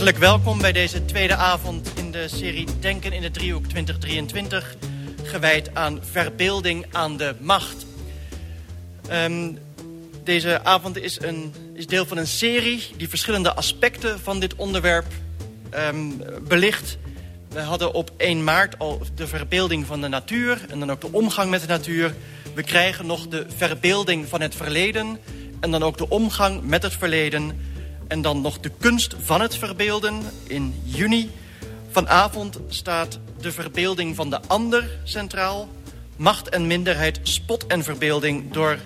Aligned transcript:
Hartelijk 0.00 0.24
welkom 0.24 0.60
bij 0.60 0.72
deze 0.72 1.04
tweede 1.04 1.34
avond 1.34 1.90
in 1.96 2.10
de 2.10 2.28
serie 2.28 2.66
Denken 2.80 3.12
in 3.12 3.22
de 3.22 3.30
Driehoek 3.30 3.64
2023. 3.64 4.76
Gewijd 5.22 5.74
aan 5.74 5.98
verbeelding 6.02 6.86
aan 6.92 7.16
de 7.16 7.34
macht. 7.40 7.86
Um, 9.12 9.58
deze 10.24 10.64
avond 10.64 10.96
is, 10.96 11.20
een, 11.20 11.54
is 11.74 11.86
deel 11.86 12.06
van 12.06 12.16
een 12.16 12.26
serie 12.26 12.86
die 12.96 13.08
verschillende 13.08 13.54
aspecten 13.54 14.20
van 14.20 14.40
dit 14.40 14.54
onderwerp 14.54 15.06
um, 15.74 16.22
belicht. 16.48 16.98
We 17.48 17.60
hadden 17.60 17.94
op 17.94 18.10
1 18.16 18.44
maart 18.44 18.78
al 18.78 19.00
de 19.14 19.26
verbeelding 19.26 19.86
van 19.86 20.00
de 20.00 20.08
natuur 20.08 20.60
en 20.70 20.78
dan 20.78 20.90
ook 20.90 21.00
de 21.00 21.12
omgang 21.12 21.50
met 21.50 21.60
de 21.60 21.66
natuur. 21.66 22.14
We 22.54 22.62
krijgen 22.62 23.06
nog 23.06 23.28
de 23.28 23.46
verbeelding 23.56 24.28
van 24.28 24.40
het 24.40 24.54
verleden 24.54 25.18
en 25.60 25.70
dan 25.70 25.82
ook 25.82 25.98
de 25.98 26.08
omgang 26.08 26.62
met 26.62 26.82
het 26.82 26.94
verleden. 26.94 27.68
En 28.10 28.22
dan 28.22 28.40
nog 28.40 28.60
de 28.60 28.70
kunst 28.78 29.14
van 29.20 29.40
het 29.40 29.56
verbeelden 29.56 30.22
in 30.46 30.74
juni. 30.84 31.30
Vanavond 31.90 32.58
staat 32.68 33.18
de 33.40 33.52
verbeelding 33.52 34.16
van 34.16 34.30
de 34.30 34.40
ander 34.46 34.98
centraal. 35.04 35.68
Macht 36.16 36.48
en 36.48 36.66
minderheid, 36.66 37.20
spot 37.22 37.66
en 37.66 37.84
verbeelding 37.84 38.52
door 38.52 38.78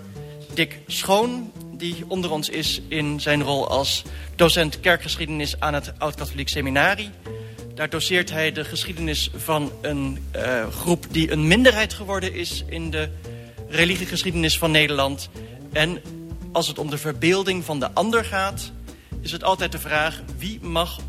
Dick 0.55 0.79
Schoon... 0.87 1.52
die 1.73 2.05
onder 2.09 2.30
ons 2.30 2.48
is 2.48 2.80
in 2.88 3.20
zijn 3.20 3.42
rol 3.42 3.68
als 3.68 4.02
docent 4.37 4.80
kerkgeschiedenis 4.80 5.60
aan 5.60 5.74
het 5.74 5.93
Oud-Katholiek 5.98 6.48
Seminarie. 6.48 7.10
Daar 7.74 7.91
doseert 7.91 8.30
hij 8.30 8.52
de 8.52 8.65
geschiedenis 8.65 9.30
van 9.37 9.73
een 9.80 10.27
uh, 10.37 10.68
groep 10.68 11.06
die 11.10 11.32
een 11.32 11.48
minderheid 11.48 11.95
geworden 11.95 12.34
is... 12.34 12.65
in 12.68 12.91
de 12.91 13.09
religiegeschiedenis 13.68 14.59
van 14.59 14.70
Nederland. 14.70 15.29
En 15.73 16.02
als 16.52 16.68
het 16.68 16.79
om 16.79 16.91
de 16.91 16.98
verbeelding 16.98 17.65
van 17.65 17.80
de 17.80 17.91
ander 17.93 18.24
gaat... 18.24 18.73
is 19.24 19.33
het 19.33 19.45
altijd 19.45 19.73
de 19.73 19.78
vraag 19.78 20.20
wie 20.38 20.60
mag 20.62 21.01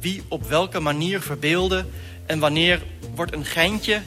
wie 0.00 0.22
op 0.28 0.48
welke 0.48 0.80
manier 0.80 1.20
verbeelden... 1.20 1.90
en 2.26 2.38
wanneer 2.38 2.82
wordt 3.14 3.32
een 3.32 3.44
geintje, 3.44 4.02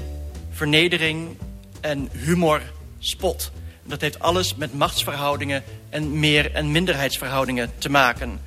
vernedering 0.51 1.37
en 1.81 2.09
humor 2.11 2.61
spot... 2.99 3.51
Dat 3.83 4.01
heeft 4.01 4.19
alles 4.19 4.55
met 4.55 4.73
machtsverhoudingen 4.73 5.63
en 5.89 6.19
meer- 6.19 6.53
en 6.53 6.71
minderheidsverhoudingen 6.71 7.71
te 7.77 7.89
maken. 7.89 8.41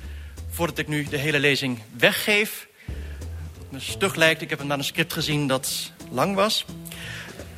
Voordat 0.49 0.77
ik 0.77 0.87
nu 0.87 1.03
de 1.03 1.17
hele 1.17 1.39
lezing 1.39 1.79
weggeef... 1.97 2.67
me 3.69 3.79
stug 3.79 4.15
lijkt, 4.15 4.41
ik 4.41 4.49
heb 4.49 4.63
naar 4.63 4.77
een 4.77 4.83
script 4.83 5.13
gezien 5.13 5.47
dat 5.47 5.91
lang 6.09 6.35
was... 6.35 6.65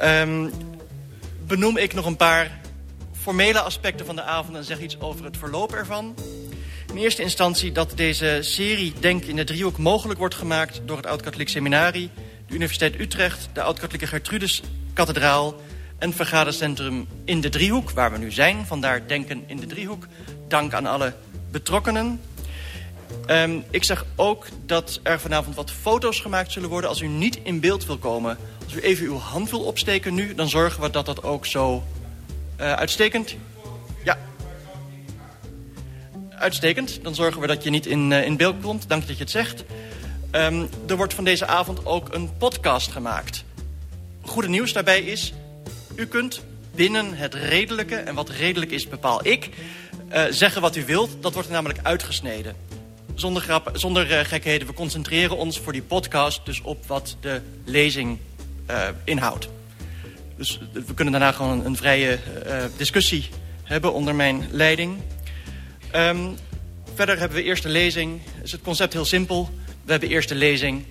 Um, 0.02 0.52
benoem 1.48 1.78
ik 1.78 1.94
nog 1.94 2.06
een 2.06 2.18
paar 2.18 2.59
formele 3.22 3.59
aspecten 3.59 4.06
van 4.06 4.16
de 4.16 4.24
avond... 4.24 4.58
en 4.58 4.64
zeg 4.64 4.80
iets 4.80 5.00
over 5.00 5.26
het 5.26 5.38
verloop 5.38 5.74
ervan. 5.74 6.16
In 6.94 7.00
eerste 7.00 7.22
instantie 7.22 7.72
dat 7.72 7.92
deze 7.96 8.38
serie 8.42 8.94
Denk 9.00 9.24
in 9.24 9.36
de 9.36 9.44
Driehoek 9.44 9.78
mogelijk 9.78 10.20
wordt 10.20 10.36
gemaakt... 10.36 10.82
door 10.86 10.98
het 10.98 11.06
Oud-Katholiek 11.06 11.50
Seminarie, 11.50 12.10
de 12.48 12.54
Universiteit 12.54 13.00
Utrecht... 13.00 13.50
de 13.54 13.62
Oud-Katholieke 13.62 14.08
Gertrudus 14.08 14.62
Kathedraal 14.94 15.56
een 16.00 16.14
vergadercentrum 16.14 17.08
in 17.26 17.42
de 17.42 17.50
Driehoek, 17.50 17.92
waar 17.92 18.12
we 18.12 18.18
nu 18.18 18.32
zijn. 18.32 18.66
Vandaar 18.66 19.08
Denken 19.08 19.44
in 19.48 19.58
de 19.58 19.66
Driehoek. 19.66 20.08
Dank 20.48 20.74
aan 20.74 20.86
alle 20.86 21.14
betrokkenen. 21.52 22.22
Um, 23.28 23.64
ik 23.70 23.84
zeg 23.84 24.06
ook 24.16 24.48
dat 24.66 25.00
er 25.04 25.20
vanavond 25.20 25.56
wat 25.56 25.72
foto's 25.72 26.20
gemaakt 26.20 26.52
zullen 26.52 26.70
worden. 26.70 26.90
Als 26.90 27.02
u 27.02 27.08
niet 27.08 27.40
in 27.44 27.60
beeld 27.60 27.86
wil 27.86 27.98
komen, 27.98 28.38
als 28.64 28.74
u 28.74 28.80
even 28.80 29.06
uw 29.06 29.18
hand 29.18 29.50
wil 29.50 29.62
opsteken 29.62 30.14
nu... 30.14 30.36
dan 30.36 30.50
zorgen 30.50 30.82
we 30.82 30.90
dat 30.90 31.06
dat 31.06 31.24
ook 31.24 31.46
zo 31.46 31.84
uh, 32.60 32.74
uitstekend... 32.74 33.36
Ja. 34.04 34.18
Uitstekend. 36.44 37.00
Dan 37.04 37.16
zorgen 37.16 37.42
we 37.42 37.48
dat 37.48 37.64
je 37.64 37.70
niet 37.70 37.86
in, 37.86 38.12
uh, 38.12 38.26
in 38.26 38.38
beeld 38.38 38.56
komt. 38.62 38.90
Dank 38.90 39.08
dat 39.08 39.18
je 39.18 39.24
het 39.24 39.32
zegt. 39.32 39.64
Um, 40.32 40.70
er 40.88 40.96
wordt 40.96 41.14
van 41.14 41.24
deze 41.24 41.46
avond 41.46 41.86
ook 41.86 42.14
een 42.14 42.38
podcast 42.38 42.92
gemaakt. 42.92 43.44
Goede 44.22 44.50
nieuws 44.50 44.74
daarbij 44.74 45.02
is... 45.02 45.34
U 45.96 46.06
kunt 46.06 46.44
binnen 46.76 47.18
het 47.18 47.34
redelijke, 47.34 47.96
en 47.96 48.16
wat 48.16 48.30
redelijk 48.30 48.72
is 48.72 48.88
bepaal 48.88 49.28
ik... 49.28 49.50
Uh, 50.14 50.24
zeggen 50.30 50.62
wat 50.62 50.76
u 50.76 50.86
wilt, 50.86 51.09
dat 51.20 51.34
wordt 51.34 51.50
namelijk 51.50 51.80
uitgesneden. 51.84 52.56
Zonder, 53.16 53.42
grap, 53.42 53.70
zonder 53.74 54.12
uh, 54.12 54.20
gekheden, 54.20 54.68
we 54.68 54.74
concentreren 54.74 55.38
ons 55.38 55.59
voor 55.59 55.74
die 55.74 55.82
podcast... 55.82 56.46
dus 56.46 56.62
op 56.62 56.86
wat 56.86 57.18
de 57.20 57.42
lezing 57.66 58.18
inhoudt. 59.03 59.48
Dus 60.38 60.59
we 60.74 60.94
kunnen 60.94 61.14
daarna 61.14 61.32
gewoon 61.32 61.66
een 61.66 61.76
vrije 61.76 62.20
discussie 62.78 63.30
hebben 63.64 63.94
onder 63.94 64.16
mijn 64.16 64.48
leiding. 64.52 64.98
Um, 65.96 66.38
verder 66.94 67.20
hebben 67.20 67.38
we 67.38 67.44
eerst 67.44 67.64
de 67.64 67.70
lezing. 67.70 68.22
Is 68.44 68.52
het 68.52 68.62
concept 68.62 68.94
heel 68.94 69.06
simpel. 69.06 69.50
We 69.84 69.92
hebben 69.92 70.09
eerst 70.09 70.30
de 70.30 70.36
lezing, 70.36 70.86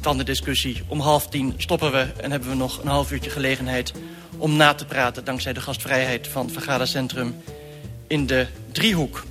dan 0.00 0.18
de 0.18 0.24
discussie. 0.24 0.82
Om 0.86 1.00
half 1.00 1.28
tien 1.28 1.54
stoppen 1.56 1.92
we 1.92 2.06
en 2.20 2.30
hebben 2.30 2.48
we 2.48 2.54
nog 2.54 2.82
een 2.82 2.88
half 2.88 3.12
uurtje 3.12 3.30
gelegenheid 3.30 3.92
om 4.36 4.56
na 4.56 4.74
te 4.74 4.84
praten... 4.84 5.24
dankzij 5.24 5.52
de 5.52 5.60
gastvrijheid 5.60 6.28
van 6.28 6.44
het 6.44 6.52
vergadercentrum 6.54 7.34
in 8.06 8.26
de 8.26 8.46
Driehoek. 8.72 9.24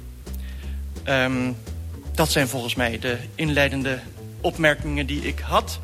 Um, 1.05 1.57
dat 2.13 2.31
zijn 2.31 2.47
volgens 2.47 2.75
mij 2.75 2.99
de 2.99 3.17
inleidende 3.35 3.99
opmerkingen 4.41 5.05
die 5.05 5.21
ik 5.21 5.39
had. 5.39 5.79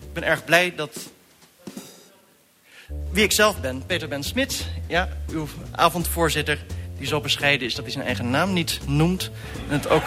Ik 0.00 0.12
ben 0.12 0.22
erg 0.22 0.44
blij 0.44 0.74
dat... 0.74 0.98
Wie 3.10 3.24
ik 3.24 3.32
zelf 3.32 3.60
ben, 3.60 3.86
Peter 3.86 4.08
Ben 4.08 4.22
Smit, 4.22 4.66
ja, 4.86 5.08
uw 5.28 5.48
avondvoorzitter... 5.70 6.58
die 7.04 7.12
zo 7.12 7.20
bescheiden 7.20 7.66
is 7.66 7.74
dat 7.74 7.84
hij 7.84 7.92
zijn 7.92 8.04
eigen 8.04 8.30
naam 8.30 8.52
niet 8.52 8.80
noemt. 8.86 9.30
En, 9.68 9.74
het 9.74 9.88
ook, 9.88 10.02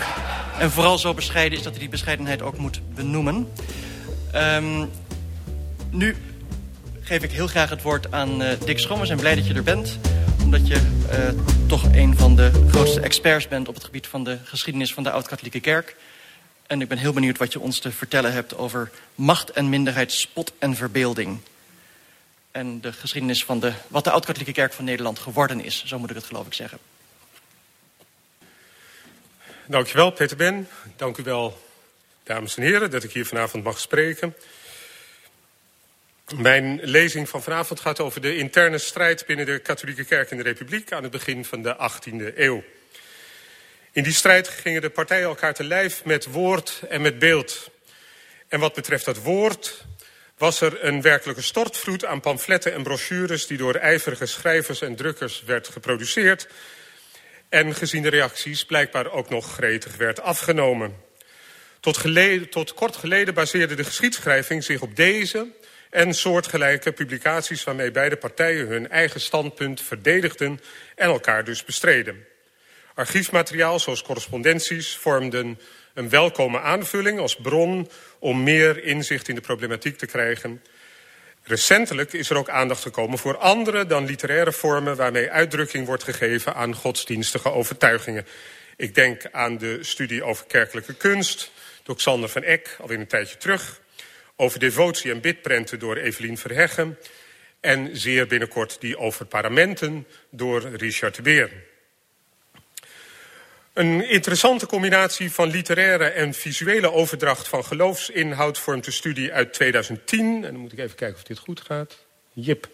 en 0.60 0.72
vooral 0.72 0.98
zo 0.98 1.14
bescheiden 1.14 1.58
is 1.58 1.64
dat 1.64 1.72
hij 1.72 1.82
die 1.82 1.90
bescheidenheid 1.90 2.42
ook 2.42 2.58
moet 2.58 2.82
benoemen. 2.96 3.52
Um, 4.36 4.90
nu 5.90 6.16
geef 7.02 7.24
ik 7.24 7.32
heel 7.32 7.48
graag 7.48 7.70
het 7.70 7.82
woord 7.82 8.12
aan 8.12 8.42
uh, 8.42 8.50
Dick 8.66 8.80
Schom. 8.80 9.00
We 9.00 9.06
zijn 9.06 9.20
blij 9.20 9.36
dat 9.36 9.48
je 9.48 9.54
er 9.54 9.64
bent. 9.64 10.00
Omdat 10.44 10.68
je 10.68 10.76
uh, 10.76 11.42
toch 11.68 11.84
een 11.84 12.18
van 12.18 12.36
de 12.36 12.52
grootste 12.70 13.00
experts 13.00 13.48
bent 13.48 13.68
op 13.68 13.76
het 13.76 13.84
gebied 13.84 14.08
van 14.08 14.24
de 14.24 14.38
geschiedenis 14.44 14.94
van 14.94 15.04
de 15.04 15.12
Oud-Katholieke 15.12 15.60
Kerk. 15.60 15.96
En 16.68 16.82
ik 16.82 16.88
ben 16.88 16.98
heel 16.98 17.14
benieuwd 17.14 17.38
wat 17.38 17.54
je 17.54 17.60
ons 17.60 17.80
te 17.80 17.92
vertellen 17.92 18.34
hebt 18.34 18.58
over 18.58 18.92
macht 19.16 19.52
en 19.52 19.70
minderheid, 19.70 20.12
spot 20.12 20.54
en 20.60 20.76
verbeelding. 20.76 21.40
En 22.58 22.82
de 22.82 22.94
geschiedenis 22.94 23.44
van 23.44 23.60
de, 23.60 23.74
wat 23.88 24.04
de 24.04 24.12
Oud-Katholieke 24.12 24.54
Kerk 24.54 24.74
van 24.74 24.86
Nederland 24.86 25.20
geworden 25.20 25.64
is. 25.64 25.86
Zo 25.86 26.00
moet 26.00 26.10
ik 26.10 26.16
het 26.16 26.26
geloof 26.26 26.46
ik 26.46 26.54
zeggen. 26.54 26.78
Dankjewel 29.66 30.12
Peter 30.12 30.38
Ben. 30.38 30.68
Dank 30.96 31.18
u 31.18 31.24
wel 31.24 31.62
dames 32.24 32.58
en 32.58 32.64
heren 32.64 32.92
dat 32.92 33.04
ik 33.04 33.12
hier 33.12 33.26
vanavond 33.26 33.64
mag 33.64 33.80
spreken. 33.80 34.36
Mijn 36.36 36.80
lezing 36.84 37.30
van 37.30 37.44
vanavond 37.44 37.80
gaat 37.80 38.00
over 38.00 38.22
de 38.22 38.38
interne 38.38 38.78
strijd 38.78 39.26
binnen 39.26 39.46
de 39.46 39.60
katholieke 39.60 40.04
kerk 40.04 40.32
in 40.32 40.38
de 40.38 40.44
republiek 40.44 40.92
aan 40.92 41.04
het 41.04 41.12
begin 41.12 41.46
van 41.46 41.62
de 41.62 41.76
18e 41.76 42.38
eeuw. 42.38 42.64
In 43.92 44.04
die 44.04 44.14
strijd 44.14 44.48
gingen 44.48 44.82
de 44.82 44.90
partijen 44.90 45.28
elkaar 45.28 45.54
te 45.54 45.64
lijf 45.64 46.06
met 46.06 46.26
woord 46.26 46.82
en 46.90 47.02
met 47.02 47.20
beeld. 47.20 47.70
En 48.48 48.60
wat 48.60 48.74
betreft 48.74 49.06
dat 49.06 49.18
woord 49.18 49.86
was 50.38 50.62
er 50.62 50.84
een 50.84 51.02
werkelijke 51.02 51.42
stortvloed 51.42 52.06
aan 52.06 52.20
pamfletten 52.20 52.74
en 52.74 52.84
brochures 52.84 53.48
die 53.48 53.58
door 53.58 53.76
ijverige 53.76 54.26
schrijvers 54.26 54.82
en 54.82 54.96
drukkers 54.96 55.44
werd 55.46 55.68
geproduceerd 55.68 56.48
en 57.50 57.76
gezien 57.76 58.02
de 58.02 58.10
reacties 58.10 58.66
blijkbaar 58.66 59.12
ook 59.12 59.30
nog 59.30 59.54
gretig 59.54 59.96
werd 59.96 60.22
afgenomen. 60.22 60.96
Tot, 61.80 61.98
geleden, 61.98 62.50
tot 62.50 62.74
kort 62.74 62.96
geleden 62.96 63.34
baseerde 63.34 63.76
de 63.76 63.84
geschiedschrijving 63.84 64.64
zich 64.64 64.82
op 64.82 64.96
deze 64.96 65.48
en 65.90 66.14
soortgelijke 66.14 66.92
publicaties 66.92 67.64
waarmee 67.64 67.92
beide 67.92 68.16
partijen 68.16 68.68
hun 68.68 68.90
eigen 68.90 69.22
standpunt 69.22 69.82
verdedigden 69.82 70.60
en 70.96 71.08
elkaar 71.08 71.44
dus 71.44 71.64
bestreden. 71.64 72.26
Archiefmateriaal 72.94 73.80
zoals 73.80 74.02
correspondenties 74.02 74.96
vormden 74.96 75.60
een 75.98 76.10
welkome 76.10 76.60
aanvulling 76.60 77.20
als 77.20 77.36
bron 77.36 77.90
om 78.20 78.44
meer 78.44 78.84
inzicht 78.84 79.28
in 79.28 79.36
de 79.36 79.42
problematiek 79.42 79.98
te 79.98 80.06
krijgen. 80.06 80.62
Recentelijk 81.44 82.14
is 82.14 82.30
er 82.30 82.38
ook 82.38 82.50
aandacht 82.50 82.82
gekomen 82.82 83.18
voor 83.18 83.38
andere 83.38 83.86
dan 83.86 84.06
literaire 84.06 84.52
vormen 84.52 84.96
waarmee 84.96 85.32
uitdrukking 85.32 85.86
wordt 85.86 86.04
gegeven 86.04 86.56
aan 86.56 86.76
godsdienstige 86.76 87.52
overtuigingen. 87.52 88.26
Ik 88.76 88.96
denk 88.96 89.22
aan 89.32 89.58
de 89.58 89.84
studie 89.84 90.24
over 90.24 90.46
kerkelijke 90.46 90.94
kunst 90.94 91.52
door 91.84 91.96
Xander 91.96 92.30
van 92.30 92.44
Eck, 92.44 92.76
alweer 92.80 93.00
een 93.00 93.08
tijdje 93.08 93.38
terug 93.38 93.82
over 94.36 94.60
devotie 94.60 95.12
en 95.12 95.22
bidprenten 95.22 95.80
door 95.80 95.96
Evelien 95.96 96.38
Verheggen... 96.38 96.98
en 97.60 97.98
zeer 97.98 98.28
binnenkort 98.28 98.82
die 98.82 98.98
over 98.98 99.26
paramenten 99.26 100.08
door 100.30 100.62
Richard 100.62 101.24
Beer. 101.24 101.52
Een 103.78 104.10
interessante 104.10 104.66
combinatie 104.66 105.32
van 105.32 105.50
literaire 105.50 106.06
en 106.06 106.34
visuele 106.34 106.92
overdracht 106.92 107.48
van 107.48 107.66
geloofsinhoud 107.66 108.60
vormt 108.60 108.86
de 108.86 108.92
studie 108.92 109.34
uit 109.34 109.54
2010. 109.54 110.20
En 110.20 110.42
dan 110.42 110.62
moet 110.62 110.72
ik 110.72 110.80
even 110.80 110.96
kijken 110.96 111.18
of 111.18 111.24
dit 111.24 111.40
goed 111.40 111.62
gaat. 111.62 112.06
Jip. 112.34 112.70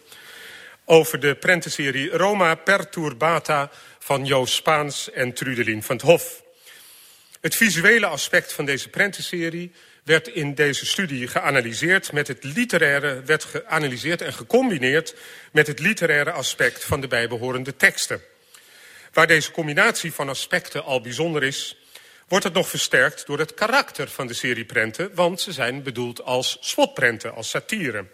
Over 0.84 1.20
de 1.20 1.34
prentenserie 1.34 2.10
Roma 2.10 2.54
Perturbata 2.54 3.70
van 3.98 4.24
Joost 4.24 4.54
Spaans 4.54 5.10
en 5.10 5.32
Trudelien 5.32 5.82
van 5.82 5.96
het 5.96 6.04
Hof. 6.04 6.42
Het 7.40 7.56
visuele 7.56 8.06
aspect 8.06 8.52
van 8.52 8.64
deze 8.64 8.88
prentenserie 8.88 9.72
werd 10.04 10.28
in 10.28 10.54
deze 10.54 10.86
studie 10.86 11.28
geanalyseerd 11.28 12.12
met 12.12 12.28
het 12.28 12.44
literaire, 12.44 13.22
werd 13.22 13.44
geanalyseerd 13.44 14.20
en 14.20 14.32
gecombineerd 14.32 15.14
met 15.52 15.66
het 15.66 15.78
literaire 15.78 16.30
aspect 16.30 16.84
van 16.84 17.00
de 17.00 17.08
bijbehorende 17.08 17.76
teksten. 17.76 18.20
Waar 19.14 19.26
deze 19.26 19.50
combinatie 19.50 20.12
van 20.12 20.28
aspecten 20.28 20.84
al 20.84 21.00
bijzonder 21.00 21.42
is, 21.42 21.76
wordt 22.28 22.44
het 22.44 22.54
nog 22.54 22.68
versterkt 22.68 23.26
door 23.26 23.38
het 23.38 23.54
karakter 23.54 24.08
van 24.08 24.26
de 24.26 24.34
serie 24.34 24.64
prenten, 24.64 25.14
want 25.14 25.40
ze 25.40 25.52
zijn 25.52 25.82
bedoeld 25.82 26.22
als 26.22 26.56
spotprenten, 26.60 27.34
als 27.34 27.50
satire. 27.50 28.06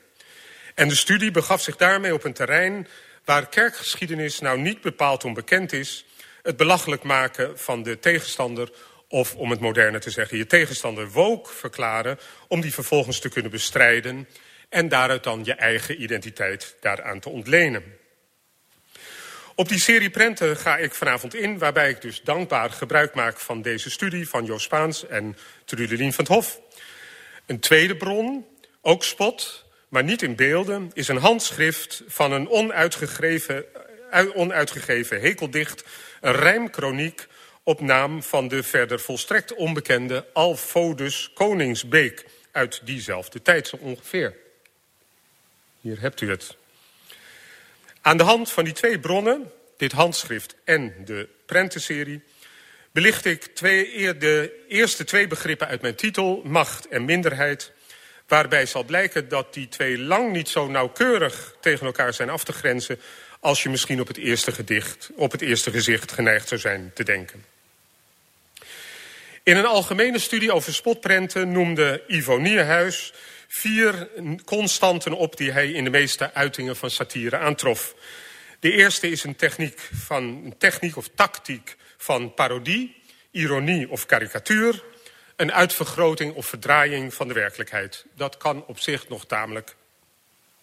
En 0.75 0.89
de 0.89 0.95
studie 0.95 1.31
begaf 1.31 1.63
zich 1.63 1.77
daarmee 1.77 2.15
op 2.15 2.25
een 2.25 2.33
terrein 2.33 2.89
waar 3.25 3.49
kerkgeschiedenis 3.49 4.41
nou 4.41 4.59
niet 4.59 4.81
bepaald 4.81 5.25
onbekend 5.25 5.73
is, 5.73 6.05
het 6.43 6.57
belachelijk 6.57 7.03
maken 7.03 7.59
van 7.59 7.83
de 7.83 7.99
tegenstander 7.99 8.71
of 9.09 9.35
om 9.35 9.51
het 9.51 9.61
moderne 9.61 9.99
te 9.99 10.11
zeggen, 10.11 10.39
je 10.39 10.47
tegenstander 10.47 11.11
woke 11.11 11.53
verklaren 11.53 12.19
om 12.49 12.61
die 12.61 12.75
vervolgens 12.75 13.21
te 13.21 13.29
kunnen 13.29 13.51
bestrijden 13.51 14.29
en 14.69 14.89
daaruit 14.89 15.25
dan 15.25 15.45
je 15.45 15.55
eigen 15.55 16.03
identiteit 16.03 16.77
daaraan 16.81 17.21
te 17.21 17.29
ontlenen. 17.29 18.00
Op 19.61 19.69
die 19.69 19.81
serie 19.81 20.11
prenten 20.11 20.57
ga 20.57 20.77
ik 20.77 20.95
vanavond 20.95 21.35
in, 21.35 21.59
waarbij 21.59 21.91
ik 21.91 22.01
dus 22.01 22.23
dankbaar 22.23 22.71
gebruik 22.71 23.15
maak 23.15 23.41
van 23.41 23.63
deze 23.63 23.91
studie 23.91 24.29
van 24.29 24.45
Joost 24.45 24.65
Spaans 24.65 25.07
en 25.07 25.37
Trudelien 25.65 26.13
van 26.13 26.25
het 26.25 26.33
Hof. 26.35 26.61
Een 27.47 27.61
tweede 27.61 27.97
bron, 27.97 28.47
ook 28.81 29.05
spot, 29.05 29.65
maar 29.89 30.05
niet 30.05 30.23
in 30.23 30.37
beelden, 30.37 30.91
is 30.93 31.09
een 31.09 31.17
handschrift 31.17 32.03
van 32.07 32.33
een 32.33 32.49
onuitgegeven, 32.49 33.65
onuitgegeven 34.35 35.21
hekeldicht, 35.21 35.85
een 36.21 36.35
rijmkroniek 36.35 37.27
op 37.63 37.81
naam 37.81 38.23
van 38.23 38.49
de 38.49 38.63
verder 38.63 39.01
volstrekt 39.01 39.55
onbekende 39.55 40.27
Alfodus 40.33 41.31
Koningsbeek 41.35 42.25
uit 42.53 42.81
diezelfde 42.85 43.43
tijd 43.43 43.69
zo 43.69 43.77
ongeveer. 43.77 44.37
Hier 45.81 46.01
hebt 46.01 46.21
u 46.21 46.31
het. 46.31 46.59
Aan 48.03 48.17
de 48.17 48.23
hand 48.23 48.51
van 48.51 48.65
die 48.65 48.73
twee 48.73 48.99
bronnen, 48.99 49.51
dit 49.77 49.93
handschrift 49.93 50.55
en 50.65 50.95
de 51.05 51.29
prentenserie, 51.47 52.23
belicht 52.93 53.25
ik 53.25 53.43
twee, 53.45 54.17
de 54.17 54.65
eerste 54.69 55.05
twee 55.05 55.27
begrippen 55.27 55.67
uit 55.67 55.83
mijn 55.83 55.95
titel, 55.95 56.43
macht 56.45 56.89
en 56.89 57.05
minderheid, 57.05 57.73
waarbij 58.27 58.67
zal 58.67 58.85
blijken 58.85 59.29
dat 59.29 59.55
die 59.55 59.69
twee 59.69 59.99
lang 59.99 60.33
niet 60.33 60.49
zo 60.49 60.69
nauwkeurig 60.69 61.55
tegen 61.61 61.87
elkaar 61.87 62.15
zijn 62.15 62.31
af 62.31 62.45
te 62.45 62.53
grenzen 62.53 63.01
als 63.41 63.63
je 63.63 63.69
misschien 63.69 64.01
op 64.01 64.09
het 64.09 64.17
eerste 64.17 64.53
gedicht, 64.53 65.11
op 65.17 65.33
het 65.33 65.41
eerste 65.41 65.71
gezicht 65.71 66.13
geneigd 66.13 66.49
zou 66.49 66.61
zijn 66.61 66.91
te 66.95 67.05
denken. 67.05 67.45
In 69.43 69.57
een 69.57 69.67
algemene 69.67 70.19
studie 70.19 70.53
over 70.53 70.75
spotprenten 70.75 71.53
noemde 71.53 72.03
Ivo 72.07 72.37
Nierhuis 72.37 73.13
vier 73.53 74.09
constanten 74.45 75.13
op 75.13 75.37
die 75.37 75.53
hij 75.53 75.71
in 75.71 75.85
de 75.85 75.91
meeste 75.91 76.35
uitingen 76.35 76.77
van 76.77 76.91
satire 76.91 77.37
aantrof. 77.37 77.95
De 78.61 78.73
eerste 78.73 79.09
is 79.09 79.25
een 79.25 79.37
techniek, 79.37 79.81
van, 79.93 80.23
een 80.25 80.55
techniek 80.59 80.97
of 80.97 81.09
tactiek 81.15 81.77
van 81.97 82.35
parodie, 82.35 82.97
ironie 83.31 83.91
of 83.91 84.07
karikatuur. 84.07 84.85
Een 85.37 85.53
uitvergroting 85.53 86.35
of 86.35 86.47
verdraaiing 86.47 87.15
van 87.15 87.29
de 87.29 87.35
werkelijkheid. 87.35 88.05
Dat 88.15 88.37
kan 88.37 88.65
op 88.67 88.81
zich 88.81 89.09
nog 89.09 89.27
tamelijk 89.27 89.77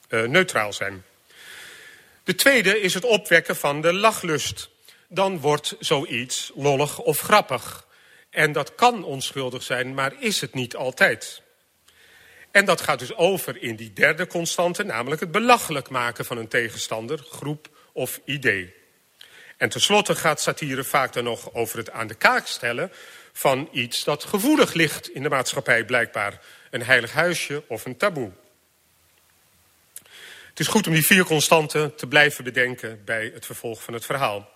uh, 0.09 0.23
neutraal 0.23 0.73
zijn. 0.73 1.03
De 2.23 2.35
tweede 2.35 2.81
is 2.81 2.93
het 2.93 3.03
opwekken 3.03 3.55
van 3.55 3.81
de 3.81 3.93
lachlust. 3.93 4.69
Dan 5.07 5.39
wordt 5.39 5.75
zoiets 5.79 6.51
lollig 6.55 6.99
of 6.99 7.19
grappig. 7.19 7.87
En 8.29 8.51
dat 8.51 8.75
kan 8.75 9.03
onschuldig 9.03 9.63
zijn, 9.63 9.93
maar 9.93 10.13
is 10.19 10.41
het 10.41 10.53
niet 10.53 10.75
altijd. 10.75 11.45
En 12.57 12.65
dat 12.65 12.81
gaat 12.81 12.99
dus 12.99 13.15
over 13.15 13.61
in 13.61 13.75
die 13.75 13.93
derde 13.93 14.27
constante, 14.27 14.83
namelijk 14.83 15.21
het 15.21 15.31
belachelijk 15.31 15.89
maken 15.89 16.25
van 16.25 16.37
een 16.37 16.47
tegenstander, 16.47 17.19
groep 17.29 17.69
of 17.93 18.19
idee. 18.25 18.73
En 19.57 19.69
tenslotte 19.69 20.15
gaat 20.15 20.41
satire 20.41 20.83
vaak 20.83 21.13
dan 21.13 21.23
nog 21.23 21.53
over 21.53 21.77
het 21.77 21.91
aan 21.91 22.07
de 22.07 22.15
kaak 22.15 22.47
stellen 22.47 22.91
van 23.33 23.69
iets 23.71 24.03
dat 24.03 24.23
gevoelig 24.23 24.73
ligt 24.73 25.09
in 25.09 25.23
de 25.23 25.29
maatschappij, 25.29 25.85
blijkbaar 25.85 26.41
een 26.71 26.83
heilig 26.83 27.11
huisje 27.11 27.63
of 27.67 27.85
een 27.85 27.97
taboe. 27.97 28.31
Het 30.49 30.59
is 30.59 30.67
goed 30.67 30.87
om 30.87 30.93
die 30.93 31.05
vier 31.05 31.25
constanten 31.25 31.95
te 31.95 32.07
blijven 32.07 32.43
bedenken 32.43 33.01
bij 33.05 33.31
het 33.33 33.45
vervolg 33.45 33.83
van 33.83 33.93
het 33.93 34.05
verhaal. 34.05 34.49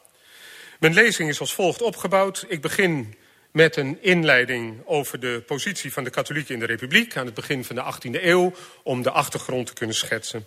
Mijn 0.79 0.93
lezing 0.93 1.29
is 1.29 1.39
als 1.39 1.53
volgt 1.53 1.81
opgebouwd. 1.81 2.45
Ik 2.47 2.61
begin 2.61 3.15
met 3.51 3.75
een 3.75 3.97
inleiding 4.01 4.81
over 4.85 5.19
de 5.19 5.43
positie 5.45 5.93
van 5.93 6.03
de 6.03 6.09
katholieken 6.09 6.53
in 6.53 6.59
de 6.59 6.65
republiek 6.65 7.17
aan 7.17 7.25
het 7.25 7.33
begin 7.33 7.65
van 7.65 7.75
de 7.75 7.93
18e 7.93 8.23
eeuw, 8.23 8.53
om 8.83 9.01
de 9.01 9.11
achtergrond 9.11 9.67
te 9.67 9.73
kunnen 9.73 9.95
schetsen. 9.95 10.45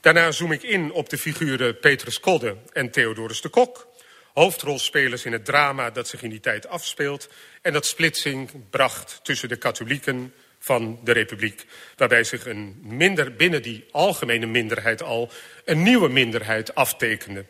Daarna 0.00 0.30
zoom 0.30 0.52
ik 0.52 0.62
in 0.62 0.92
op 0.92 1.08
de 1.08 1.18
figuren 1.18 1.78
Petrus 1.78 2.20
Kodde 2.20 2.56
en 2.72 2.90
Theodorus 2.90 3.40
de 3.40 3.48
Kok, 3.48 3.86
hoofdrolspelers 4.34 5.24
in 5.24 5.32
het 5.32 5.44
drama 5.44 5.90
dat 5.90 6.08
zich 6.08 6.22
in 6.22 6.30
die 6.30 6.40
tijd 6.40 6.68
afspeelt 6.68 7.28
en 7.62 7.72
dat 7.72 7.86
splitsing 7.86 8.50
bracht 8.70 9.20
tussen 9.22 9.48
de 9.48 9.56
katholieken 9.56 10.32
van 10.58 11.00
de 11.04 11.12
republiek, 11.12 11.66
waarbij 11.96 12.24
zich 12.24 12.46
een 12.46 12.78
minder, 12.82 13.34
binnen 13.36 13.62
die 13.62 13.84
algemene 13.90 14.46
minderheid 14.46 15.02
al 15.02 15.30
een 15.64 15.82
nieuwe 15.82 16.08
minderheid 16.08 16.74
aftekende. 16.74 17.44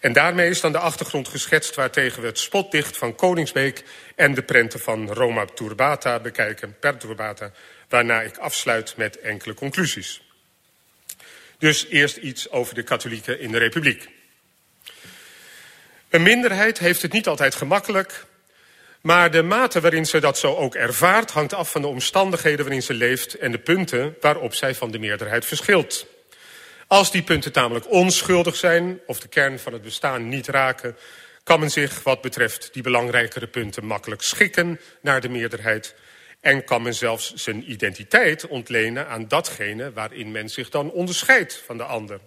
En 0.00 0.12
daarmee 0.12 0.50
is 0.50 0.60
dan 0.60 0.72
de 0.72 0.78
achtergrond 0.78 1.28
geschetst 1.28 1.74
waartegen 1.74 2.20
we 2.20 2.26
het 2.26 2.38
spotdicht 2.38 2.96
van 2.96 3.14
Koningsbeek 3.14 3.84
en 4.16 4.34
de 4.34 4.42
prenten 4.42 4.80
van 4.80 5.12
Roma 5.12 5.44
Turbata 5.44 6.18
bekijken, 6.18 6.76
per 6.80 6.96
Turbata, 6.96 7.52
waarna 7.88 8.20
ik 8.20 8.36
afsluit 8.36 8.96
met 8.96 9.18
enkele 9.18 9.54
conclusies. 9.54 10.22
Dus 11.58 11.86
eerst 11.86 12.16
iets 12.16 12.50
over 12.50 12.74
de 12.74 12.82
katholieken 12.82 13.40
in 13.40 13.50
de 13.50 13.58
republiek. 13.58 14.08
Een 16.08 16.22
minderheid 16.22 16.78
heeft 16.78 17.02
het 17.02 17.12
niet 17.12 17.26
altijd 17.26 17.54
gemakkelijk, 17.54 18.24
maar 19.00 19.30
de 19.30 19.42
mate 19.42 19.80
waarin 19.80 20.06
ze 20.06 20.20
dat 20.20 20.38
zo 20.38 20.56
ook 20.56 20.74
ervaart 20.74 21.30
hangt 21.30 21.54
af 21.54 21.70
van 21.70 21.80
de 21.80 21.86
omstandigheden 21.86 22.64
waarin 22.64 22.82
ze 22.82 22.94
leeft 22.94 23.34
en 23.34 23.52
de 23.52 23.58
punten 23.58 24.16
waarop 24.20 24.54
zij 24.54 24.74
van 24.74 24.90
de 24.90 24.98
meerderheid 24.98 25.44
verschilt. 25.44 26.06
Als 26.90 27.10
die 27.10 27.22
punten 27.22 27.52
tamelijk 27.52 27.90
onschuldig 27.90 28.56
zijn 28.56 29.00
of 29.06 29.20
de 29.20 29.28
kern 29.28 29.58
van 29.58 29.72
het 29.72 29.82
bestaan 29.82 30.28
niet 30.28 30.48
raken, 30.48 30.96
kan 31.42 31.60
men 31.60 31.70
zich 31.70 32.02
wat 32.02 32.20
betreft 32.20 32.68
die 32.72 32.82
belangrijkere 32.82 33.46
punten 33.46 33.84
makkelijk 33.84 34.22
schikken 34.22 34.80
naar 35.00 35.20
de 35.20 35.28
meerderheid 35.28 35.94
en 36.40 36.64
kan 36.64 36.82
men 36.82 36.94
zelfs 36.94 37.34
zijn 37.34 37.70
identiteit 37.70 38.46
ontlenen 38.46 39.08
aan 39.08 39.28
datgene 39.28 39.92
waarin 39.92 40.30
men 40.30 40.48
zich 40.48 40.68
dan 40.68 40.90
onderscheidt 40.90 41.62
van 41.66 41.76
de 41.76 41.82
ander. 41.84 42.20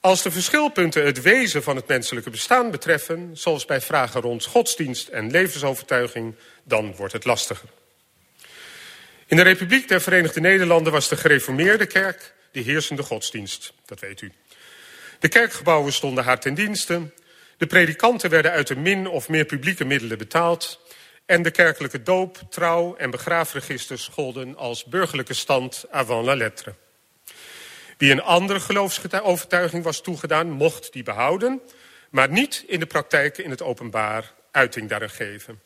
Als 0.00 0.22
de 0.22 0.30
verschilpunten 0.30 1.04
het 1.04 1.22
wezen 1.22 1.62
van 1.62 1.76
het 1.76 1.88
menselijke 1.88 2.30
bestaan 2.30 2.70
betreffen, 2.70 3.30
zoals 3.32 3.64
bij 3.64 3.80
vragen 3.80 4.20
rond 4.20 4.44
godsdienst 4.44 5.08
en 5.08 5.30
levensovertuiging, 5.30 6.34
dan 6.64 6.94
wordt 6.96 7.12
het 7.12 7.24
lastiger. 7.24 7.68
In 9.26 9.36
de 9.36 9.42
Republiek 9.42 9.88
der 9.88 10.00
Verenigde 10.00 10.40
Nederlanden 10.40 10.92
was 10.92 11.08
de 11.08 11.16
gereformeerde 11.16 11.86
kerk 11.86 12.34
de 12.56 12.62
heersende 12.62 13.02
godsdienst, 13.02 13.72
dat 13.84 14.00
weet 14.00 14.20
u. 14.20 14.32
De 15.18 15.28
kerkgebouwen 15.28 15.92
stonden 15.92 16.24
haar 16.24 16.40
ten 16.40 16.54
dienste, 16.54 17.12
de 17.56 17.66
predikanten 17.66 18.30
werden 18.30 18.50
uit 18.50 18.66
de 18.66 18.76
min 18.76 19.06
of 19.06 19.28
meer 19.28 19.44
publieke 19.44 19.84
middelen 19.84 20.18
betaald 20.18 20.80
en 21.26 21.42
de 21.42 21.50
kerkelijke 21.50 22.02
doop, 22.02 22.40
trouw 22.50 22.96
en 22.96 23.10
begraafregisters 23.10 24.08
golden 24.12 24.56
als 24.56 24.84
burgerlijke 24.84 25.34
stand 25.34 25.84
avant 25.90 26.26
la 26.26 26.34
lettre. 26.34 26.74
Wie 27.98 28.12
een 28.12 28.22
andere 28.22 28.60
geloofsovertuiging 28.60 29.84
was 29.84 30.00
toegedaan, 30.00 30.50
mocht 30.50 30.92
die 30.92 31.02
behouden, 31.02 31.60
maar 32.10 32.30
niet 32.30 32.64
in 32.66 32.80
de 32.80 32.86
praktijk 32.86 33.38
in 33.38 33.50
het 33.50 33.62
openbaar 33.62 34.32
uiting 34.50 34.88
daaraan 34.88 35.10
geven. 35.10 35.60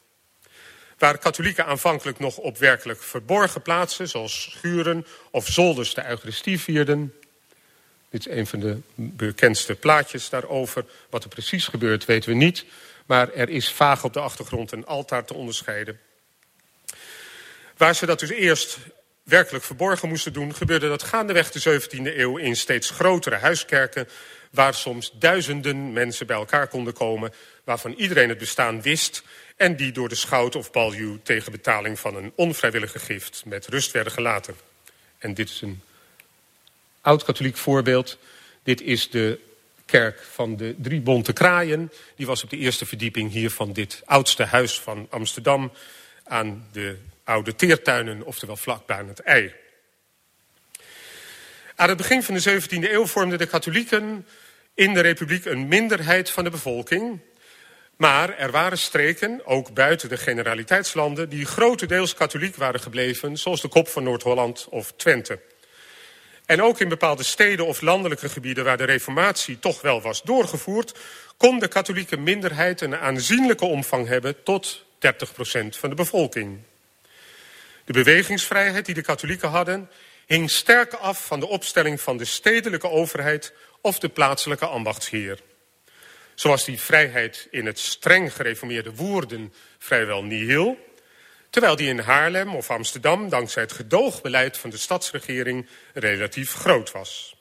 Waar 1.01 1.19
katholieken 1.19 1.67
aanvankelijk 1.67 2.19
nog 2.19 2.37
op 2.37 2.59
werkelijk 2.59 3.03
verborgen 3.03 3.63
plaatsen, 3.63 4.09
zoals 4.09 4.43
schuren 4.43 5.07
of 5.31 5.47
zolders 5.47 5.95
de 5.95 6.07
Eucharistie 6.07 6.61
vierden. 6.61 7.15
Dit 8.11 8.27
is 8.27 8.33
een 8.33 8.47
van 8.47 8.61
de 8.61 8.79
bekendste 8.95 9.75
plaatjes 9.75 10.29
daarover. 10.29 10.85
Wat 11.11 11.25
er 11.25 11.29
precies 11.29 11.67
gebeurt 11.67 12.05
weten 12.05 12.31
we 12.31 12.37
niet, 12.37 12.65
maar 13.07 13.33
er 13.33 13.49
is 13.49 13.73
vaag 13.73 14.05
op 14.05 14.13
de 14.13 14.21
achtergrond 14.21 14.73
een 14.73 14.87
altaar 14.87 15.25
te 15.25 15.35
onderscheiden. 15.35 16.01
Waar 17.77 17.95
ze 17.95 18.07
dat 18.07 18.21
dus 18.21 18.31
eerst 18.31 18.79
werkelijk 19.23 19.65
verborgen 19.65 20.09
moesten 20.09 20.33
doen, 20.33 20.55
gebeurde 20.55 20.89
dat 20.89 21.03
gaandeweg 21.03 21.51
de 21.51 21.81
17e 21.81 22.17
eeuw 22.17 22.37
in 22.37 22.57
steeds 22.57 22.91
grotere 22.91 23.37
huiskerken, 23.37 24.09
waar 24.51 24.75
soms 24.75 25.13
duizenden 25.19 25.93
mensen 25.93 26.27
bij 26.27 26.37
elkaar 26.37 26.69
konden 26.69 26.93
komen, 26.93 27.33
waarvan 27.65 27.93
iedereen 27.93 28.29
het 28.29 28.39
bestaan 28.39 28.83
wist 28.83 29.23
en 29.61 29.77
die 29.77 29.93
door 29.93 30.09
de 30.09 30.15
schout 30.15 30.57
of 30.57 30.71
baljuw 30.71 31.19
tegen 31.23 31.53
betaling 31.53 31.99
van 31.99 32.17
een 32.17 32.33
onvrijwillige 32.35 32.99
gift 32.99 33.43
met 33.47 33.67
rust 33.67 33.91
werden 33.91 34.13
gelaten. 34.13 34.55
En 35.19 35.35
dit 35.35 35.49
is 35.49 35.61
een 35.61 35.83
oud-katholiek 37.01 37.57
voorbeeld. 37.57 38.19
Dit 38.63 38.81
is 38.81 39.11
de 39.11 39.41
kerk 39.85 40.23
van 40.23 40.57
de 40.57 40.75
Drie 40.79 41.01
Bonte 41.01 41.33
Kraaien. 41.33 41.93
Die 42.17 42.27
was 42.27 42.43
op 42.43 42.51
de 42.51 42.57
eerste 42.57 42.87
verdieping 42.87 43.31
hier 43.31 43.51
van 43.51 43.73
dit 43.73 44.03
oudste 44.05 44.45
huis 44.45 44.81
van 44.81 45.07
Amsterdam... 45.11 45.73
aan 46.25 46.67
de 46.73 46.99
oude 47.25 47.55
teertuinen, 47.55 48.23
oftewel 48.23 48.57
vlak 48.57 48.91
aan 48.91 49.09
het 49.09 49.21
ei. 49.21 49.55
Aan 51.75 51.89
het 51.89 51.99
begin 51.99 52.23
van 52.23 52.35
de 52.35 52.63
17e 52.63 52.91
eeuw 52.93 53.07
vormden 53.07 53.39
de 53.39 53.47
katholieken 53.47 54.27
in 54.75 54.95
de 54.95 55.01
republiek 55.01 55.45
een 55.45 55.69
minderheid 55.69 56.31
van 56.31 56.45
de 56.45 56.51
bevolking. 56.51 57.21
Maar 58.01 58.39
er 58.39 58.51
waren 58.51 58.79
streken, 58.79 59.47
ook 59.47 59.75
buiten 59.75 60.09
de 60.09 60.17
generaliteitslanden, 60.17 61.29
die 61.29 61.45
grotendeels 61.45 62.15
katholiek 62.15 62.57
waren 62.57 62.81
gebleven, 62.81 63.37
zoals 63.37 63.61
de 63.61 63.69
kop 63.69 63.89
van 63.89 64.03
Noord-Holland 64.03 64.67
of 64.71 64.93
Twente. 64.97 65.39
En 66.47 66.63
ook 66.63 66.81
in 66.81 66.89
bepaalde 66.89 67.23
steden 67.23 67.67
of 67.67 67.81
landelijke 67.81 68.29
gebieden 68.29 68.65
waar 68.65 68.77
de 68.77 68.85
reformatie 68.85 69.59
toch 69.59 69.81
wel 69.81 70.03
was 70.03 70.23
doorgevoerd, 70.23 70.99
kon 71.37 71.59
de 71.59 71.69
katholieke 71.69 72.17
minderheid 72.17 72.81
een 72.81 72.97
aanzienlijke 72.97 73.65
omvang 73.65 74.09
hebben 74.09 74.43
tot 74.43 74.85
30% 74.85 74.89
van 75.69 75.89
de 75.89 75.95
bevolking. 75.95 76.59
De 77.85 77.93
bewegingsvrijheid 77.93 78.87
die 78.87 78.95
de 78.95 79.03
katholieken 79.03 79.49
hadden, 79.49 79.91
hing 80.27 80.51
sterk 80.51 80.93
af 80.93 81.27
van 81.27 81.41
de 81.41 81.49
opstelling 81.49 82.01
van 82.01 82.17
de 82.17 82.25
stedelijke 82.25 82.89
overheid 82.89 83.53
of 83.81 83.99
de 83.99 84.09
plaatselijke 84.09 84.67
ambachtsheer. 84.67 85.39
Zoals 86.41 86.65
die 86.65 86.81
vrijheid 86.81 87.49
in 87.51 87.67
het 87.67 87.79
streng 87.79 88.33
gereformeerde 88.33 88.95
Woerden 88.95 89.53
vrijwel 89.79 90.25
nihil, 90.25 90.79
terwijl 91.51 91.77
die 91.77 91.89
in 91.89 91.99
Haarlem 91.99 92.55
of 92.55 92.71
Amsterdam 92.71 93.29
dankzij 93.29 93.63
het 93.63 93.73
gedoogbeleid 93.73 94.59
van 94.59 94.71
de 94.71 94.77
stadsregering 94.77 95.67
relatief 95.95 96.55
groot 96.55 96.93
was. 96.93 97.37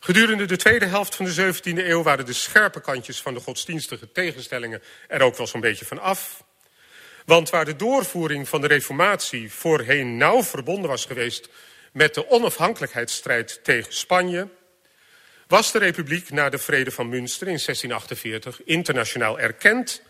Gedurende 0.00 0.44
de 0.44 0.56
tweede 0.56 0.86
helft 0.86 1.14
van 1.14 1.24
de 1.24 1.54
17e 1.54 1.62
eeuw 1.62 2.02
waren 2.02 2.26
de 2.26 2.32
scherpe 2.32 2.80
kantjes 2.80 3.22
van 3.22 3.34
de 3.34 3.40
godsdienstige 3.40 4.12
tegenstellingen 4.12 4.82
er 5.08 5.22
ook 5.22 5.36
wel 5.36 5.46
zo'n 5.46 5.60
beetje 5.60 5.84
van 5.84 5.98
af. 5.98 6.44
Want 7.24 7.50
waar 7.50 7.64
de 7.64 7.76
doorvoering 7.76 8.48
van 8.48 8.60
de 8.60 8.66
reformatie 8.66 9.52
voorheen 9.52 10.16
nauw 10.16 10.42
verbonden 10.42 10.90
was 10.90 11.04
geweest 11.04 11.48
met 11.92 12.14
de 12.14 12.30
onafhankelijkheidsstrijd 12.30 13.64
tegen 13.64 13.92
Spanje, 13.92 14.48
was 15.52 15.72
de 15.72 15.78
republiek 15.78 16.30
na 16.30 16.48
de 16.48 16.58
vrede 16.58 16.90
van 16.90 17.08
Münster 17.08 17.46
in 17.48 17.60
1648 17.64 18.62
internationaal 18.64 19.38
erkend 19.38 20.02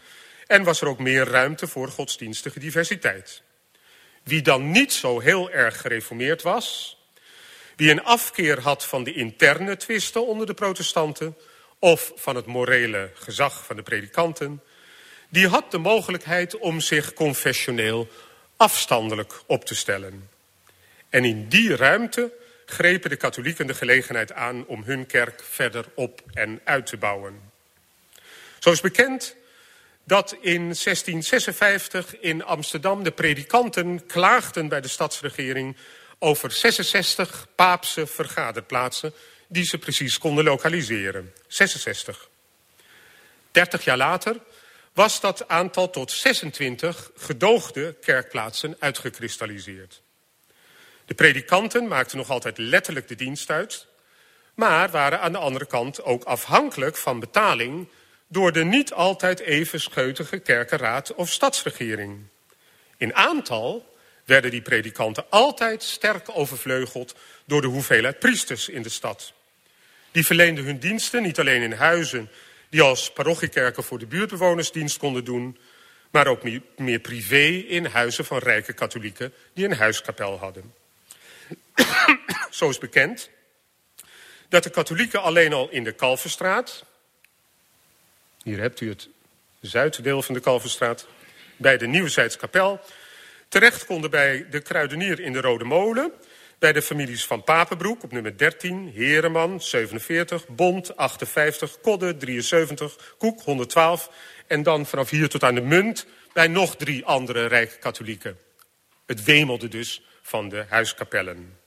en 0.47 0.63
was 0.63 0.81
er 0.81 0.89
ook 0.89 0.99
meer 0.99 1.25
ruimte 1.25 1.67
voor 1.67 1.89
godsdienstige 1.89 2.59
diversiteit. 2.59 3.43
Wie 4.23 4.43
dan 4.43 4.71
niet 4.71 4.93
zo 4.93 5.21
heel 5.21 5.51
erg 5.51 5.81
gereformeerd 5.81 6.43
was, 6.43 6.99
wie 7.77 7.91
een 7.91 8.03
afkeer 8.03 8.61
had 8.61 8.85
van 8.85 9.05
de 9.05 9.13
interne 9.13 9.77
twisten 9.77 10.27
onder 10.27 10.47
de 10.47 10.55
protestanten 10.55 11.37
of 11.79 12.13
van 12.17 12.37
het 12.37 12.47
morele 12.47 13.11
gezag 13.15 13.65
van 13.65 13.77
de 13.77 13.83
predikanten, 13.83 14.63
die 15.29 15.49
had 15.49 15.71
de 15.71 15.79
mogelijkheid 15.79 16.59
om 16.59 16.81
zich 16.81 17.13
confessioneel 17.13 18.09
afstandelijk 18.57 19.43
op 19.47 19.65
te 19.65 19.75
stellen. 19.75 20.29
En 21.09 21.25
in 21.25 21.49
die 21.49 21.77
ruimte 21.77 22.41
grepen 22.73 23.11
de 23.11 23.17
katholieken 23.17 23.67
de 23.67 23.75
gelegenheid 23.75 24.33
aan 24.33 24.67
om 24.67 24.83
hun 24.83 25.07
kerk 25.07 25.43
verder 25.45 25.85
op 25.95 26.23
en 26.33 26.61
uit 26.65 26.87
te 26.87 26.97
bouwen. 26.97 27.41
Zo 28.59 28.71
is 28.71 28.81
bekend 28.81 29.37
dat 30.05 30.33
in 30.41 30.61
1656 30.61 32.21
in 32.21 32.45
Amsterdam 32.45 33.03
de 33.03 33.11
predikanten 33.11 34.07
klaagden 34.07 34.69
bij 34.69 34.81
de 34.81 34.89
stadsregering 34.89 35.77
over 36.19 36.51
66 36.51 37.47
paapse 37.55 38.07
vergaderplaatsen 38.07 39.13
die 39.49 39.65
ze 39.65 39.79
precies 39.79 40.19
konden 40.19 40.45
lokaliseren. 40.45 41.33
66. 41.47 42.29
30 43.51 43.85
jaar 43.85 43.97
later 43.97 44.37
was 44.93 45.21
dat 45.21 45.49
aantal 45.49 45.91
tot 45.91 46.11
26 46.11 47.11
gedoogde 47.17 47.97
kerkplaatsen 48.01 48.77
uitgekristalliseerd. 48.79 50.03
De 51.05 51.15
predikanten 51.15 51.89
maakten 51.89 52.17
nog 52.17 52.31
altijd 52.31 52.59
letterlijk 52.59 53.09
de 53.09 53.15
dienst 53.15 53.51
uit, 53.51 53.87
maar 54.55 54.91
waren 54.91 55.21
aan 55.21 55.33
de 55.33 55.39
andere 55.39 55.67
kant 55.67 56.03
ook 56.03 56.25
afhankelijk 56.25 56.97
van 56.97 57.21
betaling 57.21 57.89
door 58.29 58.53
de 58.53 58.65
niet 58.65 58.93
altijd 58.93 59.41
even 59.41 59.81
scheutige 59.81 60.39
kerkenraad 60.39 61.15
of 61.15 61.31
stadsregering. 61.31 62.21
In 62.97 63.15
aantal 63.15 63.95
werden 64.25 64.51
die 64.51 64.63
predikanten 64.63 65.25
altijd 65.31 65.83
sterk 65.83 66.29
overvleugeld 66.37 67.15
door 67.45 67.61
de 67.61 67.67
hoeveelheid 67.67 68.19
priesters 68.19 68.69
in 68.69 68.83
de 68.83 68.89
stad. 68.89 69.33
Die 70.11 70.27
verleenden 70.27 70.65
hun 70.65 70.79
diensten 70.79 71.23
niet 71.23 71.39
alleen 71.39 71.63
in 71.63 71.73
huizen 71.73 72.31
die 72.69 72.83
als 72.83 73.13
parochiekerken 73.13 73.85
voor 73.85 73.99
de 73.99 74.07
buurtbewoners 74.07 74.73
dienst 74.73 74.99
konden 74.99 75.25
doen, 75.25 75.59
maar 76.11 76.27
ook 76.27 76.43
meer 76.77 76.99
privé 76.99 77.47
in 77.69 77.85
huizen 77.85 78.25
van 78.25 78.39
rijke 78.39 78.73
katholieken 78.73 79.33
die 79.55 79.65
een 79.65 79.77
huiskapel 79.77 80.39
hadden. 80.39 80.82
Zo 82.51 82.69
is 82.69 82.79
bekend 82.79 83.31
dat 84.49 84.63
de 84.63 84.71
katholieken 84.71 85.23
alleen 85.23 85.53
al 85.53 85.71
in 85.71 85.85
de 85.85 85.93
Kalverstraat, 85.93 86.85
hier 88.43 88.59
hebt 88.59 88.81
u 88.81 88.89
het 88.89 89.09
zuiddeel 89.61 90.23
van 90.23 90.35
de 90.35 90.41
Kalverstraat, 90.41 91.07
bij 91.57 91.79
de 91.79 91.87
Nieuwezijds 91.87 92.37
terecht 93.49 93.87
konden 93.87 94.11
bij 94.11 94.47
de 94.51 94.61
kruidenier 94.61 95.21
in 95.21 95.33
de 95.33 95.41
Rode 95.41 95.65
Molen, 95.65 96.13
bij 96.59 96.73
de 96.73 96.83
families 96.83 97.25
van 97.25 97.45
Papenbroek 97.45 98.03
op 98.03 98.13
nummer 98.13 98.37
13, 98.37 98.93
Hereman 98.95 99.61
47, 99.61 100.49
Bond 100.49 100.97
58, 100.97 101.81
Kodde 101.81 102.17
73, 102.17 103.15
Koek 103.19 103.41
112 103.41 104.11
en 104.47 104.63
dan 104.63 104.87
vanaf 104.87 105.11
hier 105.11 105.29
tot 105.29 105.45
aan 105.45 105.55
de 105.55 105.61
Munt 105.61 106.07
bij 106.33 106.47
nog 106.47 106.77
drie 106.77 107.05
andere 107.05 107.47
rijke 107.47 107.79
katholieken. 107.79 108.39
Het 109.07 109.25
wemelde 109.25 109.69
dus 109.69 110.03
van 110.23 110.49
de 110.49 110.65
huiskapellen. 110.69 111.62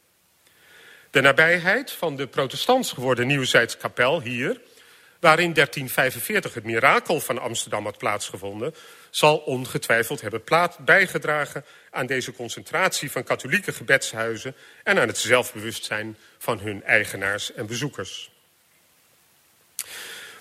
De 1.16 1.22
nabijheid 1.22 1.92
van 1.92 2.16
de 2.16 2.28
protestants 2.28 2.92
geworden 2.92 3.28
Nieuwzijdskapel 3.28 4.22
hier, 4.22 4.62
waarin 5.20 5.54
1345 5.54 6.54
het 6.54 6.64
mirakel 6.64 7.20
van 7.20 7.40
Amsterdam 7.40 7.84
had 7.84 7.98
plaatsgevonden, 7.98 8.76
zal 9.10 9.38
ongetwijfeld 9.38 10.22
hebben 10.22 10.44
bijgedragen 10.86 11.66
aan 11.92 12.06
deze 12.06 12.34
concentratie 12.34 13.12
van 13.12 13.24
katholieke 13.24 13.74
gebedshuizen 13.74 14.56
en 14.84 15.00
aan 15.00 15.08
het 15.08 15.18
zelfbewustzijn 15.18 16.18
van 16.38 16.60
hun 16.60 16.84
eigenaars 16.84 17.54
en 17.54 17.68
bezoekers. 17.68 18.32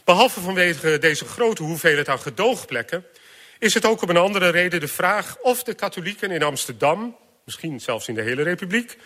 Behalve 0.05 0.41
vanwege 0.41 0.99
deze 0.99 1.25
grote 1.25 1.63
hoeveelheid 1.63 2.09
aan 2.09 2.21
gedoogplekken, 2.21 3.05
is 3.59 3.75
het 3.75 3.87
ook 3.87 4.03
om 4.03 4.09
een 4.09 4.17
andere 4.17 4.49
reden 4.49 4.81
de 4.81 4.89
vraag 4.89 5.37
of 5.41 5.63
de 5.63 5.75
katholieken 5.75 6.31
in 6.31 6.43
Amsterdam, 6.43 7.17
misschien 7.45 7.81
zelfs 7.81 8.09
in 8.09 8.15
de 8.15 8.23
hele 8.23 8.43
republiek, 8.43 8.97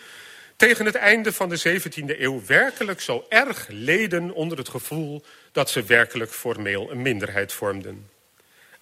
tegen 0.59 0.85
het 0.85 0.95
einde 0.95 1.33
van 1.33 1.49
de 1.49 1.81
17e 1.81 2.19
eeuw 2.19 2.41
werkelijk 2.45 3.01
zo 3.01 3.25
erg 3.29 3.67
leden 3.69 4.31
onder 4.33 4.57
het 4.57 4.69
gevoel 4.69 5.23
dat 5.51 5.69
ze 5.69 5.83
werkelijk 5.83 6.31
formeel 6.31 6.91
een 6.91 7.01
minderheid 7.01 7.53
vormden. 7.53 8.09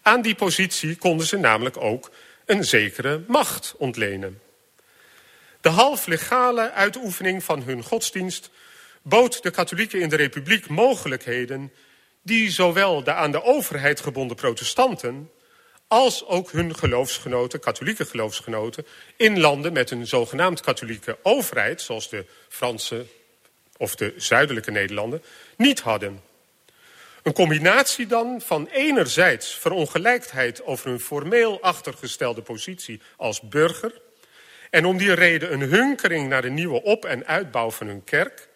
Aan 0.02 0.22
die 0.22 0.36
positie 0.36 0.96
konden 0.96 1.28
ze 1.28 1.38
namelijk 1.38 1.78
ook 1.78 2.12
een 2.46 2.64
zekere 2.64 3.24
macht 3.28 3.76
ontlenen. 3.78 4.42
De 5.62 5.70
half 5.70 6.08
legale 6.08 6.72
uitoefening 6.72 7.44
van 7.44 7.64
hun 7.64 7.84
godsdienst 7.84 8.50
bood 9.02 9.44
de 9.44 9.52
katholieken 9.52 10.02
in 10.02 10.10
de 10.10 10.16
republiek 10.16 10.70
mogelijkheden 10.70 11.74
die 12.22 12.52
zowel 12.52 13.04
de 13.04 13.14
aan 13.14 13.32
de 13.32 13.44
overheid 13.44 14.00
gebonden 14.00 14.38
protestanten 14.38 15.32
als 15.88 16.26
ook 16.26 16.52
hun 16.52 16.76
geloofsgenoten, 16.76 17.60
katholieke 17.60 18.06
geloofsgenoten, 18.06 18.86
in 19.16 19.40
landen 19.40 19.74
met 19.74 19.92
een 19.92 20.08
zogenaamd 20.08 20.62
katholieke 20.62 21.18
overheid, 21.24 21.82
zoals 21.82 22.10
de 22.10 22.26
Franse 22.50 23.06
of 23.78 23.96
de 23.96 24.14
zuidelijke 24.18 24.72
Nederlanden, 24.72 25.24
niet 25.58 25.80
hadden. 25.80 26.22
Een 27.24 27.34
combinatie 27.34 28.08
dan 28.08 28.42
van 28.42 28.68
enerzijds 28.68 29.54
verongelijkheid 29.54 30.64
over 30.64 30.90
hun 30.90 31.00
formeel 31.00 31.62
achtergestelde 31.62 32.42
positie 32.42 33.02
als 33.18 33.42
burger 33.42 34.02
en 34.70 34.86
om 34.86 34.98
die 34.98 35.14
reden 35.14 35.54
een 35.54 35.62
hunkering 35.62 36.30
naar 36.30 36.42
de 36.42 36.50
nieuwe 36.50 36.84
op- 36.84 37.06
en 37.06 37.26
uitbouw 37.26 37.72
van 37.72 37.88
hun 37.88 38.04
kerk 38.04 38.48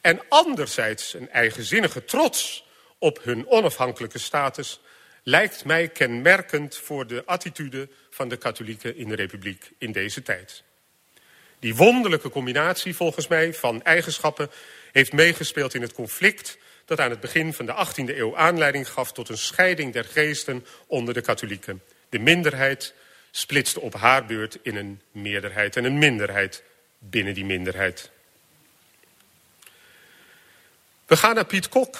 en 0.00 0.20
anderzijds 0.28 1.14
een 1.14 1.30
eigenzinnige 1.30 2.04
trots 2.04 2.64
op 2.98 3.20
hun 3.22 3.48
onafhankelijke 3.48 4.18
status 4.18 4.80
lijkt 5.28 5.64
mij 5.64 5.88
kenmerkend 5.88 6.76
voor 6.76 7.06
de 7.06 7.22
attitude 7.24 7.88
van 8.10 8.28
de 8.28 8.36
katholieken 8.36 8.96
in 8.96 9.08
de 9.08 9.14
republiek 9.14 9.70
in 9.78 9.92
deze 9.92 10.22
tijd. 10.22 10.62
Die 11.58 11.74
wonderlijke 11.74 12.28
combinatie 12.28 12.94
volgens 12.94 13.26
mij 13.26 13.54
van 13.54 13.82
eigenschappen 13.82 14.50
heeft 14.92 15.12
meegespeeld 15.12 15.74
in 15.74 15.82
het 15.82 15.92
conflict 15.92 16.58
dat 16.84 17.00
aan 17.00 17.10
het 17.10 17.20
begin 17.20 17.52
van 17.52 17.66
de 17.66 17.86
18e 17.86 18.16
eeuw 18.16 18.36
aanleiding 18.36 18.88
gaf 18.88 19.12
tot 19.12 19.28
een 19.28 19.38
scheiding 19.38 19.92
der 19.92 20.04
geesten 20.04 20.66
onder 20.86 21.14
de 21.14 21.20
katholieken. 21.20 21.82
De 22.08 22.18
minderheid 22.18 22.94
splitste 23.30 23.80
op 23.80 23.94
haar 23.94 24.26
beurt 24.26 24.58
in 24.62 24.76
een 24.76 25.00
meerderheid 25.12 25.76
en 25.76 25.84
een 25.84 25.98
minderheid 25.98 26.62
binnen 26.98 27.34
die 27.34 27.44
minderheid. 27.44 28.10
We 31.06 31.16
gaan 31.16 31.34
naar 31.34 31.46
Piet 31.46 31.68
Kok. 31.68 31.96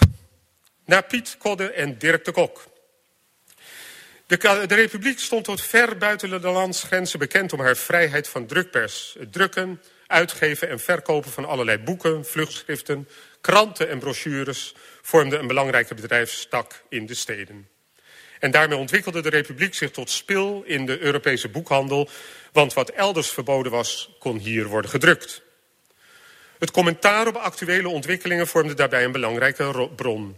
Naar 0.85 1.03
Piet 1.03 1.35
Kodde 1.37 1.71
en 1.71 1.97
Dirk 1.97 2.25
de 2.25 2.31
Kok. 2.31 2.75
De, 4.27 4.65
Republiek 4.67 5.19
stond 5.19 5.43
tot 5.43 5.61
ver 5.61 5.97
buiten 5.97 6.29
de 6.29 6.39
landsgrenzen 6.39 7.19
bekend 7.19 7.53
om 7.53 7.59
haar 7.59 7.77
vrijheid 7.77 8.27
van 8.27 8.45
drukpers. 8.45 9.15
Het 9.19 9.33
drukken, 9.33 9.81
uitgeven 10.07 10.69
en 10.69 10.79
verkopen 10.79 11.31
van 11.31 11.45
allerlei 11.45 11.77
boeken, 11.77 12.25
vluchtschriften, 12.25 13.07
kranten 13.41 13.89
en 13.89 13.99
brochures 13.99 14.75
vormde 15.01 15.37
een 15.37 15.47
belangrijke 15.47 15.93
bedrijfstak 15.93 16.83
in 16.89 17.05
de 17.05 17.13
steden. 17.13 17.67
En 18.39 18.51
daarmee 18.51 18.77
ontwikkelde 18.77 19.21
de 19.21 19.29
Republiek 19.29 19.73
zich 19.75 19.91
tot 19.91 20.09
spil 20.09 20.63
in 20.65 20.85
de 20.85 20.99
Europese 20.99 21.49
boekhandel, 21.49 22.09
want 22.51 22.73
wat 22.73 22.89
elders 22.89 23.29
verboden 23.29 23.71
was, 23.71 24.15
kon 24.19 24.37
hier 24.37 24.65
worden 24.65 24.91
gedrukt. 24.91 25.41
Het 26.59 26.71
commentaar 26.71 27.27
op 27.27 27.35
actuele 27.35 27.89
ontwikkelingen 27.89 28.47
vormde 28.47 28.73
daarbij 28.73 29.03
een 29.03 29.11
belangrijke 29.11 29.89
bron. 29.95 30.37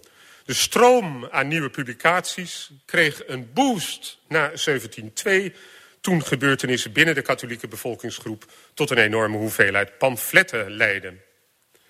De 0.49 0.55
stroom 0.55 1.27
aan 1.31 1.47
nieuwe 1.47 1.69
publicaties 1.69 2.71
kreeg 2.85 3.27
een 3.27 3.53
boost 3.53 4.19
na 4.27 4.39
1702, 4.39 5.53
toen 6.01 6.25
gebeurtenissen 6.25 6.91
binnen 6.91 7.15
de 7.15 7.21
katholieke 7.21 7.67
bevolkingsgroep 7.67 8.45
tot 8.73 8.89
een 8.89 8.97
enorme 8.97 9.37
hoeveelheid 9.37 9.97
pamfletten 9.97 10.71
leidden. 10.71 11.21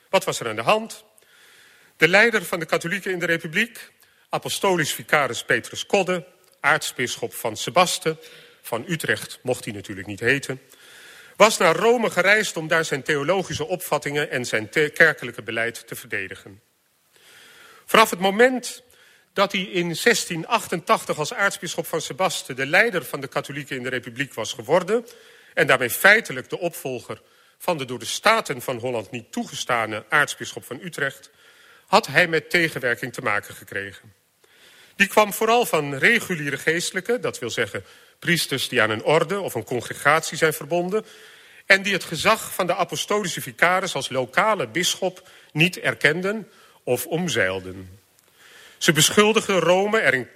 Wat 0.10 0.24
was 0.24 0.40
er 0.40 0.48
aan 0.48 0.56
de 0.56 0.62
hand? 0.62 1.04
De 1.98 2.08
leider 2.08 2.46
van 2.46 2.60
de 2.60 2.66
katholieken 2.66 3.12
in 3.12 3.20
de 3.20 3.26
republiek, 3.26 3.92
apostolisch 4.30 4.94
vicaris 4.94 5.44
Petrus 5.44 5.86
Kodde, 5.86 6.26
aartsbisschop 6.60 7.34
van 7.34 7.58
Sebaste, 7.58 8.18
van 8.62 8.86
Utrecht 8.88 9.40
mocht 9.42 9.66
hij 9.66 9.74
natuurlijk 9.74 10.08
niet 10.08 10.20
heten, 10.20 10.62
was 11.36 11.58
naar 11.58 11.76
Rome 11.76 12.10
gereisd 12.10 12.58
om 12.58 12.68
daar 12.68 12.86
zijn 12.86 13.04
theologische 13.04 13.68
opvattingen 13.68 14.32
en 14.32 14.46
zijn 14.46 14.70
kerkelijke 14.70 15.42
beleid 15.42 15.88
te 15.88 15.96
verdedigen. 15.96 16.69
Vanaf 17.90 18.10
het 18.10 18.20
moment 18.20 18.84
dat 19.34 19.52
hij 19.52 19.62
in 19.62 19.72
1688 19.72 21.18
als 21.18 21.34
aartsbisschop 21.34 21.86
van 21.88 22.02
Sebaste 22.02 22.54
de 22.54 22.66
leider 22.66 23.06
van 23.06 23.22
de 23.22 23.28
katholieken 23.28 23.76
in 23.76 23.84
de 23.84 23.90
republiek 23.90 24.34
was 24.34 24.54
geworden 24.54 25.06
en 25.54 25.68
daarmee 25.68 25.90
feitelijk 25.90 26.50
de 26.50 26.60
opvolger 26.60 27.22
van 27.58 27.78
de 27.78 27.86
door 27.86 28.00
de 28.00 28.06
Staten 28.06 28.62
van 28.62 28.78
Holland 28.78 29.12
niet 29.12 29.32
toegestane 29.32 30.06
aartsbisschop 30.10 30.66
van 30.66 30.80
Utrecht, 30.82 31.30
had 31.88 32.08
hij 32.08 32.28
met 32.28 32.50
tegenwerking 32.50 33.14
te 33.14 33.22
maken 33.22 33.56
gekregen. 33.56 34.14
Die 34.96 35.08
kwam 35.08 35.34
vooral 35.34 35.66
van 35.66 35.96
reguliere 35.96 36.58
geestelijken, 36.58 37.22
dat 37.22 37.40
wil 37.40 37.50
zeggen 37.50 37.84
priesters 38.20 38.70
die 38.70 38.82
aan 38.82 38.90
een 38.90 39.04
orde 39.04 39.40
of 39.40 39.54
een 39.54 39.64
congregatie 39.64 40.38
zijn 40.38 40.54
verbonden, 40.54 41.06
en 41.66 41.82
die 41.82 41.94
het 41.94 42.04
gezag 42.04 42.54
van 42.54 42.68
de 42.68 42.76
apostolische 42.76 43.42
vicaris 43.42 43.96
als 43.96 44.10
lokale 44.10 44.68
bisschop 44.68 45.30
niet 45.52 45.80
erkenden 45.80 46.48
of 46.84 47.06
omzeilden. 47.06 48.00
Ze 48.78 48.92
beschuldigden 48.92 49.60
Rome 49.60 50.00
er 50.00 50.14
in, 50.14 50.28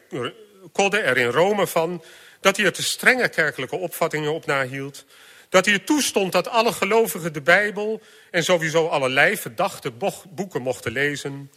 er 0.92 1.18
in 1.18 1.30
Rome 1.30 1.68
van 1.68 2.04
dat 2.40 2.58
hij 2.58 2.66
er 2.66 2.74
te 2.74 2.84
strenge 2.84 3.30
kerkelijke 3.30 3.76
opvattingen 3.76 4.34
op 4.34 4.46
nahield, 4.46 5.06
dat 5.50 5.66
hij 5.66 5.80
toestond 5.80 6.32
dat 6.32 6.48
alle 6.48 6.72
gelovigen 6.72 7.34
de 7.34 7.42
Bijbel 7.42 8.02
en 8.32 8.44
sowieso 8.44 8.88
allerlei 8.88 9.38
verdachte 9.38 9.92
boeken 10.30 10.62
mochten 10.62 10.92
lezen, 10.92 11.52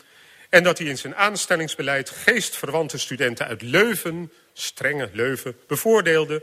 en 0.49 0.63
dat 0.63 0.79
hij 0.79 0.87
in 0.87 0.99
zijn 0.99 1.15
aanstellingsbeleid 1.15 2.11
geestverwante 2.11 2.99
studenten 2.99 3.47
uit 3.47 3.63
Leuven, 3.63 4.33
strenge 4.53 5.11
Leuven, 5.13 5.57
bevoordeelde 5.67 6.43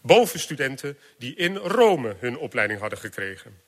boven 0.00 0.40
studenten 0.40 0.98
die 1.18 1.34
in 1.34 1.56
Rome 1.56 2.16
hun 2.18 2.38
opleiding 2.38 2.80
hadden 2.80 2.98
gekregen. 2.98 3.65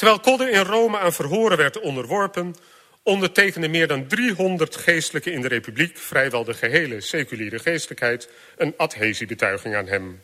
Terwijl 0.00 0.20
Kodde 0.20 0.50
in 0.50 0.64
Rome 0.64 0.98
aan 0.98 1.12
verhoren 1.12 1.56
werd 1.56 1.80
onderworpen, 1.80 2.54
ondertekende 3.02 3.68
meer 3.68 3.86
dan 3.86 4.06
300 4.06 4.76
geestelijken 4.76 5.32
in 5.32 5.40
de 5.40 5.48
republiek, 5.48 5.98
vrijwel 5.98 6.44
de 6.44 6.54
gehele 6.54 7.00
seculiere 7.00 7.58
geestelijkheid, 7.58 8.28
een 8.56 8.74
adhesiebetuiging 8.76 9.74
aan 9.74 9.86
hem. 9.86 10.22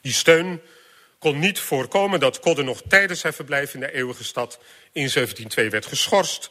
Die 0.00 0.12
steun 0.12 0.60
kon 1.18 1.38
niet 1.38 1.58
voorkomen 1.58 2.20
dat 2.20 2.40
Kodde 2.40 2.62
nog 2.62 2.82
tijdens 2.88 3.20
zijn 3.20 3.32
verblijf 3.32 3.74
in 3.74 3.80
de 3.80 3.92
eeuwige 3.92 4.24
stad 4.24 4.58
in 4.92 5.10
1702 5.12 5.70
werd 5.70 5.86
geschorst 5.86 6.50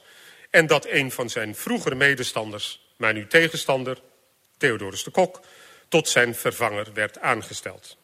en 0.49 0.67
dat 0.67 0.87
een 0.89 1.11
van 1.11 1.29
zijn 1.29 1.55
vroegere 1.55 1.95
medestanders, 1.95 2.87
maar 2.97 3.13
nu 3.13 3.27
tegenstander, 3.27 4.01
Theodorus 4.57 5.03
de 5.03 5.11
Kok, 5.11 5.41
tot 5.87 6.09
zijn 6.09 6.35
vervanger 6.35 6.87
werd 6.93 7.19
aangesteld. 7.19 7.97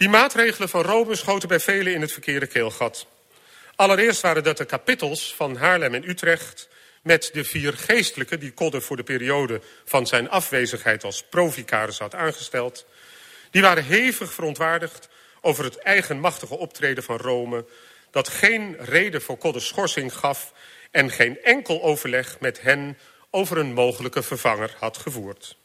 Die 0.00 0.08
maatregelen 0.08 0.68
van 0.68 0.82
Rome 0.82 1.14
schoten 1.14 1.48
bij 1.48 1.60
velen 1.60 1.94
in 1.94 2.00
het 2.00 2.12
verkeerde 2.12 2.46
keelgat. 2.46 3.06
Allereerst 3.76 4.20
waren 4.20 4.42
dat 4.42 4.56
de 4.56 4.64
kapittels 4.64 5.34
van 5.34 5.56
Haarlem 5.56 5.94
en 5.94 6.08
Utrecht 6.08 6.68
met 7.02 7.30
de 7.32 7.44
vier 7.44 7.72
geestelijken 7.72 8.40
die 8.40 8.52
Kodde 8.52 8.80
voor 8.80 8.96
de 8.96 9.02
periode 9.02 9.60
van 9.84 10.06
zijn 10.06 10.30
afwezigheid 10.30 11.04
als 11.04 11.22
provicaris 11.22 11.98
had 11.98 12.14
aangesteld. 12.14 12.86
Die 13.50 13.62
waren 13.62 13.84
hevig 13.84 14.32
verontwaardigd 14.32 15.08
over 15.40 15.64
het 15.64 15.78
eigenmachtige 15.78 16.58
optreden 16.58 17.04
van 17.04 17.16
Rome 17.16 17.64
dat 18.10 18.28
geen 18.28 18.76
reden 18.78 19.22
voor 19.22 19.36
Koddes 19.36 19.66
schorsing 19.66 20.14
gaf 20.14 20.52
en 20.90 21.10
geen 21.10 21.42
enkel 21.42 21.82
overleg 21.82 22.40
met 22.40 22.60
hen 22.62 22.98
over 23.30 23.58
een 23.58 23.72
mogelijke 23.72 24.22
vervanger 24.22 24.74
had 24.78 24.96
gevoerd. 24.96 25.56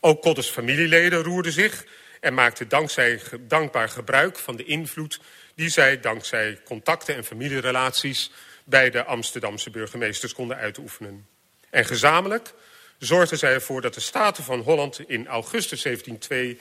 Ook 0.00 0.22
Koddes 0.22 0.48
familieleden 0.48 1.22
roerden 1.22 1.52
zich 1.52 1.84
en 2.24 2.34
maakten 2.34 2.68
dankzij 2.68 3.20
dankbaar 3.40 3.88
gebruik 3.88 4.38
van 4.38 4.56
de 4.56 4.64
invloed 4.64 5.20
die 5.54 5.68
zij 5.68 6.00
dankzij 6.00 6.60
contacten 6.64 7.14
en 7.14 7.24
familierelaties 7.24 8.30
bij 8.64 8.90
de 8.90 9.04
Amsterdamse 9.04 9.70
burgemeesters 9.70 10.32
konden 10.32 10.56
uitoefenen. 10.56 11.26
En 11.70 11.84
gezamenlijk 11.84 12.52
zorgden 12.98 13.38
zij 13.38 13.52
ervoor 13.52 13.80
dat 13.80 13.94
de 13.94 14.00
Staten 14.00 14.44
van 14.44 14.60
Holland 14.60 15.00
in 15.06 15.26
augustus 15.26 15.82
1702 15.82 16.60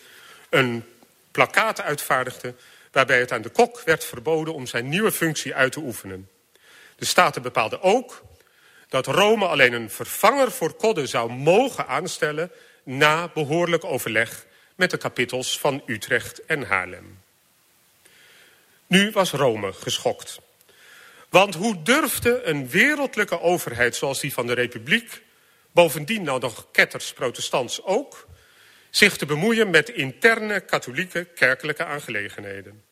een 0.49 0.83
plakkaat 1.31 1.81
uitvaardigde 1.81 2.53
waarbij 2.91 3.19
het 3.19 3.31
aan 3.31 3.41
de 3.41 3.49
kok 3.49 3.81
werd 3.81 4.05
verboden 4.05 4.53
om 4.53 4.65
zijn 4.65 4.89
nieuwe 4.89 5.11
functie 5.11 5.55
uit 5.55 5.71
te 5.71 5.79
oefenen. 5.79 6.29
De 6.95 7.05
Staten 7.05 7.41
bepaalden 7.41 7.81
ook 7.81 8.23
dat 8.89 9.07
Rome 9.07 9.47
alleen 9.47 9.73
een 9.73 9.89
vervanger 9.89 10.51
voor 10.51 10.73
Kodde 10.73 11.07
zou 11.07 11.31
mogen 11.31 11.87
aanstellen 11.87 12.51
na 12.83 13.31
behoorlijk 13.33 13.83
overleg 13.83 14.45
met 14.75 14.91
de 14.91 14.97
kapittels 14.97 15.59
van 15.59 15.83
Utrecht 15.85 16.45
en 16.45 16.63
Haarlem. 16.63 17.21
Nu 18.87 19.11
was 19.11 19.31
Rome 19.31 19.73
geschokt. 19.73 20.39
Want 21.29 21.55
hoe 21.55 21.81
durfde 21.81 22.41
een 22.43 22.69
wereldlijke 22.69 23.41
overheid 23.41 23.95
zoals 23.95 24.19
die 24.19 24.33
van 24.33 24.47
de 24.47 24.53
Republiek, 24.53 25.21
bovendien 25.71 26.23
nou 26.23 26.39
nog 26.39 26.67
ketters 26.71 27.13
protestants 27.13 27.83
ook, 27.83 28.27
zich 28.89 29.17
te 29.17 29.25
bemoeien 29.25 29.69
met 29.69 29.89
interne 29.89 30.59
katholieke 30.59 31.23
kerkelijke 31.23 31.85
aangelegenheden? 31.85 32.83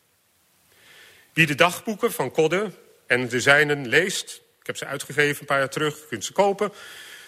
Wie 1.32 1.46
de 1.46 1.54
dagboeken 1.54 2.12
van 2.12 2.30
Kodde 2.30 2.70
en 3.06 3.28
de 3.28 3.40
zijnen 3.40 3.88
leest, 3.88 4.42
ik 4.60 4.66
heb 4.66 4.76
ze 4.76 4.86
uitgegeven 4.86 5.40
een 5.40 5.46
paar 5.46 5.58
jaar 5.58 5.70
terug, 5.70 6.06
kunt 6.08 6.24
ze 6.24 6.32
kopen, 6.32 6.72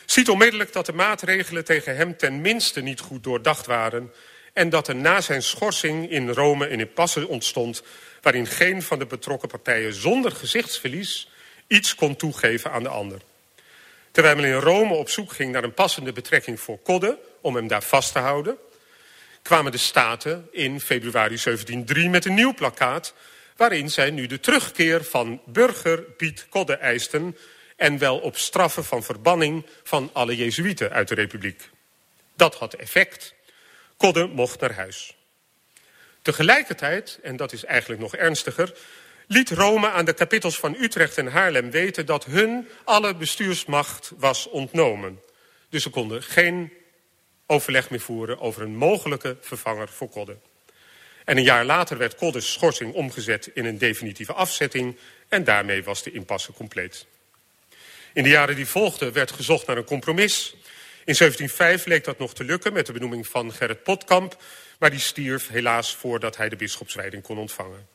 ziet 0.07 0.29
onmiddellijk 0.29 0.73
dat 0.73 0.87
de 0.87 0.93
maatregelen 0.93 1.65
tegen 1.65 1.97
hem 1.97 2.17
ten 2.17 2.41
minste 2.41 2.81
niet 2.81 3.01
goed 3.01 3.23
doordacht 3.23 3.67
waren 3.67 4.13
en 4.55 4.69
dat 4.69 4.89
er 4.89 4.97
na 4.97 5.21
zijn 5.21 5.43
schorsing 5.43 6.11
in 6.11 6.29
Rome 6.29 6.69
een 6.69 6.81
impasse 6.81 7.29
ontstond 7.29 7.83
waarin 8.23 8.47
geen 8.47 8.83
van 8.83 8.99
de 8.99 9.07
betrokken 9.07 9.49
partijen 9.49 9.95
zonder 9.95 10.33
gezichtsverlies 10.33 11.29
iets 11.67 11.95
kon 11.95 12.17
toegeven 12.17 12.71
aan 12.71 12.83
de 12.83 12.89
ander. 12.89 13.21
Terwijl 14.11 14.37
men 14.37 14.45
in 14.45 14.53
Rome 14.53 14.95
op 14.95 15.09
zoek 15.09 15.33
ging 15.33 15.53
naar 15.53 15.65
een 15.65 15.75
passende 15.75 16.13
betrekking 16.13 16.61
voor 16.61 16.79
Kodde 16.79 17.19
om 17.41 17.55
hem 17.55 17.67
daar 17.67 17.83
vast 17.83 18.13
te 18.13 18.19
houden, 18.19 18.57
kwamen 19.43 19.73
de 19.73 19.79
Staten 19.79 20.49
in 20.51 20.81
februari 20.81 21.39
1703 21.43 22.09
met 22.09 22.25
een 22.25 22.35
nieuw 22.35 22.55
plakkaat 22.55 23.15
waarin 23.57 23.91
zij 23.91 24.11
nu 24.11 24.27
de 24.27 24.41
terugkeer 24.41 25.05
van 25.05 25.41
burger 25.45 26.03
Piet 26.03 26.47
Kodde 26.49 26.75
eisten 26.75 27.37
en 27.77 27.99
wel 27.99 28.19
op 28.19 28.37
straffen 28.37 28.85
van 28.85 29.03
verbanning 29.03 29.67
van 29.83 30.11
alle 30.13 30.37
Jezuïeten 30.37 30.91
uit 30.91 31.09
de 31.09 31.15
republiek. 31.15 31.71
Dat 32.37 32.55
had 32.55 32.75
effect. 32.75 33.35
Kodde 33.97 34.27
mocht 34.27 34.61
naar 34.61 34.75
huis. 34.75 35.17
Tegelijkertijd, 36.23 37.19
en 37.23 37.37
dat 37.37 37.53
is 37.53 37.65
eigenlijk 37.65 38.01
nog 38.01 38.17
ernstiger, 38.17 38.75
liet 39.27 39.51
Rome 39.51 39.91
aan 39.91 40.05
de 40.05 40.13
kapittels 40.13 40.59
van 40.59 40.77
Utrecht 40.79 41.19
en 41.19 41.27
Haarlem 41.27 41.71
weten 41.71 42.07
dat 42.07 42.25
hun 42.25 42.69
alle 42.85 43.15
bestuursmacht 43.15 44.13
was 44.17 44.49
ontnomen. 44.49 45.21
Dus 45.69 45.83
ze 45.83 45.91
konden 45.91 46.23
geen 46.23 46.73
overleg 47.47 47.91
meer 47.91 48.01
voeren 48.01 48.41
over 48.41 48.63
een 48.63 48.77
mogelijke 48.77 49.37
vervanger 49.41 49.89
voor 49.89 50.09
Kodde. 50.09 50.37
En 51.25 51.37
een 51.37 51.43
jaar 51.43 51.65
later 51.65 51.99
werd 51.99 52.15
Koddes 52.15 52.53
schorsing 52.53 52.93
omgezet 52.93 53.51
in 53.55 53.65
een 53.65 53.79
definitieve 53.79 54.33
afzetting 54.33 54.97
en 55.29 55.45
daarmee 55.45 55.85
was 55.85 56.03
de 56.03 56.13
impasse 56.13 56.53
compleet. 56.53 57.07
In 58.13 58.23
de 58.23 58.29
jaren 58.29 58.57
die 58.57 58.67
volgden 58.67 59.13
werd 59.13 59.33
gezocht 59.33 59.67
naar 59.67 59.77
een 59.77 59.85
compromis. 59.85 60.57
In 61.05 61.15
1705 61.15 61.87
leek 61.87 62.05
dat 62.05 62.19
nog 62.19 62.35
te 62.35 62.45
lukken 62.45 62.73
met 62.73 62.87
de 62.87 62.93
benoeming 62.93 63.27
van 63.27 63.53
Gerrit 63.53 63.83
Potkamp, 63.83 64.37
maar 64.79 64.91
die 64.91 64.99
stierf 64.99 65.49
helaas 65.49 65.95
voordat 65.95 66.37
hij 66.37 66.49
de 66.49 66.57
bisschopswijding 66.57 67.23
kon 67.23 67.39
ontvangen. 67.39 67.89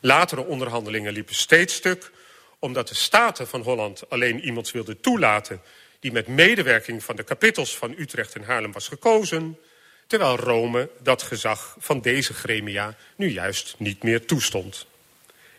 Latere 0.00 0.44
onderhandelingen 0.44 1.12
liepen 1.12 1.34
steeds 1.34 1.74
stuk, 1.74 2.10
omdat 2.58 2.88
de 2.88 2.94
Staten 2.94 3.48
van 3.48 3.60
Holland 3.60 4.10
alleen 4.10 4.40
iemand 4.40 4.70
wilden 4.70 5.00
toelaten 5.00 5.60
die 6.00 6.12
met 6.12 6.26
medewerking 6.26 7.04
van 7.04 7.16
de 7.16 7.22
kapittels 7.22 7.76
van 7.76 7.94
Utrecht 7.98 8.34
en 8.34 8.42
Haarlem 8.42 8.72
was 8.72 8.88
gekozen, 8.88 9.58
terwijl 10.06 10.36
Rome 10.36 10.90
dat 11.02 11.22
gezag 11.22 11.76
van 11.78 12.00
deze 12.00 12.34
gremia 12.34 12.96
nu 13.16 13.28
juist 13.28 13.74
niet 13.78 14.02
meer 14.02 14.26
toestond. 14.26 14.86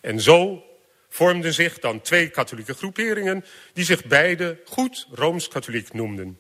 En 0.01 0.21
zo 0.21 0.63
vormden 1.09 1.53
zich 1.53 1.79
dan 1.79 2.01
twee 2.01 2.29
katholieke 2.29 2.73
groeperingen 2.73 3.45
die 3.73 3.85
zich 3.85 4.05
beide 4.05 4.59
goed 4.65 5.07
Rooms-katholiek 5.11 5.93
noemden. 5.93 6.39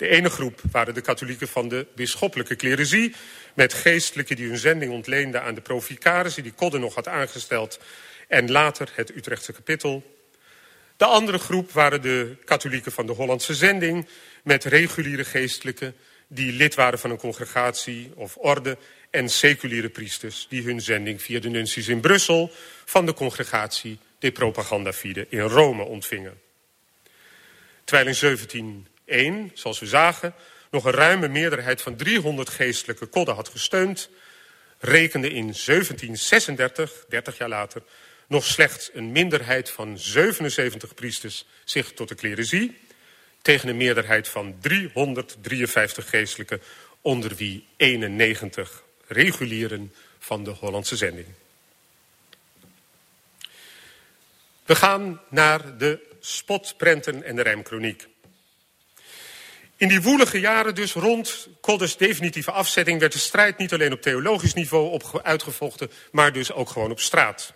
De 0.00 0.08
ene 0.08 0.30
groep 0.30 0.60
waren 0.72 0.94
de 0.94 1.00
katholieken 1.00 1.48
van 1.48 1.68
de 1.68 1.86
bisschoppelijke 1.94 2.56
cleresie, 2.56 3.14
met 3.54 3.74
geestelijken 3.74 4.36
die 4.36 4.48
hun 4.48 4.58
zending 4.58 4.92
ontleenden 4.92 5.42
aan 5.42 5.54
de 5.54 5.60
provicaris 5.60 6.34
die 6.34 6.52
Kodde 6.52 6.78
nog 6.78 6.94
had 6.94 7.08
aangesteld 7.08 7.80
en 8.28 8.50
later 8.50 8.92
het 8.94 9.16
Utrechtse 9.16 9.52
kapittel. 9.52 10.16
De 10.96 11.04
andere 11.04 11.38
groep 11.38 11.70
waren 11.70 12.02
de 12.02 12.36
katholieken 12.44 12.92
van 12.92 13.06
de 13.06 13.12
Hollandse 13.12 13.54
zending, 13.54 14.08
met 14.42 14.64
reguliere 14.64 15.24
geestelijken 15.24 15.94
die 16.28 16.52
lid 16.52 16.74
waren 16.74 16.98
van 16.98 17.10
een 17.10 17.16
congregatie 17.16 18.12
of 18.14 18.36
orde 18.36 18.78
en 19.10 19.28
seculiere 19.28 19.88
priesters 19.88 20.46
die 20.48 20.62
hun 20.62 20.80
zending 20.80 21.22
via 21.22 21.40
de 21.40 21.48
nunties 21.48 21.88
in 21.88 22.00
Brussel 22.00 22.50
van 22.84 23.06
de 23.06 23.14
congregatie 23.14 23.98
de 24.18 24.32
propaganda 24.32 24.92
fide 24.92 25.26
in 25.28 25.40
Rome 25.40 25.82
ontvingen. 25.82 26.40
Terwijl 27.84 28.08
in 28.08 28.14
1701, 29.10 29.50
zoals 29.54 29.78
we 29.78 29.86
zagen, 29.86 30.34
nog 30.70 30.84
een 30.84 30.92
ruime 30.92 31.28
meerderheid 31.28 31.82
van 31.82 31.96
300 31.96 32.48
geestelijke 32.48 33.06
kodden 33.06 33.34
had 33.34 33.48
gesteund, 33.48 34.08
rekende 34.78 35.28
in 35.28 35.54
1736, 35.66 37.04
30 37.08 37.38
jaar 37.38 37.48
later, 37.48 37.82
nog 38.26 38.44
slechts 38.44 38.90
een 38.92 39.12
minderheid 39.12 39.70
van 39.70 39.98
77 39.98 40.94
priesters 40.94 41.46
zich 41.64 41.92
tot 41.92 42.08
de 42.08 42.14
cleresie, 42.14 42.78
tegen 43.42 43.68
een 43.68 43.76
meerderheid 43.76 44.28
van 44.28 44.56
353 44.60 46.08
geestelijken, 46.08 46.62
onder 47.00 47.34
wie 47.34 47.66
91 47.76 48.82
regulieren 49.06 49.94
van 50.18 50.44
de 50.44 50.50
Hollandse 50.50 50.96
zending. 50.96 51.26
We 54.64 54.74
gaan 54.74 55.20
naar 55.28 55.78
de 55.78 56.00
spotprenten 56.20 57.22
en 57.22 57.36
de 57.36 57.42
rijmkroniek. 57.42 58.08
In 59.80 59.88
die 59.88 60.02
woelige 60.02 60.40
jaren 60.40 60.74
dus 60.74 60.92
rond 60.92 61.48
Koddes 61.60 61.96
definitieve 61.96 62.50
afzetting... 62.50 63.00
werd 63.00 63.12
de 63.12 63.18
strijd 63.18 63.58
niet 63.58 63.72
alleen 63.72 63.92
op 63.92 64.02
theologisch 64.02 64.54
niveau 64.54 65.00
uitgevochten... 65.22 65.90
maar 66.12 66.32
dus 66.32 66.52
ook 66.52 66.68
gewoon 66.68 66.90
op 66.90 67.00
straat. 67.00 67.54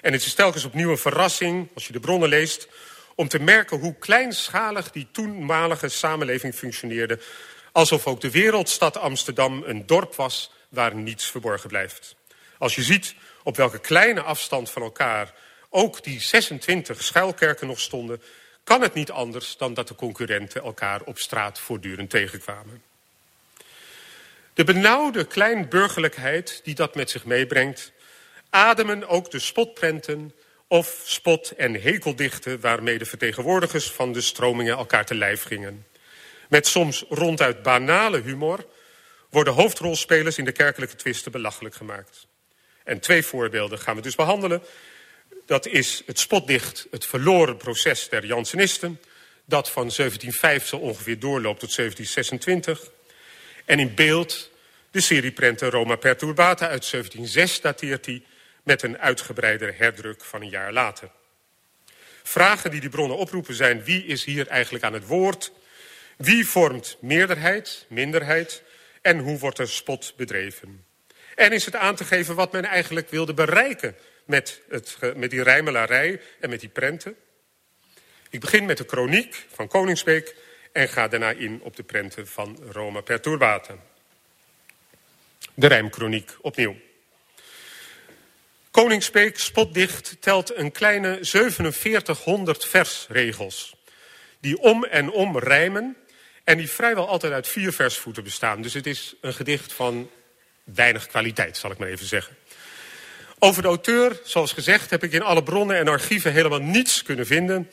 En 0.00 0.12
het 0.12 0.24
is 0.24 0.34
telkens 0.34 0.64
opnieuw 0.64 0.90
een 0.90 0.98
verrassing, 0.98 1.68
als 1.74 1.86
je 1.86 1.92
de 1.92 2.00
bronnen 2.00 2.28
leest... 2.28 2.68
om 3.14 3.28
te 3.28 3.38
merken 3.38 3.78
hoe 3.78 3.98
kleinschalig 3.98 4.90
die 4.90 5.08
toenmalige 5.12 5.88
samenleving 5.88 6.54
functioneerde... 6.54 7.18
alsof 7.72 8.06
ook 8.06 8.20
de 8.20 8.30
wereldstad 8.30 8.98
Amsterdam 8.98 9.62
een 9.66 9.86
dorp 9.86 10.14
was 10.14 10.52
waar 10.68 10.94
niets 10.94 11.30
verborgen 11.30 11.68
blijft. 11.68 12.16
Als 12.58 12.74
je 12.74 12.82
ziet 12.82 13.14
op 13.42 13.56
welke 13.56 13.78
kleine 13.78 14.22
afstand 14.22 14.70
van 14.70 14.82
elkaar 14.82 15.34
ook 15.70 16.04
die 16.04 16.20
26 16.20 17.02
schuilkerken 17.02 17.66
nog 17.66 17.80
stonden... 17.80 18.22
kan 18.66 18.82
het 18.82 18.94
niet 18.94 19.10
anders 19.10 19.56
dan 19.56 19.74
dat 19.74 19.88
de 19.88 19.94
concurrenten 19.94 20.62
elkaar 20.62 21.02
op 21.02 21.18
straat 21.18 21.58
voortdurend 21.58 22.10
tegenkwamen. 22.10 22.82
De 24.54 24.64
benauwde 24.64 25.24
kleinburgerlijkheid 25.24 26.60
die 26.64 26.74
dat 26.74 26.94
met 26.94 27.10
zich 27.10 27.24
meebrengt... 27.24 27.92
ademen 28.50 29.08
ook 29.08 29.30
de 29.30 29.38
spotprenten 29.38 30.34
of 30.68 31.02
spot- 31.04 31.50
en 31.50 31.74
hekeldichten... 31.74 32.60
waarmee 32.60 32.98
de 32.98 33.04
vertegenwoordigers 33.04 33.90
van 33.90 34.12
de 34.12 34.20
stromingen 34.20 34.76
elkaar 34.76 35.06
te 35.06 35.14
lijf 35.14 35.42
gingen. 35.42 35.86
Met 36.48 36.66
soms 36.66 37.04
ronduit 37.08 37.62
banale 37.62 38.20
humor 38.20 38.66
worden 39.30 39.52
hoofdrolspelers 39.52 40.38
in 40.38 40.44
de 40.44 40.52
kerkelijke 40.52 40.96
twisten 40.96 41.32
belachelijk 41.32 41.74
gemaakt. 41.74 42.26
En 42.84 43.00
twee 43.00 43.22
voorbeelden 43.22 43.78
gaan 43.78 43.96
we 43.96 44.02
dus 44.02 44.14
behandelen. 44.14 44.62
Dat 45.46 45.66
is 45.66 46.02
het 46.06 46.18
spotdicht, 46.18 46.86
het 46.90 47.06
verloren 47.06 47.56
proces 47.56 48.08
der 48.08 48.26
Jansenisten... 48.26 49.00
dat 49.44 49.70
van 49.70 49.82
1705 49.96 50.66
zo 50.66 50.76
ongeveer 50.76 51.18
doorloopt 51.18 51.60
tot 51.60 51.76
1726. 51.76 52.90
En 53.64 53.78
in 53.78 53.94
beeld 53.94 54.50
de 54.90 55.00
serieprenten 55.00 55.70
Roma 55.70 55.96
Perturbata 55.96 56.68
uit 56.68 56.90
1706 56.90 57.60
dateert 57.60 58.04
die... 58.04 58.26
met 58.62 58.82
een 58.82 58.98
uitgebreider 58.98 59.74
herdruk 59.76 60.24
van 60.24 60.42
een 60.42 60.48
jaar 60.48 60.72
later. 60.72 61.10
Vragen 62.22 62.70
die 62.70 62.80
die 62.80 62.90
bronnen 62.90 63.16
oproepen 63.16 63.54
zijn... 63.54 63.84
wie 63.84 64.04
is 64.04 64.24
hier 64.24 64.46
eigenlijk 64.46 64.84
aan 64.84 64.92
het 64.92 65.06
woord? 65.06 65.52
Wie 66.16 66.46
vormt 66.46 66.96
meerderheid, 67.00 67.86
minderheid? 67.88 68.62
En 69.02 69.18
hoe 69.18 69.38
wordt 69.38 69.58
er 69.58 69.68
spot 69.68 70.12
bedreven? 70.16 70.84
En 71.34 71.52
is 71.52 71.64
het 71.64 71.76
aan 71.76 71.96
te 71.96 72.04
geven 72.04 72.34
wat 72.34 72.52
men 72.52 72.64
eigenlijk 72.64 73.10
wilde 73.10 73.34
bereiken 73.34 73.96
met, 74.26 74.60
het, 74.68 74.98
met 75.16 75.30
die 75.30 75.42
rijmelarij 75.42 76.20
en 76.40 76.50
met 76.50 76.60
die 76.60 76.68
prenten. 76.68 77.16
Ik 78.30 78.40
begin 78.40 78.64
met 78.64 78.78
de 78.78 78.84
kroniek 78.84 79.46
van 79.52 79.68
Koningsbeek 79.68 80.34
en 80.72 80.88
ga 80.88 81.08
daarna 81.08 81.30
in 81.30 81.60
op 81.62 81.76
de 81.76 81.82
prenten 81.82 82.28
van 82.28 82.58
Roma 82.70 83.00
Perturbata. 83.00 83.76
De 85.54 85.66
rijmkroniek 85.66 86.36
opnieuw. 86.40 86.76
Koningsbeek, 88.70 89.38
spotdicht, 89.38 90.16
telt 90.20 90.56
een 90.56 90.72
kleine 90.72 91.18
4700 91.20 92.66
versregels. 92.66 93.74
Die 94.40 94.58
om 94.58 94.84
en 94.84 95.10
om 95.10 95.38
rijmen 95.38 95.96
en 96.44 96.56
die 96.56 96.70
vrijwel 96.70 97.08
altijd 97.08 97.32
uit 97.32 97.48
vier 97.48 97.72
versvoeten 97.72 98.24
bestaan. 98.24 98.62
Dus 98.62 98.74
het 98.74 98.86
is 98.86 99.14
een 99.20 99.34
gedicht 99.34 99.72
van 99.72 100.10
weinig 100.64 101.06
kwaliteit, 101.06 101.56
zal 101.56 101.70
ik 101.70 101.78
maar 101.78 101.88
even 101.88 102.06
zeggen. 102.06 102.36
Over 103.38 103.62
de 103.62 103.68
auteur, 103.68 104.20
zoals 104.24 104.52
gezegd, 104.52 104.90
heb 104.90 105.02
ik 105.02 105.12
in 105.12 105.22
alle 105.22 105.42
bronnen 105.42 105.76
en 105.76 105.88
archieven 105.88 106.32
helemaal 106.32 106.58
niets 106.58 107.02
kunnen 107.02 107.26
vinden. 107.26 107.70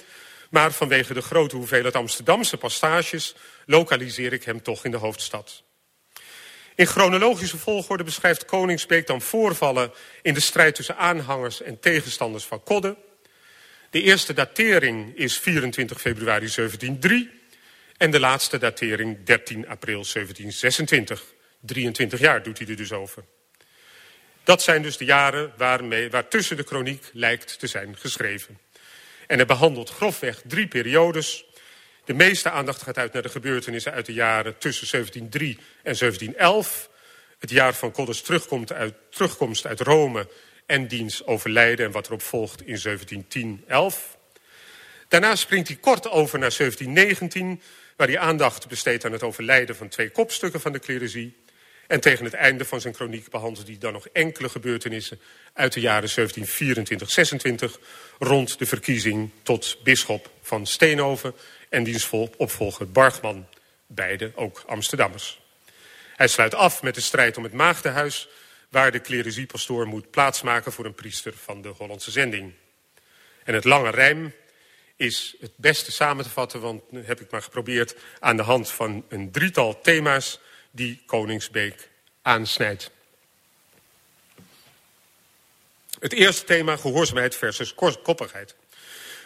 Maar 0.50 0.72
vanwege 0.72 1.14
de 1.14 1.22
grote 1.22 1.56
hoeveelheid 1.56 1.96
Amsterdamse 1.96 2.58
passages 2.58 3.36
lokaliseer 3.66 4.34
ik 4.34 4.44
hem 4.44 4.62
toch 4.62 4.86
in 4.86 4.92
de 4.92 4.98
hoofdstad. 4.98 5.64
In 6.76 6.86
chronologische 6.86 7.58
volgorde 7.58 8.04
beschrijft 8.04 8.46
Koningsbeek 8.46 9.08
dan 9.08 9.22
voorvallen 9.22 9.92
in 10.22 10.34
de 10.34 10.40
strijd 10.40 10.76
tussen 10.76 10.98
aanhangers 10.98 11.62
en 11.62 11.80
tegenstanders 11.80 12.44
van 12.44 12.64
Kodde. 12.64 12.96
De 13.90 14.02
eerste 14.02 14.34
datering 14.34 15.18
is 15.18 15.38
24 15.38 16.02
februari 16.02 16.50
1703 16.56 17.30
en 17.98 18.12
de 18.12 18.20
laatste 18.20 18.58
datering 18.58 19.24
13 19.24 19.68
april 19.68 20.04
1726. 20.04 21.24
23 21.60 22.20
jaar 22.20 22.44
doet 22.44 22.58
hij 22.58 22.68
er 22.68 22.76
dus 22.76 22.92
over. 22.92 23.24
Dat 24.44 24.62
zijn 24.62 24.82
dus 24.82 24.98
de 24.98 25.06
jaren 25.06 25.54
waarmee, 25.58 26.10
waartussen 26.10 26.58
de 26.58 26.64
kroniek 26.64 27.10
lijkt 27.14 27.60
te 27.60 27.68
zijn 27.68 27.98
geschreven. 27.98 28.60
En 29.28 29.38
het 29.38 29.48
behandelt 29.48 29.90
grofweg 29.90 30.42
drie 30.48 30.68
periodes. 30.68 31.46
De 32.06 32.14
meeste 32.14 32.50
aandacht 32.50 32.82
gaat 32.82 32.98
uit 32.98 33.14
naar 33.14 33.22
de 33.22 33.30
gebeurtenissen 33.30 33.92
uit 33.92 34.06
de 34.06 34.14
jaren 34.14 34.58
tussen 34.58 34.88
1703 34.92 35.58
en 35.84 35.98
1711. 35.98 36.90
Het 37.40 37.50
jaar 37.50 37.74
van 37.74 37.92
Koddes 37.92 38.22
terugkomst 38.22 38.72
uit, 38.72 38.94
terugkomst 39.10 39.66
uit 39.66 39.80
Rome 39.80 40.30
en 40.66 40.88
diens 40.88 41.26
overlijden 41.26 41.86
en 41.86 41.92
wat 41.92 42.08
erop 42.08 42.22
volgt 42.22 42.62
in 42.66 43.62
1710-11. 43.68 44.22
Daarna 45.08 45.36
springt 45.36 45.68
hij 45.68 45.78
kort 45.78 46.10
over 46.10 46.40
naar 46.40 46.54
1719, 46.58 47.62
waar 47.96 48.08
hij 48.08 48.20
aandacht 48.20 48.68
besteedt 48.68 49.06
aan 49.06 49.12
het 49.12 49.24
overlijden 49.24 49.76
van 49.76 49.88
twee 49.88 50.10
kopstukken 50.10 50.62
van 50.62 50.72
de 50.72 50.80
cleresie. 50.80 51.43
En 51.94 52.00
tegen 52.00 52.26
het 52.26 52.34
einde 52.34 52.66
van 52.66 52.82
zijn 52.82 52.94
kroniek 52.94 53.30
behandelt 53.30 53.68
hij 53.68 53.78
dan 53.80 53.94
nog 53.94 54.08
enkele 54.08 54.50
gebeurtenissen 54.50 55.20
uit 55.54 55.74
de 55.74 55.80
jaren 55.80 56.10
1724-26 56.10 56.14
rond 58.20 58.60
de 58.60 58.66
verkiezing 58.66 59.30
tot 59.44 59.78
bisschop 59.84 60.32
van 60.42 60.68
Steenhoven 60.68 61.34
en 61.70 61.84
diens 61.84 62.10
opvolger 62.38 62.92
Bargman, 62.92 63.48
beide 63.88 64.32
ook 64.36 64.64
Amsterdammers. 64.68 65.42
Hij 66.16 66.28
sluit 66.28 66.56
af 66.56 66.82
met 66.82 66.96
de 66.96 67.02
strijd 67.02 67.38
om 67.38 67.44
het 67.44 67.54
maagdenhuis, 67.54 68.30
waar 68.70 68.92
de 68.92 69.02
clerisiepastoor 69.02 69.88
moet 69.88 70.12
plaatsmaken 70.12 70.72
voor 70.72 70.86
een 70.86 70.96
priester 70.96 71.34
van 71.44 71.62
de 71.62 71.70
Hollandse 71.70 72.12
zending. 72.12 72.54
En 73.44 73.54
het 73.54 73.64
lange 73.64 73.90
rijm 73.90 74.34
is 74.96 75.36
het 75.40 75.52
beste 75.56 75.92
samen 75.92 76.24
te 76.24 76.30
vatten, 76.30 76.62
want 76.62 76.84
heb 76.94 77.22
ik 77.22 77.32
maar 77.32 77.42
geprobeerd 77.42 77.96
aan 78.20 78.38
de 78.38 78.44
hand 78.44 78.72
van 78.72 79.06
een 79.10 79.32
drietal 79.32 79.82
thema's 79.82 80.40
die 80.76 81.04
Koningsbeek 81.06 81.90
aansnijdt. 82.22 82.92
Het 86.00 86.14
eerste 86.14 86.46
thema, 86.46 86.76
gehoorzaamheid 86.76 87.36
versus 87.36 87.74
koppigheid. 88.04 88.56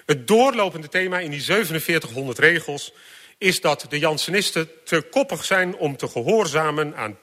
Het 0.06 0.28
doorlopende 0.28 0.90
thema 0.90 1.20
in 1.20 1.32
die 1.32 1.44
4700 1.44 2.40
regels 2.40 2.94
is 3.38 3.62
dat 3.62 3.86
de 3.90 4.00
Jansenisten 4.00 4.70
te 4.84 5.02
koppig 5.02 5.46
zijn 5.46 5.76
om 5.76 5.98
te 5.98 6.08
gehoorzamen 6.08 6.96
aan 6.96 7.20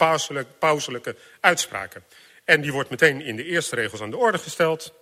pauselijke 0.58 1.16
uitspraken. 1.40 2.04
En 2.44 2.60
die 2.60 2.72
wordt 2.72 2.90
meteen 2.90 3.20
in 3.20 3.36
de 3.36 3.44
eerste 3.44 3.74
regels 3.74 4.00
aan 4.00 4.10
de 4.10 4.16
orde 4.16 4.38
gesteld. 4.38 4.92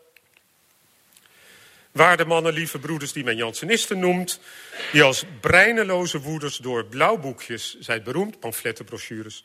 Waarde 1.93 2.25
mannen, 2.25 2.53
lieve 2.53 2.79
broeders, 2.79 3.13
die 3.13 3.25
men 3.25 3.37
Jansenisten 3.37 3.99
noemt... 3.99 4.41
die 4.93 5.03
als 5.03 5.25
breineloze 5.41 6.21
woeders 6.21 6.57
door 6.57 6.85
blauwboekjes, 6.85 7.77
zijt 7.81 8.05
beroemd, 8.05 8.41
pamfletten, 8.41 8.85
brochures... 8.85 9.45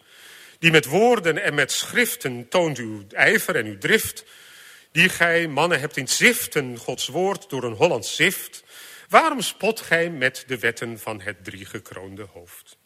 die 0.59 0.71
met 0.71 0.85
woorden 0.85 1.43
en 1.43 1.53
met 1.53 1.71
schriften 1.71 2.47
toont 2.49 2.77
uw 2.77 3.03
ijver 3.09 3.55
en 3.55 3.65
uw 3.65 3.77
drift... 3.77 4.25
die 4.91 5.09
gij, 5.09 5.47
mannen, 5.47 5.79
hebt 5.79 5.97
in 5.97 6.07
ziften 6.07 6.77
Gods 6.77 7.07
woord 7.07 7.49
door 7.49 7.63
een 7.63 7.73
Hollands 7.73 8.15
zift... 8.15 8.63
waarom 9.09 9.41
spot 9.41 9.81
gij 9.81 10.09
met 10.09 10.43
de 10.47 10.59
wetten 10.59 10.99
van 10.99 11.21
het 11.21 11.43
driegekroonde 11.43 12.27
hoofd? 12.33 12.77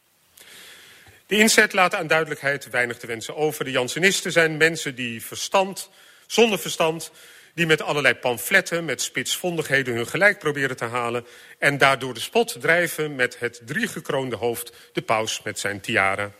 De 1.25 1.37
inzet 1.37 1.73
laat 1.73 1.95
aan 1.95 2.07
duidelijkheid 2.07 2.69
weinig 2.69 2.97
te 2.97 3.07
wensen 3.07 3.35
over. 3.35 3.65
De 3.65 3.71
Jansenisten 3.71 4.31
zijn 4.31 4.57
mensen 4.57 4.95
die 4.95 5.25
verstand, 5.25 5.89
zonder 6.27 6.59
verstand 6.59 7.11
die 7.53 7.65
met 7.65 7.81
allerlei 7.81 8.15
pamfletten, 8.15 8.85
met 8.85 9.01
spitsvondigheden 9.01 9.95
hun 9.95 10.07
gelijk 10.07 10.39
proberen 10.39 10.77
te 10.77 10.85
halen 10.85 11.25
en 11.59 11.77
daardoor 11.77 12.13
de 12.13 12.19
spot 12.19 12.61
drijven 12.61 13.15
met 13.15 13.39
het 13.39 13.61
driegekroonde 13.65 14.35
hoofd, 14.35 14.73
de 14.93 15.01
paus 15.01 15.41
met 15.43 15.59
zijn 15.59 15.81
tiara. 15.81 16.31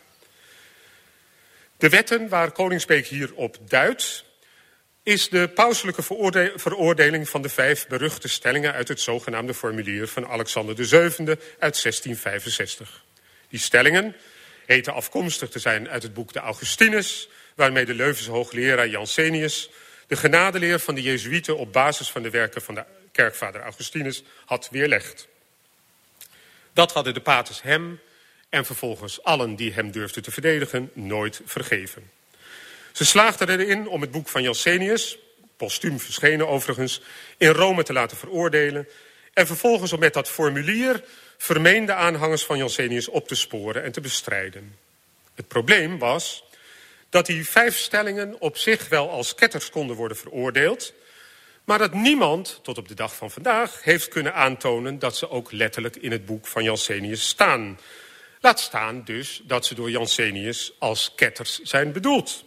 De 1.77 1.89
wetten 1.89 2.29
waar 2.29 2.51
Koningsbeek 2.51 3.07
hier 3.07 3.33
op 3.33 3.57
duidt, 3.67 4.25
is 5.03 5.29
de 5.29 5.47
pauselijke 5.47 6.03
veroordeling 6.55 7.29
van 7.29 7.41
de 7.41 7.49
vijf 7.49 7.87
beruchte 7.87 8.27
stellingen 8.27 8.73
uit 8.73 8.87
het 8.87 8.99
zogenaamde 8.99 9.53
formulier 9.53 10.07
van 10.07 10.27
Alexander 10.27 10.75
VII 10.75 11.27
uit 11.59 11.81
1665. 11.81 13.03
Die 13.49 13.59
stellingen 13.59 14.15
heten 14.65 14.93
afkomstig 14.93 15.49
te 15.49 15.59
zijn 15.59 15.89
uit 15.89 16.03
het 16.03 16.13
boek 16.13 16.33
de 16.33 16.39
Augustinus, 16.39 17.29
waarmee 17.55 17.85
de 17.85 17.93
Leuvense 17.93 18.31
hoogleraar 18.31 18.87
Jansenius 18.87 19.69
de 20.11 20.17
genadeleer 20.17 20.79
van 20.79 20.95
de 20.95 21.01
Jezuïeten 21.01 21.57
op 21.57 21.73
basis 21.73 22.11
van 22.11 22.23
de 22.23 22.29
werken 22.29 22.61
van 22.61 22.75
de 22.75 22.83
kerkvader 23.11 23.61
Augustinus 23.61 24.23
had 24.45 24.67
weerlegd. 24.71 25.27
Dat 26.73 26.91
hadden 26.91 27.13
de 27.13 27.21
paters 27.21 27.61
hem 27.61 27.99
en 28.49 28.65
vervolgens 28.65 29.23
allen 29.23 29.55
die 29.55 29.73
hem 29.73 29.91
durfden 29.91 30.23
te 30.23 30.31
verdedigen 30.31 30.91
nooit 30.93 31.41
vergeven. 31.45 32.11
Ze 32.91 33.05
slaagden 33.05 33.49
erin 33.49 33.87
om 33.87 34.01
het 34.01 34.11
boek 34.11 34.29
van 34.29 34.43
Jansenius, 34.43 35.17
postuum 35.57 35.99
verschenen 35.99 36.47
overigens, 36.47 37.01
in 37.37 37.49
Rome 37.49 37.83
te 37.83 37.93
laten 37.93 38.17
veroordelen 38.17 38.87
en 39.33 39.47
vervolgens 39.47 39.93
om 39.93 39.99
met 39.99 40.13
dat 40.13 40.29
formulier 40.29 41.03
vermeende 41.37 41.93
aanhangers 41.93 42.45
van 42.45 42.57
Jansenius 42.57 43.07
op 43.07 43.27
te 43.27 43.35
sporen 43.35 43.83
en 43.83 43.91
te 43.91 44.01
bestrijden. 44.01 44.75
Het 45.35 45.47
probleem 45.47 45.97
was 45.97 46.43
dat 47.11 47.25
die 47.25 47.49
vijf 47.49 47.77
stellingen 47.77 48.41
op 48.41 48.57
zich 48.57 48.89
wel 48.89 49.09
als 49.09 49.35
ketters 49.35 49.69
konden 49.69 49.95
worden 49.95 50.17
veroordeeld, 50.17 50.93
maar 51.63 51.77
dat 51.77 51.93
niemand 51.93 52.59
tot 52.63 52.77
op 52.77 52.87
de 52.87 52.93
dag 52.93 53.15
van 53.15 53.31
vandaag 53.31 53.83
heeft 53.83 54.07
kunnen 54.07 54.33
aantonen 54.33 54.99
dat 54.99 55.17
ze 55.17 55.29
ook 55.29 55.51
letterlijk 55.51 55.95
in 55.95 56.11
het 56.11 56.25
boek 56.25 56.47
van 56.47 56.63
Jansenius 56.63 57.27
staan. 57.27 57.79
Laat 58.39 58.59
staan 58.59 59.03
dus 59.03 59.41
dat 59.43 59.65
ze 59.65 59.75
door 59.75 59.89
Jansenius 59.89 60.71
als 60.79 61.11
ketters 61.15 61.59
zijn 61.59 61.91
bedoeld. 61.91 62.45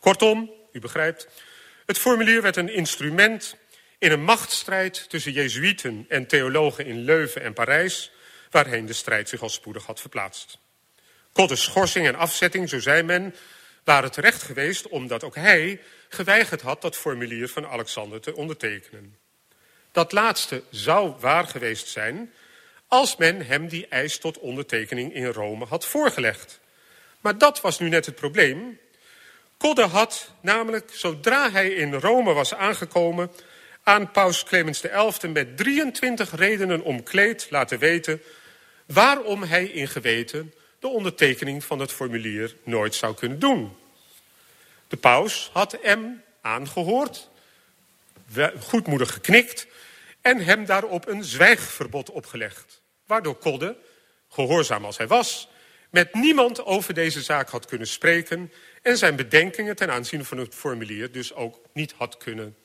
Kortom, 0.00 0.50
u 0.72 0.80
begrijpt, 0.80 1.28
het 1.86 1.98
formulier 1.98 2.42
werd 2.42 2.56
een 2.56 2.74
instrument 2.74 3.56
in 3.98 4.12
een 4.12 4.24
machtsstrijd 4.24 5.10
tussen 5.10 5.32
Jezuïeten 5.32 6.04
en 6.08 6.26
theologen 6.26 6.86
in 6.86 7.04
Leuven 7.04 7.42
en 7.42 7.52
Parijs, 7.52 8.10
waarheen 8.50 8.86
de 8.86 8.92
strijd 8.92 9.28
zich 9.28 9.42
al 9.42 9.48
spoedig 9.48 9.86
had 9.86 10.00
verplaatst. 10.00 10.58
Koddes 11.32 11.62
schorsing 11.62 12.06
en 12.06 12.14
afzetting, 12.14 12.68
zo 12.68 12.80
zei 12.80 13.02
men, 13.02 13.34
waren 13.84 14.10
terecht 14.10 14.42
geweest 14.42 14.88
omdat 14.88 15.24
ook 15.24 15.34
hij 15.34 15.80
geweigerd 16.08 16.60
had 16.60 16.82
dat 16.82 16.96
formulier 16.96 17.48
van 17.48 17.66
Alexander 17.66 18.20
te 18.20 18.36
ondertekenen. 18.36 19.16
Dat 19.92 20.12
laatste 20.12 20.62
zou 20.70 21.14
waar 21.18 21.46
geweest 21.46 21.88
zijn 21.88 22.32
als 22.88 23.16
men 23.16 23.46
hem 23.46 23.68
die 23.68 23.86
eis 23.88 24.18
tot 24.18 24.38
ondertekening 24.38 25.14
in 25.14 25.26
Rome 25.26 25.64
had 25.64 25.86
voorgelegd. 25.86 26.60
Maar 27.20 27.38
dat 27.38 27.60
was 27.60 27.78
nu 27.78 27.88
net 27.88 28.06
het 28.06 28.14
probleem. 28.14 28.78
Kodde 29.56 29.86
had 29.86 30.30
namelijk, 30.40 30.90
zodra 30.92 31.50
hij 31.50 31.68
in 31.68 31.94
Rome 31.94 32.32
was 32.32 32.54
aangekomen, 32.54 33.30
aan 33.82 34.10
paus 34.10 34.44
Clemens 34.44 34.80
XI 34.80 35.28
met 35.28 35.56
23 35.56 36.34
redenen 36.34 36.82
omkleed 36.82 37.46
laten 37.50 37.78
weten 37.78 38.22
waarom 38.86 39.42
hij 39.42 39.64
in 39.64 39.88
geweten 39.88 40.54
de 40.80 40.88
ondertekening 40.88 41.64
van 41.64 41.78
het 41.78 41.92
formulier 41.92 42.56
nooit 42.64 42.94
zou 42.94 43.14
kunnen 43.14 43.38
doen. 43.38 43.76
De 44.88 44.96
paus 44.96 45.50
had 45.52 45.78
hem 45.82 46.22
aangehoord, 46.40 47.28
goedmoedig 48.60 49.12
geknikt 49.12 49.66
en 50.20 50.44
hem 50.44 50.64
daarop 50.64 51.06
een 51.08 51.24
zwijgverbod 51.24 52.10
opgelegd. 52.10 52.80
Waardoor 53.06 53.34
Kodde, 53.34 53.76
gehoorzaam 54.28 54.84
als 54.84 54.96
hij 54.96 55.06
was, 55.06 55.48
met 55.90 56.14
niemand 56.14 56.64
over 56.64 56.94
deze 56.94 57.22
zaak 57.22 57.48
had 57.48 57.66
kunnen 57.66 57.86
spreken 57.86 58.52
en 58.82 58.98
zijn 58.98 59.16
bedenkingen 59.16 59.76
ten 59.76 59.90
aanzien 59.90 60.24
van 60.24 60.38
het 60.38 60.54
formulier 60.54 61.12
dus 61.12 61.34
ook 61.34 61.60
niet 61.72 61.94
had 61.96 62.16
kunnen 62.16 62.56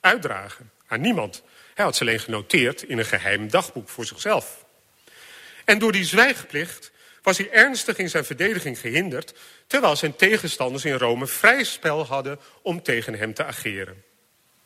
uitdragen 0.00 0.70
aan 0.86 1.00
niemand. 1.00 1.42
Hij 1.74 1.84
had 1.84 1.96
ze 1.96 2.00
alleen 2.02 2.20
genoteerd 2.20 2.82
in 2.82 2.98
een 2.98 3.04
geheim 3.04 3.50
dagboek 3.50 3.88
voor 3.88 4.04
zichzelf. 4.04 4.64
En 5.64 5.78
door 5.78 5.92
die 5.92 6.04
zwijgplicht 6.04 6.92
was 7.22 7.38
hij 7.38 7.50
ernstig 7.50 7.98
in 7.98 8.10
zijn 8.10 8.24
verdediging 8.24 8.78
gehinderd, 8.78 9.34
terwijl 9.66 9.96
zijn 9.96 10.16
tegenstanders 10.16 10.84
in 10.84 10.94
Rome 10.94 11.26
vrij 11.26 11.64
spel 11.64 12.06
hadden 12.06 12.38
om 12.62 12.82
tegen 12.82 13.14
hem 13.14 13.34
te 13.34 13.44
ageren. 13.44 14.02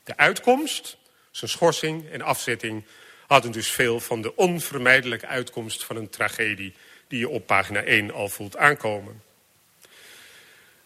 De 0.04 0.16
uitkomst, 0.16 0.96
zijn 1.30 1.50
schorsing 1.50 2.10
en 2.10 2.22
afzetting, 2.22 2.84
hadden 3.26 3.52
dus 3.52 3.68
veel 3.68 4.00
van 4.00 4.22
de 4.22 4.36
onvermijdelijke 4.36 5.26
uitkomst 5.26 5.84
van 5.84 5.96
een 5.96 6.10
tragedie 6.10 6.74
die 7.08 7.18
je 7.18 7.28
op 7.28 7.46
pagina 7.46 7.82
1 7.82 8.12
al 8.12 8.28
voelt 8.28 8.56
aankomen. 8.56 9.22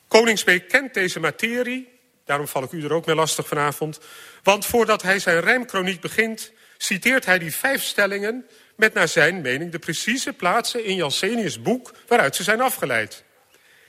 Koningsbeek 0.08 0.68
kent 0.68 0.94
deze 0.94 1.20
materie, 1.20 1.88
daarom 2.24 2.48
val 2.48 2.62
ik 2.62 2.72
u 2.72 2.84
er 2.84 2.92
ook 2.92 3.06
mee 3.06 3.16
lastig 3.16 3.46
vanavond, 3.46 4.00
want 4.42 4.66
voordat 4.66 5.02
hij 5.02 5.18
zijn 5.18 5.40
rijmkroniek 5.40 6.00
begint, 6.00 6.52
citeert 6.76 7.24
hij 7.24 7.38
die 7.38 7.54
vijf 7.54 7.82
stellingen 7.82 8.46
met 8.78 8.94
naar 8.94 9.08
zijn 9.08 9.40
mening 9.40 9.70
de 9.70 9.78
precieze 9.78 10.32
plaatsen 10.32 10.84
in 10.84 10.94
Jansenius' 10.94 11.62
boek 11.62 11.92
waaruit 12.06 12.36
ze 12.36 12.42
zijn 12.42 12.60
afgeleid. 12.60 13.24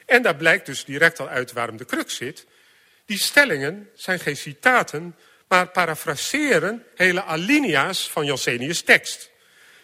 En 0.06 0.22
daar 0.22 0.36
blijkt 0.36 0.66
dus 0.66 0.86
direct 0.86 1.20
al 1.20 1.28
uit 1.28 1.52
waarom 1.52 1.78
de 1.78 1.86
crux 1.86 2.16
zit. 2.16 2.46
Die 3.06 3.18
stellingen 3.18 3.90
zijn 3.94 4.20
geen 4.20 4.38
citaten, 4.38 5.16
maar 5.48 5.68
parafraseren 5.68 6.84
hele 6.96 7.24
alinea's 7.24 8.10
van 8.10 8.26
Jansenius' 8.26 8.82
tekst. 8.82 9.32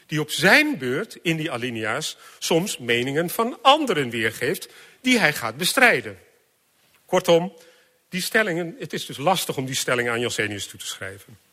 Die 0.06 0.20
op 0.20 0.32
zijn 0.32 0.78
beurt 0.78 1.18
in 1.22 1.38
die 1.38 1.52
alinea's 1.52 2.18
soms 2.40 2.78
meningen 2.78 3.30
van 3.30 3.60
anderen 3.62 4.10
weergeeft 4.10 4.68
die 5.02 5.20
hij 5.20 5.34
gaat 5.34 5.58
bestrijden. 5.58 6.20
Kortom, 7.06 7.58
die 8.10 8.22
stellingen, 8.22 8.76
het 8.80 8.94
is 8.94 9.06
dus 9.06 9.18
lastig 9.18 9.58
om 9.58 9.66
die 9.66 9.76
stellingen 9.76 10.12
aan 10.12 10.20
Jansenius 10.20 10.68
toe 10.68 10.80
te 10.80 10.88
schrijven. 10.88 11.45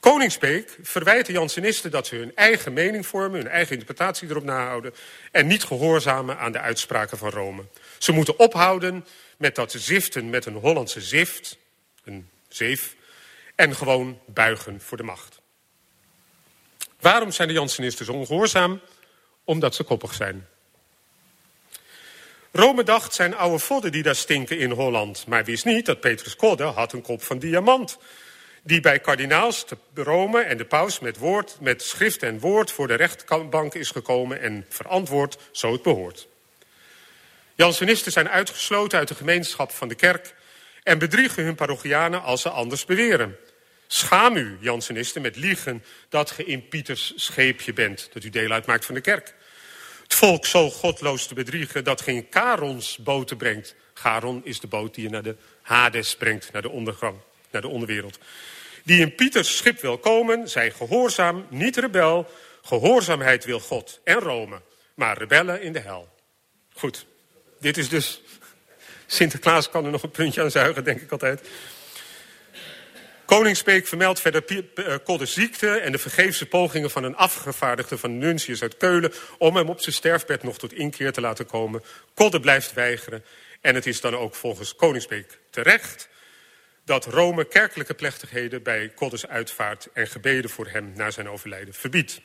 Koningsbeek 0.00 0.78
verwijt 0.82 1.26
de 1.26 1.32
Jansenisten 1.32 1.90
dat 1.90 2.06
ze 2.06 2.16
hun 2.16 2.32
eigen 2.34 2.72
mening 2.72 3.06
vormen, 3.06 3.40
hun 3.40 3.48
eigen 3.48 3.72
interpretatie 3.72 4.28
erop 4.28 4.44
nahouden 4.44 4.94
en 5.30 5.46
niet 5.46 5.64
gehoorzamen 5.64 6.38
aan 6.38 6.52
de 6.52 6.60
uitspraken 6.60 7.18
van 7.18 7.30
Rome. 7.30 7.64
Ze 7.98 8.12
moeten 8.12 8.38
ophouden 8.38 9.06
met 9.36 9.54
dat 9.54 9.72
ziften 9.72 10.30
met 10.30 10.46
een 10.46 10.54
Hollandse 10.54 11.00
zift, 11.00 11.58
een 12.04 12.28
zeef, 12.48 12.96
en 13.54 13.76
gewoon 13.76 14.20
buigen 14.26 14.80
voor 14.80 14.96
de 14.96 15.02
macht. 15.02 15.40
Waarom 17.00 17.30
zijn 17.30 17.48
de 17.48 17.54
Jansenisten 17.54 18.04
zo 18.04 18.12
ongehoorzaam? 18.12 18.80
Omdat 19.44 19.74
ze 19.74 19.82
koppig 19.82 20.14
zijn. 20.14 20.46
Rome 22.52 22.82
dacht 22.82 23.14
zijn 23.14 23.36
oude 23.36 23.58
vodden 23.58 23.92
die 23.92 24.02
daar 24.02 24.16
stinken 24.16 24.58
in 24.58 24.70
Holland, 24.70 25.26
maar 25.26 25.44
wist 25.44 25.64
niet 25.64 25.86
dat 25.86 26.00
Petrus 26.00 26.36
Kodde 26.36 26.64
had 26.64 26.92
een 26.92 27.02
kop 27.02 27.22
van 27.22 27.38
diamant 27.38 27.98
die 28.62 28.80
bij 28.80 28.98
kardinaals 28.98 29.64
te 29.64 29.76
Rome 29.94 30.40
en 30.40 30.56
de 30.56 30.64
paus 30.64 30.98
met, 30.98 31.16
woord, 31.18 31.56
met 31.60 31.82
schrift 31.82 32.22
en 32.22 32.38
woord 32.38 32.72
voor 32.72 32.86
de 32.88 32.94
rechtbank 32.94 33.74
is 33.74 33.90
gekomen 33.90 34.40
en 34.40 34.66
verantwoord 34.68 35.38
zo 35.52 35.72
het 35.72 35.82
behoort. 35.82 36.28
Jansenisten 37.54 38.12
zijn 38.12 38.28
uitgesloten 38.28 38.98
uit 38.98 39.08
de 39.08 39.14
gemeenschap 39.14 39.70
van 39.70 39.88
de 39.88 39.94
kerk 39.94 40.34
en 40.82 40.98
bedriegen 40.98 41.44
hun 41.44 41.54
parochianen 41.54 42.22
als 42.22 42.42
ze 42.42 42.48
anders 42.48 42.84
beweren. 42.84 43.36
Schaam 43.86 44.36
u, 44.36 44.56
Jansenisten, 44.60 45.22
met 45.22 45.36
liegen 45.36 45.84
dat 46.08 46.30
ge 46.30 46.44
in 46.44 46.68
Pieters 46.68 47.12
scheepje 47.16 47.72
bent, 47.72 48.08
dat 48.12 48.24
u 48.24 48.30
deel 48.30 48.50
uitmaakt 48.50 48.84
van 48.84 48.94
de 48.94 49.00
kerk. 49.00 49.34
Het 50.02 50.14
volk 50.14 50.46
zo 50.46 50.70
godloos 50.70 51.26
te 51.26 51.34
bedriegen 51.34 51.84
dat 51.84 52.00
geen 52.00 52.28
Karons 52.28 52.96
boten 52.96 53.36
brengt. 53.36 53.74
Garon 53.94 54.40
is 54.44 54.60
de 54.60 54.66
boot 54.66 54.94
die 54.94 55.04
je 55.04 55.10
naar 55.10 55.22
de 55.22 55.36
Hades 55.62 56.16
brengt, 56.16 56.52
naar 56.52 56.62
de 56.62 56.70
ondergang, 56.70 57.16
naar 57.50 57.62
de 57.62 57.68
onderwereld. 57.68 58.18
Die 58.84 59.00
in 59.00 59.14
Pieters 59.14 59.56
schip 59.56 59.80
wil 59.80 59.98
komen, 59.98 60.48
zij 60.48 60.70
gehoorzaam, 60.70 61.46
niet 61.50 61.76
rebel. 61.76 62.30
Gehoorzaamheid 62.62 63.44
wil 63.44 63.60
God 63.60 64.00
en 64.04 64.18
Rome, 64.18 64.60
maar 64.94 65.18
rebellen 65.18 65.62
in 65.62 65.72
de 65.72 65.80
hel. 65.80 66.08
Goed, 66.72 67.06
dit 67.60 67.76
is 67.76 67.88
dus... 67.88 68.22
Sinterklaas 69.06 69.70
kan 69.70 69.84
er 69.84 69.90
nog 69.90 70.02
een 70.02 70.10
puntje 70.10 70.42
aan 70.42 70.50
zuigen, 70.50 70.84
denk 70.84 71.00
ik 71.00 71.12
altijd. 71.12 71.48
Koningsbeek 73.24 73.86
vermeldt 73.86 74.20
verder 74.20 74.42
Koddes 75.04 75.36
eh, 75.36 75.42
ziekte 75.42 75.70
en 75.70 75.92
de 75.92 75.98
vergeefse 75.98 76.46
pogingen 76.46 76.90
van 76.90 77.04
een 77.04 77.16
afgevaardigde 77.16 77.98
van 77.98 78.18
Nuncius 78.18 78.62
uit 78.62 78.76
Keulen 78.76 79.12
om 79.38 79.56
hem 79.56 79.68
op 79.68 79.80
zijn 79.80 79.94
sterfbed 79.94 80.42
nog 80.42 80.58
tot 80.58 80.72
inkeer 80.72 81.12
te 81.12 81.20
laten 81.20 81.46
komen. 81.46 81.82
Kodde 82.14 82.40
blijft 82.40 82.72
weigeren 82.72 83.24
en 83.60 83.74
het 83.74 83.86
is 83.86 84.00
dan 84.00 84.16
ook 84.16 84.34
volgens 84.34 84.74
Koningsbeek 84.74 85.38
terecht 85.50 86.08
dat 86.90 87.06
Rome 87.06 87.44
kerkelijke 87.44 87.94
plechtigheden 87.94 88.62
bij 88.62 88.92
uitvaart 89.28 89.88
en 89.92 90.06
gebeden 90.06 90.50
voor 90.50 90.66
hem 90.66 90.92
na 90.94 91.10
zijn 91.10 91.28
overlijden 91.28 91.74
verbiedt. 91.74 92.20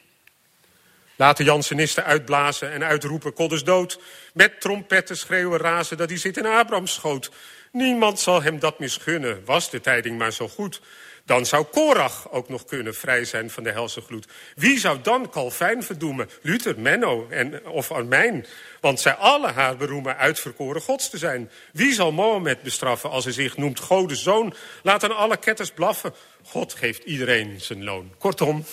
Laten 1.15 1.45
Jansenisten 1.45 2.03
uitblazen 2.03 2.71
en 2.71 2.83
uitroepen 2.83 3.33
Koddes 3.33 3.63
dood. 3.63 3.99
Met 4.33 4.61
trompetten 4.61 5.17
schreeuwen 5.17 5.59
razen 5.59 5.97
dat 5.97 6.09
hij 6.09 6.17
zit 6.17 6.37
in 6.37 6.45
Abrams 6.45 6.93
schoot. 6.93 7.31
Niemand 7.71 8.19
zal 8.19 8.41
hem 8.41 8.59
dat 8.59 8.79
misgunnen, 8.79 9.45
was 9.45 9.69
de 9.69 9.81
tijding 9.81 10.17
maar 10.17 10.33
zo 10.33 10.47
goed. 10.47 10.81
Dan 11.25 11.45
zou 11.45 11.65
Korach 11.65 12.31
ook 12.31 12.49
nog 12.49 12.65
kunnen 12.65 12.95
vrij 12.95 13.25
zijn 13.25 13.49
van 13.49 13.63
de 13.63 13.71
helse 13.71 14.01
gloed. 14.01 14.27
Wie 14.55 14.79
zou 14.79 15.01
dan 15.01 15.29
Calvijn 15.29 15.83
verdoemen? 15.83 16.29
Luther, 16.41 16.79
Menno 16.79 17.27
en, 17.29 17.67
of 17.67 17.91
Armijn? 17.91 18.45
Want 18.81 18.99
zij 18.99 19.13
alle 19.13 19.51
haar 19.51 19.77
beroemen 19.77 20.17
uitverkoren 20.17 20.81
gods 20.81 21.09
te 21.09 21.17
zijn. 21.17 21.51
Wie 21.71 21.93
zal 21.93 22.11
Mohammed 22.11 22.61
bestraffen 22.61 23.09
als 23.09 23.23
hij 23.23 23.33
zich 23.33 23.57
noemt 23.57 23.79
Godes 23.79 24.23
zoon? 24.23 24.53
Laten 24.83 25.15
alle 25.15 25.37
ketters 25.37 25.71
blaffen. 25.71 26.13
God 26.43 26.73
geeft 26.73 27.03
iedereen 27.03 27.61
zijn 27.61 27.83
loon. 27.83 28.13
Kortom, 28.17 28.65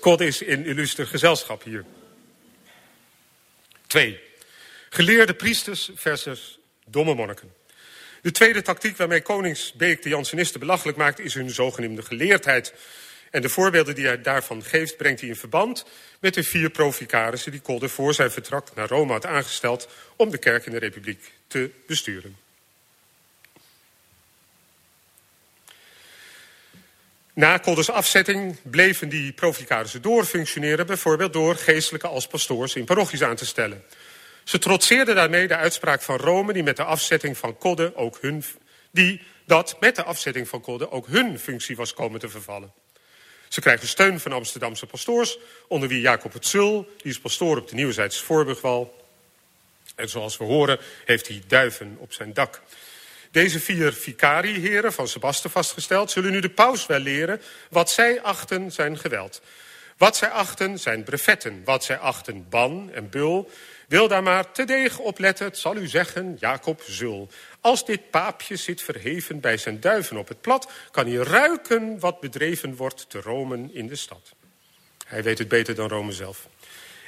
God 0.00 0.20
is 0.20 0.42
in 0.42 0.64
illuster 0.64 1.06
gezelschap 1.06 1.62
hier. 1.62 1.84
Twee. 3.86 4.20
Geleerde 4.90 5.34
priesters 5.34 5.90
versus 5.94 6.58
domme 6.86 7.14
monniken. 7.14 7.52
De 8.26 8.32
tweede 8.32 8.62
tactiek 8.62 8.96
waarmee 8.96 9.22
Koningsbeek 9.22 10.02
de 10.02 10.08
Jansenisten 10.08 10.60
belachelijk 10.60 10.98
maakt... 10.98 11.18
is 11.18 11.34
hun 11.34 11.50
zogenoemde 11.50 12.02
geleerdheid. 12.02 12.74
En 13.30 13.42
de 13.42 13.48
voorbeelden 13.48 13.94
die 13.94 14.06
hij 14.06 14.22
daarvan 14.22 14.62
geeft, 14.62 14.96
brengt 14.96 15.20
hij 15.20 15.28
in 15.28 15.36
verband... 15.36 15.84
met 16.20 16.34
de 16.34 16.42
vier 16.42 16.70
proficarissen 16.70 17.52
die 17.52 17.60
Kolder 17.60 17.88
voor 17.88 18.14
zijn 18.14 18.30
vertrek 18.30 18.74
naar 18.74 18.88
Rome 18.88 19.12
had 19.12 19.26
aangesteld... 19.26 19.88
om 20.16 20.30
de 20.30 20.38
kerk 20.38 20.66
in 20.66 20.72
de 20.72 20.78
republiek 20.78 21.32
te 21.46 21.70
besturen. 21.86 22.36
Na 27.32 27.58
Kolders 27.58 27.90
afzetting 27.90 28.56
bleven 28.62 29.08
die 29.08 29.32
proficarissen 29.32 30.02
doorfunctioneren... 30.02 30.86
bijvoorbeeld 30.86 31.32
door 31.32 31.56
geestelijke 31.56 32.08
als 32.08 32.26
pastoors 32.26 32.74
in 32.74 32.84
parochies 32.84 33.22
aan 33.22 33.36
te 33.36 33.46
stellen... 33.46 33.84
Ze 34.46 34.58
trotseerden 34.58 35.14
daarmee 35.14 35.48
de 35.48 35.56
uitspraak 35.56 36.02
van 36.02 36.16
Rome 36.16 36.52
die 36.52 36.62
met 36.62 36.76
de 36.76 36.84
afzetting 36.84 37.38
van 37.38 37.58
Kodde 37.58 37.96
ook 37.96 38.18
hun, 38.20 38.44
die 38.90 39.22
dat 39.46 39.76
met 39.80 39.96
de 39.96 40.02
afzetting 40.02 40.48
van 40.48 40.60
Kodde 40.60 40.90
ook 40.90 41.06
hun 41.06 41.38
functie 41.38 41.76
was 41.76 41.94
komen 41.94 42.20
te 42.20 42.28
vervallen. 42.28 42.72
Ze 43.48 43.60
krijgen 43.60 43.88
steun 43.88 44.20
van 44.20 44.32
Amsterdamse 44.32 44.86
pastoors, 44.86 45.38
onder 45.68 45.88
wie 45.88 46.00
Jacob 46.00 46.32
het 46.32 46.46
Zul, 46.46 46.88
die 46.96 47.10
is 47.10 47.20
pastoor 47.20 47.56
op 47.56 47.68
de 47.68 47.74
Nieuwzijds 47.74 48.20
Voorburgwal. 48.20 49.04
En 49.94 50.08
zoals 50.08 50.36
we 50.36 50.44
horen 50.44 50.78
heeft 51.04 51.28
hij 51.28 51.42
duiven 51.46 51.96
op 51.98 52.12
zijn 52.12 52.32
dak. 52.32 52.62
Deze 53.30 53.60
vier 53.60 53.92
vicarieheren 53.92 54.92
van 54.92 55.08
Sebaste 55.08 55.48
vastgesteld 55.48 56.10
zullen 56.10 56.32
nu 56.32 56.40
de 56.40 56.50
paus 56.50 56.86
wel 56.86 57.00
leren 57.00 57.42
wat 57.70 57.90
zij 57.90 58.22
achten 58.22 58.72
zijn 58.72 58.98
geweld. 58.98 59.40
Wat 59.96 60.16
zij 60.16 60.30
achten 60.30 60.78
zijn 60.78 61.02
brevetten, 61.02 61.62
wat 61.64 61.84
zij 61.84 61.98
achten 61.98 62.48
ban 62.48 62.90
en 62.92 63.10
bul, 63.10 63.50
wil 63.86 64.08
daar 64.08 64.22
maar 64.22 64.52
te 64.52 64.64
deeg 64.64 64.98
op 64.98 65.18
letten, 65.18 65.46
het 65.46 65.58
zal 65.58 65.76
u 65.76 65.86
zeggen, 65.86 66.36
Jacob 66.40 66.82
Zul. 66.86 67.28
Als 67.60 67.84
dit 67.84 68.10
paapje 68.10 68.56
zit 68.56 68.82
verheven 68.82 69.40
bij 69.40 69.56
zijn 69.56 69.80
duiven 69.80 70.16
op 70.16 70.28
het 70.28 70.40
plat... 70.40 70.70
kan 70.90 71.06
hij 71.06 71.16
ruiken 71.16 71.98
wat 71.98 72.20
bedreven 72.20 72.76
wordt 72.76 73.10
te 73.10 73.20
Rome 73.20 73.68
in 73.72 73.86
de 73.86 73.96
stad. 73.96 74.34
Hij 75.06 75.22
weet 75.22 75.38
het 75.38 75.48
beter 75.48 75.74
dan 75.74 75.88
Rome 75.88 76.12
zelf. 76.12 76.48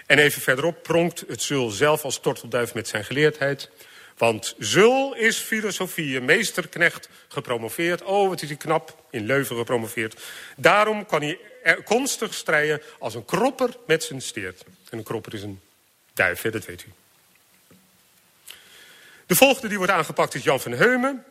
En 0.07 0.19
even 0.19 0.43
verderop 0.43 0.83
pronkt 0.83 1.25
het 1.29 1.43
Zul 1.43 1.71
zelf 1.71 2.05
als 2.05 2.21
tortelduif 2.21 2.75
met 2.75 2.89
zijn 2.89 3.05
geleerdheid... 3.05 3.71
Want 4.19 4.55
Zul 4.59 5.15
is 5.15 5.39
filosofie, 5.39 6.21
meesterknecht, 6.21 7.09
gepromoveerd. 7.29 8.03
Oh, 8.03 8.29
wat 8.29 8.43
is 8.43 8.49
hij 8.49 8.57
knap, 8.57 9.05
in 9.11 9.27
Leuven 9.27 9.57
gepromoveerd. 9.57 10.21
Daarom 10.57 11.07
kan 11.07 11.23
hij 11.23 11.39
konstig 11.85 12.35
strijden 12.35 12.83
als 12.99 13.15
een 13.15 13.25
kropper 13.25 13.77
met 13.87 14.05
zijn 14.05 14.23
steert. 14.23 14.65
En 14.91 14.99
een 14.99 15.05
kropper 15.05 15.35
is 15.35 15.43
een 15.43 15.61
duif, 16.19 16.41
dat 16.41 16.65
weet 16.65 16.85
u. 16.85 16.93
De 19.27 19.35
volgende 19.35 19.69
die 19.69 19.77
wordt 19.77 19.93
aangepakt 19.93 20.35
is 20.35 20.43
Jan 20.43 20.61
van 20.61 20.73
Heumen. 20.73 21.25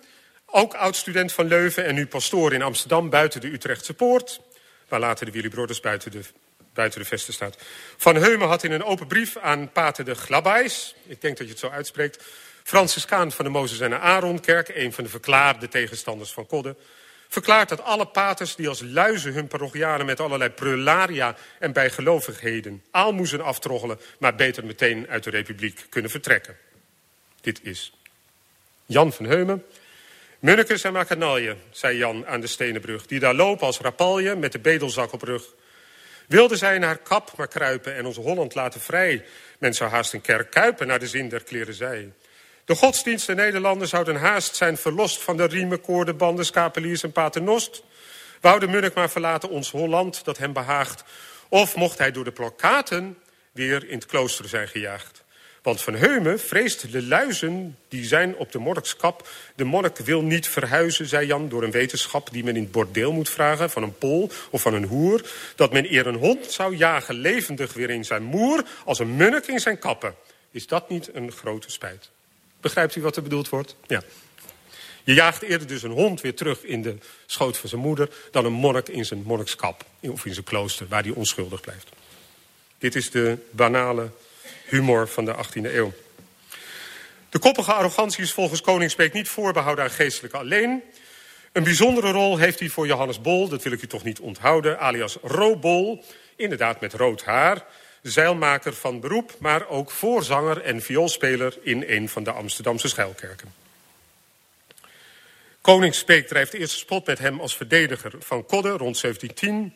Ook 0.46 0.74
oud-student 0.74 1.34
van 1.34 1.48
Leuven 1.48 1.86
en 1.86 1.96
nu 1.96 2.08
pastoor 2.08 2.54
in 2.54 2.62
Amsterdam 2.62 3.10
buiten 3.10 3.42
de 3.42 3.52
Utrechtse 3.52 3.94
poort. 3.94 4.42
Waar 4.88 5.00
later 5.00 5.26
de 5.26 5.32
Willy 5.32 5.50
Broders 5.50 5.80
buiten 5.80 6.12
de, 6.12 6.22
buiten 6.74 7.00
de 7.00 7.06
vesten 7.06 7.34
staat. 7.34 7.58
Van 7.98 8.16
Heumen 8.16 8.48
had 8.48 8.64
in 8.64 8.72
een 8.72 8.84
open 8.84 9.08
brief 9.08 9.38
aan 9.38 9.72
pater 9.72 10.06
de 10.06 10.16
Glabais, 10.16 10.96
ik 11.06 11.22
denk 11.22 11.38
dat 11.38 11.46
je 11.46 11.52
het 11.52 11.62
zo 11.62 11.70
uitspreekt... 11.70 12.24
Franciscaan 12.64 13.32
van 13.32 13.46
de 13.46 13.52
Mozes 13.52 13.80
en 13.80 14.00
Aaronkerk, 14.00 14.68
een 14.68 14.94
van 14.94 15.04
de 15.04 15.10
verklaarde 15.10 15.68
tegenstanders 15.68 16.32
van 16.32 16.46
Kodde 16.46 16.76
verklaart 17.28 17.70
dat 17.70 17.84
alle 17.84 18.06
paters 18.06 18.56
die 18.56 18.68
als 18.68 18.82
luizen 18.82 19.34
hun 19.34 19.48
parochianen 19.48 20.06
met 20.06 20.20
allerlei 20.20 20.50
prularia 20.50 21.36
en 21.60 21.74
bijgelovigheden 21.74 22.84
aalmoezen 22.92 23.42
aftroggelen, 23.42 24.00
maar 24.20 24.36
beter 24.36 24.66
meteen 24.66 25.08
uit 25.10 25.24
de 25.24 25.30
republiek 25.30 25.86
kunnen 25.90 26.12
vertrekken. 26.12 26.58
Dit 27.42 27.60
is 27.64 27.94
Jan 28.86 29.14
van 29.14 29.26
Heumen. 29.26 29.66
Munnekes 30.40 30.84
en 30.84 30.94
makanalje, 30.94 31.56
zei 31.72 31.98
Jan 31.98 32.28
aan 32.28 32.42
de 32.42 32.48
Stenenbrug, 32.48 33.06
die 33.06 33.20
daar 33.20 33.34
lopen 33.34 33.66
als 33.66 33.80
rapalje 33.80 34.36
met 34.36 34.52
de 34.52 34.60
bedelzak 34.60 35.12
op 35.12 35.22
rug. 35.22 35.44
Wilden 36.28 36.58
zij 36.58 36.78
naar 36.78 36.98
kap 36.98 37.38
maar 37.38 37.48
kruipen 37.48 37.96
en 37.96 38.06
ons 38.06 38.16
Holland 38.16 38.56
laten 38.56 38.82
vrij. 38.82 39.26
Men 39.58 39.74
zou 39.74 39.90
haast 39.90 40.14
een 40.14 40.22
kerk 40.22 40.52
kuipen 40.52 40.88
naar 40.88 41.00
de 41.00 41.08
zin 41.08 41.30
der 41.30 41.44
kleren 41.44 41.74
zij. 41.74 42.12
De 42.68 42.76
godsdienst 42.76 43.30
in 43.30 43.36
Nederlanden 43.36 43.88
zouden 43.88 44.16
haast 44.16 44.56
zijn 44.56 44.78
verlost 44.78 45.24
van 45.24 45.38
de 45.38 45.46
riemen, 45.46 45.82
koorden, 45.82 46.18
banden, 46.18 46.46
skapeliers 46.46 47.04
en 47.04 47.12
paternost. 47.12 47.84
Wou 48.42 48.60
de 48.60 48.68
munnik 48.68 48.94
maar 48.94 49.10
verlaten 49.10 49.50
ons 49.50 49.72
Holland 49.72 50.26
dat 50.26 50.38
hem 50.38 50.54
behaagt. 50.54 51.04
Of 51.50 51.76
mocht 51.76 51.98
hij 51.98 52.12
door 52.12 52.24
de 52.24 52.32
plakkaten 52.32 53.18
weer 53.52 53.90
in 53.90 53.96
het 53.96 54.06
klooster 54.06 54.50
zijn 54.50 54.68
gejaagd. 54.68 55.24
Want 55.62 55.82
Van 55.82 55.94
Heumen 55.94 56.40
vreest 56.40 56.92
de 56.92 57.04
luizen 57.04 57.78
die 57.88 58.06
zijn 58.06 58.36
op 58.36 58.52
de 58.52 58.60
monnikskap. 58.60 59.28
De 59.56 59.64
monnik 59.64 59.98
wil 59.98 60.22
niet 60.22 60.48
verhuizen, 60.48 61.06
zei 61.06 61.28
Jan, 61.28 61.50
door 61.50 61.64
een 61.64 61.72
wetenschap 61.72 62.32
die 62.32 62.44
men 62.44 62.56
in 62.56 62.64
het 62.64 62.72
bordeel 62.72 63.12
moet 63.12 63.30
vragen, 63.30 63.70
van 63.70 63.84
een 63.84 63.98
pol 63.98 64.32
of 64.52 64.62
van 64.62 64.74
een 64.74 64.86
hoer. 64.86 65.30
Dat 65.56 65.74
men 65.74 65.94
eer 65.94 66.08
een 66.08 66.16
hond 66.16 66.52
zou 66.52 66.76
jagen 66.76 67.16
levendig 67.16 67.74
weer 67.74 67.90
in 67.90 68.06
zijn 68.06 68.24
moer, 68.24 68.64
als 68.86 69.00
een 69.00 69.16
munnik 69.16 69.48
in 69.48 69.60
zijn 69.60 69.80
kappen. 69.80 70.16
Is 70.52 70.68
dat 70.68 70.90
niet 70.90 71.10
een 71.14 71.32
grote 71.32 71.72
spijt? 71.72 72.16
Begrijpt 72.62 72.96
u 72.96 73.02
wat 73.02 73.16
er 73.16 73.24
bedoeld 73.24 73.50
wordt? 73.50 73.76
Ja. 73.88 74.04
Je 75.04 75.14
jaagt 75.14 75.42
eerder 75.42 75.68
dus 75.68 75.84
een 75.84 75.92
hond 75.92 76.22
weer 76.22 76.36
terug 76.36 76.64
in 76.64 76.82
de 76.82 76.98
schoot 77.26 77.58
van 77.58 77.70
zijn 77.70 77.82
moeder... 77.82 78.10
dan 78.32 78.46
een 78.46 78.54
monnik 78.54 78.90
in 78.90 79.06
zijn 79.06 79.24
monnikskap 79.24 79.86
of 80.00 80.26
in 80.26 80.34
zijn 80.34 80.46
klooster, 80.46 80.88
waar 80.88 81.04
hij 81.04 81.12
onschuldig 81.12 81.62
blijft. 81.62 81.90
Dit 82.78 82.96
is 82.96 83.12
de 83.12 83.38
banale 83.52 84.10
humor 84.66 85.08
van 85.08 85.26
de 85.26 85.36
18e 85.36 85.74
eeuw. 85.74 85.94
De 87.30 87.40
koppige 87.40 87.74
arrogantie 87.74 88.24
is 88.24 88.32
volgens 88.32 88.62
Koningsbeek 88.62 89.14
niet 89.14 89.28
voorbehouden 89.28 89.84
aan 89.84 89.92
geestelijke 89.92 90.38
alleen. 90.38 90.84
Een 91.52 91.64
bijzondere 91.64 92.12
rol 92.12 92.38
heeft 92.38 92.60
hij 92.60 92.70
voor 92.70 92.88
Johannes 92.88 93.22
Bol, 93.22 93.48
dat 93.48 93.64
wil 93.64 93.72
ik 93.72 93.82
u 93.82 93.88
toch 93.88 94.04
niet 94.04 94.20
onthouden, 94.20 94.80
alias 94.80 95.18
Robol, 95.22 96.04
inderdaad 96.36 96.82
met 96.82 96.94
rood 96.94 97.24
haar 97.24 97.66
zeilmaker 98.02 98.74
van 98.74 99.00
beroep, 99.00 99.36
maar 99.40 99.68
ook 99.68 99.92
voorzanger 99.92 100.62
en 100.62 100.82
vioolspeler 100.82 101.58
in 101.62 101.84
een 101.88 102.10
van 102.10 102.24
de 102.24 102.32
Amsterdamse 102.32 102.88
schuilkerken. 102.88 103.54
Koning 105.62 105.96
Speek 105.96 106.28
drijft 106.28 106.54
eerst 106.54 106.78
spot 106.78 107.06
met 107.06 107.20
hem 107.20 107.40
als 107.40 107.56
verdediger 107.56 108.14
van 108.20 108.46
Kodde 108.46 108.70
rond 108.70 109.02
1710 109.02 109.74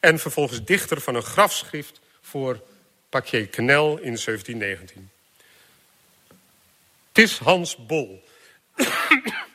en 0.00 0.18
vervolgens 0.18 0.64
dichter 0.64 1.00
van 1.00 1.14
een 1.14 1.22
grafschrift 1.22 2.00
voor 2.22 2.60
Paquier 3.08 3.46
Knel 3.46 3.88
in 3.88 4.18
1719. 4.24 5.10
Tis 7.12 7.38
Hans 7.38 7.86
Bol. 7.86 8.24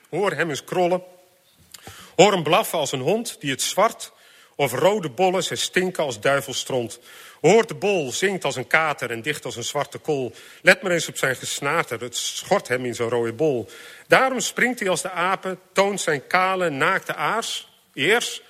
Hoor 0.09 0.31
hem 0.31 0.49
eens 0.49 0.63
krollen. 0.63 1.03
Hoor 2.15 2.31
hem 2.31 2.43
blaffen 2.43 2.79
als 2.79 2.91
een 2.91 2.99
hond 2.99 3.35
die 3.39 3.51
het 3.51 3.61
zwart 3.61 4.11
of 4.55 4.71
rode 4.71 5.09
bollen 5.09 5.43
ze 5.43 5.55
stinken 5.55 6.03
als 6.03 6.19
duivelstront. 6.19 6.99
Hoort 7.41 7.67
de 7.67 7.75
bol, 7.75 8.11
zingt 8.11 8.43
als 8.43 8.55
een 8.55 8.67
kater 8.67 9.11
en 9.11 9.21
dicht 9.21 9.45
als 9.45 9.55
een 9.55 9.63
zwarte 9.63 9.97
kool. 9.97 10.33
Let 10.61 10.81
maar 10.81 10.91
eens 10.91 11.07
op 11.07 11.17
zijn 11.17 11.35
gesnater, 11.35 12.01
het 12.01 12.15
schort 12.15 12.67
hem 12.67 12.85
in 12.85 12.95
zo'n 12.95 13.09
rode 13.09 13.33
bol. 13.33 13.69
Daarom 14.07 14.39
springt 14.39 14.79
hij 14.79 14.89
als 14.89 15.01
de 15.01 15.11
apen, 15.11 15.59
toont 15.73 16.01
zijn 16.01 16.27
kale, 16.27 16.69
naakte 16.69 17.15
aars. 17.15 17.67
Eers, 17.93 18.41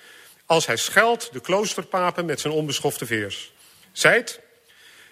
als 0.46 0.66
hij 0.66 0.76
scheldt 0.76 1.32
de 1.32 1.40
kloosterpapen 1.40 2.24
met 2.24 2.40
zijn 2.40 2.52
onbeschofte 2.52 3.06
veers. 3.06 3.52
Zijt, 3.92 4.40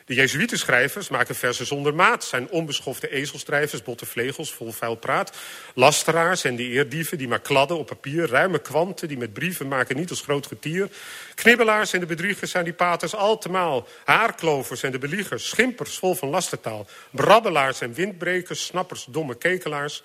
De 0.09 0.15
Jezuïetenschrijvers 0.15 1.09
maken 1.09 1.35
versen 1.35 1.67
zonder 1.67 1.95
maat, 1.95 2.25
zijn 2.25 2.49
onbeschofte 2.49 3.11
ezelstrijvers, 3.11 3.83
botte 3.83 4.07
vlegels, 4.07 4.53
vol 4.53 4.73
vuil 4.73 4.95
praat. 4.95 5.37
Lasteraars 5.75 6.45
en 6.45 6.57
de 6.57 6.63
eerdieven 6.63 7.19
die 7.19 7.29
maar 7.29 7.41
kladden 7.41 7.79
op 7.79 7.87
papier, 7.87 8.29
ruime 8.29 8.59
kwanten 8.59 9.09
die 9.09 9.19
met 9.19 9.33
brieven 9.33 9.69
maken 9.69 9.97
niet 9.97 10.11
als 10.11 10.21
groot 10.21 10.47
getier. 10.47 10.89
Knibbelaars 11.35 11.93
en 11.93 12.01
de 12.01 12.07
bedriegers 12.07 12.51
zijn 12.51 12.65
die 12.65 12.73
paters 12.73 13.15
altemaal, 13.15 13.89
haarklovers 14.05 14.83
en 14.83 14.93
de 14.93 14.99
beliegers, 14.99 15.49
schimpers 15.49 15.99
vol 15.99 16.15
van 16.15 16.29
lastertaal, 16.29 16.87
brabbelaars 17.11 17.81
en 17.81 17.95
windbrekers, 17.95 18.65
snappers, 18.65 19.07
domme 19.11 19.39
kekelaars. 19.39 20.03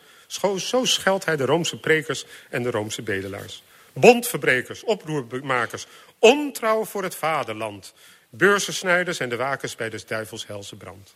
Zo 0.57 0.85
scheldt 0.85 1.25
hij 1.25 1.35
de 1.35 1.45
Roomse 1.45 1.79
prekers 1.79 2.25
en 2.49 2.63
de 2.63 2.71
Roomse 2.71 3.01
bedelaars. 3.01 3.63
Bondverbrekers, 3.93 4.83
oproermakers, 4.83 5.85
ontrouw 6.19 6.85
voor 6.85 7.03
het 7.03 7.15
vaderland 7.15 7.93
beursensnijders 8.35 9.19
en 9.19 9.29
de 9.29 9.35
wakers 9.35 9.75
bij 9.75 9.89
des 9.89 10.05
duivels 10.05 10.47
helse 10.47 10.75
brand. 10.75 11.15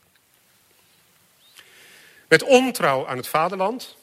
Met 2.27 2.43
ontrouw 2.43 3.07
aan 3.07 3.17
het 3.17 3.27
vaderland 3.27 3.95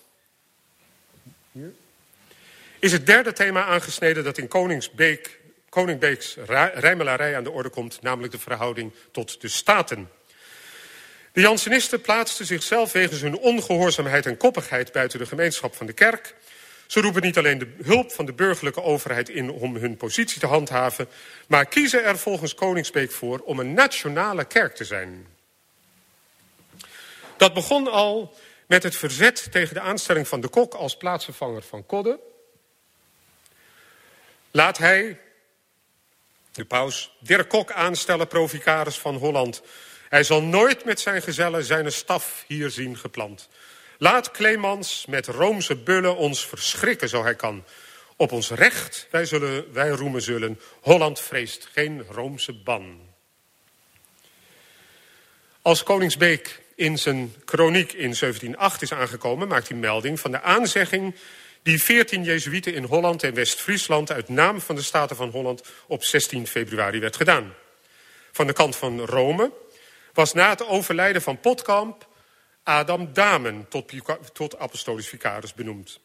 is 2.79 2.93
het 2.93 3.07
derde 3.07 3.33
thema 3.33 3.65
aangesneden 3.65 4.25
dat 4.25 4.39
in 4.39 4.49
Koningsbeek, 4.49 5.41
Koningbeeks 5.69 6.37
rijmelarij 6.75 7.37
aan 7.37 7.45
de 7.45 7.51
orde 7.51 7.69
komt, 7.69 8.03
namelijk 8.03 8.33
de 8.33 8.39
verhouding 8.39 8.93
tot 9.11 9.41
de 9.41 9.49
staten. 9.49 10.11
De 11.33 11.41
Jansenisten 11.41 12.01
plaatsten 12.01 12.47
zichzelf 12.47 12.93
wegens 12.93 13.21
hun 13.21 13.39
ongehoorzaamheid 13.39 14.27
en 14.27 14.37
koppigheid 14.37 14.93
buiten 14.93 15.19
de 15.19 15.27
gemeenschap 15.27 15.75
van 15.75 15.87
de 15.87 15.93
kerk 15.93 16.35
ze 16.87 17.01
roepen 17.01 17.23
niet 17.23 17.39
alleen 17.39 17.59
de 17.59 17.75
hulp 17.83 18.13
van 18.13 18.27
de 18.27 18.33
burgerlijke 18.33 18.83
overheid 18.83 19.29
in 19.29 19.51
om 19.51 19.77
hun 19.77 19.97
positie 19.97 20.41
te 20.41 20.47
handhaven, 20.47 21.09
maar 21.47 21.67
kiezen 21.67 22.05
er 22.05 22.19
volgens 22.19 22.55
Koningsbeek 22.55 23.11
voor 23.11 23.39
om 23.39 23.59
een 23.59 23.75
nationale 23.75 24.45
kerk 24.45 24.75
te 24.75 24.85
zijn. 24.85 25.27
Dat 27.37 27.55
begon 27.55 27.91
al 27.91 28.35
met 28.67 28.83
het 28.83 28.97
verzet 28.97 29.47
tegen 29.51 29.75
de 29.75 29.81
aanstelling 29.81 30.29
van 30.29 30.41
de 30.41 30.49
kok 30.49 30.75
als 30.75 30.97
plaatsvervanger 30.97 31.63
van 31.63 31.87
Kodde. 31.87 32.21
Laat 34.51 34.79
hij, 34.79 35.21
de 36.53 36.65
paus, 36.65 37.17
Dirk 37.21 37.49
Kok 37.49 37.73
aanstellen, 37.73 38.27
provicaris 38.27 38.99
van 38.99 39.15
Holland. 39.15 39.63
Hij 40.09 40.25
zal 40.25 40.43
nooit 40.43 40.85
met 40.85 41.01
zijn 41.01 41.23
gezellen 41.23 41.65
zijn 41.65 41.93
staf 41.93 42.45
hier 42.47 42.71
zien 42.71 42.97
geplant. 42.97 43.49
Laat 43.99 44.31
Clemens 44.31 45.07
met 45.09 45.27
Roomse 45.27 45.77
bullen 45.77 46.17
ons 46.17 46.47
verschrikken 46.47 47.09
zo 47.09 47.23
hij 47.23 47.35
kan. 47.35 47.65
Op 48.17 48.33
ons 48.33 48.51
recht 48.51 49.07
wij, 49.11 49.25
zullen, 49.25 49.73
wij 49.73 49.89
roemen 49.89 50.23
zullen. 50.23 50.61
Holland 50.81 51.21
vreest 51.21 51.69
geen 51.73 52.05
Roomse 52.11 52.53
ban. 52.53 53.13
Als 55.63 55.83
Koningsbeek 55.83 56.63
in 56.75 56.99
zijn 56.99 57.35
kroniek 57.45 57.93
in 57.93 58.15
1708 58.19 58.83
is 58.83 58.93
aangekomen... 58.93 59.49
maakt 59.49 59.69
hij 59.69 59.77
melding 59.77 60.21
van 60.21 60.31
de 60.31 60.41
aanzegging 60.41 61.15
die 61.63 61.83
14 61.83 62.25
Jezuïeten 62.25 62.75
in 62.75 62.85
Holland 62.85 63.23
en 63.23 63.35
West-Friesland... 63.35 64.11
uit 64.11 64.29
naam 64.29 64.61
van 64.61 64.75
de 64.75 64.83
Staten 64.83 65.17
van 65.17 65.31
Holland 65.31 65.63
op 65.87 66.05
16 66.05 66.47
februari 66.47 67.01
werd 67.01 67.17
gedaan. 67.17 67.55
Van 68.33 68.47
de 68.47 68.53
kant 68.53 68.77
van 68.77 69.01
Rome 69.01 69.53
was 70.13 70.33
na 70.33 70.49
het 70.49 70.67
overlijden 70.67 71.23
van 71.23 71.41
Potkamp 71.41 72.07
Adam 72.65 73.13
Damen 73.13 73.67
tot, 73.69 73.93
tot 74.33 74.59
apostolisch 74.59 75.09
vicaris 75.09 75.55
benoemd. 75.55 76.01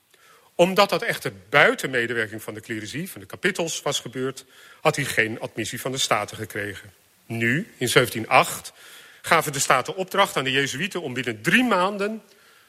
Omdat 0.55 0.89
dat 0.89 1.01
echter 1.01 1.31
buiten 1.49 1.89
medewerking 1.89 2.43
van 2.43 2.53
de 2.53 2.61
clericie, 2.61 3.09
van 3.09 3.21
de 3.21 3.27
kapittels, 3.27 3.81
was 3.81 3.99
gebeurd, 3.99 4.45
had 4.81 4.95
hij 4.95 5.05
geen 5.05 5.39
admissie 5.39 5.81
van 5.81 5.91
de 5.91 5.97
Staten 5.97 6.37
gekregen. 6.37 6.93
Nu, 7.25 7.55
in 7.57 7.89
1708, 7.93 8.73
gaven 9.21 9.51
de 9.51 9.59
Staten 9.59 9.95
opdracht 9.95 10.37
aan 10.37 10.43
de 10.43 10.51
Jezuïeten 10.51 11.01
om 11.01 11.13
binnen 11.13 11.41
drie 11.41 11.63
maanden 11.63 12.21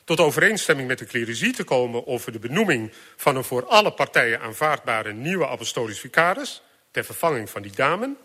tot 0.05 0.20
overeenstemming 0.20 0.88
met 0.88 0.99
de 0.99 1.07
clericie 1.07 1.53
te 1.53 1.64
komen 1.64 2.07
over 2.07 2.32
de 2.32 2.38
benoeming 2.38 2.93
van 3.16 3.36
een 3.36 3.45
voor 3.45 3.66
alle 3.66 3.93
partijen 3.93 4.41
aanvaardbare 4.41 5.12
nieuwe 5.12 5.49
apostolisch 5.49 6.01
vicaris, 6.01 6.62
ter 6.91 7.05
vervanging 7.05 7.51
van 7.51 7.62
die 7.62 7.72
damen. 7.72 8.16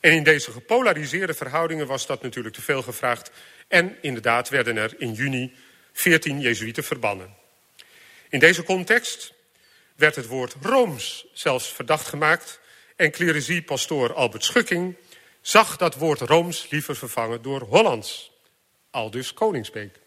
En 0.00 0.12
in 0.12 0.22
deze 0.22 0.50
gepolariseerde 0.50 1.34
verhoudingen 1.34 1.86
was 1.86 2.06
dat 2.06 2.22
natuurlijk 2.22 2.54
te 2.54 2.62
veel 2.62 2.82
gevraagd 2.82 3.30
en 3.68 3.96
inderdaad 4.00 4.48
werden 4.48 4.76
er 4.76 4.94
in 4.98 5.12
juni 5.12 5.54
14 5.92 6.40
Jezuïeten 6.40 6.84
verbannen. 6.84 7.34
In 8.28 8.38
deze 8.38 8.62
context 8.62 9.32
werd 9.96 10.16
het 10.16 10.26
woord 10.26 10.56
Rooms 10.62 11.26
zelfs 11.32 11.72
verdacht 11.72 12.06
gemaakt 12.06 12.60
en 12.96 13.10
clericie-pastoor 13.10 14.14
Albert 14.14 14.44
Schukking 14.44 14.96
zag 15.40 15.76
dat 15.76 15.94
woord 15.94 16.20
Rooms 16.20 16.66
liever 16.70 16.96
vervangen 16.96 17.42
door 17.42 17.60
Hollands, 17.60 18.32
aldus 18.90 19.32
Koningsbeek. 19.32 19.98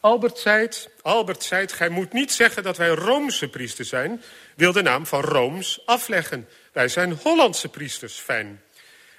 Albert 0.00 0.38
zei, 0.38 0.68
Albert 1.02 1.42
zei, 1.42 1.68
gij 1.68 1.88
moet 1.88 2.12
niet 2.12 2.32
zeggen 2.32 2.62
dat 2.62 2.76
wij 2.76 2.88
Roomse 2.88 3.48
priesters 3.48 3.88
zijn, 3.88 4.22
wil 4.56 4.72
de 4.72 4.82
naam 4.82 5.06
van 5.06 5.20
Rooms 5.20 5.86
afleggen. 5.86 6.48
Wij 6.72 6.88
zijn 6.88 7.12
Hollandse 7.12 7.68
priesters, 7.68 8.14
fijn. 8.14 8.62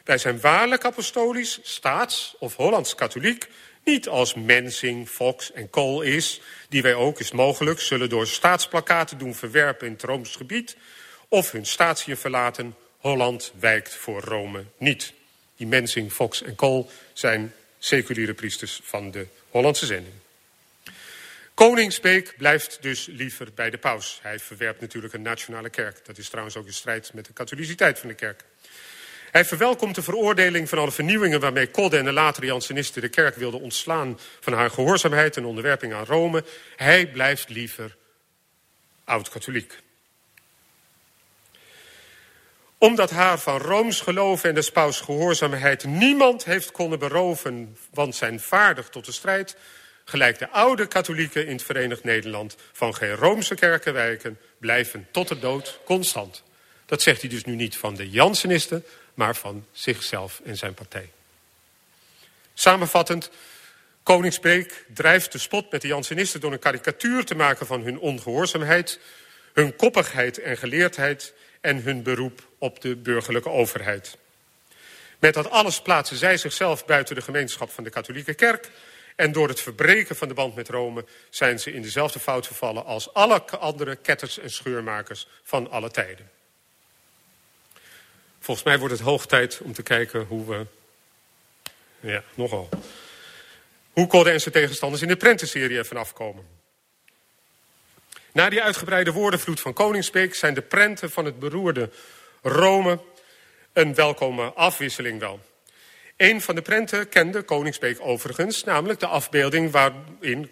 Wij 0.03 0.17
zijn 0.17 0.39
waarlijk 0.39 0.83
apostolisch, 0.83 1.59
staats- 1.61 2.35
of 2.39 2.55
Hollands-katholiek, 2.55 3.47
niet 3.83 4.07
als 4.07 4.33
Mensing, 4.33 5.09
Fox 5.09 5.51
en 5.51 5.69
Kool 5.69 6.01
is, 6.01 6.41
die 6.69 6.81
wij 6.81 6.93
ook, 6.93 7.19
is 7.19 7.31
mogelijk, 7.31 7.79
zullen 7.79 8.09
door 8.09 8.27
staatsplakaten 8.27 9.17
doen 9.17 9.35
verwerpen 9.35 9.87
in 9.87 9.93
het 9.93 10.03
Rooms 10.03 10.35
gebied, 10.35 10.75
of 11.27 11.51
hun 11.51 11.65
statiën 11.65 12.17
verlaten, 12.17 12.75
Holland 12.97 13.53
wijkt 13.59 13.95
voor 13.95 14.21
Rome 14.21 14.65
niet. 14.77 15.13
Die 15.55 15.67
Mensing, 15.67 16.11
Fox 16.11 16.41
en 16.41 16.55
Kool 16.55 16.91
zijn 17.13 17.53
seculiere 17.79 18.33
priesters 18.33 18.79
van 18.83 19.11
de 19.11 19.27
Hollandse 19.49 19.85
zending. 19.85 20.15
Koningsbeek 21.53 22.33
blijft 22.37 22.77
dus 22.81 23.05
liever 23.05 23.53
bij 23.55 23.69
de 23.69 23.77
paus. 23.77 24.19
Hij 24.21 24.39
verwerpt 24.39 24.81
natuurlijk 24.81 25.13
een 25.13 25.21
nationale 25.21 25.69
kerk. 25.69 26.05
Dat 26.05 26.17
is 26.17 26.29
trouwens 26.29 26.55
ook 26.55 26.65
in 26.65 26.73
strijd 26.73 27.13
met 27.13 27.25
de 27.25 27.33
katholiciteit 27.33 27.99
van 27.99 28.09
de 28.09 28.15
kerk. 28.15 28.43
Hij 29.33 29.45
verwelkomt 29.45 29.95
de 29.95 30.03
veroordeling 30.03 30.69
van 30.69 30.77
alle 30.77 30.91
vernieuwingen 30.91 31.39
waarmee 31.39 31.67
Kodde 31.67 31.97
en 31.97 32.05
de 32.05 32.11
latere 32.11 32.45
Jansenisten 32.45 33.01
de 33.01 33.09
kerk 33.09 33.35
wilden 33.35 33.61
ontslaan 33.61 34.19
van 34.39 34.53
haar 34.53 34.69
gehoorzaamheid 34.69 35.37
en 35.37 35.45
onderwerping 35.45 35.93
aan 35.93 36.05
Rome. 36.05 36.43
Hij 36.75 37.07
blijft 37.07 37.49
liever 37.49 37.95
oud-katholiek. 39.03 39.79
Omdat 42.77 43.09
haar 43.09 43.39
van 43.39 43.57
Rooms 43.57 44.01
geloof 44.01 44.43
en 44.43 44.55
de 44.55 44.69
paus 44.73 44.99
gehoorzaamheid 45.01 45.83
niemand 45.83 46.45
heeft 46.45 46.71
konnen 46.71 46.99
beroven, 46.99 47.77
want 47.93 48.15
zijn 48.15 48.39
vaardig 48.39 48.89
tot 48.89 49.05
de 49.05 49.11
strijd, 49.11 49.55
gelijk 50.05 50.39
de 50.39 50.49
oude 50.49 50.87
katholieken 50.87 51.45
in 51.45 51.53
het 51.53 51.63
Verenigd 51.63 52.03
Nederland 52.03 52.55
van 52.71 52.95
geen 52.95 53.15
Roomse 53.15 53.55
kerken 53.55 53.93
wijken, 53.93 54.39
blijven 54.57 55.07
tot 55.11 55.27
de 55.27 55.39
dood 55.39 55.79
constant. 55.85 56.43
Dat 56.85 57.01
zegt 57.01 57.21
hij 57.21 57.29
dus 57.29 57.43
nu 57.43 57.55
niet 57.55 57.77
van 57.77 57.95
de 57.95 58.09
Jansenisten, 58.09 58.85
maar 59.13 59.35
van 59.35 59.65
zichzelf 59.71 60.41
en 60.43 60.57
zijn 60.57 60.73
partij. 60.73 61.09
Samenvattend, 62.53 63.29
Koningsbeek 64.03 64.85
drijft 64.93 65.31
de 65.31 65.37
spot 65.37 65.71
met 65.71 65.81
de 65.81 65.87
Jansenisten 65.87 66.39
door 66.39 66.51
een 66.51 66.59
karikatuur 66.59 67.25
te 67.25 67.35
maken 67.35 67.65
van 67.65 67.81
hun 67.81 67.99
ongehoorzaamheid, 67.99 68.99
hun 69.53 69.75
koppigheid 69.75 70.37
en 70.37 70.57
geleerdheid 70.57 71.33
en 71.61 71.81
hun 71.81 72.03
beroep 72.03 72.47
op 72.57 72.81
de 72.81 72.95
burgerlijke 72.95 73.49
overheid. 73.49 74.17
Met 75.19 75.33
dat 75.33 75.49
alles 75.49 75.81
plaatsen 75.81 76.17
zij 76.17 76.37
zichzelf 76.37 76.85
buiten 76.85 77.15
de 77.15 77.21
gemeenschap 77.21 77.69
van 77.69 77.83
de 77.83 77.89
katholieke 77.89 78.33
kerk 78.33 78.69
en 79.15 79.31
door 79.31 79.47
het 79.47 79.61
verbreken 79.61 80.15
van 80.15 80.27
de 80.27 80.33
band 80.33 80.55
met 80.55 80.69
Rome 80.69 81.05
zijn 81.29 81.59
ze 81.59 81.73
in 81.73 81.81
dezelfde 81.81 82.19
fout 82.19 82.47
gevallen 82.47 82.85
als 82.85 83.13
alle 83.13 83.43
andere 83.43 83.95
ketters 83.95 84.39
en 84.39 84.51
scheurmakers 84.51 85.27
van 85.43 85.71
alle 85.71 85.91
tijden. 85.91 86.29
Volgens 88.43 88.65
mij 88.65 88.79
wordt 88.79 88.93
het 88.93 89.03
hoog 89.03 89.25
tijd 89.25 89.59
om 89.63 89.73
te 89.73 89.83
kijken 89.83 90.25
hoe 90.25 90.45
we... 90.45 90.65
Ja, 91.99 92.23
nogal. 92.33 92.69
Hoe 93.93 94.07
Kodde 94.07 94.31
en 94.31 94.41
zijn 94.41 94.53
tegenstanders 94.53 95.01
in 95.01 95.07
de 95.07 95.15
prentenserie 95.15 95.77
ervan 95.77 95.97
afkomen. 95.97 96.47
Na 98.31 98.49
die 98.49 98.61
uitgebreide 98.61 99.11
woordenvloed 99.11 99.59
van 99.59 99.73
Koningsbeek 99.73 100.35
zijn 100.35 100.53
de 100.53 100.61
prenten 100.61 101.11
van 101.11 101.25
het 101.25 101.39
beroerde 101.39 101.89
Rome 102.41 102.99
een 103.73 103.95
welkome 103.95 104.53
afwisseling 104.53 105.19
wel. 105.19 105.39
Een 106.17 106.41
van 106.41 106.55
de 106.55 106.61
prenten 106.61 107.09
kende 107.09 107.41
Koningsbeek 107.41 107.97
overigens, 108.01 108.63
namelijk 108.63 108.99
de 108.99 109.07
afbeelding 109.07 109.71
waarin 109.71 110.49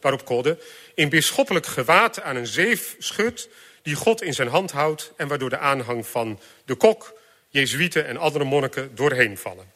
waarop 0.00 0.24
Kodde 0.24 0.58
in 0.94 1.08
bisschoppelijk 1.08 1.66
gewaad 1.66 2.20
aan 2.20 2.36
een 2.36 2.46
zeef 2.46 2.96
schudt 2.98 3.48
die 3.82 3.94
God 3.94 4.22
in 4.22 4.34
zijn 4.34 4.48
hand 4.48 4.70
houdt 4.70 5.12
en 5.16 5.28
waardoor 5.28 5.50
de 5.50 5.58
aanhang 5.58 6.06
van 6.06 6.40
de 6.64 6.74
kok 6.74 7.14
jezuïeten 7.56 8.06
en 8.06 8.16
andere 8.16 8.44
monniken 8.44 8.94
doorheen 8.94 9.38
vallen. 9.38 9.72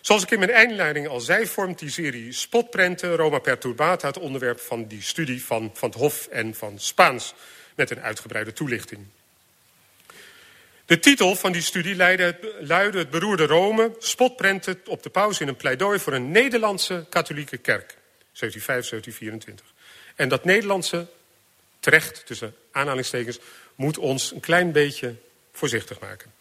Zoals 0.00 0.22
ik 0.22 0.30
in 0.30 0.38
mijn 0.38 0.50
eindleiding 0.50 1.08
al 1.08 1.20
zei, 1.20 1.46
vormt 1.46 1.78
die 1.78 1.90
serie 1.90 2.32
spotprenten 2.32 3.16
Roma 3.16 3.38
Perturbata 3.38 4.06
het 4.06 4.18
onderwerp 4.18 4.60
van 4.60 4.86
die 4.86 5.02
studie 5.02 5.44
van 5.44 5.70
Van 5.74 5.88
het 5.88 5.98
Hof 5.98 6.26
en 6.26 6.54
van 6.54 6.78
Spaans 6.78 7.34
met 7.74 7.90
een 7.90 8.00
uitgebreide 8.00 8.52
toelichting. 8.52 9.06
De 10.84 10.98
titel 10.98 11.36
van 11.36 11.52
die 11.52 11.62
studie 11.62 11.96
luidde 11.96 12.98
het 12.98 13.10
beroerde 13.10 13.46
Rome, 13.46 13.94
spotprenten 13.98 14.80
op 14.86 15.02
de 15.02 15.10
paus 15.10 15.40
in 15.40 15.48
een 15.48 15.56
pleidooi 15.56 15.98
voor 15.98 16.12
een 16.12 16.30
Nederlandse 16.30 17.06
katholieke 17.08 17.56
kerk. 17.56 17.96
1705, 18.32 18.88
1724. 18.88 19.74
En 20.14 20.28
dat 20.28 20.44
Nederlandse, 20.44 21.06
terecht 21.80 22.26
tussen 22.26 22.54
aanhalingstekens, 22.70 23.38
moet 23.74 23.98
ons 23.98 24.32
een 24.32 24.40
klein 24.40 24.72
beetje 24.72 25.14
voorzichtig 25.52 26.00
maken. 26.00 26.32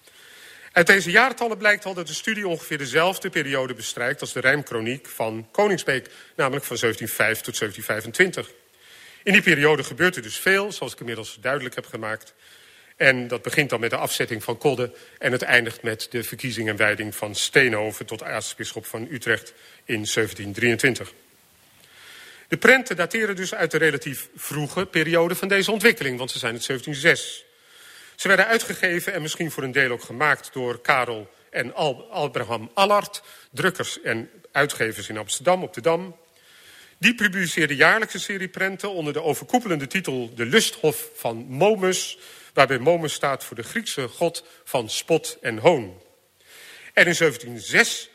Uit 0.76 0.88
deze 0.88 1.12
jaartallen 1.12 1.58
blijkt 1.58 1.86
al 1.86 1.94
dat 1.94 2.08
de 2.08 2.14
studie 2.14 2.48
ongeveer 2.48 2.78
dezelfde 2.78 3.30
periode 3.30 3.74
bestrijkt 3.74 4.22
als 4.22 4.34
de 4.34 4.40
rijmkroniek 4.40 5.08
van 5.08 5.48
Koningsbeek, 5.52 6.10
namelijk 6.36 6.66
van 6.66 6.78
1705 6.80 7.42
tot 7.42 7.60
1725. 7.60 8.52
In 9.24 9.34
die 9.34 9.42
periode 9.42 9.84
gebeurt 9.84 10.16
er 10.16 10.22
dus 10.22 10.38
veel, 10.38 10.72
zoals 10.72 10.94
ik 10.94 11.00
inmiddels 11.00 11.38
duidelijk 11.42 11.76
heb 11.76 11.86
gemaakt. 11.86 12.34
En 12.96 13.28
dat 13.28 13.42
begint 13.42 13.70
dan 13.70 13.80
met 13.80 13.90
de 13.90 13.96
afzetting 13.96 14.44
van 14.44 14.58
Kodde 14.58 14.94
en 15.18 15.32
het 15.32 15.42
eindigt 15.42 15.82
met 15.82 16.08
de 16.10 16.24
verkiezing 16.24 16.70
en 16.70 16.76
wijding 16.76 17.16
van 17.16 17.36
Steenhoven 17.36 18.06
tot 18.06 18.24
aartsbisschop 18.24 18.86
van 18.86 19.08
Utrecht 19.12 19.54
in 19.86 20.06
1723. 20.14 21.14
De 22.48 22.58
prenten 22.58 22.96
dateren 22.96 23.36
dus 23.36 23.54
uit 23.54 23.72
de 23.72 23.78
relatief 23.78 24.30
vroege 24.36 24.86
periode 24.86 25.36
van 25.36 25.48
deze 25.48 25.72
ontwikkeling, 25.72 26.18
want 26.18 26.32
ze 26.32 26.40
zijn 26.40 26.54
het 26.54 26.66
1706. 26.66 27.46
Ze 28.16 28.28
werden 28.28 28.48
uitgegeven 28.48 29.14
en 29.14 29.22
misschien 29.22 29.52
voor 29.52 29.64
een 29.64 29.72
deel 29.72 29.92
ook 29.92 30.04
gemaakt 30.04 30.54
door 30.54 30.82
Karel 30.82 31.30
en 31.50 31.76
Abraham 32.10 32.72
Allard, 32.74 33.24
drukkers 33.52 34.02
en 34.02 34.30
uitgevers 34.52 35.10
in 35.10 35.18
Amsterdam 35.18 35.64
op 35.64 35.74
de 35.74 35.82
Dam. 35.82 36.16
Die 36.98 37.16
publiceerden 37.16 37.76
jaarlijks 37.76 38.14
een 38.14 38.20
serie 38.20 38.48
prenten 38.48 38.92
onder 38.92 39.14
de 39.14 39.22
overkoepelende 39.22 39.88
titel 39.88 40.34
De 40.36 40.46
Lusthof 40.46 41.10
van 41.16 41.38
Momus, 41.38 42.18
waarbij 42.54 42.80
Momus 42.80 43.14
staat 43.14 43.44
voor 43.44 43.56
de 43.56 43.64
Griekse 43.64 44.08
god 44.08 44.46
van 44.64 44.90
spot 44.90 45.38
en 45.42 45.58
hoon. 45.58 46.02
En 46.94 47.06
in 47.06 47.16
1706 47.18 48.10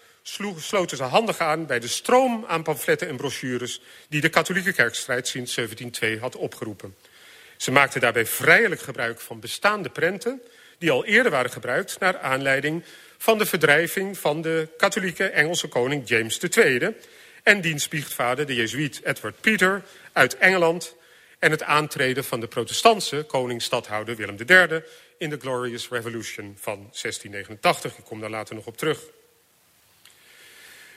sloten 0.57 0.96
ze 0.96 1.03
handig 1.03 1.38
aan 1.38 1.66
bij 1.66 1.80
de 1.80 1.88
stroom 1.88 2.44
aan 2.48 2.62
pamfletten 2.62 3.09
en 3.09 3.16
brochures 3.16 3.80
die 4.09 4.20
de 4.20 4.28
katholieke 4.28 4.72
kerkstrijd 4.72 5.28
sinds 5.28 5.55
1702 5.55 6.18
had 6.18 6.36
opgeroepen. 6.36 6.94
Ze 7.61 7.71
maakten 7.71 8.01
daarbij 8.01 8.27
vrijelijk 8.27 8.81
gebruik 8.81 9.21
van 9.21 9.41
bestaande 9.41 9.89
prenten 9.89 10.43
die 10.79 10.91
al 10.91 11.05
eerder 11.05 11.31
waren 11.31 11.51
gebruikt 11.51 11.99
naar 11.99 12.19
aanleiding 12.19 12.85
van 13.19 13.39
de 13.39 13.47
verdrijving 13.47 14.19
van 14.19 14.43
de 14.43 14.69
katholieke 14.77 15.25
Engelse 15.25 15.69
koning 15.69 16.09
James 16.09 16.39
II 16.39 16.95
en 17.43 17.61
diens 17.61 17.89
biechtvader, 17.89 18.47
de 18.47 18.55
jezuïet 18.55 19.01
Edward 19.05 19.41
Peter, 19.41 19.83
uit 20.13 20.37
Engeland 20.39 20.97
en 21.39 21.51
het 21.51 21.63
aantreden 21.63 22.25
van 22.25 22.41
de 22.41 22.47
protestantse 22.47 23.25
koning-stadhouder 23.29 24.17
Willem 24.17 24.37
III 24.47 24.83
in 25.19 25.31
de 25.31 25.39
Glorious 25.41 25.89
Revolution 25.89 26.57
van 26.61 26.77
1689. 26.77 27.99
Ik 27.99 28.05
kom 28.05 28.21
daar 28.21 28.31
later 28.31 28.55
nog 28.55 28.67
op 28.67 28.77
terug. 28.77 28.99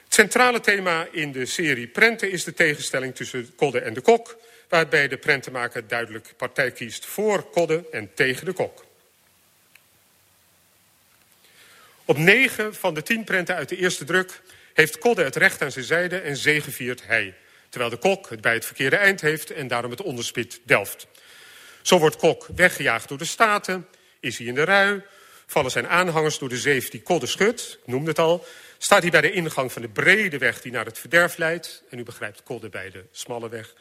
Het 0.04 0.14
centrale 0.14 0.60
thema 0.60 1.06
in 1.10 1.32
de 1.32 1.46
serie 1.46 1.86
Prenten 1.86 2.30
is 2.30 2.44
de 2.44 2.54
tegenstelling 2.54 3.14
tussen 3.14 3.54
Kodde 3.56 3.80
en 3.80 3.94
de 3.94 4.00
Kok, 4.00 4.36
waarbij 4.68 5.08
de 5.08 5.16
prentenmaker 5.16 5.86
duidelijk 5.86 6.34
partij 6.36 6.70
kiest 6.70 7.06
voor 7.06 7.42
Kodde 7.50 7.84
en 7.90 8.14
tegen 8.14 8.44
de 8.44 8.52
Kok. 8.52 8.84
Op 12.04 12.16
negen 12.16 12.74
van 12.74 12.94
de 12.94 13.02
tien 13.02 13.24
prenten 13.24 13.54
uit 13.54 13.68
de 13.68 13.76
eerste 13.76 14.04
druk 14.04 14.40
heeft 14.74 14.98
Kodde 14.98 15.22
het 15.22 15.36
recht 15.36 15.62
aan 15.62 15.72
zijn 15.72 15.84
zijde 15.84 16.18
en 16.18 16.36
zegeviert 16.36 17.06
hij. 17.06 17.34
Terwijl 17.68 17.92
de 17.92 17.98
kok 17.98 18.28
het 18.28 18.40
bij 18.40 18.54
het 18.54 18.64
verkeerde 18.64 18.96
eind 18.96 19.20
heeft 19.20 19.50
en 19.50 19.68
daarom 19.68 19.90
het 19.90 20.02
onderspit 20.02 20.60
delft. 20.64 21.06
Zo 21.82 21.98
wordt 21.98 22.16
Kok 22.16 22.46
weggejaagd 22.54 23.08
door 23.08 23.18
de 23.18 23.24
Staten, 23.24 23.88
is 24.20 24.38
hij 24.38 24.46
in 24.46 24.54
de 24.54 24.62
rui, 24.62 25.02
vallen 25.46 25.70
zijn 25.70 25.88
aanhangers 25.88 26.38
door 26.38 26.48
de 26.48 26.58
zeef 26.58 26.90
die 26.90 27.02
Kodde 27.02 27.26
schudt, 27.26 27.78
noemde 27.84 28.08
het 28.08 28.18
al, 28.18 28.46
staat 28.78 29.02
hij 29.02 29.10
bij 29.10 29.20
de 29.20 29.32
ingang 29.32 29.72
van 29.72 29.82
de 29.82 29.88
brede 29.88 30.38
weg 30.38 30.60
die 30.60 30.72
naar 30.72 30.84
het 30.84 30.98
verderf 30.98 31.36
leidt, 31.36 31.82
en 31.90 31.98
u 31.98 32.02
begrijpt 32.02 32.42
Kodde 32.42 32.68
bij 32.68 32.90
de 32.90 33.04
smalle 33.12 33.48
weg, 33.48 33.74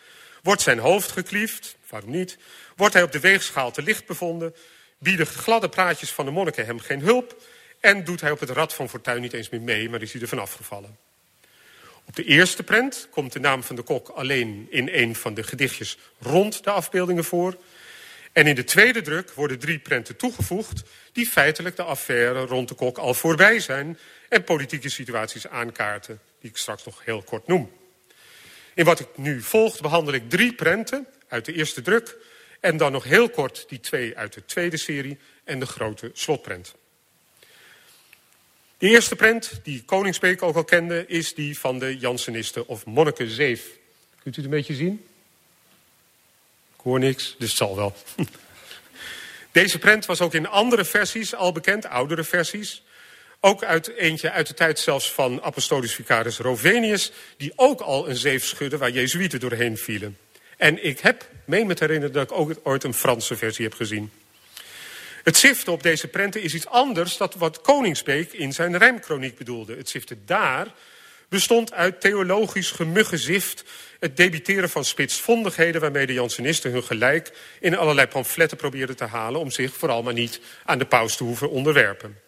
wordt 0.43 0.61
zijn 0.61 0.79
hoofd 0.79 1.11
gekliefd, 1.11 1.75
waarom 1.89 2.11
niet, 2.11 2.37
wordt 2.75 2.93
hij 2.93 3.03
op 3.03 3.11
de 3.11 3.19
weegschaal 3.19 3.71
te 3.71 3.81
licht 3.81 4.05
bevonden, 4.05 4.55
bieden 4.97 5.25
gladde 5.25 5.69
praatjes 5.69 6.11
van 6.11 6.25
de 6.25 6.31
monniken 6.31 6.65
hem 6.65 6.79
geen 6.79 7.01
hulp 7.01 7.41
en 7.79 8.03
doet 8.03 8.21
hij 8.21 8.31
op 8.31 8.39
het 8.39 8.49
rad 8.49 8.73
van 8.73 8.89
fortuin 8.89 9.21
niet 9.21 9.33
eens 9.33 9.49
meer 9.49 9.61
mee, 9.61 9.89
maar 9.89 10.01
is 10.01 10.11
hij 10.13 10.21
er 10.21 10.27
van 10.27 10.39
afgevallen. 10.39 10.97
Op 12.05 12.15
de 12.15 12.23
eerste 12.23 12.63
prent 12.63 13.07
komt 13.11 13.33
de 13.33 13.39
naam 13.39 13.63
van 13.63 13.75
de 13.75 13.81
kok 13.81 14.09
alleen 14.09 14.67
in 14.69 14.89
een 14.91 15.15
van 15.15 15.33
de 15.33 15.43
gedichtjes 15.43 15.97
rond 16.19 16.63
de 16.63 16.69
afbeeldingen 16.69 17.23
voor. 17.23 17.57
En 18.31 18.47
in 18.47 18.55
de 18.55 18.63
tweede 18.63 19.01
druk 19.01 19.31
worden 19.31 19.59
drie 19.59 19.79
prenten 19.79 20.15
toegevoegd 20.15 20.83
die 21.11 21.27
feitelijk 21.27 21.75
de 21.75 21.83
affaire 21.83 22.45
rond 22.45 22.67
de 22.67 22.75
kok 22.75 22.97
al 22.97 23.13
voorbij 23.13 23.59
zijn 23.59 23.99
en 24.29 24.43
politieke 24.43 24.89
situaties 24.89 25.47
aankaarten, 25.47 26.19
die 26.39 26.49
ik 26.49 26.57
straks 26.57 26.83
nog 26.83 27.05
heel 27.05 27.21
kort 27.21 27.47
noem. 27.47 27.71
In 28.75 28.85
wat 28.85 28.99
ik 28.99 29.07
nu 29.15 29.41
volgt 29.41 29.81
behandel 29.81 30.13
ik 30.13 30.29
drie 30.29 30.53
prenten 30.53 31.07
uit 31.27 31.45
de 31.45 31.53
eerste 31.53 31.81
druk 31.81 32.17
en 32.59 32.77
dan 32.77 32.91
nog 32.91 33.03
heel 33.03 33.29
kort 33.29 33.65
die 33.67 33.79
twee 33.79 34.17
uit 34.17 34.33
de 34.33 34.45
tweede 34.45 34.77
serie 34.77 35.17
en 35.43 35.59
de 35.59 35.65
grote 35.65 36.11
slotprent. 36.13 36.75
De 38.77 38.87
eerste 38.89 39.15
prent, 39.15 39.59
die 39.63 39.83
Koningsbeek 39.83 40.41
ook 40.41 40.55
al 40.55 40.63
kende, 40.63 41.05
is 41.07 41.33
die 41.33 41.59
van 41.59 41.79
de 41.79 41.97
Jansenisten 41.97 42.67
of 42.67 42.85
Monnikenzeef. 42.85 43.61
Kunt 44.23 44.37
u 44.37 44.41
het 44.41 44.51
een 44.51 44.57
beetje 44.57 44.75
zien? 44.75 45.05
Ik 46.75 46.81
hoor 46.83 46.99
niks, 46.99 47.35
dus 47.39 47.49
het 47.49 47.57
zal 47.57 47.75
wel. 47.75 47.95
Deze 49.51 49.79
prent 49.79 50.05
was 50.05 50.21
ook 50.21 50.33
in 50.33 50.47
andere 50.47 50.85
versies 50.85 51.35
al 51.35 51.51
bekend, 51.51 51.85
oudere 51.85 52.23
versies. 52.23 52.83
Ook 53.45 53.63
uit 53.63 53.87
eentje 53.87 54.31
uit 54.31 54.47
de 54.47 54.53
tijd 54.53 54.79
zelfs 54.79 55.11
van 55.11 55.41
apostolisch 55.41 55.95
vicaris 55.95 56.37
Rovenius... 56.37 57.11
die 57.37 57.53
ook 57.55 57.81
al 57.81 58.09
een 58.09 58.15
zeef 58.15 58.45
schudde 58.45 58.77
waar 58.77 58.91
jezuïeten 58.91 59.39
doorheen 59.39 59.77
vielen. 59.77 60.17
En 60.57 60.85
ik 60.85 60.99
heb, 60.99 61.29
meen 61.45 61.67
me 61.67 61.73
te 61.73 61.83
herinneren, 61.83 62.13
dat 62.13 62.31
ik 62.31 62.37
ook 62.37 62.53
ooit 62.63 62.83
een 62.83 62.93
Franse 62.93 63.37
versie 63.37 63.65
heb 63.65 63.73
gezien. 63.73 64.11
Het 65.23 65.37
ziften 65.37 65.73
op 65.73 65.83
deze 65.83 66.07
prenten 66.07 66.41
is 66.41 66.53
iets 66.53 66.67
anders 66.67 67.17
dan 67.17 67.31
wat 67.37 67.61
Koningsbeek 67.61 68.33
in 68.33 68.53
zijn 68.53 68.77
rijmkroniek 68.77 69.37
bedoelde. 69.37 69.75
Het 69.75 69.89
ziften 69.89 70.21
daar 70.25 70.67
bestond 71.29 71.73
uit 71.73 72.01
theologisch 72.01 72.71
gemuggenzift, 72.71 73.63
het 73.99 74.17
debiteren 74.17 74.69
van 74.69 74.85
spitsvondigheden 74.85 75.81
waarmee 75.81 76.05
de 76.05 76.13
Jansenisten 76.13 76.71
hun 76.71 76.83
gelijk 76.83 77.31
in 77.59 77.77
allerlei 77.77 78.07
pamfletten 78.07 78.57
probeerden 78.57 78.95
te 78.95 79.05
halen 79.05 79.39
om 79.39 79.51
zich 79.51 79.73
vooral 79.73 80.03
maar 80.03 80.13
niet 80.13 80.39
aan 80.65 80.77
de 80.77 80.85
paus 80.85 81.17
te 81.17 81.23
hoeven 81.23 81.49
onderwerpen. 81.49 82.22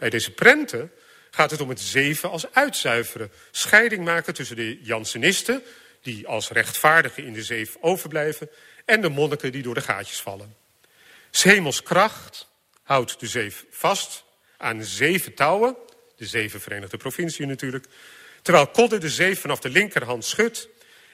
Bij 0.00 0.10
deze 0.10 0.30
prenten 0.30 0.92
gaat 1.30 1.50
het 1.50 1.60
om 1.60 1.68
het 1.68 1.80
zeven 1.80 2.30
als 2.30 2.52
uitzuiveren, 2.52 3.32
scheiding 3.50 4.04
maken 4.04 4.34
tussen 4.34 4.56
de 4.56 4.78
Jansenisten, 4.82 5.62
die 6.02 6.26
als 6.26 6.48
rechtvaardigen 6.48 7.24
in 7.24 7.32
de 7.32 7.42
zeef 7.42 7.76
overblijven, 7.80 8.50
en 8.84 9.00
de 9.00 9.08
monniken 9.08 9.52
die 9.52 9.62
door 9.62 9.74
de 9.74 9.80
gaatjes 9.80 10.20
vallen. 10.20 10.56
Hemels 11.30 11.82
kracht 11.82 12.48
houdt 12.82 13.20
de 13.20 13.26
zeef 13.26 13.64
vast 13.70 14.24
aan 14.56 14.84
zeven 14.84 15.34
touwen, 15.34 15.76
de 16.16 16.26
zeven 16.26 16.60
Verenigde 16.60 16.96
Provinciën 16.96 17.48
natuurlijk, 17.48 17.86
terwijl 18.42 18.66
Kodde 18.66 18.98
de 18.98 19.10
zeef 19.10 19.40
vanaf 19.40 19.60
de 19.60 19.68
linkerhand 19.68 20.24
schudt 20.24 20.68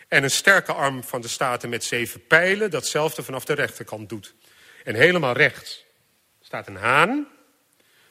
en 0.09 0.22
een 0.22 0.30
sterke 0.30 0.72
arm 0.72 1.05
van 1.05 1.20
de 1.20 1.28
Staten 1.28 1.68
met 1.68 1.84
zeven 1.84 2.26
pijlen 2.26 2.70
datzelfde 2.70 3.22
vanaf 3.22 3.45
de 3.45 3.53
rechterkant 3.53 4.09
doet. 4.09 4.34
En 4.84 4.95
helemaal 4.95 5.34
rechts 5.34 5.84
staat 6.43 6.66
een 6.66 6.76
haan, 6.76 7.28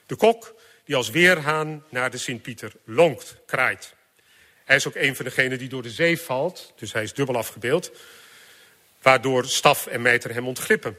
de 0.06 0.16
kok 0.16 0.54
die 0.86 0.96
als 0.96 1.10
weerhaan 1.10 1.84
naar 1.90 2.10
de 2.10 2.18
Sint-Pieter 2.18 2.72
lonkt, 2.84 3.36
kraait. 3.46 3.94
Hij 4.64 4.76
is 4.76 4.86
ook 4.86 4.94
een 4.94 5.16
van 5.16 5.24
degenen 5.24 5.58
die 5.58 5.68
door 5.68 5.82
de 5.82 5.90
zee 5.90 6.20
valt, 6.20 6.72
dus 6.76 6.92
hij 6.92 7.02
is 7.02 7.14
dubbel 7.14 7.36
afgebeeld, 7.36 7.90
waardoor 9.02 9.44
staf 9.44 9.86
en 9.86 10.02
mijter 10.02 10.34
hem 10.34 10.46
ontglippen. 10.46 10.98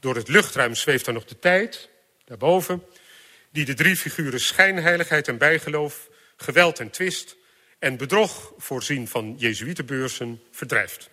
Door 0.00 0.14
het 0.14 0.28
luchtruim 0.28 0.74
zweeft 0.74 1.06
er 1.06 1.12
nog 1.12 1.24
de 1.24 1.38
tijd, 1.38 1.88
daarboven, 2.24 2.84
die 3.50 3.64
de 3.64 3.74
drie 3.74 3.96
figuren 3.96 4.40
schijnheiligheid 4.40 5.28
en 5.28 5.38
bijgeloof, 5.38 6.08
geweld 6.36 6.78
en 6.78 6.90
twist 6.90 7.36
en 7.78 7.96
bedrog 7.96 8.52
voorzien 8.58 9.08
van 9.08 9.34
jezuïetenbeurzen 9.38 10.42
verdrijft. 10.50 11.10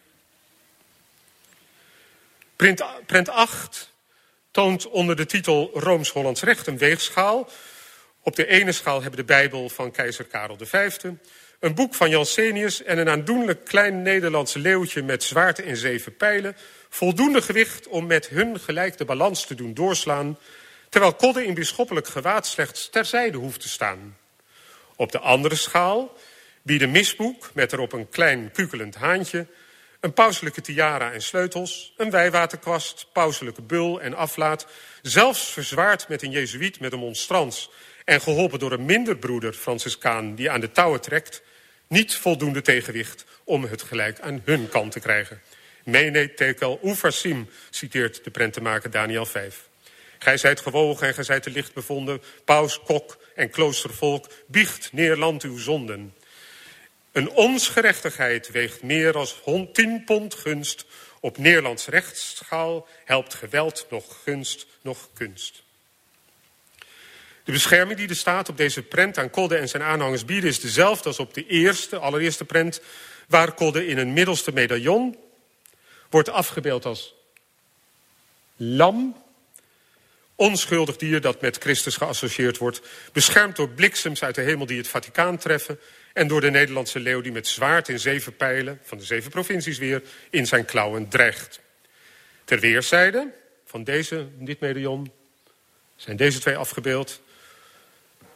Prent 3.06 3.30
8 3.30 3.94
toont 4.52 4.88
onder 4.88 5.16
de 5.16 5.26
titel 5.26 5.72
Rooms-Hollands 5.74 6.42
Recht 6.42 6.68
een 6.68 6.78
weegschaal. 6.78 7.50
Op 8.26 8.36
de 8.36 8.48
ene 8.48 8.72
schaal 8.72 9.02
hebben 9.02 9.20
de 9.20 9.26
Bijbel 9.26 9.70
van 9.70 9.92
keizer 9.92 10.26
Karel 10.26 10.58
V, 10.62 10.98
een 11.60 11.76
boek 11.76 11.96
van 11.96 12.10
Jansenius 12.10 12.84
en 12.84 12.98
een 12.98 13.10
aandoenlijk 13.10 13.66
klein 13.66 14.02
Nederlandse 14.02 14.60
leeuwtje 14.60 15.04
met 15.04 15.24
zwaard 15.24 15.62
en 15.62 15.78
zeven 15.78 16.16
pijlen 16.16 16.56
voldoende 16.90 17.42
gewicht 17.42 17.88
om 17.88 18.06
met 18.06 18.28
hun 18.28 18.60
gelijk 18.60 18.98
de 18.98 19.06
balans 19.06 19.46
te 19.46 19.56
doen 19.56 19.74
doorslaan, 19.74 20.38
terwijl 20.90 21.14
Kodde 21.14 21.46
in 21.46 21.54
bisschoppelijk 21.54 22.08
gewaad 22.08 22.48
slechts 22.48 22.90
terzijde 22.90 23.38
hoeft 23.38 23.62
te 23.62 23.70
staan. 23.70 24.18
Op 24.96 25.12
de 25.12 25.20
andere 25.20 25.56
schaal 25.56 26.18
bieden 26.62 26.92
misboek, 26.92 27.50
met 27.54 27.74
erop 27.74 27.94
een 27.94 28.10
klein 28.10 28.52
kukelend 28.52 28.96
haantje, 28.96 29.48
een 30.00 30.14
pauselijke 30.14 30.62
tiara 30.62 31.12
en 31.12 31.22
sleutels, 31.22 31.94
een 31.98 32.10
wijwaterkwast, 32.10 33.08
pauselijke 33.14 33.62
bul 33.62 34.02
en 34.02 34.14
aflaat, 34.14 34.68
zelfs 35.02 35.52
verzwaard 35.52 36.08
met 36.08 36.22
een 36.24 36.32
jezuïet 36.32 36.80
met 36.80 36.94
een 36.94 37.00
monstrans 37.00 37.70
en 38.06 38.22
geholpen 38.22 38.60
door 38.60 38.72
een 38.72 38.86
minderbroeder 38.86 39.54
Franciscaan 39.54 40.36
die 40.36 40.50
aan 40.50 40.60
de 40.60 40.72
touwen 40.72 41.02
trekt, 41.02 41.42
niet 41.88 42.16
voldoende 42.16 42.62
tegenwicht 42.62 43.26
om 43.44 43.64
het 43.64 43.82
gelijk 43.82 44.20
aan 44.20 44.42
hun 44.46 44.70
kant 44.70 44.92
te 44.92 45.00
krijgen. 45.00 45.42
Mene 45.84 46.34
tekel 46.34 46.80
ufarsim, 46.84 47.50
citeert 47.70 48.24
de 48.24 48.32
prentenmaker 48.32 48.92
Daniel 48.92 49.26
5. 49.26 49.68
Gij 50.20 50.38
zijt 50.38 50.60
gewogen 50.60 51.08
en 51.08 51.14
gij 51.14 51.24
zijt 51.24 51.44
te 51.44 51.50
licht 51.50 51.74
bevonden, 51.74 52.22
paus, 52.46 52.82
kok 52.82 53.18
en 53.36 53.50
kloostervolk, 53.50 54.28
biecht 54.48 54.94
neerland 54.94 55.44
uw 55.44 55.58
zonden. 55.58 56.14
Een 57.12 57.30
onsgerechtigheid 57.30 58.52
weegt 58.52 58.84
meer 58.84 59.12
dan 59.12 59.72
tien 59.72 60.04
pond 60.04 60.34
gunst. 60.34 60.86
Op 61.20 61.38
Nederlands 61.38 61.88
rechtsschaal 61.88 62.88
helpt 63.06 63.34
geweld 63.34 63.86
nog 63.90 64.22
gunst, 64.24 64.68
nog 64.82 65.10
kunst. 65.14 65.65
De 67.46 67.52
bescherming 67.52 67.98
die 67.98 68.08
de 68.08 68.14
staat 68.14 68.50
op 68.50 68.58
deze 68.58 68.84
prent 68.84 69.18
aan 69.18 69.30
Kodde 69.30 69.58
en 69.58 69.70
zijn 69.70 69.84
aanhangers 69.84 70.26
biedt... 70.26 70.46
is 70.46 70.60
dezelfde 70.60 71.08
als 71.08 71.20
op 71.20 71.34
de 71.34 71.48
eerste, 71.48 71.98
allereerste 71.98 72.46
prent... 72.46 72.82
waar 73.28 73.54
Kodde 73.54 73.88
in 73.88 73.98
een 73.98 74.14
middelste 74.14 74.52
medaillon 74.52 75.18
wordt 76.10 76.30
afgebeeld 76.30 76.86
als 76.86 77.16
lam... 78.56 79.24
onschuldig 80.36 80.98
dier 80.98 81.22
dat 81.22 81.42
met 81.42 81.58
Christus 81.58 81.96
geassocieerd 81.96 82.58
wordt... 82.58 82.82
beschermd 83.14 83.56
door 83.56 83.70
bliksems 83.70 84.24
uit 84.24 84.36
de 84.36 84.42
hemel 84.42 84.66
die 84.66 84.78
het 84.78 84.88
Vaticaan 84.88 85.38
treffen... 85.38 85.80
en 86.14 86.28
door 86.28 86.42
de 86.42 86.50
Nederlandse 86.50 87.00
leeuw 87.00 87.22
die 87.22 87.32
met 87.32 87.48
zwaard 87.48 87.90
in 87.90 88.00
zeven 88.00 88.36
pijlen... 88.36 88.80
van 88.84 88.98
de 88.98 89.04
zeven 89.04 89.32
provincies 89.32 89.78
weer 89.78 90.02
in 90.30 90.48
zijn 90.48 90.66
klauwen 90.66 91.10
dreigt. 91.10 91.60
Ter 92.44 92.60
weerszijde 92.60 93.34
van 93.66 93.84
deze, 93.84 94.28
dit 94.40 94.60
medaillon 94.60 95.12
zijn 95.96 96.18
deze 96.18 96.40
twee 96.40 96.58
afgebeeld 96.58 97.24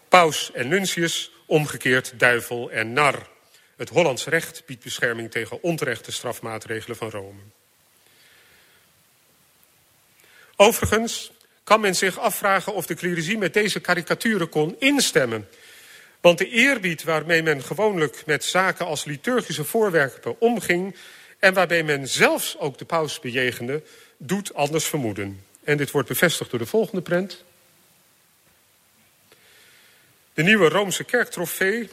paus 0.09 0.51
en 0.53 0.67
nuncius, 0.67 1.31
omgekeerd 1.45 2.13
duivel 2.19 2.71
en 2.71 2.93
nar. 2.93 3.27
Het 3.75 3.89
Hollands 3.89 4.25
recht 4.25 4.63
biedt 4.65 4.83
bescherming 4.83 5.31
tegen 5.31 5.63
onterechte 5.63 6.11
strafmaatregelen 6.11 6.97
van 6.97 7.09
Rome. 7.09 7.39
Overigens 10.55 11.31
kan 11.63 11.79
men 11.79 11.95
zich 11.95 12.19
afvragen 12.19 12.73
of 12.73 12.85
de 12.85 12.93
clericie 12.93 13.37
met 13.37 13.53
deze 13.53 13.79
karikaturen 13.79 14.49
kon 14.49 14.75
instemmen. 14.79 15.47
Want 16.21 16.37
de 16.37 16.49
eerbied 16.49 17.03
waarmee 17.03 17.43
men 17.43 17.63
gewoonlijk 17.63 18.25
met 18.25 18.43
zaken 18.43 18.85
als 18.85 19.05
liturgische 19.05 19.63
voorwerpen 19.63 20.39
omging... 20.39 20.95
en 21.39 21.53
waarbij 21.53 21.83
men 21.83 22.07
zelfs 22.07 22.57
ook 22.57 22.77
de 22.77 22.85
paus 22.85 23.19
bejegende, 23.19 23.83
doet 24.17 24.53
anders 24.53 24.85
vermoeden. 24.85 25.43
En 25.63 25.77
dit 25.77 25.91
wordt 25.91 26.07
bevestigd 26.07 26.49
door 26.49 26.59
de 26.59 26.65
volgende 26.65 27.01
prent. 27.01 27.43
De 30.39 30.45
nieuwe 30.45 30.69
Roomse 30.69 31.03
kerktrofee. 31.03 31.89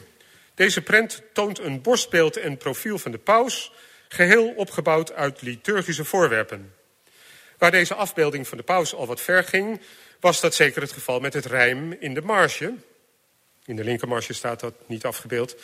Deze 0.55 0.81
prent 0.81 1.21
toont 1.33 1.59
een 1.59 1.81
borstbeeld 1.81 2.37
en 2.37 2.57
profiel 2.57 2.97
van 2.97 3.11
de 3.11 3.17
paus, 3.17 3.71
geheel 4.07 4.47
opgebouwd 4.47 5.13
uit 5.13 5.41
liturgische 5.41 6.05
voorwerpen. 6.05 6.73
Waar 7.57 7.71
deze 7.71 7.93
afbeelding 7.93 8.47
van 8.47 8.57
de 8.57 8.63
paus 8.63 8.93
al 8.93 9.07
wat 9.07 9.21
ver 9.21 9.43
ging, 9.43 9.81
was 10.19 10.41
dat 10.41 10.55
zeker 10.55 10.81
het 10.81 10.91
geval 10.91 11.19
met 11.19 11.33
het 11.33 11.45
rijm 11.45 11.93
in 11.99 12.13
de 12.13 12.21
marge. 12.21 12.73
In 13.65 13.75
de 13.75 13.83
linkermarge 13.83 14.33
staat 14.33 14.59
dat 14.59 14.73
niet 14.85 15.05
afgebeeld. 15.05 15.55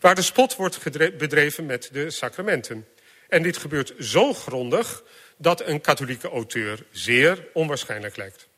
Waar 0.00 0.14
de 0.14 0.22
spot 0.22 0.56
wordt 0.56 0.82
bedreven 1.18 1.66
met 1.66 1.88
de 1.92 2.10
sacramenten. 2.10 2.86
En 3.28 3.42
dit 3.42 3.56
gebeurt 3.56 3.94
zo 4.00 4.32
grondig 4.34 5.02
dat 5.36 5.66
een 5.66 5.80
katholieke 5.80 6.28
auteur 6.28 6.84
zeer 6.90 7.46
onwaarschijnlijk 7.52 8.16
lijkt. 8.16 8.48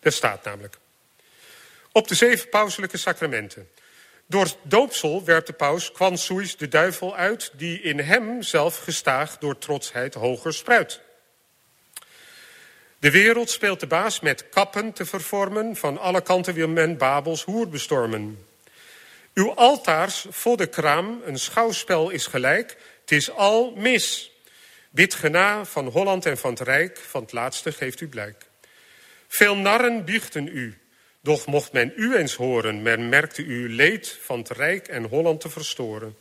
Er 0.00 0.12
staat 0.12 0.44
namelijk 0.44 0.78
op 1.96 2.08
de 2.08 2.14
zeven 2.14 2.48
pauselijke 2.48 2.96
sacramenten. 2.96 3.68
Door 4.26 4.48
doopsel 4.62 5.24
werpt 5.24 5.46
de 5.46 5.52
paus 5.52 5.92
quan 5.92 6.18
suis 6.18 6.56
de 6.56 6.68
duivel 6.68 7.16
uit... 7.16 7.50
die 7.54 7.80
in 7.80 7.98
hem 7.98 8.42
zelf 8.42 8.78
gestaag 8.78 9.38
door 9.38 9.58
trotsheid 9.58 10.14
hoger 10.14 10.54
spruit. 10.54 11.00
De 12.98 13.10
wereld 13.10 13.50
speelt 13.50 13.80
de 13.80 13.86
baas 13.86 14.20
met 14.20 14.48
kappen 14.48 14.92
te 14.92 15.04
vervormen... 15.04 15.76
van 15.76 15.98
alle 15.98 16.20
kanten 16.20 16.54
wil 16.54 16.68
men 16.68 16.96
Babels 16.96 17.44
hoer 17.44 17.68
bestormen. 17.68 18.46
Uw 19.34 19.54
altaars 19.54 20.26
voor 20.30 20.56
de 20.56 20.66
kraam 20.66 21.22
een 21.24 21.38
schouwspel 21.38 22.10
is 22.10 22.26
gelijk... 22.26 22.76
het 23.00 23.12
is 23.12 23.30
al 23.30 23.72
mis. 23.76 24.32
Bid 24.90 25.14
gena 25.14 25.64
van 25.64 25.86
Holland 25.86 26.26
en 26.26 26.38
van 26.38 26.50
het 26.50 26.60
Rijk... 26.60 26.98
van 26.98 27.22
het 27.22 27.32
laatste 27.32 27.72
geeft 27.72 28.00
u 28.00 28.08
blijk. 28.08 28.44
Veel 29.28 29.56
narren 29.56 30.04
biechten 30.04 30.46
u... 30.46 30.78
Doch 31.26 31.46
mocht 31.46 31.72
men 31.72 31.92
u 31.96 32.16
eens 32.16 32.34
horen, 32.34 32.82
men 32.82 33.08
merkte 33.08 33.42
u 33.42 33.74
leed 33.74 34.18
van 34.22 34.38
het 34.38 34.50
Rijk 34.50 34.88
en 34.88 35.04
Holland 35.04 35.40
te 35.40 35.48
verstoren. 35.48 36.16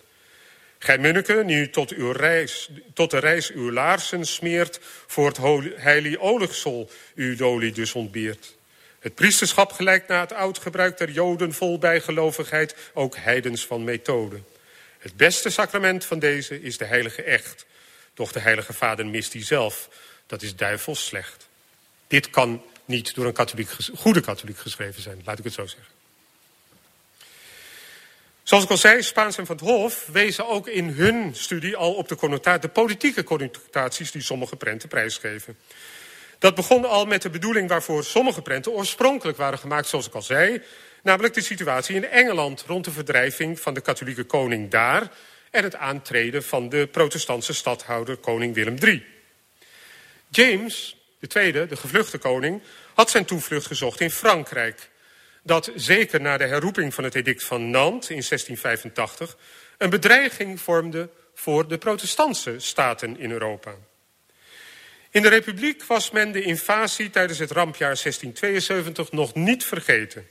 Gij 0.80 0.98
munniken, 0.98 1.46
nu 1.46 1.70
tot, 1.70 1.92
uw 1.92 2.12
reis, 2.12 2.70
tot 2.94 3.12
de 3.12 3.20
reis 3.20 3.52
uw 3.52 3.72
laarsen 3.72 4.26
smeert, 4.26 4.80
voor 5.08 5.28
het 5.28 5.38
heilig 5.76 6.18
oligsol 6.18 6.90
uw 7.16 7.36
dolie 7.36 7.72
dus 7.72 7.94
ontbeert. 7.94 8.56
Het 9.00 9.16
priesterschap 9.16 9.72
gelijkt 9.72 10.08
na 10.08 10.20
het 10.20 10.34
oud 10.34 10.58
gebruik 10.58 10.98
der 10.98 11.10
Joden 11.10 11.54
vol 11.54 11.78
bijgelovigheid, 11.78 12.76
ook 12.94 13.16
heidens 13.16 13.66
van 13.66 13.84
methode. 13.84 14.40
Het 14.98 15.16
beste 15.16 15.50
sacrament 15.50 16.06
van 16.06 16.20
deze 16.20 16.62
is 16.62 16.78
de 16.78 16.86
heilige 16.86 17.24
echt. 17.24 17.66
Doch 18.14 18.32
de 18.32 18.40
heilige 18.40 18.74
vader 18.74 19.06
mist 19.06 19.32
die 19.32 19.44
zelf. 19.44 19.90
Dat 20.26 20.42
is 20.42 20.56
duivels 20.56 21.06
slecht. 21.06 21.48
Dit 22.08 22.30
kan 22.30 22.64
niet 22.86 23.16
door 23.16 23.26
een 23.26 23.34
katholiek, 23.34 23.70
goede 23.96 24.22
katholiek 24.22 24.58
geschreven 24.58 25.02
zijn, 25.02 25.22
laat 25.26 25.40
ik 25.40 25.44
het 25.44 25.54
zo 25.54 25.66
zeggen. 25.66 25.94
Zoals 28.44 28.64
ik 28.64 28.70
al 28.70 28.78
zei, 28.78 29.04
Spaans 29.04 29.38
en 29.38 29.46
Van 29.46 29.56
het 29.56 29.66
Hof 29.66 30.06
wezen 30.06 30.48
ook 30.48 30.68
in 30.68 30.90
hun 30.90 31.36
studie 31.36 31.76
al 31.76 31.94
op 31.94 32.08
de, 32.08 32.58
de 32.60 32.70
politieke 32.70 33.24
connotaties 33.24 34.12
die 34.12 34.22
sommige 34.22 34.56
prenten 34.56 34.90
prijsgeven. 34.90 35.58
Dat 36.40 36.56
begon 36.56 36.86
al 36.86 37.06
met 37.06 37.22
de 37.22 37.30
bedoeling 37.30 37.70
waarvoor 37.70 38.04
sommige 38.04 38.42
prenten 38.42 38.72
oorspronkelijk 38.72 39.38
waren 39.38 39.60
gemaakt, 39.60 39.88
zoals 39.88 40.08
ik 40.08 40.14
al 40.14 40.22
zei. 40.22 40.62
Namelijk 41.04 41.34
de 41.34 41.42
situatie 41.42 41.96
in 41.96 42.06
Engeland 42.06 42.64
rond 42.68 42.86
de 42.86 42.92
verdrijving 42.92 43.60
van 43.60 43.74
de 43.74 43.82
katholieke 43.82 44.24
koning 44.24 44.72
daar 44.72 45.12
en 45.52 45.64
het 45.64 45.76
aantreden 45.76 46.44
van 46.44 46.70
de 46.70 46.88
protestantse 46.88 47.54
stadhouder 47.54 48.18
koning 48.18 48.54
Willem 48.54 48.78
III. 48.82 49.06
James 50.30 50.98
de 51.26 51.32
tweede, 51.32 51.66
de 51.66 51.76
gevluchte 51.76 52.18
koning, 52.18 52.62
had 52.94 53.10
zijn 53.10 53.26
toevlucht 53.26 53.66
gezocht 53.66 54.02
in 54.02 54.12
Frankrijk. 54.12 54.90
Dat 55.44 55.72
zeker 55.76 56.22
na 56.22 56.38
de 56.38 56.46
herroeping 56.46 56.94
van 56.94 57.04
het 57.04 57.16
edict 57.16 57.44
van 57.44 57.70
Nantes 57.70 58.10
in 58.10 58.24
1685 58.28 59.38
een 59.78 59.90
bedreiging 59.90 60.62
vormde 60.62 61.10
voor 61.34 61.68
de 61.68 61.78
protestantse 61.78 62.60
staten 62.60 63.20
in 63.20 63.32
Europa. 63.32 63.76
In 65.10 65.22
de 65.22 65.30
Republiek 65.30 65.84
was 65.84 66.12
men 66.12 66.32
de 66.32 66.42
invasie 66.42 67.10
tijdens 67.10 67.40
het 67.40 67.52
rampjaar 67.52 67.98
1672 68.04 69.12
nog 69.12 69.34
niet 69.34 69.64
vergeten. 69.64 70.28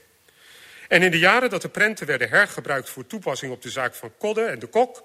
En 0.87 1.01
in 1.01 1.11
de 1.11 1.19
jaren 1.19 1.49
dat 1.49 1.61
de 1.61 1.69
prenten 1.69 2.07
werden 2.07 2.29
hergebruikt 2.29 2.89
voor 2.89 3.07
toepassing 3.07 3.51
op 3.51 3.61
de 3.61 3.69
zaak 3.69 3.95
van 3.95 4.11
Kodde 4.17 4.45
en 4.45 4.59
de 4.59 4.67
Kok, 4.67 5.03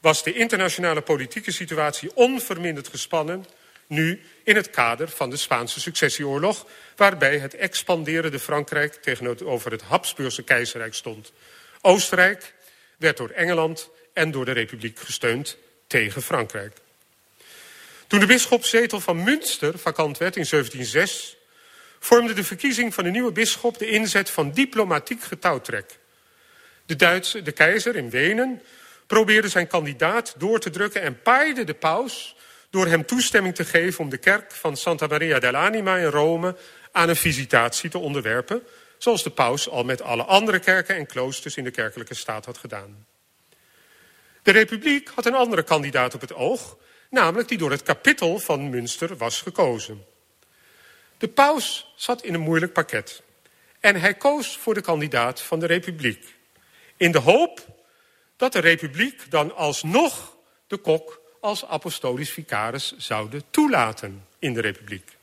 was 0.00 0.22
de 0.22 0.32
internationale 0.32 1.00
politieke 1.00 1.52
situatie 1.52 2.10
onverminderd 2.14 2.88
gespannen 2.88 3.44
nu 3.90 4.20
in 4.44 4.56
het 4.56 4.70
kader 4.70 5.08
van 5.08 5.30
de 5.30 5.36
Spaanse 5.36 5.80
successieoorlog... 5.80 6.66
waarbij 6.96 7.38
het 7.38 7.54
expanderende 7.54 8.38
Frankrijk 8.38 8.94
tegenover 8.94 9.70
het 9.70 9.82
Habsburgse 9.82 10.42
keizerrijk 10.42 10.94
stond. 10.94 11.32
Oostenrijk 11.80 12.54
werd 12.96 13.16
door 13.16 13.30
Engeland 13.30 13.90
en 14.12 14.30
door 14.30 14.44
de 14.44 14.52
Republiek 14.52 14.98
gesteund 14.98 15.56
tegen 15.86 16.22
Frankrijk. 16.22 16.76
Toen 18.06 18.20
de 18.20 18.26
bisschopszetel 18.26 19.00
van 19.00 19.22
Münster 19.22 19.78
vakant 19.78 20.18
werd 20.18 20.36
in 20.36 20.46
1706... 20.50 21.36
vormde 21.98 22.32
de 22.32 22.44
verkiezing 22.44 22.94
van 22.94 23.04
de 23.04 23.10
nieuwe 23.10 23.32
bisschop 23.32 23.78
de 23.78 23.86
inzet 23.90 24.30
van 24.30 24.52
diplomatiek 24.52 25.22
getouwtrek. 25.22 25.98
De 26.86 26.96
Duitse, 26.96 27.42
de 27.42 27.52
keizer 27.52 27.96
in 27.96 28.10
Wenen, 28.10 28.62
probeerde 29.06 29.48
zijn 29.48 29.66
kandidaat 29.66 30.34
door 30.38 30.60
te 30.60 30.70
drukken... 30.70 31.02
en 31.02 31.22
paaide 31.22 31.64
de 31.64 31.74
paus 31.74 32.36
door 32.70 32.86
hem 32.86 33.06
toestemming 33.06 33.54
te 33.54 33.64
geven 33.64 34.04
om 34.04 34.10
de 34.10 34.18
kerk 34.18 34.52
van 34.52 34.76
Santa 34.76 35.06
Maria 35.06 35.38
dell'Anima 35.38 35.96
in 35.96 36.10
Rome 36.10 36.56
aan 36.92 37.08
een 37.08 37.16
visitatie 37.16 37.90
te 37.90 37.98
onderwerpen, 37.98 38.62
zoals 38.98 39.22
de 39.22 39.30
paus 39.30 39.68
al 39.68 39.84
met 39.84 40.02
alle 40.02 40.24
andere 40.24 40.58
kerken 40.58 40.96
en 40.96 41.06
kloosters 41.06 41.56
in 41.56 41.64
de 41.64 41.70
kerkelijke 41.70 42.14
staat 42.14 42.44
had 42.44 42.58
gedaan. 42.58 43.06
De 44.42 44.50
republiek 44.50 45.08
had 45.14 45.26
een 45.26 45.34
andere 45.34 45.62
kandidaat 45.62 46.14
op 46.14 46.20
het 46.20 46.34
oog, 46.34 46.76
namelijk 47.10 47.48
die 47.48 47.58
door 47.58 47.70
het 47.70 47.82
kapittel 47.82 48.38
van 48.38 48.70
Münster 48.70 49.16
was 49.16 49.40
gekozen. 49.40 50.04
De 51.18 51.28
paus 51.28 51.92
zat 51.96 52.22
in 52.22 52.34
een 52.34 52.40
moeilijk 52.40 52.72
pakket 52.72 53.22
en 53.80 54.00
hij 54.00 54.14
koos 54.14 54.56
voor 54.56 54.74
de 54.74 54.80
kandidaat 54.80 55.40
van 55.40 55.60
de 55.60 55.66
republiek, 55.66 56.34
in 56.96 57.12
de 57.12 57.18
hoop 57.18 57.66
dat 58.36 58.52
de 58.52 58.58
republiek 58.58 59.30
dan 59.30 59.54
alsnog 59.54 60.36
de 60.66 60.76
kok 60.76 61.19
als 61.40 61.64
apostolisch 61.64 62.30
vicaris 62.30 62.96
zouden 62.96 63.42
toelaten 63.50 64.24
in 64.38 64.52
de 64.52 64.60
republiek. 64.60 65.16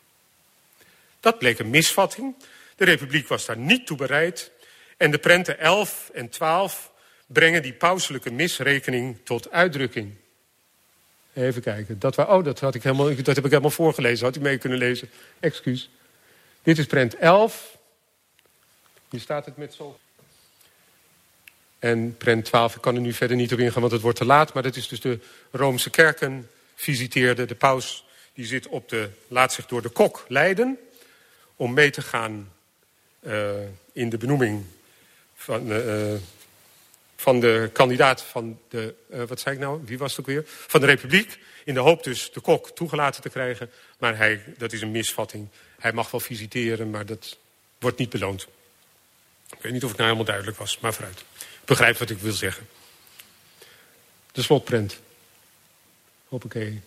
Dat 1.19 1.37
bleek 1.37 1.59
een 1.59 1.69
misvatting. 1.69 2.35
De 2.75 2.85
republiek 2.85 3.27
was 3.27 3.45
daar 3.45 3.57
niet 3.57 3.85
toe 3.87 3.97
bereid. 3.97 4.51
En 4.97 5.11
de 5.11 5.17
prenten 5.17 5.59
11 5.59 6.09
en 6.13 6.29
12 6.29 6.91
brengen 7.25 7.61
die 7.61 7.73
pauselijke 7.73 8.31
misrekening 8.31 9.17
tot 9.23 9.51
uitdrukking. 9.51 10.15
Even 11.33 11.61
kijken. 11.61 11.99
Dat, 11.99 12.17
oh, 12.17 12.43
dat, 12.43 12.59
had 12.59 12.75
ik 12.75 12.83
helemaal, 12.83 13.15
dat 13.15 13.35
heb 13.35 13.45
ik 13.45 13.51
helemaal 13.51 13.69
voorgelezen. 13.69 14.25
Had 14.25 14.35
ik 14.35 14.41
mee 14.41 14.57
kunnen 14.57 14.77
lezen. 14.77 15.09
Excuus. 15.39 15.89
Dit 16.63 16.77
is 16.77 16.85
prent 16.85 17.15
11. 17.15 17.77
Hier 19.09 19.19
staat 19.19 19.45
het 19.45 19.57
met 19.57 19.73
zo. 19.73 19.99
En 21.79 22.17
prent 22.17 22.45
12, 22.45 22.75
ik 22.75 22.81
kan 22.81 22.95
er 22.95 23.01
nu 23.01 23.13
verder 23.13 23.37
niet 23.37 23.53
op 23.53 23.59
ingaan, 23.59 23.81
want 23.81 23.93
het 23.93 24.01
wordt 24.01 24.17
te 24.17 24.25
laat. 24.25 24.53
Maar 24.53 24.63
dat 24.63 24.75
is 24.75 24.87
dus 24.87 25.01
de 25.01 25.19
Roomse 25.51 25.89
kerken 25.89 26.49
visiteerde. 26.75 27.45
De 27.45 27.55
paus 27.55 28.05
die 28.33 28.45
zit 28.45 28.67
op 28.67 28.89
de, 28.89 29.09
laat 29.27 29.53
zich 29.53 29.65
door 29.65 29.81
de 29.81 29.89
kok 29.89 30.25
leiden... 30.27 30.77
om 31.55 31.73
mee 31.73 31.89
te 31.89 32.01
gaan 32.01 32.51
uh, 33.21 33.49
in 33.91 34.09
de 34.09 34.17
benoeming 34.17 34.65
van, 35.35 35.71
uh, 35.71 36.13
van 37.15 37.39
de 37.39 37.69
kandidaat 37.73 38.21
van 38.21 38.59
de... 38.69 38.93
Wat 39.27 39.39
zei 39.39 39.55
ik 39.55 39.61
nou? 39.61 39.81
Wie 39.85 39.97
was 39.97 40.11
het 40.11 40.19
ook 40.19 40.25
weer? 40.25 40.43
Van 40.45 40.79
de 40.79 40.85
Republiek. 40.85 41.39
In 41.65 41.73
de 41.73 41.79
hoop 41.79 42.03
dus 42.03 42.31
de 42.31 42.39
kok 42.39 42.69
toegelaten 42.69 43.21
te 43.21 43.29
krijgen. 43.29 43.71
Maar 43.97 44.17
hij, 44.17 44.43
dat 44.57 44.73
is 44.73 44.81
een 44.81 44.91
misvatting. 44.91 45.47
Hij 45.79 45.91
mag 45.91 46.11
wel 46.11 46.19
visiteren, 46.19 46.89
maar 46.89 47.05
dat 47.05 47.37
wordt 47.79 47.97
niet 47.97 48.09
beloond. 48.09 48.47
Ik 49.49 49.61
weet 49.61 49.71
niet 49.73 49.83
of 49.83 49.89
het 49.89 49.97
nou 49.97 50.09
helemaal 50.09 50.31
duidelijk 50.31 50.57
was, 50.57 50.79
maar 50.79 50.93
vooruit. 50.93 51.23
Begrijp 51.67 51.97
wat 51.97 52.09
ik 52.09 52.19
wil 52.19 52.31
zeggen. 52.31 52.67
De 54.31 54.41
slotprent. 54.41 54.99
Hoppakee. 56.27 56.81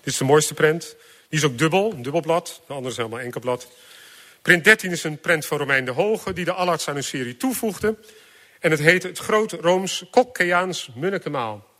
Dit 0.00 0.12
is 0.12 0.16
de 0.16 0.24
mooiste 0.24 0.54
prent. 0.54 0.96
Die 1.28 1.38
is 1.38 1.44
ook 1.44 1.58
dubbel, 1.58 1.92
een 1.92 2.02
dubbelblad. 2.02 2.60
De 2.66 2.72
andere 2.72 2.90
is 2.90 2.96
helemaal 2.96 3.20
enkel 3.20 3.40
blad. 3.40 3.68
Print 4.42 4.64
13 4.64 4.90
is 4.90 5.04
een 5.04 5.20
prent 5.20 5.46
van 5.46 5.58
Romein 5.58 5.84
de 5.84 5.90
Hoge... 5.90 6.32
die 6.32 6.44
de 6.44 6.52
Allarts 6.52 6.88
aan 6.88 6.96
een 6.96 7.04
serie 7.04 7.36
toevoegde. 7.36 7.96
En 8.60 8.70
het 8.70 8.80
heet 8.80 9.02
Het 9.02 9.18
Groot 9.18 9.52
Rooms 9.52 10.04
Kokkeaans 10.10 10.90
Munnekemaal. 10.94 11.70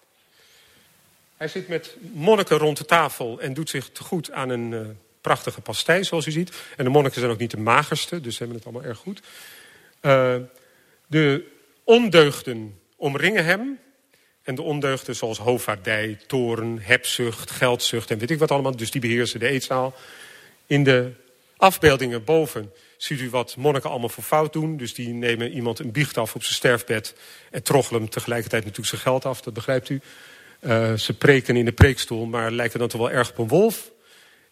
Hij 1.36 1.48
zit 1.48 1.68
met 1.68 1.96
monniken 2.12 2.58
rond 2.58 2.76
de 2.76 2.84
tafel... 2.84 3.40
en 3.40 3.54
doet 3.54 3.70
zich 3.70 3.90
te 3.92 4.02
goed 4.02 4.30
aan 4.30 4.48
een 4.48 4.72
uh, 4.72 4.80
prachtige 5.20 5.60
pastei, 5.60 6.04
zoals 6.04 6.26
u 6.26 6.30
ziet. 6.30 6.52
En 6.76 6.84
de 6.84 6.90
monniken 6.90 7.20
zijn 7.20 7.32
ook 7.32 7.38
niet 7.38 7.50
de 7.50 7.56
magerste, 7.56 8.20
dus 8.20 8.32
ze 8.32 8.38
hebben 8.38 8.56
het 8.56 8.66
allemaal 8.66 8.88
erg 8.88 8.98
goed. 8.98 9.20
Uh, 10.02 10.36
de 11.06 11.52
Ondeugden 11.84 12.78
omringen 12.96 13.44
hem. 13.44 13.78
En 14.42 14.54
de 14.54 14.62
ondeugden 14.62 15.16
zoals 15.16 15.38
hoofdvaardij, 15.38 16.18
toren, 16.26 16.78
hebzucht, 16.80 17.50
geldzucht 17.50 18.10
en 18.10 18.18
weet 18.18 18.30
ik 18.30 18.38
wat 18.38 18.50
allemaal. 18.50 18.76
Dus 18.76 18.90
die 18.90 19.00
beheersen 19.00 19.40
de 19.40 19.48
eetzaal. 19.48 19.94
In 20.66 20.84
de 20.84 21.12
afbeeldingen 21.56 22.24
boven 22.24 22.72
ziet 22.96 23.20
u 23.20 23.30
wat 23.30 23.56
monniken 23.56 23.90
allemaal 23.90 24.08
voor 24.08 24.24
fout 24.24 24.52
doen. 24.52 24.76
Dus 24.76 24.94
die 24.94 25.08
nemen 25.08 25.52
iemand 25.52 25.78
een 25.78 25.92
biecht 25.92 26.18
af 26.18 26.34
op 26.34 26.42
zijn 26.42 26.54
sterfbed... 26.54 27.14
en 27.50 27.62
troggelen 27.62 28.00
hem 28.00 28.10
tegelijkertijd 28.10 28.62
natuurlijk 28.62 28.88
zijn 28.88 29.00
geld 29.00 29.24
af, 29.24 29.40
dat 29.40 29.54
begrijpt 29.54 29.88
u. 29.88 30.00
Uh, 30.60 30.94
ze 30.94 31.16
preken 31.16 31.56
in 31.56 31.64
de 31.64 31.72
preekstoel, 31.72 32.26
maar 32.26 32.50
lijken 32.50 32.78
dan 32.78 32.88
toch 32.88 33.00
wel 33.00 33.10
erg 33.10 33.30
op 33.30 33.38
een 33.38 33.48
wolf. 33.48 33.90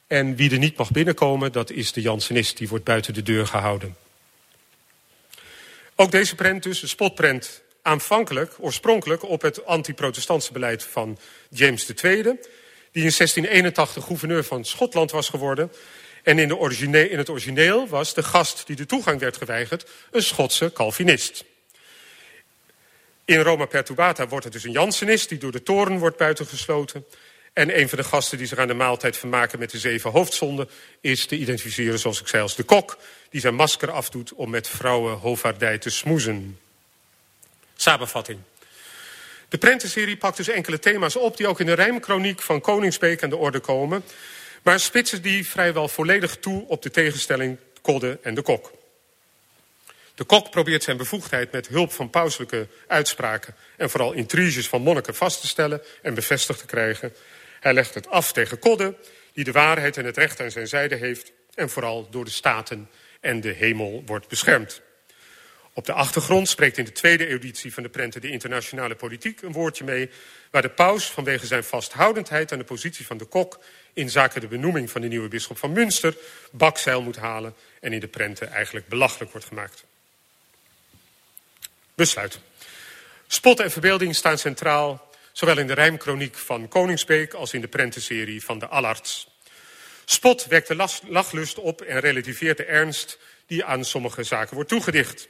En 0.06 0.36
wie 0.36 0.50
er 0.50 0.58
niet 0.58 0.76
mag 0.76 0.90
binnenkomen, 0.90 1.52
dat 1.52 1.70
is 1.70 1.92
de 1.92 2.00
Jansenist. 2.00 2.56
Die 2.56 2.68
wordt 2.68 2.84
buiten 2.84 3.14
de 3.14 3.22
deur 3.22 3.46
gehouden. 3.46 3.96
Ook 5.96 6.10
deze 6.10 6.34
prent 6.34 6.62
dus, 6.62 6.82
een 6.82 6.88
spotprent, 6.88 7.62
aanvankelijk, 7.82 8.54
oorspronkelijk... 8.58 9.22
op 9.22 9.42
het 9.42 9.64
anti-protestantse 9.64 10.52
beleid 10.52 10.82
van 10.82 11.18
James 11.50 11.86
II... 11.86 12.22
die 12.92 13.02
in 13.02 13.12
1681 13.16 14.04
gouverneur 14.04 14.44
van 14.44 14.64
Schotland 14.64 15.10
was 15.10 15.28
geworden... 15.28 15.72
En 16.22 16.38
in, 16.38 16.48
de 16.48 17.08
in, 17.10 17.18
het 17.18 17.28
origineel 17.28 17.88
was 17.88 18.14
de 18.14 18.22
gast 18.22 18.66
die 18.66 18.76
de 18.76 18.86
toegang 18.86 19.20
werd 19.20 19.36
geweigerd... 19.36 19.90
een 20.10 20.22
Schotse 20.22 20.72
Calvinist. 20.72 21.44
In 23.24 23.40
Roma 23.40 23.64
Perturbata 23.64 24.28
wordt 24.28 24.44
het 24.44 24.52
dus 24.52 24.64
een 24.64 24.72
Jansenist... 24.72 25.28
die 25.28 25.38
door 25.38 25.52
de 25.52 25.62
toren 25.62 25.98
wordt 25.98 26.16
buitengesloten. 26.16 27.04
En 27.52 27.78
een 27.78 27.88
van 27.88 27.98
de 27.98 28.04
gasten 28.04 28.38
die 28.38 28.46
zich 28.46 28.58
aan 28.58 28.66
de 28.66 28.74
maaltijd 28.74 29.16
vermaken 29.16 29.58
met 29.58 29.70
de 29.70 29.78
zeven 29.78 30.10
hoofdzonden... 30.10 30.68
is 31.00 31.26
te 31.26 31.36
identificeren, 31.36 31.98
zoals 31.98 32.20
ik 32.20 32.28
zei, 32.28 32.42
als 32.42 32.56
de 32.56 32.62
kok... 32.62 32.98
die 33.32 33.40
zijn 33.40 33.54
masker 33.54 33.90
afdoet 33.90 34.32
om 34.32 34.50
met 34.50 34.68
vrouwen 34.68 35.18
hoofdvaardij 35.18 35.78
te 35.78 35.90
smoezen. 35.90 36.58
Samenvatting. 37.76 38.38
De 39.48 39.58
prentenserie 39.58 40.16
pakt 40.16 40.36
dus 40.36 40.48
enkele 40.48 40.78
thema's 40.78 41.16
op... 41.16 41.36
die 41.36 41.46
ook 41.46 41.60
in 41.60 41.66
de 41.66 41.72
rijmkroniek 41.72 42.42
van 42.42 42.60
Koningsbeek 42.60 43.22
aan 43.22 43.30
de 43.30 43.36
orde 43.36 43.60
komen... 43.60 44.04
maar 44.62 44.80
spitsen 44.80 45.22
die 45.22 45.48
vrijwel 45.48 45.88
volledig 45.88 46.36
toe 46.36 46.64
op 46.68 46.82
de 46.82 46.90
tegenstelling 46.90 47.58
Kodde 47.82 48.18
en 48.22 48.34
de 48.34 48.42
kok. 48.42 48.72
De 50.14 50.24
kok 50.24 50.50
probeert 50.50 50.82
zijn 50.82 50.96
bevoegdheid 50.96 51.52
met 51.52 51.68
hulp 51.68 51.92
van 51.92 52.10
pauselijke 52.10 52.68
uitspraken... 52.86 53.54
en 53.76 53.90
vooral 53.90 54.12
intriges 54.12 54.68
van 54.68 54.82
monniken 54.82 55.14
vast 55.14 55.40
te 55.40 55.46
stellen 55.46 55.82
en 56.02 56.14
bevestigd 56.14 56.58
te 56.58 56.66
krijgen... 56.66 57.12
Hij 57.60 57.74
legt 57.74 57.94
het 57.94 58.08
af 58.08 58.32
tegen 58.32 58.58
Kodde, 58.58 58.94
die 59.32 59.44
de 59.44 59.52
waarheid 59.52 59.96
en 59.96 60.04
het 60.04 60.16
recht 60.16 60.40
aan 60.40 60.50
zijn 60.50 60.68
zijde 60.68 60.94
heeft... 60.94 61.32
en 61.54 61.70
vooral 61.70 62.08
door 62.10 62.24
de 62.24 62.30
staten 62.30 62.88
en 63.22 63.40
de 63.40 63.52
hemel 63.52 64.02
wordt 64.06 64.28
beschermd. 64.28 64.82
Op 65.72 65.86
de 65.86 65.92
achtergrond 65.92 66.48
spreekt 66.48 66.78
in 66.78 66.84
de 66.84 66.92
tweede 66.92 67.26
editie 67.26 67.72
van 67.72 67.82
de 67.82 67.88
prenten 67.88 68.20
de 68.20 68.30
internationale 68.30 68.94
politiek 68.94 69.42
een 69.42 69.52
woordje 69.52 69.84
mee... 69.84 70.10
waar 70.50 70.62
de 70.62 70.70
paus 70.70 71.10
vanwege 71.10 71.46
zijn 71.46 71.64
vasthoudendheid 71.64 72.52
aan 72.52 72.58
de 72.58 72.64
positie 72.64 73.06
van 73.06 73.16
de 73.16 73.24
kok... 73.24 73.60
in 73.92 74.10
zaken 74.10 74.40
de 74.40 74.46
benoeming 74.46 74.90
van 74.90 75.00
de 75.00 75.08
nieuwe 75.08 75.28
bisschop 75.28 75.58
van 75.58 75.72
Münster 75.72 76.16
bakzeil 76.50 77.02
moet 77.02 77.16
halen... 77.16 77.54
en 77.80 77.92
in 77.92 78.00
de 78.00 78.08
prenten 78.08 78.50
eigenlijk 78.50 78.88
belachelijk 78.88 79.30
wordt 79.30 79.46
gemaakt. 79.46 79.84
Besluit. 81.94 82.38
Spot 83.26 83.60
en 83.60 83.70
verbeelding 83.70 84.14
staan 84.14 84.38
centraal 84.38 85.10
Zowel 85.32 85.58
in 85.58 85.66
de 85.66 85.72
rijmkroniek 85.72 86.36
van 86.36 86.68
Koningsbeek 86.68 87.34
als 87.34 87.52
in 87.52 87.60
de 87.60 87.68
prentenserie 87.68 88.44
van 88.44 88.58
de 88.58 88.66
Allarts. 88.66 89.31
Spot 90.04 90.46
wekt 90.46 90.68
de 90.68 90.88
lachlust 91.08 91.58
op 91.58 91.80
en 91.80 92.00
relativeert 92.00 92.56
de 92.56 92.64
ernst 92.64 93.18
die 93.46 93.64
aan 93.64 93.84
sommige 93.84 94.22
zaken 94.22 94.54
wordt 94.54 94.70
toegedicht. 94.70 95.28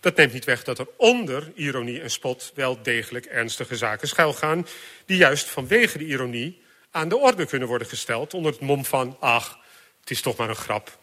Dat 0.00 0.16
neemt 0.16 0.32
niet 0.32 0.44
weg 0.44 0.64
dat 0.64 0.78
er 0.78 0.88
onder 0.96 1.52
ironie 1.54 2.00
en 2.00 2.10
spot 2.10 2.52
wel 2.54 2.82
degelijk 2.82 3.26
ernstige 3.26 3.76
zaken 3.76 4.08
schuilgaan... 4.08 4.66
die 5.06 5.16
juist 5.16 5.48
vanwege 5.48 5.98
de 5.98 6.04
ironie 6.04 6.62
aan 6.90 7.08
de 7.08 7.16
orde 7.16 7.46
kunnen 7.46 7.68
worden 7.68 7.88
gesteld... 7.88 8.34
onder 8.34 8.52
het 8.52 8.60
mom 8.60 8.84
van, 8.84 9.16
ach, 9.20 9.58
het 10.00 10.10
is 10.10 10.20
toch 10.20 10.36
maar 10.36 10.48
een 10.48 10.56
grap. 10.56 10.98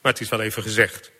Maar 0.00 0.12
het 0.12 0.20
is 0.20 0.28
wel 0.28 0.40
even 0.40 0.62
gezegd. 0.62 1.10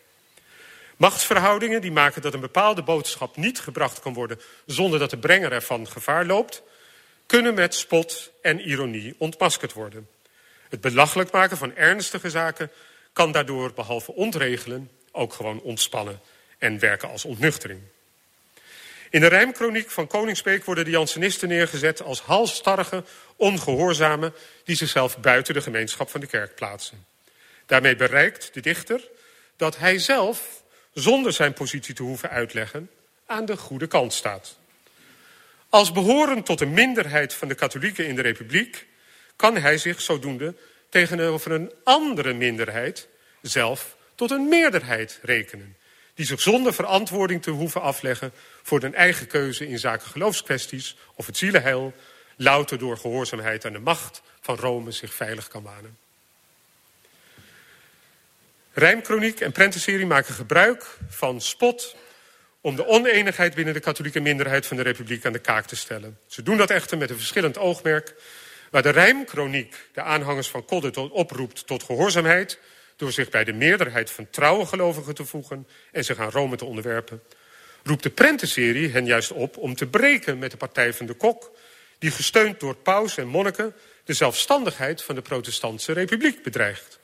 Machtsverhoudingen 0.97 1.81
die 1.81 1.91
maken 1.91 2.21
dat 2.21 2.33
een 2.33 2.39
bepaalde 2.39 2.83
boodschap 2.83 3.35
niet 3.35 3.59
gebracht 3.59 3.99
kan 3.99 4.13
worden 4.13 4.39
zonder 4.65 4.99
dat 4.99 5.09
de 5.09 5.17
brenger 5.17 5.51
ervan 5.51 5.87
gevaar 5.87 6.25
loopt, 6.25 6.61
kunnen 7.25 7.53
met 7.53 7.75
spot 7.75 8.31
en 8.41 8.59
ironie 8.59 9.15
ontmaskerd 9.17 9.73
worden. 9.73 10.07
Het 10.71 10.81
belachelijk 10.81 11.31
maken 11.31 11.57
van 11.57 11.75
ernstige 11.75 12.29
zaken 12.29 12.71
kan 13.13 13.31
daardoor 13.31 13.73
behalve 13.73 14.13
ontregelen 14.13 14.89
ook 15.11 15.33
gewoon 15.33 15.61
ontspannen 15.61 16.19
en 16.57 16.79
werken 16.79 17.09
als 17.09 17.25
ontnuchtering. 17.25 17.81
In 19.09 19.19
de 19.19 19.27
rijmkroniek 19.27 19.89
van 19.89 20.07
Koningsbeek 20.07 20.65
worden 20.65 20.85
de 20.85 20.91
Jansenisten 20.91 21.47
neergezet 21.47 22.01
als 22.01 22.21
halsstarrige, 22.21 23.03
ongehoorzamen 23.35 24.33
die 24.63 24.75
zichzelf 24.75 25.17
buiten 25.19 25.53
de 25.53 25.61
gemeenschap 25.61 26.09
van 26.09 26.19
de 26.19 26.27
kerk 26.27 26.55
plaatsen. 26.55 27.05
Daarmee 27.65 27.95
bereikt 27.95 28.53
de 28.53 28.61
dichter 28.61 29.01
dat 29.55 29.77
hij 29.77 29.99
zelf 29.99 30.63
zonder 30.93 31.33
zijn 31.33 31.53
positie 31.53 31.95
te 31.95 32.03
hoeven 32.03 32.29
uitleggen, 32.29 32.89
aan 33.25 33.45
de 33.45 33.57
goede 33.57 33.87
kant 33.87 34.13
staat. 34.13 34.57
Als 35.69 35.91
behorend 35.91 36.45
tot 36.45 36.61
een 36.61 36.73
minderheid 36.73 37.33
van 37.33 37.47
de 37.47 37.55
katholieken 37.55 38.07
in 38.07 38.15
de 38.15 38.21
republiek... 38.21 38.89
kan 39.41 39.57
hij 39.57 39.77
zich 39.77 40.01
zodoende 40.01 40.55
tegenover 40.89 41.51
een 41.51 41.71
andere 41.83 42.33
minderheid 42.33 43.07
zelf 43.41 43.95
tot 44.15 44.31
een 44.31 44.49
meerderheid 44.49 45.19
rekenen... 45.21 45.75
die 46.13 46.25
zich 46.25 46.41
zonder 46.41 46.73
verantwoording 46.73 47.41
te 47.41 47.51
hoeven 47.51 47.81
afleggen 47.81 48.31
voor 48.61 48.81
hun 48.81 48.95
eigen 48.95 49.27
keuze 49.27 49.67
in 49.67 49.79
zaken 49.79 50.07
geloofskwesties 50.07 50.97
of 51.15 51.25
het 51.25 51.37
zielenheil... 51.37 51.93
louter 52.35 52.77
door 52.77 52.97
gehoorzaamheid 52.97 53.65
aan 53.65 53.73
de 53.73 53.79
macht 53.79 54.21
van 54.41 54.55
Rome 54.55 54.91
zich 54.91 55.13
veilig 55.13 55.47
kan 55.47 55.63
wanen. 55.63 55.97
Rijmkroniek 58.73 59.39
en 59.39 59.51
prentenserie 59.51 60.05
maken 60.05 60.33
gebruik 60.33 60.97
van 61.09 61.41
spot 61.41 61.95
om 62.61 62.75
de 62.75 62.87
oneenigheid 62.87 63.55
binnen 63.55 63.73
de 63.73 63.79
katholieke 63.79 64.19
minderheid 64.19 64.65
van 64.65 64.77
de 64.77 64.83
republiek 64.83 65.25
aan 65.25 65.33
de 65.33 65.39
kaak 65.39 65.65
te 65.65 65.75
stellen. 65.75 66.17
Ze 66.27 66.43
doen 66.43 66.57
dat 66.57 66.69
echter 66.69 66.97
met 66.97 67.09
een 67.09 67.17
verschillend 67.17 67.57
oogmerk. 67.57 68.15
Waar 68.71 68.81
de 68.81 68.89
rijmkroniek 68.89 69.89
de 69.93 70.01
aanhangers 70.01 70.47
van 70.49 70.65
Kodde 70.65 71.09
oproept 71.09 71.67
tot 71.67 71.83
gehoorzaamheid... 71.83 72.59
door 72.95 73.11
zich 73.11 73.29
bij 73.29 73.43
de 73.43 73.53
meerderheid 73.53 74.11
van 74.11 74.29
trouwe 74.29 74.65
gelovigen 74.65 75.15
te 75.15 75.25
voegen 75.25 75.67
en 75.91 76.03
zich 76.03 76.17
aan 76.17 76.29
Rome 76.29 76.55
te 76.55 76.65
onderwerpen... 76.65 77.21
roept 77.83 78.03
de 78.03 78.09
prentenserie 78.09 78.89
hen 78.89 79.05
juist 79.05 79.31
op 79.31 79.57
om 79.57 79.75
te 79.75 79.87
breken 79.87 80.37
met 80.37 80.51
de 80.51 80.57
partij 80.57 80.93
van 80.93 81.05
de 81.05 81.13
kok... 81.13 81.51
die 81.99 82.11
gesteund 82.11 82.59
door 82.59 82.75
paus 82.75 83.17
en 83.17 83.27
monniken 83.27 83.75
de 84.03 84.13
zelfstandigheid 84.13 85.03
van 85.03 85.15
de 85.15 85.21
protestantse 85.21 85.93
republiek 85.93 86.43
bedreigt. 86.43 86.99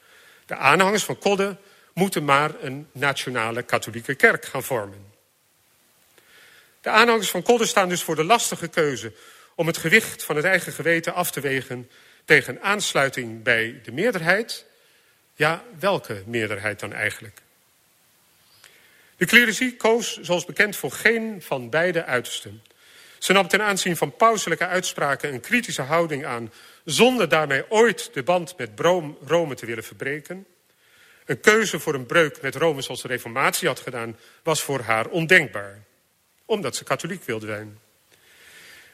De 0.45 0.55
aanhangers 0.55 1.03
van 1.03 1.20
Kodde 1.20 1.57
moeten 1.93 2.26
maar 2.26 2.51
een 2.61 2.88
nationale 2.91 3.63
katholieke 3.63 4.15
kerk 4.15 4.45
gaan 4.45 4.63
vormen. 4.63 5.13
De 6.82 6.89
aanhangers 6.89 7.30
van 7.30 7.43
Kodde 7.43 7.65
staan 7.65 7.89
dus 7.89 8.03
voor 8.03 8.15
de 8.15 8.24
lastige 8.24 8.68
keuze 8.68 9.13
om 9.58 9.68
het 9.68 9.78
gewicht 9.78 10.24
van 10.24 10.36
het 10.36 10.45
eigen 10.45 10.74
geweten 10.74 11.14
af 11.14 11.32
te 11.32 11.39
wegen 11.39 11.89
tegen 12.26 12.62
aansluiting 12.62 13.43
bij 13.43 13.80
de 13.84 13.91
meerderheid. 13.91 14.66
Ja, 15.36 15.64
welke 15.80 16.24
meerderheid 16.26 16.80
dan 16.80 16.93
eigenlijk? 16.93 17.41
De 19.16 19.26
clericie 19.26 19.76
koos, 19.76 20.20
zoals 20.22 20.45
bekend, 20.45 20.76
voor 20.76 20.91
geen 20.91 21.41
van 21.41 21.70
beide 21.70 22.03
uitersten. 22.05 22.62
Ze 23.18 23.34
nam 23.34 23.47
ten 23.47 23.62
aanzien 23.62 23.97
van 23.97 24.16
pauselijke 24.16 24.68
uitspraken 24.68 25.34
een 25.34 25.39
kritische 25.39 25.82
houding 25.82 26.26
aan, 26.26 26.53
zonder 26.86 27.30
daarmee 27.30 27.72
ooit 27.72 28.10
de 28.14 28.24
band 28.24 28.58
met 28.58 28.80
Rome 29.26 29.55
te 29.55 29.66
willen 29.66 29.84
verbreken. 29.84 30.45
Een 31.26 31.39
keuze 31.39 31.80
voor 31.80 31.93
een 31.93 32.05
breuk 32.05 32.41
met 32.41 32.55
Rome 32.55 32.82
zoals 32.82 33.01
de 33.01 33.08
Reformatie 33.08 33.68
had 33.68 33.80
gedaan, 33.80 34.18
was 34.43 34.62
voor 34.62 34.80
haar 34.80 35.08
ondenkbaar, 35.08 35.84
omdat 36.45 36.76
ze 36.76 36.84
katholiek 36.84 37.24
wilde 37.24 37.45
zijn. 37.45 37.86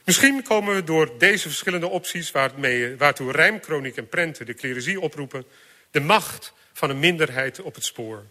Misschien 0.03 0.43
komen 0.43 0.75
we 0.75 0.83
door 0.83 1.17
deze 1.17 1.47
verschillende 1.47 1.87
opties, 1.87 2.31
waarmee, 2.31 2.97
waartoe 2.97 3.31
rijmkroniek 3.31 3.97
en 3.97 4.09
prenten 4.09 4.45
de 4.45 4.53
clericie 4.53 4.99
oproepen, 4.99 5.45
de 5.91 5.99
macht 5.99 6.53
van 6.73 6.89
een 6.89 6.99
minderheid 6.99 7.61
op 7.61 7.75
het 7.75 7.85
spoor. 7.85 8.25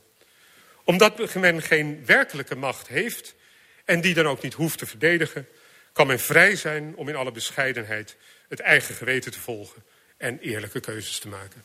Omdat 0.84 1.34
men 1.34 1.62
geen 1.62 2.02
werkelijke 2.06 2.56
macht 2.56 2.88
heeft 2.88 3.34
en 3.84 4.00
die 4.00 4.14
dan 4.14 4.26
ook 4.26 4.42
niet 4.42 4.54
hoeft 4.54 4.78
te 4.78 4.86
verdedigen, 4.86 5.48
kan 5.92 6.06
men 6.06 6.20
vrij 6.20 6.56
zijn 6.56 6.96
om 6.96 7.08
in 7.08 7.16
alle 7.16 7.32
bescheidenheid 7.32 8.16
het 8.48 8.60
eigen 8.60 8.94
geweten 8.94 9.32
te 9.32 9.40
volgen 9.40 9.84
en 10.16 10.38
eerlijke 10.38 10.80
keuzes 10.80 11.18
te 11.18 11.28
maken. 11.28 11.64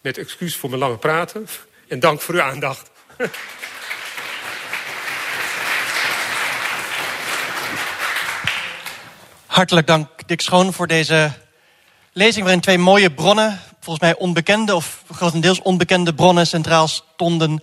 Met 0.00 0.18
excuus 0.18 0.56
voor 0.56 0.68
mijn 0.68 0.80
lange 0.80 0.98
praten 0.98 1.46
en 1.88 2.00
dank 2.00 2.20
voor 2.20 2.34
uw 2.34 2.42
aandacht. 2.42 2.90
Hartelijk 9.52 9.86
dank, 9.86 10.08
Dick 10.26 10.40
Schoon, 10.40 10.72
voor 10.72 10.86
deze 10.86 11.32
lezing 12.12 12.42
waarin 12.42 12.60
twee 12.60 12.78
mooie 12.78 13.10
bronnen, 13.10 13.60
volgens 13.80 14.04
mij 14.04 14.16
onbekende 14.16 14.74
of 14.74 15.02
grotendeels 15.10 15.62
onbekende 15.62 16.14
bronnen, 16.14 16.46
centraal 16.46 16.88
stonden 16.88 17.62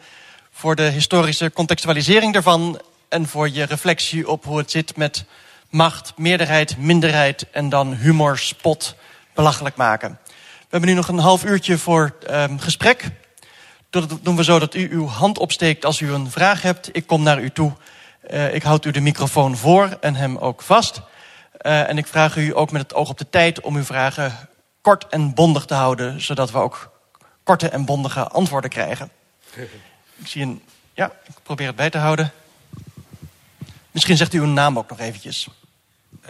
voor 0.52 0.76
de 0.76 0.84
historische 0.84 1.52
contextualisering 1.52 2.34
daarvan 2.34 2.82
en 3.08 3.28
voor 3.28 3.50
je 3.50 3.64
reflectie 3.64 4.30
op 4.30 4.46
hoe 4.46 4.58
het 4.58 4.72
zit 4.72 4.98
met 4.98 5.26
macht, 5.70 6.14
meerderheid, 6.16 6.78
minderheid 6.78 7.46
en 7.52 7.70
dan 7.70 7.94
humor, 7.94 8.38
spot, 8.38 8.96
belachelijk 9.34 9.76
maken. 9.76 10.20
We 10.26 10.68
hebben 10.70 10.90
nu 10.90 10.96
nog 10.96 11.08
een 11.08 11.20
half 11.20 11.46
uurtje 11.46 11.78
voor 11.78 12.16
um, 12.30 12.60
gesprek. 12.60 13.10
Dat 13.90 14.18
doen 14.22 14.36
we 14.36 14.44
zo 14.44 14.60
dat 14.60 14.76
u 14.76 14.90
uw 14.92 15.08
hand 15.08 15.38
opsteekt 15.38 15.86
als 15.86 16.00
u 16.00 16.12
een 16.12 16.32
vraag 16.32 16.62
hebt. 16.62 16.90
Ik 16.92 17.08
kom 17.08 17.24
naar 17.24 17.42
u 17.42 17.50
toe. 17.50 17.74
Uh, 18.32 18.54
ik 18.54 18.64
houd 18.64 18.86
u 18.86 18.92
de 18.92 19.02
microfoon 19.02 19.58
voor 19.58 19.98
en 20.02 20.16
hem 20.16 20.38
ook 20.38 20.62
vast. 20.62 21.02
Uh, 21.62 21.90
en 21.90 21.98
ik 21.98 22.08
vraag 22.08 22.36
u 22.36 22.56
ook 22.58 22.72
met 22.72 22.82
het 22.82 22.94
oog 22.94 23.10
op 23.10 23.18
de 23.18 23.30
tijd 23.30 23.62
om 23.62 23.76
uw 23.76 23.84
vragen 23.84 24.50
kort 24.82 25.08
en 25.08 25.34
bondig 25.34 25.66
te 25.66 25.74
houden, 25.74 26.22
zodat 26.22 26.52
we 26.52 26.58
ook 26.58 26.92
korte 27.44 27.70
en 27.70 27.86
bondige 27.86 28.28
antwoorden 28.28 28.70
krijgen. 28.70 29.12
Ik 30.16 30.28
zie 30.28 30.42
een. 30.42 30.64
Ja, 30.94 31.12
ik 31.24 31.36
probeer 31.44 31.68
het 31.68 31.76
bij 31.76 31.90
te 31.90 31.98
houden. 31.98 32.32
Misschien 33.92 34.18
zegt 34.18 34.34
u 34.34 34.40
uw 34.40 34.46
naam 34.46 34.78
ook 34.78 34.90
nog 34.90 35.00
eventjes. 35.00 35.48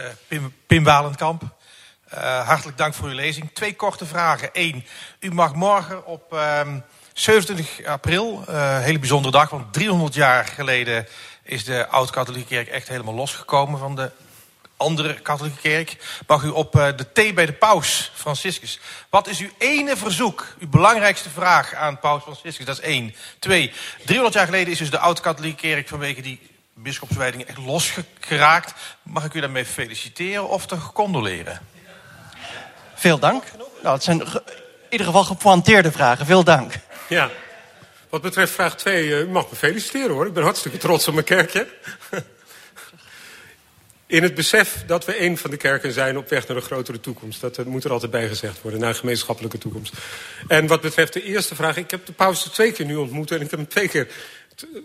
Uh, 0.00 0.06
Pim, 0.28 0.54
Pim 0.66 0.84
Walenkamp. 0.84 1.42
Uh, 2.14 2.46
hartelijk 2.46 2.78
dank 2.78 2.94
voor 2.94 3.08
uw 3.08 3.14
lezing. 3.14 3.50
Twee 3.52 3.76
korte 3.76 4.06
vragen. 4.06 4.50
Eén, 4.52 4.84
u 5.20 5.32
mag 5.32 5.54
morgen 5.54 6.06
op 6.06 6.32
uh, 6.32 6.60
27 7.12 7.84
april, 7.84 8.42
een 8.46 8.82
hele 8.82 8.98
bijzondere 8.98 9.32
dag, 9.32 9.50
want 9.50 9.72
300 9.72 10.14
jaar 10.14 10.44
geleden 10.44 11.06
is 11.42 11.64
de 11.64 11.86
Oud-Katholieke 11.88 12.48
Kerk 12.48 12.68
echt 12.68 12.88
helemaal 12.88 13.14
losgekomen 13.14 13.78
van 13.78 13.96
de 13.96 14.10
andere 14.80 15.14
katholieke 15.14 15.60
kerk, 15.60 15.96
mag 16.26 16.42
u 16.42 16.48
op 16.48 16.76
uh, 16.76 16.88
de 16.96 17.12
thee 17.12 17.32
bij 17.32 17.46
de 17.46 17.52
paus 17.52 18.10
Franciscus. 18.14 18.80
Wat 19.10 19.28
is 19.28 19.38
uw 19.38 19.50
ene 19.58 19.96
verzoek, 19.96 20.46
uw 20.58 20.68
belangrijkste 20.68 21.30
vraag 21.30 21.74
aan 21.74 21.98
paus 21.98 22.22
Franciscus? 22.22 22.66
Dat 22.66 22.78
is 22.78 22.84
één. 22.84 23.14
Twee, 23.38 23.72
300 24.04 24.34
jaar 24.34 24.46
geleden 24.46 24.72
is 24.72 24.78
dus 24.78 24.90
de 24.90 24.98
oud-katholieke 24.98 25.60
kerk 25.60 25.88
vanwege 25.88 26.22
die 26.22 26.40
bischopswijding 26.74 27.44
echt 27.44 27.58
losgeraakt. 27.58 28.74
Mag 29.02 29.24
ik 29.24 29.34
u 29.34 29.40
daarmee 29.40 29.64
feliciteren 29.64 30.48
of 30.48 30.66
te 30.66 30.76
condoleren? 30.92 31.60
Veel 32.94 33.18
dank. 33.18 33.44
Nou, 33.82 33.94
het 33.94 34.04
zijn 34.04 34.20
in 34.20 34.42
ieder 34.90 35.06
geval 35.06 35.24
gepointeerde 35.24 35.92
vragen. 35.92 36.26
Veel 36.26 36.44
dank. 36.44 36.72
Ja. 37.08 37.30
Wat 38.08 38.22
betreft 38.22 38.52
vraag 38.52 38.76
2, 38.76 39.04
uh, 39.04 39.20
u 39.20 39.28
mag 39.28 39.50
me 39.50 39.56
feliciteren 39.56 40.10
hoor. 40.10 40.26
Ik 40.26 40.32
ben 40.32 40.42
hartstikke 40.42 40.78
trots 40.78 41.08
op 41.08 41.14
mijn 41.14 41.26
kerkje. 41.26 41.68
In 44.10 44.22
het 44.22 44.34
besef 44.34 44.82
dat 44.86 45.04
we 45.04 45.20
een 45.20 45.38
van 45.38 45.50
de 45.50 45.56
kerken 45.56 45.92
zijn 45.92 46.16
op 46.16 46.28
weg 46.28 46.48
naar 46.48 46.56
een 46.56 46.62
grotere 46.62 47.00
toekomst. 47.00 47.40
Dat 47.40 47.64
moet 47.64 47.84
er 47.84 47.92
altijd 47.92 48.10
bij 48.10 48.28
gezegd 48.28 48.62
worden, 48.62 48.80
naar 48.80 48.88
een 48.88 48.94
gemeenschappelijke 48.94 49.58
toekomst. 49.58 49.92
En 50.48 50.66
wat 50.66 50.80
betreft 50.80 51.12
de 51.12 51.22
eerste 51.22 51.54
vraag, 51.54 51.76
ik 51.76 51.90
heb 51.90 52.06
de 52.06 52.12
paus 52.12 52.42
twee 52.42 52.72
keer 52.72 52.86
nu 52.86 52.96
ontmoet 52.96 53.30
en 53.30 53.40
ik 53.40 53.50
heb 53.50 53.58
hem 53.58 53.68
twee 53.68 53.88
keer 53.88 54.08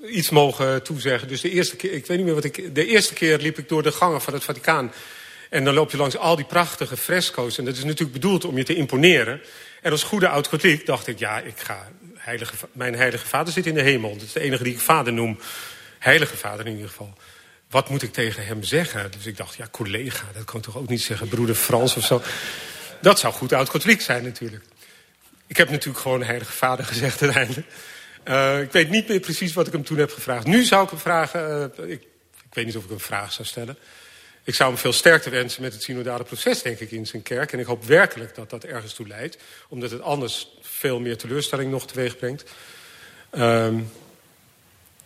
iets 0.09 0.29
mogen 0.29 0.83
toezeggen. 0.83 1.27
Dus 1.27 1.41
de 1.41 1.49
eerste 1.49 1.75
keer, 1.75 1.91
ik 1.91 2.05
weet 2.05 2.17
niet 2.17 2.25
meer 2.25 2.35
wat 2.35 2.43
ik. 2.43 2.75
De 2.75 2.85
eerste 2.85 3.13
keer 3.13 3.37
liep 3.37 3.57
ik 3.57 3.69
door 3.69 3.83
de 3.83 3.91
gangen 3.91 4.21
van 4.21 4.33
het 4.33 4.43
Vaticaan. 4.43 4.91
En 5.49 5.63
dan 5.63 5.73
loop 5.73 5.91
je 5.91 5.97
langs 5.97 6.17
al 6.17 6.35
die 6.35 6.45
prachtige 6.45 6.97
fresco's. 6.97 7.57
En 7.57 7.65
dat 7.65 7.75
is 7.75 7.83
natuurlijk 7.83 8.13
bedoeld 8.13 8.45
om 8.45 8.57
je 8.57 8.63
te 8.63 8.75
imponeren. 8.75 9.41
En 9.81 9.91
als 9.91 10.03
goede 10.03 10.27
oud-katholiek 10.27 10.85
dacht 10.85 11.07
ik, 11.07 11.19
ja, 11.19 11.39
ik 11.39 11.57
ga, 11.57 11.91
heilige, 12.15 12.55
mijn 12.71 12.95
heilige 12.95 13.27
vader 13.27 13.53
zit 13.53 13.65
in 13.65 13.73
de 13.73 13.81
hemel. 13.81 14.13
Dat 14.13 14.21
is 14.21 14.33
de 14.33 14.39
enige 14.39 14.63
die 14.63 14.73
ik 14.73 14.79
vader 14.79 15.13
noem. 15.13 15.39
Heilige 15.99 16.37
vader 16.37 16.65
in 16.65 16.71
ieder 16.71 16.89
geval 16.89 17.13
wat 17.75 17.89
moet 17.89 18.01
ik 18.01 18.13
tegen 18.13 18.45
hem 18.45 18.63
zeggen? 18.63 19.11
Dus 19.11 19.25
ik 19.25 19.37
dacht, 19.37 19.55
ja, 19.55 19.67
collega, 19.71 20.25
dat 20.33 20.43
kan 20.43 20.61
toch 20.61 20.77
ook 20.77 20.89
niet 20.89 21.01
zeggen, 21.01 21.27
broeder 21.27 21.55
Frans 21.55 21.95
of 21.95 22.05
zo. 22.05 22.21
Dat 23.01 23.19
zou 23.19 23.33
goed 23.33 23.53
oud-katholiek 23.53 24.01
zijn 24.01 24.23
natuurlijk. 24.23 24.63
Ik 25.47 25.57
heb 25.57 25.69
natuurlijk 25.69 25.99
gewoon 25.99 26.23
heilige 26.23 26.51
vader 26.51 26.85
gezegd 26.85 27.21
uiteindelijk. 27.21 27.67
Uh, 28.25 28.61
ik 28.61 28.71
weet 28.71 28.89
niet 28.89 29.07
meer 29.07 29.19
precies 29.19 29.53
wat 29.53 29.67
ik 29.67 29.73
hem 29.73 29.83
toen 29.83 29.97
heb 29.97 30.11
gevraagd. 30.11 30.45
Nu 30.45 30.63
zou 30.63 30.83
ik 30.83 30.89
hem 30.89 30.99
vragen, 30.99 31.71
uh, 31.79 31.89
ik, 31.89 32.01
ik, 32.49 32.53
weet 32.53 32.65
niet 32.65 32.77
of 32.77 32.83
ik 32.83 32.89
een 32.89 32.99
vraag 32.99 33.33
zou 33.33 33.47
stellen. 33.47 33.77
Ik 34.43 34.55
zou 34.55 34.69
hem 34.69 34.79
veel 34.79 34.93
sterkte 34.93 35.29
wensen 35.29 35.61
met 35.61 35.73
het 35.73 35.83
synodale 35.83 36.23
proces, 36.23 36.61
denk 36.61 36.79
ik, 36.79 36.91
in 36.91 37.07
zijn 37.07 37.21
kerk. 37.21 37.53
En 37.53 37.59
ik 37.59 37.65
hoop 37.65 37.85
werkelijk 37.85 38.35
dat 38.35 38.49
dat 38.49 38.63
ergens 38.63 38.93
toe 38.93 39.07
leidt. 39.07 39.37
Omdat 39.69 39.91
het 39.91 40.01
anders 40.01 40.47
veel 40.61 40.99
meer 40.99 41.17
teleurstelling 41.17 41.71
nog 41.71 41.87
teweeg 41.87 42.17
brengt. 42.17 42.51
Uh, 43.33 43.73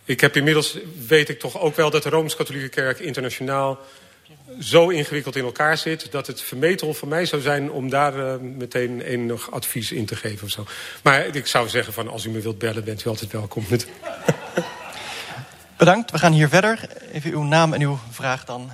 ik 0.04 0.20
heb 0.20 0.36
inmiddels, 0.36 0.78
weet 1.06 1.28
ik 1.28 1.38
toch 1.38 1.60
ook 1.60 1.76
wel 1.76 1.90
dat 1.90 2.02
de 2.02 2.08
Rooms-Katholieke 2.08 2.68
Kerk 2.68 2.98
internationaal 2.98 3.78
zo 4.60 4.88
ingewikkeld 4.88 5.36
in 5.36 5.44
elkaar 5.44 5.78
zit... 5.78 6.12
dat 6.12 6.26
het 6.26 6.42
vermetel 6.42 6.94
van 6.94 7.08
mij 7.08 7.26
zou 7.26 7.42
zijn 7.42 7.70
om 7.70 7.90
daar 7.90 8.18
uh, 8.18 8.34
meteen 8.36 9.00
enig 9.00 9.50
advies 9.50 9.92
in 9.92 10.06
te 10.06 10.16
geven. 10.16 10.44
Of 10.44 10.50
zo. 10.50 10.66
Maar 11.02 11.36
ik 11.36 11.46
zou 11.46 11.68
zeggen 11.68 11.92
van 11.92 12.08
als 12.08 12.24
u 12.24 12.30
me 12.30 12.40
wilt 12.40 12.58
bellen, 12.58 12.84
bent 12.84 13.04
u 13.04 13.08
altijd 13.08 13.32
welkom. 13.32 13.66
Bedankt, 15.76 16.10
we 16.10 16.18
gaan 16.18 16.32
hier 16.32 16.48
verder. 16.48 16.88
Even 17.12 17.30
uw 17.30 17.42
naam 17.42 17.72
en 17.72 17.80
uw 17.80 17.98
vraag 18.10 18.44
dan. 18.44 18.72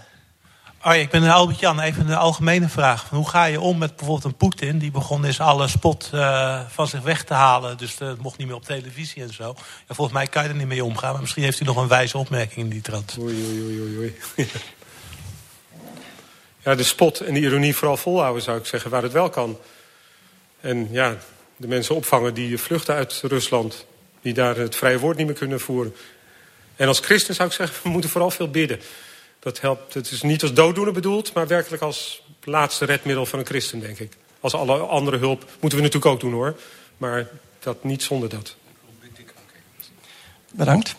Oh, 0.87 0.95
ik 0.95 1.11
ben 1.11 1.22
Albert-Jan. 1.22 1.80
Even 1.80 2.09
een 2.09 2.16
algemene 2.16 2.68
vraag. 2.68 3.09
Hoe 3.09 3.28
ga 3.28 3.45
je 3.45 3.61
om 3.61 3.78
met 3.78 3.97
bijvoorbeeld 3.97 4.24
een 4.24 4.37
Poetin... 4.37 4.78
die 4.78 4.91
begon 4.91 5.24
is 5.24 5.41
alle 5.41 5.68
spot 5.68 6.11
uh, 6.14 6.61
van 6.68 6.89
zich 6.89 7.01
weg 7.01 7.24
te 7.24 7.34
halen. 7.34 7.76
Dus 7.76 7.97
dat 7.97 8.18
mocht 8.18 8.39
niet 8.39 8.47
meer 8.47 8.57
op 8.57 8.64
televisie 8.64 9.22
en 9.22 9.32
zo. 9.32 9.55
Ja, 9.59 9.95
volgens 9.95 10.16
mij 10.16 10.26
kan 10.26 10.43
je 10.43 10.49
er 10.49 10.55
niet 10.55 10.66
mee 10.66 10.84
omgaan. 10.84 11.12
Maar 11.12 11.20
misschien 11.20 11.43
heeft 11.43 11.61
u 11.61 11.64
nog 11.64 11.76
een 11.76 11.89
wijze 11.89 12.18
opmerking 12.18 12.64
in 12.64 12.68
die 12.68 12.80
trant. 12.80 13.16
Oei, 13.20 13.45
oei, 13.45 13.80
oei, 13.80 13.97
oei. 13.99 14.16
ja, 16.64 16.74
de 16.74 16.84
spot 16.84 17.20
en 17.20 17.34
de 17.34 17.41
ironie 17.41 17.76
vooral 17.76 17.97
volhouden, 17.97 18.43
zou 18.43 18.59
ik 18.59 18.66
zeggen, 18.66 18.91
waar 18.91 19.03
het 19.03 19.12
wel 19.12 19.30
kan. 19.30 19.59
En 20.61 20.89
ja, 20.91 21.16
de 21.57 21.68
mensen 21.68 21.95
opvangen 21.95 22.34
die 22.34 22.59
vluchten 22.59 22.95
uit 22.95 23.20
Rusland... 23.22 23.87
die 24.22 24.34
daar 24.34 24.57
het 24.57 24.76
vrije 24.76 24.99
woord 24.99 25.16
niet 25.16 25.26
meer 25.26 25.37
kunnen 25.37 25.61
voeren. 25.61 25.95
En 26.76 26.89
als 26.89 27.01
christen 27.01 27.34
zou 27.34 27.49
ik 27.49 27.55
zeggen, 27.55 27.76
we 27.82 27.89
moeten 27.89 28.11
vooral 28.11 28.30
veel 28.30 28.51
bidden... 28.51 28.80
Dat 29.47 29.61
helpt. 29.61 29.94
Het 29.94 30.11
is 30.11 30.22
niet 30.22 30.42
als 30.42 30.53
dooddoener 30.53 30.92
bedoeld, 30.92 31.32
maar 31.32 31.47
werkelijk 31.47 31.82
als 31.82 32.22
laatste 32.44 32.84
redmiddel 32.84 33.26
van 33.26 33.38
een 33.38 33.47
christen, 33.47 33.80
denk 33.80 33.99
ik. 33.99 34.12
Als 34.40 34.55
alle 34.55 34.78
andere 34.78 35.16
hulp 35.16 35.44
moeten 35.61 35.78
we 35.78 35.84
natuurlijk 35.84 36.12
ook 36.12 36.20
doen 36.20 36.32
hoor. 36.32 36.57
Maar 36.97 37.28
dat 37.59 37.84
niet 37.84 38.03
zonder 38.03 38.28
dat. 38.28 38.57
Bedankt. 40.53 40.97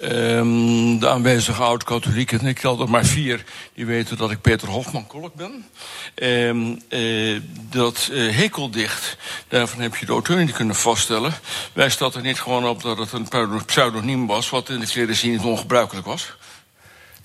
Um, 0.00 0.98
de 0.98 1.08
aanwezige 1.08 1.62
oud-katholieken, 1.62 2.46
ik 2.46 2.58
tel 2.58 2.80
er 2.80 2.90
maar 2.90 3.04
vier, 3.04 3.44
die 3.74 3.86
weten 3.86 4.16
dat 4.16 4.30
ik 4.30 4.40
Peter 4.40 4.68
Hofman 4.68 5.06
Kolk 5.06 5.34
ben. 5.34 5.66
Um, 6.14 6.82
uh, 6.88 7.40
dat 7.70 8.08
uh, 8.12 8.36
hekeldicht, 8.36 9.16
daarvan 9.48 9.80
heb 9.80 9.96
je 9.96 10.06
de 10.06 10.12
auteur 10.12 10.36
niet 10.36 10.52
kunnen 10.52 10.76
vaststellen. 10.76 11.32
Wijst 11.72 11.98
dat 11.98 12.14
er 12.14 12.22
niet 12.22 12.40
gewoon 12.40 12.66
op 12.66 12.82
dat 12.82 12.98
het 12.98 13.12
een 13.12 13.64
pseudoniem 13.66 14.26
was, 14.26 14.50
wat 14.50 14.68
in 14.68 14.80
de 14.80 15.14
zin 15.14 15.30
niet 15.30 15.40
ongebruikelijk 15.40 16.06
was? 16.06 16.36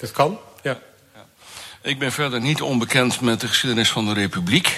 Dat 0.04 0.12
kan, 0.12 0.32
ja. 0.32 0.38
ja. 0.38 0.53
Ik 1.84 2.00
ben 2.00 2.12
verder 2.12 2.42
niet 2.42 2.62
onbekend 2.62 3.22
met 3.22 3.42
de 3.42 3.48
geschiedenis 3.48 3.90
van 3.90 4.06
de 4.06 4.14
Republiek. 4.14 4.78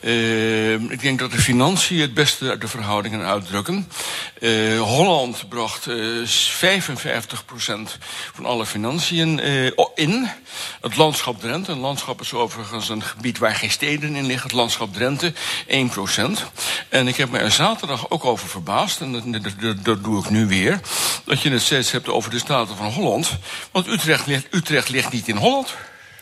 Uh, 0.00 0.72
ik 0.72 1.00
denk 1.00 1.18
dat 1.18 1.30
de 1.30 1.38
financiën 1.38 2.00
het 2.00 2.14
beste 2.14 2.58
de 2.58 2.68
verhoudingen 2.68 3.26
uitdrukken. 3.26 3.88
Uh, 4.40 4.80
Holland 4.80 5.48
bracht 5.48 5.86
uh, 5.86 6.26
55% 6.26 6.28
van 8.32 8.44
alle 8.44 8.66
financiën 8.66 9.40
in. 9.94 10.28
Het 10.80 10.96
landschap 10.96 11.40
Drenthe. 11.40 11.72
Een 11.72 11.78
landschap 11.78 12.20
is 12.20 12.32
overigens 12.32 12.88
een 12.88 13.02
gebied 13.02 13.38
waar 13.38 13.54
geen 13.54 13.70
steden 13.70 14.14
in 14.14 14.26
liggen. 14.26 14.48
Het 14.48 14.56
landschap 14.56 14.94
Drenthe 14.94 15.32
1%. 15.32 15.34
En 16.88 17.08
ik 17.08 17.16
heb 17.16 17.30
me 17.30 17.38
er 17.38 17.50
zaterdag 17.50 18.10
ook 18.10 18.24
over 18.24 18.48
verbaasd. 18.48 19.00
En 19.00 19.42
dat, 19.82 20.04
doe 20.04 20.24
ik 20.24 20.30
nu 20.30 20.46
weer. 20.46 20.80
Dat 21.24 21.42
je 21.42 21.50
het 21.50 21.62
steeds 21.62 21.90
hebt 21.90 22.08
over 22.08 22.30
de 22.30 22.38
Staten 22.38 22.76
van 22.76 22.90
Holland. 22.90 23.30
Want 23.70 23.86
Utrecht 23.86 24.26
Utrecht 24.50 24.88
ligt 24.88 25.12
niet 25.12 25.28
in 25.28 25.36
Holland. 25.36 25.74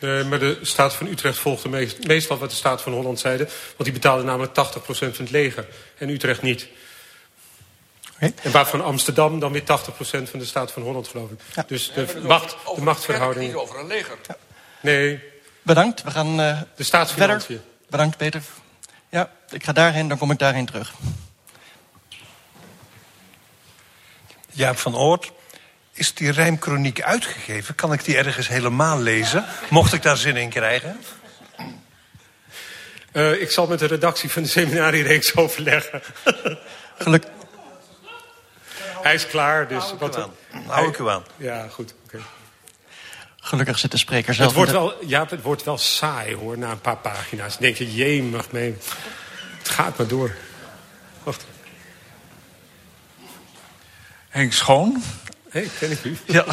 Nee, 0.05 0.25
maar 0.25 0.39
de 0.39 0.59
Staat 0.63 0.95
van 0.95 1.07
Utrecht 1.07 1.39
volgde 1.39 1.69
meest, 1.69 2.07
meestal 2.07 2.39
wat 2.39 2.51
de 2.51 2.57
Staat 2.57 2.83
van 2.83 2.93
Holland 2.93 3.21
zeiden. 3.21 3.47
Want 3.47 3.85
die 3.85 3.93
betaalde 3.93 4.23
namelijk 4.23 4.53
80% 4.53 4.55
van 4.87 5.11
het 5.17 5.31
leger. 5.31 5.67
En 5.99 6.09
Utrecht 6.09 6.43
niet. 6.43 6.69
Okay. 8.15 8.35
En 8.43 8.51
waarvan 8.51 8.85
Amsterdam 8.85 9.39
dan 9.39 9.53
weer 9.53 9.63
80% 9.63 9.65
van 10.31 10.39
de 10.39 10.45
Staat 10.45 10.73
van 10.73 10.83
Holland, 10.83 11.09
geloof 11.09 11.31
ik. 11.31 11.41
Ja. 11.55 11.65
Dus 11.67 11.93
de, 11.95 12.07
ja, 12.15 12.27
macht, 12.27 12.57
de 12.75 12.83
machtsverhouding... 12.83 13.47
niet 13.47 13.55
over 13.55 13.79
een 13.79 13.87
leger. 13.87 14.17
Ja. 14.27 14.37
Nee. 14.81 15.23
Bedankt. 15.63 16.03
We 16.03 16.11
gaan 16.11 16.41
uh, 16.41 16.61
de 16.77 16.83
staatsfinanciën. 16.83 17.41
verder. 17.41 17.65
Bedankt, 17.91 18.17
Peter. 18.17 18.43
Ja, 19.09 19.31
ik 19.51 19.65
ga 19.65 19.73
daarheen, 19.73 20.09
dan 20.09 20.19
kom 20.19 20.31
ik 20.31 20.39
daarheen 20.39 20.67
terug. 20.67 20.93
Jaap 24.51 24.77
van 24.77 24.97
Oort. 24.97 25.33
Is 25.95 26.15
die 26.15 26.31
rijmkroniek 26.31 27.03
uitgegeven? 27.03 27.75
Kan 27.75 27.93
ik 27.93 28.05
die 28.05 28.17
ergens 28.17 28.49
helemaal 28.49 29.01
lezen? 29.01 29.45
Mocht 29.71 29.93
ik 29.93 30.03
daar 30.03 30.17
zin 30.17 30.37
in 30.37 30.49
krijgen? 30.49 31.01
Uh, 33.13 33.41
ik 33.41 33.51
zal 33.51 33.67
met 33.67 33.79
de 33.79 33.87
redactie 33.87 34.31
van 34.31 34.43
de 34.43 34.49
seminariereeks 34.49 35.37
overleggen. 35.37 36.03
Geluk. 36.99 37.25
Hij 39.03 39.15
is 39.15 39.27
klaar, 39.27 39.69
dus... 39.69 39.85
Hou 39.85 39.99
wat, 39.99 40.29
Hou 40.67 40.89
ik 40.89 40.99
u 40.99 41.09
aan. 41.09 41.25
Ja, 41.37 41.69
goed. 41.69 41.95
Okay. 42.05 42.21
Gelukkig 43.37 43.79
zit 43.79 43.91
de 43.91 43.97
spreker 43.97 44.35
zelf... 44.35 44.49
Het 44.49 44.57
wordt, 44.57 44.73
wel, 44.73 45.05
ja, 45.07 45.27
het 45.29 45.43
wordt 45.43 45.65
wel 45.65 45.79
saai, 45.79 46.35
hoor, 46.35 46.59
na 46.59 46.71
een 46.71 46.81
paar 46.81 46.97
pagina's. 46.97 47.53
Dan 47.53 47.63
denk 47.63 47.77
je, 47.77 47.95
jee, 47.95 48.23
mag 48.23 48.51
mee. 48.51 48.77
Het 49.59 49.69
gaat 49.69 49.99
maar 49.99 50.07
door. 50.07 50.35
Wacht. 51.23 51.45
Henk 54.29 54.53
Schoon. 54.53 55.03
Hey, 55.55 55.71
ken 55.79 55.91
ik 55.91 56.05
u. 56.05 56.17
Ja. 56.27 56.45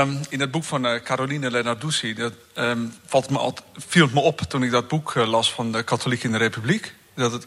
um, 0.00 0.20
in 0.28 0.40
het 0.40 0.50
boek 0.50 0.64
van 0.64 0.86
uh, 0.86 1.00
Caroline 1.02 1.50
Lenarduzzi 1.50 2.14
dat, 2.14 2.32
um, 2.54 2.94
valt 3.06 3.30
me 3.30 3.38
al, 3.38 3.54
viel 3.76 4.04
het 4.04 4.14
me 4.14 4.20
op 4.20 4.40
toen 4.40 4.62
ik 4.62 4.70
dat 4.70 4.88
boek 4.88 5.14
uh, 5.14 5.28
las 5.28 5.52
van 5.52 5.72
de 5.72 5.82
Katholiek 5.82 6.22
in 6.22 6.32
de 6.32 6.38
Republiek. 6.38 6.94
Dat 7.14 7.32
het 7.32 7.46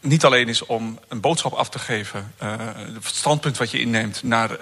niet 0.00 0.24
alleen 0.24 0.48
is 0.48 0.66
om 0.66 0.98
een 1.08 1.20
boodschap 1.20 1.52
af 1.52 1.68
te 1.68 1.78
geven, 1.78 2.34
uh, 2.42 2.52
het 2.94 3.04
standpunt 3.04 3.56
wat 3.56 3.70
je 3.70 3.80
inneemt 3.80 4.22
naar 4.22 4.60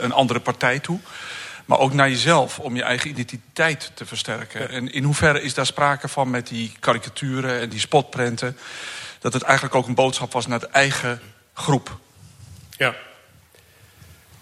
een 0.00 0.12
andere 0.12 0.40
partij 0.40 0.78
toe. 0.78 0.98
Maar 1.64 1.78
ook 1.78 1.92
naar 1.92 2.10
jezelf, 2.10 2.58
om 2.58 2.76
je 2.76 2.82
eigen 2.82 3.10
identiteit 3.10 3.90
te 3.94 4.06
versterken. 4.06 4.60
Ja. 4.60 4.66
En 4.66 4.92
in 4.92 5.04
hoeverre 5.04 5.42
is 5.42 5.54
daar 5.54 5.66
sprake 5.66 6.08
van 6.08 6.30
met 6.30 6.46
die 6.46 6.72
karikaturen 6.80 7.60
en 7.60 7.68
die 7.68 7.80
spotprenten... 7.80 8.58
dat 9.18 9.32
het 9.32 9.42
eigenlijk 9.42 9.74
ook 9.74 9.86
een 9.86 9.94
boodschap 9.94 10.32
was 10.32 10.46
naar 10.46 10.60
de 10.60 10.68
eigen 10.68 11.20
groep? 11.52 11.98
Ja. 12.80 12.96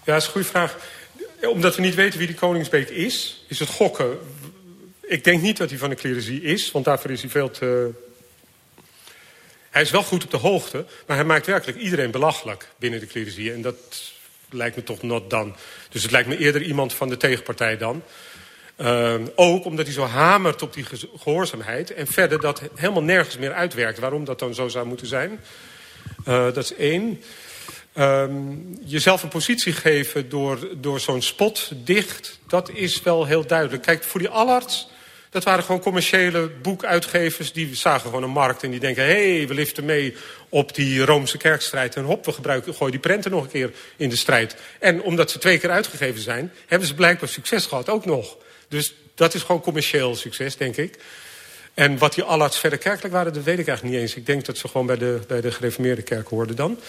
Ja, 0.05 0.13
dat 0.13 0.21
is 0.21 0.25
een 0.25 0.31
goede 0.31 0.47
vraag. 0.47 0.77
Omdat 1.41 1.75
we 1.75 1.81
niet 1.81 1.95
weten 1.95 2.17
wie 2.17 2.27
die 2.27 2.35
Koningsbeek 2.35 2.89
is, 2.89 3.43
is 3.47 3.59
het 3.59 3.69
gokken. 3.69 4.19
Ik 5.01 5.23
denk 5.23 5.41
niet 5.41 5.57
dat 5.57 5.69
hij 5.69 5.79
van 5.79 5.89
de 5.89 5.95
clericie 5.95 6.41
is, 6.41 6.71
want 6.71 6.85
daarvoor 6.85 7.11
is 7.11 7.21
hij 7.21 7.29
veel 7.29 7.51
te... 7.51 7.91
Hij 9.69 9.81
is 9.81 9.91
wel 9.91 10.03
goed 10.03 10.23
op 10.23 10.31
de 10.31 10.37
hoogte, 10.37 10.85
maar 11.07 11.15
hij 11.15 11.25
maakt 11.25 11.45
werkelijk 11.45 11.77
iedereen 11.77 12.11
belachelijk 12.11 12.67
binnen 12.77 12.99
de 12.99 13.07
clericie. 13.07 13.53
En 13.53 13.61
dat 13.61 14.13
lijkt 14.49 14.75
me 14.75 14.83
toch 14.83 15.01
not 15.01 15.29
dan. 15.29 15.55
Dus 15.89 16.01
het 16.01 16.11
lijkt 16.11 16.27
me 16.27 16.37
eerder 16.37 16.61
iemand 16.61 16.93
van 16.93 17.09
de 17.09 17.17
tegenpartij 17.17 17.77
dan. 17.77 18.03
Uh, 18.77 19.15
ook 19.35 19.65
omdat 19.65 19.85
hij 19.85 19.93
zo 19.93 20.05
hamert 20.05 20.61
op 20.61 20.73
die 20.73 20.85
gehoorzaamheid. 21.17 21.93
En 21.93 22.07
verder 22.07 22.39
dat 22.39 22.61
helemaal 22.75 23.03
nergens 23.03 23.37
meer 23.37 23.53
uitwerkt. 23.53 23.99
Waarom 23.99 24.25
dat 24.25 24.39
dan 24.39 24.53
zo 24.53 24.67
zou 24.67 24.85
moeten 24.85 25.07
zijn. 25.07 25.39
Uh, 26.27 26.43
dat 26.43 26.57
is 26.57 26.75
één. 26.75 27.21
Um, 27.99 28.77
jezelf 28.85 29.23
een 29.23 29.29
positie 29.29 29.73
geven 29.73 30.29
door, 30.29 30.67
door 30.77 30.99
zo'n 30.99 31.21
spot 31.21 31.71
dicht, 31.83 32.39
dat 32.47 32.69
is 32.73 33.01
wel 33.01 33.25
heel 33.25 33.45
duidelijk. 33.45 33.83
Kijk, 33.83 34.03
voor 34.03 34.19
die 34.19 34.29
Allards, 34.29 34.89
dat 35.29 35.43
waren 35.43 35.63
gewoon 35.63 35.81
commerciële 35.81 36.49
boekuitgevers... 36.61 37.53
die 37.53 37.75
zagen 37.75 38.01
gewoon 38.01 38.23
een 38.23 38.29
markt 38.29 38.63
en 38.63 38.71
die 38.71 38.79
denken... 38.79 39.03
hé, 39.03 39.37
hey, 39.37 39.47
we 39.47 39.53
liften 39.53 39.85
mee 39.85 40.15
op 40.49 40.75
die 40.75 41.05
Roomse 41.05 41.37
kerkstrijd... 41.37 41.95
en 41.95 42.03
hop, 42.03 42.25
we 42.25 42.31
gebruiken, 42.31 42.73
gooien 42.73 42.91
die 42.91 43.01
prenten 43.01 43.31
nog 43.31 43.43
een 43.43 43.49
keer 43.49 43.71
in 43.97 44.09
de 44.09 44.15
strijd. 44.15 44.55
En 44.79 45.01
omdat 45.01 45.31
ze 45.31 45.39
twee 45.39 45.57
keer 45.57 45.69
uitgegeven 45.69 46.21
zijn... 46.21 46.51
hebben 46.67 46.87
ze 46.87 46.93
blijkbaar 46.93 47.29
succes 47.29 47.65
gehad, 47.65 47.89
ook 47.89 48.05
nog. 48.05 48.37
Dus 48.67 48.93
dat 49.15 49.33
is 49.33 49.41
gewoon 49.41 49.61
commercieel 49.61 50.15
succes, 50.15 50.57
denk 50.57 50.77
ik. 50.77 50.97
En 51.73 51.97
wat 51.97 52.13
die 52.13 52.23
Allards 52.23 52.59
verder 52.59 52.79
kerkelijk 52.79 53.13
waren, 53.13 53.33
dat 53.33 53.43
weet 53.43 53.59
ik 53.59 53.67
eigenlijk 53.67 53.95
niet 53.95 54.05
eens. 54.05 54.15
Ik 54.15 54.25
denk 54.25 54.45
dat 54.45 54.57
ze 54.57 54.67
gewoon 54.67 54.85
bij 54.85 54.97
de, 54.97 55.19
bij 55.27 55.41
de 55.41 55.51
gereformeerde 55.51 56.01
kerk 56.01 56.27
hoorden 56.27 56.55
dan... 56.55 56.79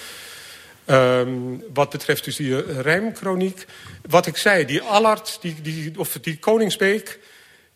Um, 0.91 1.65
wat 1.73 1.91
betreft 1.91 2.25
dus 2.25 2.37
die 2.37 2.49
uh, 2.49 2.81
rijmkroniek. 2.81 3.67
Wat 4.09 4.27
ik 4.27 4.37
zei, 4.37 4.65
die 4.65 4.83
Allard, 4.83 5.39
die, 5.41 5.61
die, 5.63 5.99
of 5.99 6.19
die 6.21 6.39
Koningsbeek... 6.39 7.19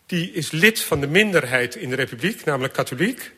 die 0.07 0.33
is 0.33 0.51
lid 0.51 0.81
van 0.81 1.01
de 1.01 1.07
minderheid 1.07 1.75
in 1.75 1.89
de 1.89 1.97
republiek, 1.97 2.45
namelijk 2.45 2.75
katholiek. 2.75 3.33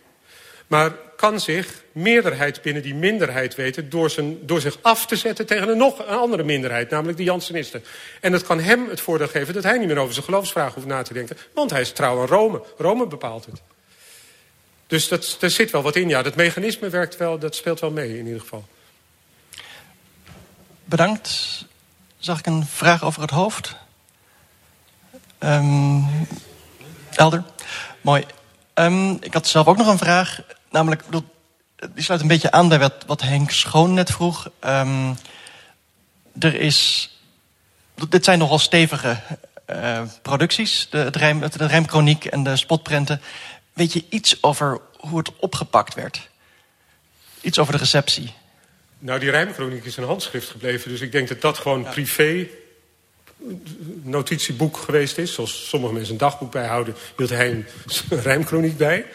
Maar 0.67 0.93
kan 1.17 1.41
zich 1.41 1.83
meerderheid 1.93 2.63
binnen 2.63 2.83
die 2.83 2.95
minderheid 2.95 3.55
weten... 3.55 3.91
door, 3.91 4.11
zijn, 4.11 4.47
door 4.47 4.61
zich 4.61 4.79
af 4.83 5.07
te 5.07 5.17
zetten 5.17 5.47
tegen 5.47 5.69
een 5.69 5.77
nog 5.77 5.99
een 5.99 6.07
andere 6.07 6.43
minderheid, 6.43 6.91
namelijk 6.91 7.19
de 7.19 7.25
Jansenisten. 7.25 7.85
En 8.21 8.33
dat 8.33 8.43
kan 8.43 8.61
hem 8.61 8.89
het 8.89 9.01
voordeel 9.01 9.29
geven 9.29 9.55
dat 9.55 9.63
hij 9.63 9.79
niet 9.79 9.89
meer 9.89 9.99
over 9.99 10.15
zijn 10.15 10.25
geloofsvraag 10.25 10.75
hoeft 10.75 10.87
na 10.87 11.03
te 11.03 11.13
denken. 11.13 11.37
Want 11.55 11.71
hij 11.71 11.81
is 11.81 11.93
trouw 11.93 12.21
aan 12.21 12.27
Rome. 12.27 12.63
Rome 12.79 13.07
bepaalt 13.07 13.47
het. 13.47 13.63
Dus 14.87 15.09
dat, 15.09 15.37
daar 15.41 15.51
zit 15.51 15.71
wel 15.71 15.83
wat 15.83 15.97
in. 15.97 16.09
Ja, 16.09 16.23
dat 16.23 16.37
mechanisme 16.37 16.89
werkt 16.89 17.17
wel, 17.17 17.39
dat 17.39 17.55
speelt 17.55 17.81
wel 17.81 17.91
mee 17.91 18.19
in 18.19 18.27
ieder 18.27 18.41
geval. 18.41 18.65
Bedankt. 20.89 21.65
Zag 22.19 22.39
ik 22.39 22.47
een 22.47 22.67
vraag 22.67 23.03
over 23.03 23.23
het 23.23 23.31
hoofd? 23.31 23.77
Um, 25.39 26.07
Elder? 27.11 27.45
Mooi. 28.01 28.25
Um, 28.75 29.17
ik 29.21 29.33
had 29.35 29.47
zelf 29.47 29.67
ook 29.67 29.77
nog 29.77 29.87
een 29.87 29.99
vraag. 29.99 30.41
Namelijk, 30.71 31.03
die 31.95 32.05
sluit 32.05 32.21
een 32.21 32.29
beetje 32.29 32.51
aan 32.51 32.69
bij 32.69 32.79
wat, 32.79 33.05
Henk 33.23 33.51
Schoon 33.51 33.95
net 33.95 34.11
vroeg. 34.11 34.51
Um, 34.61 35.19
er 36.39 36.55
is... 36.55 37.11
Dit 38.09 38.25
zijn 38.25 38.39
nogal 38.39 38.59
stevige 38.59 39.21
uh, 39.71 40.03
producties. 40.23 40.87
De, 40.91 40.99
het 40.99 41.17
en 42.27 42.43
de 42.43 42.57
spotprenten. 42.57 43.21
Weet 43.73 43.93
je 43.93 44.05
iets 44.09 44.43
over 44.43 44.81
hoe 44.97 45.19
het 45.19 45.37
opgepakt 45.37 45.95
werd? 45.95 46.29
Iets 47.41 47.59
over 47.59 47.73
de 47.73 47.79
receptie? 47.79 48.35
Nou, 49.07 49.19
die 49.19 49.31
rijmkroniek 49.31 49.85
is 49.85 49.97
een 49.97 50.05
handschrift 50.05 50.49
gebleven. 50.49 50.91
Dus 50.91 51.01
ik 51.01 51.13
denk 51.13 51.29
dat 51.29 51.41
dat 51.41 51.59
gewoon 51.59 51.83
ja. 51.83 51.91
privé 51.91 52.47
notitieboek 54.03 54.77
geweest 54.77 55.19
is. 55.19 55.35
Zoals 55.35 55.69
sommige 55.69 55.93
mensen 55.93 56.13
een 56.13 56.19
dagboek 56.19 56.53
bijhouden, 56.53 56.95
hield 57.17 57.31
hij 57.31 57.51
een 57.51 57.67
rijmkroniek 58.23 58.77
bij. 58.77 59.07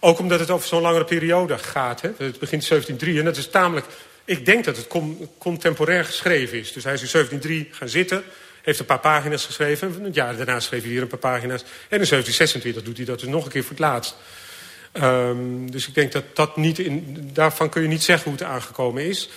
Ook 0.00 0.18
omdat 0.18 0.40
het 0.40 0.50
over 0.50 0.68
zo'n 0.68 0.80
langere 0.80 1.04
periode 1.04 1.58
gaat. 1.58 2.00
Hè? 2.00 2.08
Het 2.08 2.38
begint 2.38 2.68
1703 2.68 3.18
en 3.18 3.24
dat 3.24 3.36
is 3.36 3.48
tamelijk... 3.48 3.86
Ik 4.24 4.46
denk 4.46 4.64
dat 4.64 4.76
het 4.76 4.86
com 4.86 5.28
contemporair 5.38 6.04
geschreven 6.04 6.58
is. 6.58 6.72
Dus 6.72 6.84
hij 6.84 6.92
is 6.92 7.02
in 7.02 7.08
1703 7.12 7.68
gaan 7.78 7.88
zitten, 7.88 8.22
heeft 8.62 8.78
een 8.78 8.84
paar 8.84 9.00
pagina's 9.00 9.46
geschreven. 9.46 9.94
En 9.98 10.04
het 10.04 10.14
jaar 10.14 10.36
daarna 10.36 10.60
schreef 10.60 10.82
hij 10.82 10.90
weer 10.90 11.02
een 11.02 11.08
paar 11.08 11.18
pagina's. 11.18 11.60
En 11.62 12.00
in 12.00 12.08
1726 12.08 12.82
doet 12.82 12.96
hij 12.96 13.06
dat 13.06 13.20
dus 13.20 13.28
nog 13.28 13.44
een 13.44 13.50
keer 13.50 13.62
voor 13.62 13.70
het 13.70 13.78
laatst. 13.78 14.16
Um, 14.92 15.70
dus 15.70 15.88
ik 15.88 15.94
denk 15.94 16.12
dat 16.12 16.24
dat 16.36 16.56
niet 16.56 16.78
in, 16.78 17.30
daarvan 17.32 17.68
kun 17.68 17.82
je 17.82 17.88
niet 17.88 18.02
zeggen 18.02 18.30
hoe 18.30 18.40
het 18.40 18.48
aangekomen 18.48 19.04
is. 19.04 19.30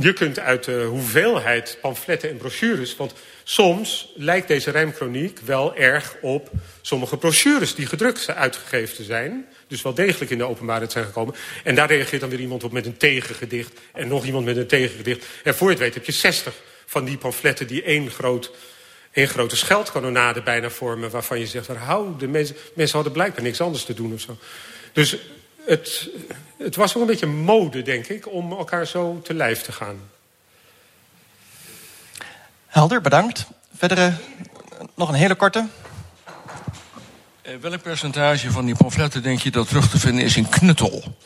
Je 0.00 0.12
kunt 0.12 0.38
uit 0.38 0.64
de 0.64 0.82
hoeveelheid 0.82 1.78
pamfletten 1.80 2.30
en 2.30 2.36
brochures... 2.36 2.96
want 2.96 3.12
soms 3.42 4.12
lijkt 4.14 4.48
deze 4.48 4.70
rijmkroniek 4.70 5.38
wel 5.44 5.76
erg 5.76 6.16
op 6.20 6.50
sommige 6.80 7.16
brochures... 7.16 7.74
die 7.74 7.86
gedrukt 7.86 8.30
uitgegeven 8.30 9.04
zijn. 9.04 9.46
Dus 9.66 9.82
wel 9.82 9.94
degelijk 9.94 10.30
in 10.30 10.38
de 10.38 10.48
openbaarheid 10.48 10.92
zijn 10.92 11.04
gekomen. 11.04 11.34
En 11.64 11.74
daar 11.74 11.88
reageert 11.88 12.20
dan 12.20 12.30
weer 12.30 12.40
iemand 12.40 12.64
op 12.64 12.72
met 12.72 12.86
een 12.86 12.96
tegengedicht... 12.96 13.80
en 13.92 14.08
nog 14.08 14.24
iemand 14.24 14.44
met 14.44 14.56
een 14.56 14.66
tegengedicht. 14.66 15.26
En 15.44 15.54
voor 15.54 15.66
je 15.66 15.72
het 15.72 15.82
weet 15.82 15.94
heb 15.94 16.04
je 16.04 16.12
60 16.12 16.54
van 16.86 17.04
die 17.04 17.16
pamfletten 17.16 17.66
die 17.66 17.82
één 17.82 18.10
groot 18.10 18.50
een 19.14 19.28
grote 19.28 19.56
scheldkanonade 19.56 20.42
bijna 20.42 20.70
vormen... 20.70 21.10
waarvan 21.10 21.38
je 21.38 21.46
zegt, 21.46 21.68
hou, 21.68 22.18
de 22.18 22.28
mensen, 22.28 22.56
mensen 22.74 22.94
hadden 22.94 23.12
blijkbaar 23.12 23.42
niks 23.42 23.60
anders 23.60 23.84
te 23.84 23.94
doen 23.94 24.12
of 24.12 24.20
zo. 24.20 24.38
Dus 24.92 25.16
het, 25.66 26.08
het 26.58 26.76
was 26.76 26.92
wel 26.92 27.02
een 27.02 27.08
beetje 27.08 27.26
mode, 27.26 27.82
denk 27.82 28.06
ik, 28.06 28.32
om 28.32 28.52
elkaar 28.52 28.86
zo 28.86 29.20
te 29.22 29.34
lijf 29.34 29.62
te 29.62 29.72
gaan. 29.72 30.00
Helder, 32.66 33.00
bedankt. 33.00 33.46
Verdere... 33.76 34.12
nog 34.94 35.08
een 35.08 35.14
hele 35.14 35.34
korte. 35.34 35.66
Eh, 37.42 37.52
welk 37.60 37.82
percentage 37.82 38.50
van 38.50 38.64
die 38.64 38.76
pamfletten 38.76 39.22
denk 39.22 39.40
je 39.40 39.50
dat 39.50 39.68
terug 39.68 39.90
te 39.90 39.98
vinden 39.98 40.24
is 40.24 40.36
in 40.36 40.48
knuttel? 40.48 41.16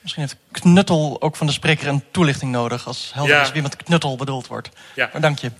Misschien 0.00 0.22
heeft 0.22 0.36
knuttel 0.50 1.16
ook 1.20 1.36
van 1.36 1.46
de 1.46 1.52
spreker 1.52 1.88
een 1.88 2.04
toelichting 2.10 2.52
nodig... 2.52 2.86
als 2.86 3.10
helder 3.14 3.34
Ja. 3.34 3.42
is 3.42 3.52
wie 3.52 3.62
met 3.62 3.76
knuttel 3.76 4.16
bedoeld 4.16 4.46
wordt. 4.46 4.68
Ja. 4.94 5.08
Maar 5.12 5.20
dank 5.20 5.38
je. 5.38 5.50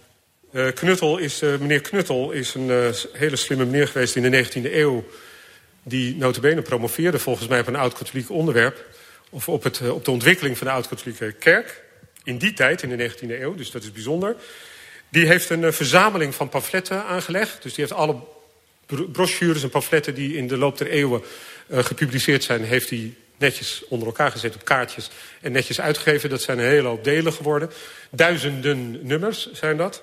Eh, 0.55 0.73
Knuttel 0.73 1.19
is, 1.19 1.43
eh, 1.43 1.59
meneer 1.59 1.81
Knuttel 1.81 2.31
is 2.31 2.55
een 2.55 2.71
eh, 2.71 2.89
hele 3.13 3.37
slimme 3.37 3.65
meneer 3.65 3.89
geweest 3.89 4.17
in 4.17 4.31
de 4.31 4.45
19e 4.45 4.75
eeuw... 4.75 5.05
die 5.83 6.17
notabene 6.17 6.63
promoveerde 6.63 7.19
volgens 7.19 7.49
mij 7.49 7.61
op 7.61 7.67
een 7.67 7.77
oud-katholiek 7.77 8.31
onderwerp... 8.31 8.85
of 9.31 9.49
op, 9.49 9.63
het, 9.63 9.91
op 9.91 10.05
de 10.05 10.11
ontwikkeling 10.11 10.59
van 10.59 10.67
de 10.67 10.73
oud-katholieke 10.73 11.33
kerk. 11.33 11.83
In 12.25 12.39
die 12.39 12.53
tijd, 12.53 12.83
in 12.83 12.97
de 12.97 13.11
19e 13.11 13.41
eeuw, 13.41 13.55
dus 13.55 13.71
dat 13.71 13.83
is 13.83 13.93
bijzonder. 13.93 14.37
Die 15.09 15.27
heeft 15.27 15.51
een 15.51 15.73
verzameling 15.73 16.35
van 16.35 16.49
pamfletten 16.49 17.05
aangelegd. 17.05 17.63
Dus 17.63 17.75
die 17.75 17.85
heeft 17.85 17.99
alle 17.99 18.17
bro- 18.87 19.09
brochures 19.09 19.63
en 19.63 19.71
pamfletten 19.71 20.15
die 20.15 20.37
in 20.37 20.49
de 20.49 20.57
loop 20.57 20.79
der 20.79 20.89
eeuwen 20.89 21.23
gepubliceerd 21.71 22.45
zijn... 22.45 22.65
heeft 22.65 22.91
hij 22.91 23.15
netjes 23.37 23.85
onder 23.89 24.07
elkaar 24.07 24.31
gezet 24.31 24.55
op 24.55 24.65
kaartjes 24.65 25.11
en 25.41 25.53
netjes 25.53 25.81
uitgegeven. 25.81 26.31
Dat 26.31 26.43
zijn 26.43 26.59
een 26.59 26.65
hele 26.65 26.89
hoop 26.89 27.05
delen 27.05 27.33
geworden. 27.33 27.71
Duizenden 28.11 29.07
nummers 29.07 29.53
zijn 29.53 29.77
dat. 29.77 30.03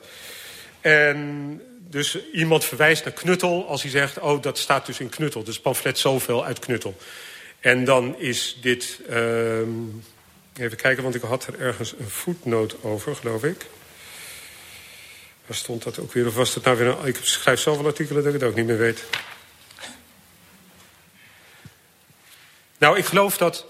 En 0.81 1.61
dus 1.77 2.31
iemand 2.31 2.65
verwijst 2.65 3.03
naar 3.03 3.13
knuttel 3.13 3.67
als 3.67 3.81
hij 3.81 3.91
zegt... 3.91 4.19
oh, 4.19 4.41
dat 4.41 4.57
staat 4.57 4.85
dus 4.85 4.99
in 4.99 5.09
knuttel. 5.09 5.43
Dus 5.43 5.59
pamflet 5.59 5.99
zoveel 5.99 6.45
uit 6.45 6.59
knuttel. 6.59 6.97
En 7.59 7.85
dan 7.85 8.19
is 8.19 8.57
dit... 8.61 8.99
ehm, 9.09 9.69
even 10.57 10.77
kijken, 10.77 11.03
want 11.03 11.15
ik 11.15 11.21
had 11.21 11.47
er 11.47 11.59
ergens 11.59 11.93
een 11.99 12.09
voetnoot 12.09 12.75
over, 12.83 13.15
geloof 13.15 13.43
ik. 13.43 13.65
Waar 15.45 15.57
stond 15.57 15.83
dat 15.83 15.99
ook 15.99 16.13
weer? 16.13 16.27
Of 16.27 16.35
was 16.35 16.53
dat 16.53 16.63
nou 16.63 16.77
weer 16.77 16.87
een... 16.87 17.05
Ik 17.05 17.17
schrijf 17.21 17.59
zoveel 17.59 17.85
artikelen 17.85 18.23
dat 18.23 18.33
ik 18.33 18.39
het 18.39 18.49
ook 18.49 18.55
niet 18.55 18.65
meer 18.65 18.77
weet. 18.77 19.03
Nou, 22.77 22.97
ik 22.97 23.05
geloof 23.05 23.37
dat 23.37 23.65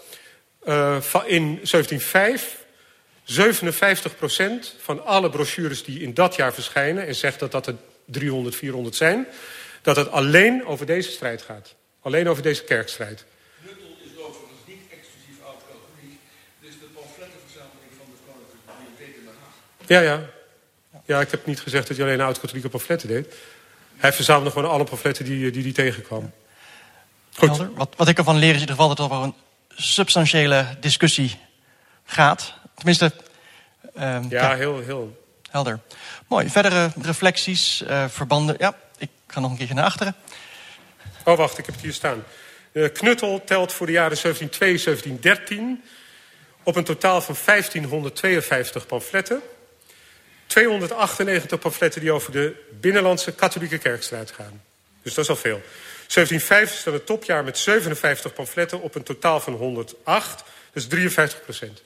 eh, 0.63 0.97
in 1.25 1.43
1705 1.43 2.60
57% 3.25 4.81
van 4.81 5.05
alle 5.05 5.29
brochures 5.29 5.83
die 5.83 5.99
in 5.99 6.13
dat 6.13 6.35
jaar 6.35 6.53
verschijnen... 6.53 7.07
en 7.07 7.15
zegt 7.15 7.39
dat 7.39 7.51
dat 7.51 7.67
er 7.67 7.75
300, 8.05 8.55
400 8.55 8.95
zijn... 8.95 9.27
dat 9.81 9.95
het 9.95 10.11
alleen 10.11 10.65
over 10.65 10.85
deze 10.85 11.11
strijd 11.11 11.41
gaat. 11.41 11.75
Alleen 12.01 12.29
over 12.29 12.43
deze 12.43 12.63
kerkstrijd. 12.63 13.25
Knuttel 13.61 13.85
is 14.03 14.23
overigens 14.23 14.61
niet 14.65 14.81
exclusief 14.89 15.43
oud-katholiek. 15.45 16.19
Is 16.59 16.79
de 16.79 16.85
pamflettenverzameling 16.93 17.91
van 17.97 18.07
de 18.11 18.17
Koninklijke 18.25 18.67
Bibliotheek 18.67 19.15
in 19.15 19.25
Den 19.25 19.33
Haag. 19.41 19.87
Ja, 19.87 19.99
ja. 19.99 20.39
Ja, 21.05 21.21
ik 21.21 21.31
heb 21.31 21.45
niet 21.45 21.59
gezegd 21.59 21.87
dat 21.87 21.97
hij 21.97 22.05
alleen 22.05 22.21
oud-katholieke 22.21 22.69
pamfletten 22.69 23.07
deed. 23.07 23.33
Hij 23.97 24.13
verzamelde 24.13 24.51
gewoon 24.51 24.69
alle 24.69 24.83
pamfletten 24.83 25.25
die 25.25 25.51
die, 25.51 25.63
die 25.63 25.73
tegenkwam. 25.73 26.31
Goed. 27.33 27.49
Helder. 27.49 27.73
Wat, 27.73 27.93
wat 27.97 28.07
ik 28.07 28.17
ervan 28.17 28.35
leer 28.35 28.49
is 28.49 28.55
in 28.55 28.59
ieder 28.59 28.75
geval 28.75 28.87
dat 28.87 28.97
het 28.97 29.11
over 29.11 29.23
een 29.23 29.35
substantiële 29.69 30.77
discussie 30.79 31.39
gaat. 32.11 32.53
Tenminste, 32.75 33.11
ehm, 33.95 34.25
Ja, 34.29 34.55
heel, 34.55 34.79
heel... 34.79 35.25
helder. 35.49 35.79
Mooi. 36.27 36.49
Verdere 36.49 36.91
reflecties, 37.01 37.83
eh, 37.83 38.05
verbanden. 38.09 38.55
Ja, 38.59 38.75
ik 38.97 39.09
ga 39.27 39.39
nog 39.39 39.51
een 39.51 39.57
keertje 39.57 39.75
naar 39.75 39.85
achteren. 39.85 40.15
Oh, 41.23 41.37
wacht, 41.37 41.57
ik 41.57 41.65
heb 41.65 41.75
het 41.75 41.83
hier 41.83 41.93
staan. 41.93 42.23
Eh, 42.71 42.91
Knuttel 42.93 43.43
telt 43.45 43.73
voor 43.73 43.85
de 43.85 43.91
jaren 43.91 44.17
1702, 44.17 44.77
1713... 44.77 45.83
op 46.63 46.75
een 46.75 46.83
totaal 46.83 47.21
van 47.21 47.35
1552 47.45 48.85
pamfletten. 48.85 49.41
298 50.47 51.59
pamfletten 51.59 52.01
die 52.01 52.11
over 52.11 52.31
de 52.31 52.55
binnenlandse 52.79 53.31
katholieke 53.31 53.77
kerkstrijd 53.77 54.31
gaan. 54.31 54.61
Dus 55.01 55.13
dat 55.13 55.23
is 55.23 55.29
al 55.29 55.35
veel. 55.35 55.61
1705 56.07 56.73
is 56.73 56.83
dan 56.83 56.93
het 56.93 57.05
topjaar 57.05 57.43
met 57.43 57.57
57 57.57 58.33
pamfletten 58.33 58.81
op 58.81 58.95
een 58.95 59.03
totaal 59.03 59.39
van 59.39 59.53
108. 59.53 60.43
Dus 60.73 60.87
53 60.87 61.41
procent. 61.43 61.81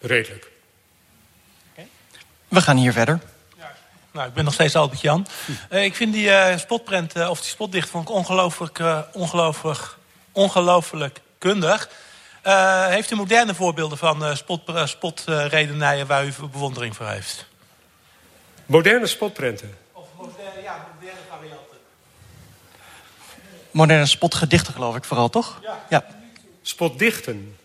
Redelijk. 0.00 0.50
We 2.48 2.60
gaan 2.60 2.76
hier 2.76 2.92
verder. 2.92 3.20
Nou, 4.10 4.28
ik 4.28 4.34
ben 4.34 4.44
nog 4.44 4.54
steeds 4.54 4.76
Albert 4.76 5.00
Jan. 5.00 5.26
Eh, 5.68 5.84
ik 5.84 5.94
vind 5.94 6.12
die 6.12 6.30
eh, 6.30 6.58
spotprent, 6.58 7.12
eh, 7.12 7.30
of 7.30 7.40
die 7.40 7.48
spotdicht, 7.50 7.88
vond 7.88 8.08
ik 8.08 8.14
ongelooflijk, 8.14 8.78
eh, 8.78 9.00
ongelooflijk, 9.12 9.96
ongelooflijk 10.32 11.20
kundig. 11.38 11.88
Eh, 12.42 12.86
heeft 12.86 13.10
u 13.10 13.14
moderne 13.14 13.54
voorbeelden 13.54 13.98
van 13.98 14.24
eh 14.24 14.34
spot, 14.34 14.68
eh, 14.68 14.86
spotredenijen 14.86 16.06
waar 16.06 16.26
u 16.26 16.32
bewondering 16.50 16.96
voor 16.96 17.06
heeft? 17.06 17.46
Moderne 18.66 19.06
spotprenten. 19.06 19.76
Of 19.92 20.06
moderne, 20.16 20.62
ja, 20.62 20.86
moderne 20.94 21.20
varianten. 21.28 21.76
Moderne 23.70 24.06
spotgedichten 24.06 24.72
geloof 24.72 24.96
ik 24.96 25.04
vooral, 25.04 25.28
toch? 25.28 25.58
Ja. 25.62 25.84
ja. 25.88 26.06
Spotdichten. 26.62 27.56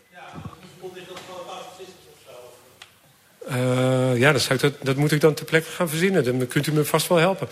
Eh, 3.47 4.17
ja, 4.17 4.31
dat, 4.31 4.41
zou 4.41 4.53
ik, 4.53 4.61
dat, 4.61 4.73
dat 4.81 4.95
moet 4.95 5.11
ik 5.11 5.21
dan 5.21 5.33
ter 5.33 5.45
plekke 5.45 5.69
gaan 5.69 5.89
verzinnen. 5.89 6.23
Dan 6.23 6.47
kunt 6.47 6.67
u 6.67 6.73
me 6.73 6.85
vast 6.85 7.07
wel 7.07 7.17
helpen. 7.17 7.47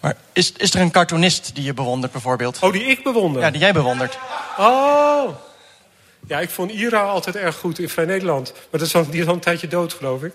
Maar 0.00 0.16
is, 0.32 0.52
is 0.52 0.74
er 0.74 0.80
een 0.80 0.90
cartoonist 0.90 1.54
die 1.54 1.64
je 1.64 1.74
bewondert 1.74 2.12
bijvoorbeeld? 2.12 2.58
Oh, 2.60 2.72
die 2.72 2.82
ik 2.82 3.02
bewonder. 3.02 3.42
Ja, 3.42 3.50
die 3.50 3.60
jij 3.60 3.72
bewondert. 3.72 4.18
Oh! 4.58 5.28
Ja, 6.26 6.40
ik 6.40 6.50
vond 6.50 6.70
Ira 6.70 7.02
altijd 7.02 7.36
erg 7.36 7.56
goed 7.56 7.78
in 7.78 7.88
Vrij 7.88 8.04
Nederland. 8.04 8.52
Maar 8.52 8.80
dat 8.80 8.88
is 8.88 8.94
al, 8.94 9.10
die 9.10 9.20
is 9.20 9.26
al 9.26 9.34
een 9.34 9.40
tijdje 9.40 9.68
dood, 9.68 9.92
geloof 9.92 10.22
ik. 10.22 10.32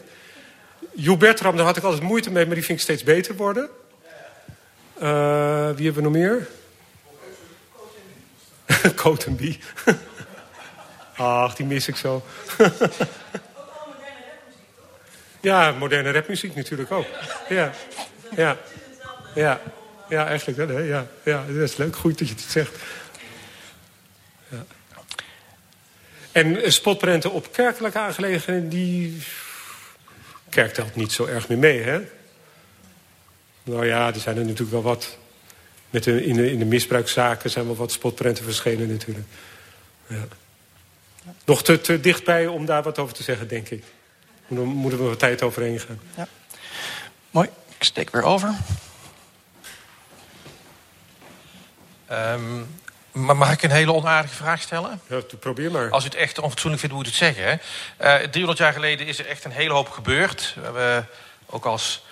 Joe 0.94 1.18
Bertram, 1.18 1.56
daar 1.56 1.66
had 1.66 1.78
ik 1.78 1.84
altijd 1.84 2.04
moeite 2.04 2.32
mee, 2.32 2.46
maar 2.46 2.56
die 2.56 2.64
vind 2.64 2.78
ik 2.78 2.84
steeds 2.84 3.04
beter 3.04 3.36
worden. 3.36 3.70
Eh, 5.00 5.70
wie 5.76 5.86
hebben 5.86 5.96
we 5.96 6.02
nog 6.02 6.12
meer? 6.12 6.48
Cotenby. 8.96 9.58
Ach, 11.16 11.56
die 11.56 11.66
mis 11.66 11.88
ik 11.88 11.96
zo. 11.96 12.26
ja, 15.42 15.72
moderne 15.72 16.12
rapmuziek 16.12 16.56
natuurlijk 16.56 16.92
ook. 16.92 17.06
Ja, 17.50 17.72
ja, 18.36 18.58
ja. 19.36 19.62
Ja, 20.10 20.28
eigenlijk 20.28 20.58
wel, 20.58 20.78
hè? 20.78 20.82
Ja, 20.82 21.08
ja, 21.24 21.46
dat 21.48 21.56
is 21.70 21.78
leuk. 21.78 21.96
Goed 21.96 22.20
dat 22.20 22.28
je 22.28 22.34
het 22.34 22.44
zegt. 22.44 22.76
Ja. 24.48 24.66
En 26.32 26.62
eh, 26.62 26.70
spotprenten 26.70 27.32
op 27.32 27.54
kerkelijke 27.54 28.00
aangelegenheden, 28.00 28.70
die... 28.70 29.22
Kerk 30.50 30.74
telt 30.74 30.96
niet 30.96 31.12
zo 31.12 31.26
erg 31.26 31.48
meer 31.48 31.58
mee, 31.58 31.82
hè? 31.82 32.02
Nou 33.64 33.86
ja, 33.86 34.14
er 34.14 34.20
zijn 34.20 34.38
er 34.38 34.44
natuurlijk 34.44 34.72
wel 34.72 34.82
wat... 34.82 35.18
Met 35.90 36.08
in, 36.08 36.36
de, 36.36 36.52
in 36.52 36.60
de 36.60 36.66
misbruikzaken 36.66 37.50
zijn 37.50 37.66
wel 37.66 37.76
wat 37.76 37.92
spotprenten 37.92 38.44
verschenen 38.44 38.88
natuurlijk. 38.88 39.28
Ja. 40.08 40.28
Nog 41.46 41.64
te, 41.64 41.82
te 41.82 42.00
dichtbij 42.00 42.48
om 42.48 42.66
daar 42.66 42.84
wat 42.84 43.00
over 43.00 43.14
te 43.14 43.24
zeggen, 43.24 43.48
denk 43.48 43.70
ik. 43.70 43.84
Dan 44.48 44.66
moeten 44.66 45.00
we 45.00 45.06
wat 45.06 45.20
tijd 45.20 45.44
overheen 45.44 45.80
gaan. 45.80 46.00
Mooi. 47.32 47.50
Ik 47.78 47.84
steek 47.84 48.10
weer 48.10 48.24
over. 48.24 48.56
Ehm, 52.08 52.62
maar 53.12 53.38
mag 53.38 53.52
ik 53.52 53.64
een 53.64 53.72
hele 53.72 53.94
onaardige 53.94 54.36
vraag 54.36 54.62
stellen? 54.62 55.02
Ja, 55.08 55.22
probeer 55.40 55.72
maar. 55.72 55.90
Als 55.90 56.04
u 56.04 56.08
het 56.08 56.16
echt 56.16 56.40
onfatsoenlijk 56.40 56.82
vindt, 56.82 56.96
moet 56.96 57.06
u 57.06 57.10
het 57.10 57.18
zeggen. 57.18 57.44
Hè? 57.44 57.56
Eh, 57.98 58.28
300 58.30 58.58
jaar 58.58 58.74
geleden 58.74 59.08
is 59.08 59.20
er 59.20 59.28
echt 59.28 59.44
een 59.44 59.52
hele 59.52 59.74
hoop 59.74 59.90
gebeurd. 59.90 60.54
We 60.56 60.62
hebben 60.62 61.08
ook 61.46 61.66
als 61.66 62.05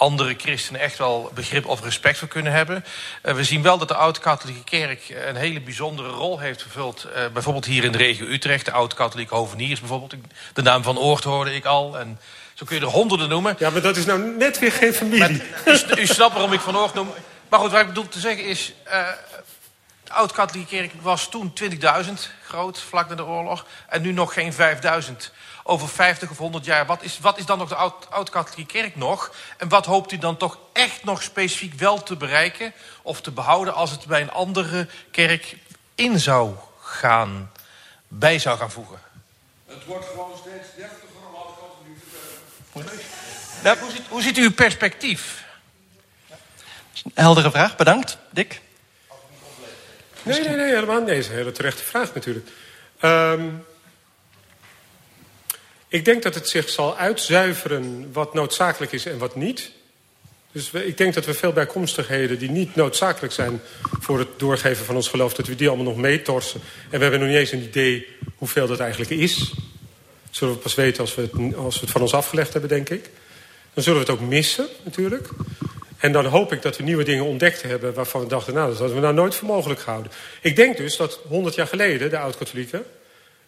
andere 0.00 0.34
christenen 0.38 0.80
echt 0.80 0.98
wel 0.98 1.30
begrip 1.34 1.66
of 1.66 1.82
respect 1.82 2.18
voor 2.18 2.28
kunnen 2.28 2.52
hebben. 2.52 2.84
Eh, 3.22 3.34
we 3.34 3.44
zien 3.44 3.62
wel 3.62 3.78
dat 3.78 3.88
de 3.88 3.94
Oud-Katholieke 3.94 4.64
Kerk 4.64 5.14
een 5.26 5.36
hele 5.36 5.60
bijzondere 5.60 6.08
rol 6.08 6.38
heeft 6.38 6.62
vervuld. 6.62 7.04
Eh, 7.04 7.22
bijvoorbeeld 7.32 7.64
hier 7.64 7.84
in 7.84 7.92
de 7.92 7.98
regio 7.98 8.26
Utrecht, 8.26 8.64
de 8.64 8.72
Oud-Katholieke 8.72 9.34
Hoveniers 9.34 9.80
bijvoorbeeld. 9.80 10.14
De 10.52 10.62
naam 10.62 10.82
van 10.82 10.98
Oort 10.98 11.24
hoorde 11.24 11.54
ik 11.54 11.64
al. 11.64 11.98
En 11.98 12.20
zo 12.54 12.64
kun 12.64 12.76
je 12.76 12.82
er 12.82 12.88
honderden 12.88 13.28
noemen. 13.28 13.56
Ja, 13.58 13.70
maar 13.70 13.80
dat 13.82 13.96
is 13.96 14.04
nou 14.04 14.36
net 14.36 14.58
weer 14.58 14.72
geen 14.72 14.94
familie. 14.94 15.42
U, 15.64 15.78
u 15.96 16.06
snapt 16.06 16.32
waarom 16.32 16.52
ik 16.52 16.60
Van 16.60 16.76
Oort 16.76 16.94
noem. 16.94 17.12
Maar 17.48 17.60
goed, 17.60 17.70
wat 17.70 17.80
ik 17.80 17.86
bedoel 17.86 18.08
te 18.08 18.20
zeggen 18.20 18.44
is... 18.44 18.72
eh, 18.84 19.06
de 20.04 20.12
Oud-Katholieke 20.12 20.76
Kerk 20.76 20.92
was 21.00 21.28
toen 21.28 21.52
20.000 21.62 21.68
groot, 22.46 22.80
vlak 22.80 23.08
na 23.08 23.14
de 23.14 23.24
oorlog. 23.24 23.66
En 23.88 24.02
nu 24.02 24.12
nog 24.12 24.32
geen 24.32 24.52
5.000. 24.52 24.58
Over 25.70 25.88
50 25.88 26.30
of 26.30 26.38
100 26.38 26.64
jaar, 26.64 26.86
wat 26.86 27.02
is, 27.02 27.18
wat 27.18 27.38
is 27.38 27.46
dan 27.46 27.58
nog 27.58 27.68
de 27.68 27.74
Oud- 27.74 28.10
Oud-Katholieke 28.10 28.72
Kerk 28.72 28.96
nog? 28.96 29.34
En 29.56 29.68
wat 29.68 29.86
hoopt 29.86 30.12
u 30.12 30.18
dan 30.18 30.36
toch 30.36 30.58
echt 30.72 31.04
nog 31.04 31.22
specifiek 31.22 31.74
wel 31.74 32.02
te 32.02 32.16
bereiken... 32.16 32.72
of 33.02 33.20
te 33.20 33.30
behouden 33.30 33.74
als 33.74 33.90
het 33.90 34.06
bij 34.06 34.20
een 34.20 34.30
andere 34.30 34.88
kerk 35.10 35.56
in 35.94 36.20
zou 36.20 36.54
gaan... 36.80 37.50
bij 38.08 38.38
zou 38.38 38.58
gaan 38.58 38.70
voegen? 38.70 39.00
Het 39.66 39.84
wordt 39.84 40.06
gewoon 40.06 40.30
steeds 40.40 40.66
deftiger 40.76 41.08
om 41.28 41.34
alle 41.34 41.54
kanten 41.58 41.86
nu 41.86 41.98
te 41.98 43.62
Nou, 43.62 43.78
hoe, 43.78 43.90
ziet, 43.90 44.06
hoe 44.08 44.22
ziet 44.22 44.38
u 44.38 44.42
uw 44.42 44.52
perspectief? 44.52 45.44
Heldere 47.14 47.50
vraag, 47.50 47.76
bedankt. 47.76 48.18
Dick? 48.30 48.60
Nee, 50.22 50.40
nee, 50.40 50.56
nee, 50.56 50.74
helemaal 50.74 50.98
niet. 50.98 51.08
Dat 51.08 51.16
is 51.16 51.28
een 51.28 51.34
hele 51.34 51.52
terechte 51.52 51.82
vraag 51.82 52.14
natuurlijk. 52.14 52.48
Ehm, 53.00 53.48
Ik 55.90 56.04
denk 56.04 56.22
dat 56.22 56.34
het 56.34 56.48
zich 56.48 56.68
zal 56.68 56.96
uitzuiveren 56.96 58.08
wat 58.12 58.34
noodzakelijk 58.34 58.92
is 58.92 59.06
en 59.06 59.18
wat 59.18 59.36
niet. 59.36 59.70
Dus 60.52 60.70
ik 60.70 60.96
denk 60.96 61.14
dat 61.14 61.24
we 61.24 61.34
veel 61.34 61.52
bijkomstigheden 61.52 62.38
die 62.38 62.50
niet 62.50 62.74
noodzakelijk 62.74 63.32
zijn... 63.32 63.60
voor 64.00 64.18
het 64.18 64.28
doorgeven 64.36 64.84
van 64.84 64.94
ons 64.94 65.08
geloof, 65.08 65.34
dat 65.34 65.46
we 65.46 65.54
die 65.54 65.68
allemaal 65.68 65.86
nog 65.86 65.96
meetorsen. 65.96 66.60
En 66.90 66.96
we 66.96 67.02
hebben 67.02 67.20
nog 67.20 67.28
niet 67.28 67.38
eens 67.38 67.52
een 67.52 67.62
idee 67.62 68.06
hoeveel 68.36 68.66
dat 68.66 68.80
eigenlijk 68.80 69.10
is. 69.10 69.38
Dat 69.38 70.36
zullen 70.36 70.54
we 70.54 70.60
pas 70.60 70.74
weten 70.74 71.00
als 71.00 71.14
we, 71.14 71.22
het, 71.22 71.56
als 71.56 71.80
het 71.80 71.90
van 71.90 72.00
ons 72.00 72.14
afgelegd 72.14 72.52
hebben, 72.52 72.70
denk 72.70 72.90
ik. 72.90 73.10
Dan 73.74 73.84
zullen 73.84 74.00
we 74.00 74.12
het 74.12 74.20
ook 74.20 74.28
missen, 74.28 74.66
natuurlijk. 74.84 75.28
En 75.96 76.12
dan 76.12 76.26
hoop 76.26 76.52
ik 76.52 76.62
dat 76.62 76.76
we 76.76 76.82
nieuwe 76.82 77.04
dingen 77.04 77.24
ontdekt 77.24 77.62
hebben... 77.62 77.94
waarvan 77.94 78.20
we 78.20 78.26
dachten, 78.26 78.54
nou, 78.54 78.68
dat 78.68 78.78
hadden 78.78 78.96
we 78.96 79.02
nou 79.02 79.14
nooit 79.14 79.34
voor 79.34 79.48
mogelijk 79.48 79.80
gehouden. 79.80 80.12
Ik 80.40 80.56
denk 80.56 80.76
dus 80.76 80.96
dat 80.96 81.20
100 81.28 81.54
jaar 81.54 81.66
geleden, 81.66 82.10
de 82.10 82.18
oud-katholieken... 82.18 82.84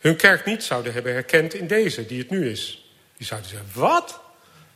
hun 0.03 0.16
kerk 0.16 0.45
niet 0.45 0.62
zouden 0.62 0.93
hebben 0.93 1.12
herkend 1.12 1.55
in 1.55 1.66
deze, 1.66 2.07
die 2.07 2.19
het 2.19 2.31
nu 2.31 2.51
is. 2.51 2.93
Die 3.16 3.27
zouden 3.27 3.51
zeggen, 3.51 3.69
wat? 3.73 4.20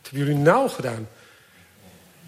Wat 0.01 0.09
hebben 0.09 0.19
jullie 0.19 0.43
nou 0.43 0.69
gedaan? 0.69 1.07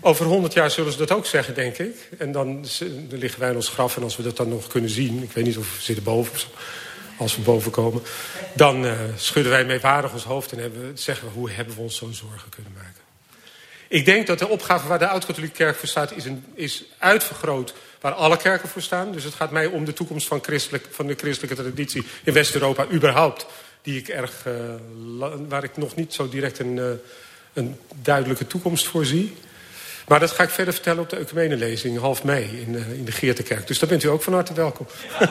Over 0.01 0.25
100 0.25 0.53
jaar 0.53 0.71
zullen 0.71 0.91
ze 0.91 0.97
dat 0.97 1.11
ook 1.11 1.25
zeggen, 1.25 1.53
denk 1.53 1.77
ik. 1.77 2.09
En 2.17 2.31
dan, 2.31 2.65
liggen 3.09 3.39
wij 3.39 3.49
in 3.49 3.55
ons 3.55 3.69
graf 3.69 3.95
en 3.97 4.03
als 4.03 4.17
we 4.17 4.23
dat 4.23 4.37
dan 4.37 4.49
nog 4.49 4.67
kunnen 4.67 4.89
zien... 4.89 5.23
ik 5.23 5.31
weet 5.31 5.45
niet 5.45 5.57
of 5.57 5.75
we 5.75 5.81
zitten 5.81 6.03
boven 6.03 6.33
of 6.33 6.39
zo, 6.39 6.47
als 7.17 7.35
we 7.35 7.41
boven 7.41 7.71
komen... 7.71 8.01
dan 8.53 8.85
uh, 8.85 8.99
schudden 9.15 9.51
wij 9.51 9.65
meewarig 9.65 10.13
ons 10.13 10.23
hoofd 10.23 10.51
en 10.51 10.59
hebben, 10.59 10.97
zeggen 10.97 11.27
we... 11.27 11.33
hoe 11.33 11.51
hebben 11.51 11.75
we 11.75 11.81
ons 11.81 11.95
zo'n 11.95 12.13
zorgen 12.13 12.49
kunnen 12.49 12.71
maken. 12.75 13.01
Ik 13.87 14.05
denk 14.05 14.27
dat 14.27 14.39
de 14.39 14.47
opgave 14.47 14.87
waar 14.87 14.99
de 14.99 15.07
Oud-Katholieke 15.07 15.55
Kerk 15.55 15.75
voor 15.75 15.87
staat... 15.87 16.11
Is, 16.15 16.25
een, 16.25 16.45
is 16.53 16.83
uitvergroot 16.97 17.73
waar 17.99 18.13
alle 18.13 18.37
kerken 18.37 18.69
voor 18.69 18.81
staan. 18.81 19.11
Dus 19.11 19.23
het 19.23 19.33
gaat 19.33 19.51
mij 19.51 19.65
om 19.65 19.85
de 19.85 19.93
toekomst 19.93 20.27
van, 20.27 20.43
christelijk, 20.43 20.87
van 20.91 21.07
de 21.07 21.15
christelijke 21.15 21.61
traditie 21.61 22.05
in 22.23 22.33
West-Europa 22.33 22.85
überhaupt. 22.91 23.45
Die 23.81 23.97
ik 23.97 24.07
erg, 24.07 24.45
uh, 24.47 24.53
waar 25.47 25.63
ik 25.63 25.77
nog 25.77 25.95
niet 25.95 26.13
zo 26.13 26.29
direct 26.29 26.59
een, 26.59 26.77
uh, 26.77 26.89
een 27.53 27.75
duidelijke 28.01 28.47
toekomst 28.47 28.87
voor 28.87 29.05
zie. 29.05 29.35
Maar 30.09 30.19
dat 30.19 30.31
ga 30.31 30.43
ik 30.43 30.49
verder 30.49 30.73
vertellen 30.73 31.01
op 31.01 31.09
de 31.09 31.17
ecumenelezing 31.17 31.99
half 31.99 32.23
mei 32.23 32.43
in, 32.43 32.73
uh, 32.73 32.91
in 32.91 33.05
de 33.05 33.11
Geertekerk. 33.11 33.67
Dus 33.67 33.79
daar 33.79 33.89
bent 33.89 34.03
u 34.03 34.07
ook 34.07 34.23
van 34.23 34.33
harte 34.33 34.53
welkom. 34.53 34.87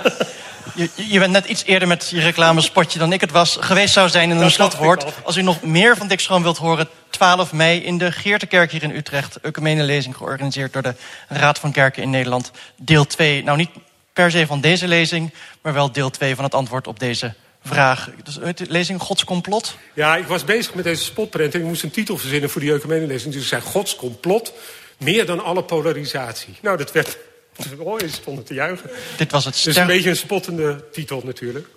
Je, 0.74 0.90
je, 0.94 1.18
bent 1.18 1.32
net 1.32 1.46
iets 1.46 1.64
eerder 1.64 1.88
met 1.88 2.08
je 2.08 2.20
reclamespotje 2.20 2.98
dan 2.98 3.12
ik 3.12 3.20
het 3.20 3.30
was 3.30 3.56
geweest 3.60 3.92
zou 3.92 4.08
zijn 4.08 4.30
in 4.30 4.36
een 4.36 4.50
slotwoord. 4.50 5.04
Als 5.24 5.36
u 5.36 5.42
nog 5.42 5.62
meer 5.62 5.96
van 5.96 6.08
Dick 6.08 6.20
Schroom 6.20 6.42
wilt 6.42 6.56
horen, 6.56 6.88
12 7.10 7.52
mei 7.52 7.80
in 7.80 7.98
de 7.98 8.12
Geertekerk 8.12 8.70
hier 8.70 8.82
in 8.82 8.96
Utrecht. 8.96 9.40
Ecumenelezing 9.40 10.16
georganiseerd 10.16 10.72
door 10.72 10.82
de 10.82 10.94
Raad 11.28 11.58
van 11.58 11.72
Kerken 11.72 12.02
in 12.02 12.10
Nederland. 12.10 12.50
Deel 12.76 13.06
2, 13.06 13.44
nou 13.44 13.56
niet 13.56 13.70
per 14.12 14.30
se 14.30 14.46
van 14.46 14.60
deze 14.60 14.88
lezing, 14.88 15.32
maar 15.62 15.72
wel 15.72 15.92
deel 15.92 16.10
2 16.10 16.34
van 16.34 16.44
het 16.44 16.54
antwoord 16.54 16.86
op 16.86 16.98
deze 16.98 17.34
vraag. 17.68 18.10
Dus 18.24 18.38
lezing 18.68 19.00
Gods 19.00 19.24
complot? 19.24 19.76
Ja, 19.94 20.16
ik 20.16 20.26
was 20.26 20.44
bezig 20.44 20.74
met 20.74 20.84
deze 20.84 21.04
spotprint 21.04 21.54
en 21.54 21.60
ik 21.60 21.66
moest 21.66 21.82
een 21.82 21.90
titel 21.90 22.18
verzinnen 22.18 22.50
voor 22.50 22.60
die 22.60 22.72
ecumenelezing. 22.72 23.32
Dus 23.32 23.42
ik 23.42 23.48
zei 23.48 23.62
Gods 23.62 23.96
complot, 23.96 24.52
meer 24.98 25.26
dan 25.26 25.44
alle 25.44 25.64
polarisatie. 25.64 26.56
Nou, 26.62 26.76
dat 26.76 26.92
werd... 26.92 27.16
Oh, 27.78 27.98
je 27.98 28.08
stonden 28.08 28.44
te 28.44 28.54
juichen. 28.54 28.90
Dit 29.16 29.30
was 29.30 29.44
het 29.44 29.56
ster... 29.56 29.72
Dus 29.72 29.80
een 29.80 29.86
beetje 29.86 30.10
een 30.10 30.16
spottende 30.16 30.84
titel 30.92 31.22
natuurlijk. 31.24 31.68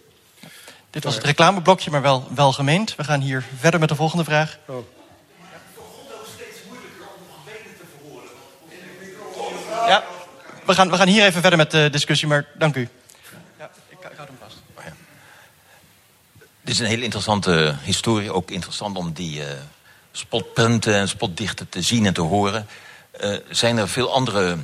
Dit 0.90 1.04
was 1.04 1.16
het 1.16 1.24
reclameblokje, 1.24 1.92
maar 1.92 2.02
wel, 2.02 2.28
wel 2.36 2.54
gemeend. 2.54 2.96
We 2.96 3.04
gaan 3.04 3.22
hier 3.22 3.44
verder 3.60 3.80
met 3.80 3.90
de 3.90 3.96
volgende 3.96 4.24
vraag. 4.24 4.58
Oh. 4.66 4.78
Ja, 9.88 10.04
we 10.66 10.74
gaan, 10.74 10.90
we 10.90 10.96
gaan 10.96 11.08
hier 11.08 11.24
even 11.24 11.42
verder 11.42 11.58
met 11.58 11.72
de 11.72 11.90
discussie, 11.92 12.28
maar 12.28 12.46
dank 12.58 12.76
u. 12.76 12.90
Ja, 13.58 13.70
ik, 13.90 13.98
ik 14.00 14.16
houd 14.16 14.28
hem 14.28 14.38
vast. 14.40 14.56
Oh 14.78 14.84
ja. 14.84 14.94
Dit 16.64 16.74
is 16.74 16.80
een 16.80 16.86
hele 16.86 17.04
interessante 17.04 17.76
historie. 17.84 18.34
Ook 18.34 18.52
interessant 18.52 18.98
om 18.98 19.14
die 19.14 19.40
uh, 19.40 19.46
spotpunten 20.12 20.96
en 20.96 21.08
spotdichten 21.08 21.70
te 21.70 21.82
zien 21.82 22.06
en 22.06 22.14
te 22.14 22.22
horen. 22.22 22.68
Uh, 23.22 23.38
zijn 23.50 23.78
er 23.78 23.90
veel 23.90 24.14
andere 24.14 24.58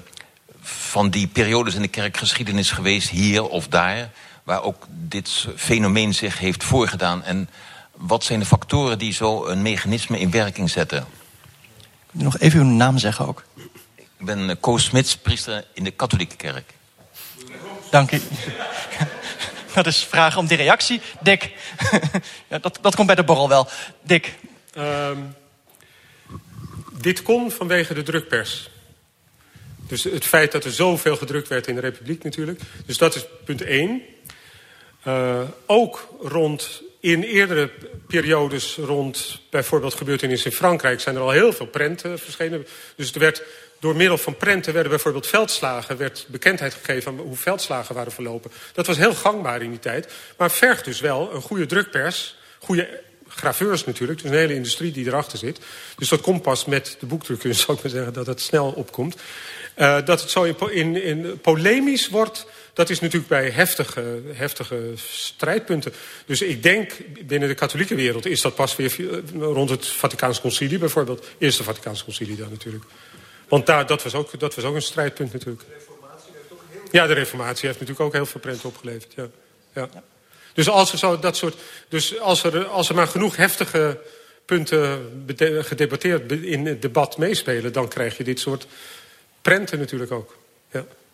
van 0.61 1.09
die 1.09 1.27
periodes 1.27 1.75
in 1.75 1.81
de 1.81 1.87
kerkgeschiedenis 1.87 2.71
geweest, 2.71 3.09
hier 3.09 3.43
of 3.43 3.67
daar, 3.67 4.09
waar 4.43 4.63
ook 4.63 4.85
dit 4.89 5.47
fenomeen 5.55 6.13
zich 6.13 6.39
heeft 6.39 6.63
voorgedaan? 6.63 7.23
En 7.23 7.49
wat 7.95 8.23
zijn 8.23 8.39
de 8.39 8.45
factoren 8.45 8.99
die 8.99 9.13
zo 9.13 9.45
een 9.45 9.61
mechanisme 9.61 10.19
in 10.19 10.31
werking 10.31 10.69
zetten? 10.69 11.05
Kunt 12.07 12.21
u 12.21 12.25
nog 12.25 12.37
even 12.37 12.59
uw 12.59 12.65
naam 12.65 12.97
zeggen 12.97 13.27
ook? 13.27 13.43
Ik 13.95 14.25
ben 14.25 14.59
Koos 14.59 14.83
Smits, 14.83 15.17
priester 15.17 15.65
in 15.73 15.83
de 15.83 15.91
katholieke 15.91 16.35
kerk. 16.35 16.73
Dank 17.89 18.11
u. 18.11 18.21
Dat 19.73 19.85
is 19.85 20.03
vragen 20.03 20.39
om 20.39 20.47
die 20.47 20.57
reactie. 20.57 21.01
Dick, 21.21 21.51
ja, 22.49 22.59
dat, 22.59 22.79
dat 22.81 22.95
komt 22.95 23.07
bij 23.07 23.15
de 23.15 23.23
borrel 23.23 23.49
wel. 23.49 23.67
Dick. 24.01 24.33
Um, 24.77 25.35
dit 27.01 27.21
kon 27.21 27.51
vanwege 27.51 27.93
de 27.93 28.03
drukpers. 28.03 28.69
Dus 29.87 30.03
het 30.03 30.25
feit 30.25 30.51
dat 30.51 30.65
er 30.65 30.71
zoveel 30.71 31.15
gedrukt 31.15 31.47
werd 31.47 31.67
in 31.67 31.75
de 31.75 31.81
Republiek 31.81 32.23
natuurlijk. 32.23 32.61
Dus 32.85 32.97
dat 32.97 33.15
is 33.15 33.25
punt 33.45 33.61
één. 33.61 34.01
Uh, 35.07 35.41
ook 35.65 36.13
rond, 36.21 36.81
in 37.11 37.23
eerdere 37.23 37.69
periodes 38.07 38.75
rond 38.75 39.41
bijvoorbeeld 39.49 39.93
gebeurtenissen 39.93 40.51
in 40.51 40.57
Frankrijk... 40.57 40.99
zijn 40.99 41.15
er 41.15 41.21
al 41.21 41.31
heel 41.31 41.53
veel 41.53 41.65
prenten 41.65 42.19
verschenen. 42.19 42.67
Dus 42.95 43.13
er 43.13 43.19
werd 43.19 43.43
door 43.79 43.95
middel 43.95 44.17
van 44.17 44.37
prenten 44.37 44.73
werden 44.73 44.91
bijvoorbeeld 44.91 45.27
veldslagen... 45.27 45.97
werd 45.97 46.25
bekendheid 46.29 46.73
gegeven 46.73 47.11
aan 47.11 47.17
hoe 47.17 47.35
veldslagen 47.35 47.95
waren 47.95 48.11
verlopen. 48.11 48.51
Dat 48.73 48.87
was 48.87 48.97
heel 48.97 49.13
gangbaar 49.13 49.61
in 49.61 49.69
die 49.69 49.79
tijd. 49.79 50.13
Maar 50.37 50.51
vergt 50.51 50.85
dus 50.85 50.99
wel 50.99 51.33
een 51.33 51.41
goede 51.41 51.65
drukpers... 51.65 52.35
goede 52.59 53.01
graveurs 53.27 53.85
natuurlijk, 53.85 54.21
dus 54.21 54.31
een 54.31 54.37
hele 54.37 54.53
industrie 54.53 54.91
die 54.91 55.07
erachter 55.07 55.37
zit. 55.37 55.59
Dus 55.97 56.09
dat 56.09 56.21
komt 56.21 56.41
pas 56.41 56.65
met 56.65 56.95
de 56.99 57.05
boekdrukkunst, 57.05 57.61
zou 57.65 57.77
ik 57.77 57.83
maar 57.83 57.91
zeggen, 57.91 58.13
dat 58.13 58.25
het 58.25 58.41
snel 58.41 58.71
opkomt. 58.71 59.15
Uh, 59.77 59.97
dat 60.05 60.21
het 60.21 60.29
zo 60.29 60.43
in, 60.43 60.71
in, 60.71 61.03
in, 61.03 61.39
polemisch 61.41 62.09
wordt, 62.09 62.45
dat 62.77 62.89
is 62.89 62.99
natuurlijk 62.99 63.29
bij 63.29 63.49
heftige, 63.49 64.21
heftige 64.33 64.91
strijdpunten. 64.95 65.93
Dus 66.25 66.41
ik 66.41 66.63
denk, 66.63 66.91
binnen 67.25 67.49
de 67.49 67.55
katholieke 67.55 67.95
wereld 67.95 68.25
is 68.25 68.41
dat 68.41 68.55
pas 68.55 68.75
weer 68.75 69.21
rond 69.39 69.69
het 69.69 69.87
Vaticaans 69.87 70.41
Concilie 70.41 70.77
bijvoorbeeld. 70.77 71.27
Eerste 71.37 71.63
Vaticaans 71.63 72.03
Concilie 72.03 72.35
dan 72.35 72.49
natuurlijk. 72.49 72.83
Want 73.47 73.65
daar, 73.65 73.85
dat, 73.85 74.03
was 74.03 74.13
ook, 74.13 74.39
dat 74.39 74.55
was 74.55 74.65
ook 74.65 74.75
een 74.75 74.81
strijdpunt 74.81 75.33
natuurlijk. 75.33 75.63
De 75.67 75.73
reformatie 75.73 76.31
heeft 76.33 76.51
ook 76.51 76.61
heel 76.71 76.81
Ja, 76.91 77.07
de 77.07 77.13
reformatie 77.13 77.67
heeft 77.67 77.79
natuurlijk 77.79 78.05
ook 78.05 78.13
heel 78.13 78.25
veel 78.25 78.39
prenten 78.39 78.69
opgeleverd. 78.69 79.13
Ja. 79.15 79.27
Ja. 79.73 79.89
Dus 80.53 80.69
als 80.69 80.91
er, 80.91 80.97
zo, 80.97 81.19
dat 81.19 81.37
soort, 81.37 81.55
dus 81.89 82.19
als 82.19 82.43
er, 82.43 82.65
als 82.65 82.89
er 82.89 82.95
maar 82.95 83.07
genoeg 83.07 83.35
heftige 83.35 83.99
punten 84.45 85.05
gedebatteerd 85.61 86.31
in 86.31 86.65
het 86.65 86.81
debat 86.81 87.17
meespelen... 87.17 87.73
dan 87.73 87.87
krijg 87.87 88.17
je 88.17 88.23
dit 88.23 88.39
soort 88.39 88.67
prenten 89.41 89.79
natuurlijk 89.79 90.11
ook. 90.11 90.37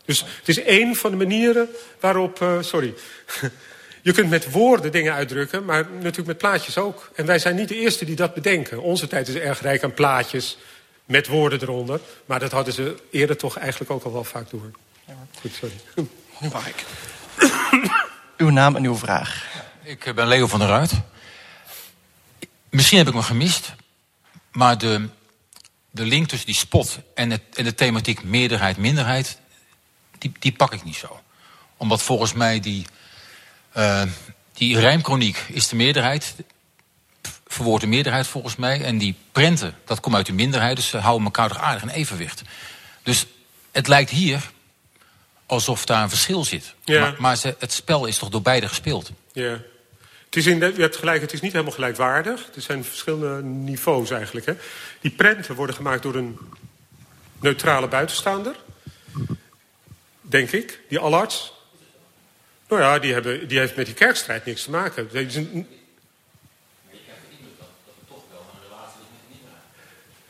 Dus 0.06 0.26
het 0.38 0.48
is 0.48 0.62
één 0.62 0.96
van 0.96 1.12
de 1.12 1.18
manieren 1.18 1.70
waarop... 2.00 2.42
Uh, 2.42 2.62
sorry. 2.62 2.94
Je 4.02 4.12
kunt 4.12 4.30
met 4.30 4.52
woorden 4.52 4.92
dingen 4.92 5.14
uitdrukken, 5.14 5.66
maar 5.66 5.88
natuurlijk 5.92 6.28
met 6.28 6.38
plaatjes 6.38 6.78
ook. 6.78 7.12
En 7.16 7.26
wij 7.26 7.40
zijn 7.40 7.56
niet 7.56 7.68
de 7.68 7.76
eerste 7.76 8.06
die 8.06 8.16
dat 8.16 8.34
bedenken. 8.34 8.82
Onze 8.82 9.08
tijd 9.08 9.28
is 9.28 9.36
erg 9.36 9.62
rijk 9.62 9.84
aan 9.84 9.94
plaatjes, 9.94 10.58
met 11.06 11.28
woorden 11.28 11.62
eronder. 11.62 12.00
Maar 12.26 12.40
dat 12.40 12.52
hadden 12.52 12.74
ze 12.74 12.96
eerder 13.12 13.38
toch 13.38 13.58
eigenlijk 13.58 13.92
ook 13.92 14.04
al 14.04 14.14
wel 14.14 14.24
vaak 14.24 14.50
door. 14.50 14.72
Ja. 15.08 15.14
Goed, 15.40 15.54
sorry. 15.54 15.76
Nu 16.40 16.50
mag 16.52 16.68
ik. 16.68 16.86
uw 18.38 18.50
naam 18.50 18.76
en 18.76 18.84
uw 18.84 18.96
vraag. 18.96 19.48
Ik 19.84 20.12
ben 20.16 20.28
Leo 20.28 20.48
van 20.48 20.60
der 20.60 20.68
Ruit. 20.68 20.92
Misschien 22.70 22.98
heb 22.98 23.08
ik 23.08 23.14
me 23.14 23.22
gemist, 23.22 23.74
maar 24.52 24.78
de, 24.78 25.08
de 25.92 26.06
link 26.06 26.28
tussen 26.28 26.48
die 26.48 26.56
spot 26.56 27.00
en, 27.16 27.32
het, 27.32 27.42
en 27.54 27.64
de 27.64 27.76
thematiek 27.76 28.24
meerderheid-minderheid, 28.24 29.38
die, 30.24 30.32
die 30.40 30.52
pak 30.52 30.74
ik 30.74 30.84
niet 30.84 30.96
zo. 30.96 31.22
Omdat 31.78 32.02
volgens 32.02 32.34
mij 32.34 32.60
die, 32.60 32.86
uh, 33.78 34.02
die 34.54 34.80
rijmkroniek 34.80 35.46
is 35.48 35.68
de 35.68 35.76
meerderheid, 35.76 36.36
verwoordt 37.48 37.84
de 37.84 37.90
meerderheid 37.90 38.28
volgens 38.28 38.56
mij. 38.56 38.82
En 38.84 38.98
die 38.98 39.16
prenten, 39.32 39.76
dat 39.86 40.00
komt 40.00 40.16
uit 40.16 40.26
de 40.26 40.34
minderheid. 40.34 40.76
Dus 40.76 40.88
ze 40.88 40.98
houden 40.98 41.26
elkaar 41.26 41.48
toch 41.48 41.60
aardig 41.60 41.82
in 41.82 41.90
evenwicht. 41.90 42.42
Dus 43.04 43.26
het 43.72 43.88
lijkt 43.88 44.10
hier 44.10 44.52
alsof 45.46 45.86
daar 45.86 46.04
een 46.04 46.10
verschil 46.10 46.44
zit. 46.44 46.74
Ja. 46.84 47.00
Maar, 47.00 47.16
maar 47.18 47.36
ze, 47.36 47.56
het 47.60 47.74
spel 47.74 48.06
is 48.06 48.18
toch 48.18 48.30
door 48.30 48.42
beide 48.42 48.68
gespeeld? 48.68 49.12
Ja. 49.32 49.60
Het 50.26 50.36
is 50.36 50.46
in, 50.46 50.60
je 50.60 50.82
hebt 50.82 50.96
gelijk, 50.96 51.22
het 51.22 51.34
is 51.34 51.42
niet 51.42 51.52
helemaal 51.52 51.74
gelijkwaardig. 51.74 52.50
Er 52.56 52.62
zijn 52.62 52.84
verschillende 52.84 53.44
niveaus 53.44 54.12
eigenlijk. 54.12 54.46
Hè. 54.46 54.54
Die 55.02 55.12
prenten 55.12 55.56
worden 55.56 55.76
gemaakt 55.76 56.04
door 56.04 56.16
een 56.16 56.38
neutrale 57.40 57.88
buitenstaander. 57.88 58.56
Denk 60.34 60.52
ik. 60.52 60.80
Die 60.90 61.00
allarts. 61.00 61.54
Nou 62.68 62.82
ja, 62.82 63.00
die, 63.00 63.14
hebben, 63.14 63.48
die 63.48 63.60
heeft 63.60 63.76
met 63.76 63.86
die 63.86 63.96
kerkstrijd 63.96 64.46
niks 64.46 64.64
te 64.64 64.70
maken. 64.70 65.10
Dat 65.12 65.22
is 65.22 65.36
een, 65.36 65.68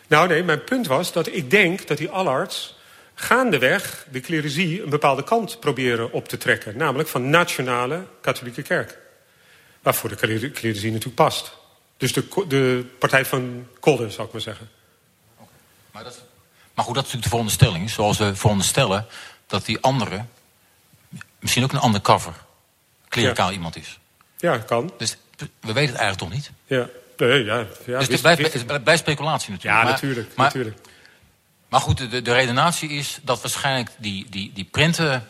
Nou 0.08 0.28
nee, 0.28 0.44
mijn 0.44 0.64
punt 0.64 0.88
was 0.88 1.12
dat 1.12 1.28
ik 1.28 1.50
denk 1.50 1.88
dat 1.88 1.98
die 1.98 2.10
allarts 2.10 2.76
gaandeweg 3.14 4.08
de 4.12 4.20
clerizie 4.20 4.84
een 4.84 4.90
bepaalde 4.90 5.24
kant 5.24 5.60
proberen 5.60 6.12
op 6.12 6.28
te 6.28 6.38
trekken. 6.38 6.78
Namelijk 6.78 7.10
van 7.10 7.30
nationale 7.30 8.06
katholieke 8.22 8.62
kerk. 8.62 8.98
Waarvoor 9.82 10.10
de 10.10 10.52
clerizie 10.52 10.92
natuurlijk 10.92 11.16
past. 11.16 11.54
Dus 11.98 12.14
de, 12.14 12.46
de 12.48 12.86
partij 13.00 13.26
van 13.26 13.68
Kolder, 13.80 14.12
zou 14.12 14.28
ik 14.28 14.34
maar 14.34 14.42
zeggen. 14.42 14.70
Maar, 15.92 16.04
dat, 16.04 16.22
maar 16.74 16.86
goed, 16.86 16.96
dat 16.96 17.06
is 17.06 17.14
natuurlijk 17.14 17.24
de 17.24 17.30
veronderstelling. 17.30 17.90
Zoals 17.90 18.18
we 18.18 18.36
veronderstellen 18.36 19.08
dat 19.54 19.66
die 19.66 19.80
andere 19.82 20.26
misschien 21.40 21.64
ook 21.64 21.74
een 21.74 21.84
undercover 21.86 22.34
klericaal 23.08 23.52
iemand 23.52 23.76
is. 23.76 24.00
Ja, 24.38 24.58
kan. 24.58 24.94
Dus 24.98 25.18
we 25.38 25.74
weten 25.74 25.94
het 25.96 26.02
eigenlijk 26.02 26.18
toch 26.18 26.32
niet? 26.32 26.52
Ja, 26.66 26.90
nee, 27.18 27.44
ja. 27.44 27.66
ja 27.86 28.00
dus 28.00 28.08
het 28.08 28.22
blijft, 28.22 28.84
blijft 28.84 29.02
speculatie 29.02 29.52
natuurlijk. 29.52 29.78
Ja, 29.78 29.84
Maar- 29.84 29.92
natuurlijk. 29.92 30.36
Maar, 30.36 30.46
natuurlijk. 30.46 30.78
maar 31.70 31.80
goed, 31.80 32.12
de, 32.12 32.22
de 32.22 32.34
redenatie 32.34 32.90
is 32.90 33.20
dat 33.22 33.42
waarschijnlijk 33.42 33.90
die, 33.98 34.30
die, 34.30 34.52
die, 34.54 34.64
printen, 34.64 35.30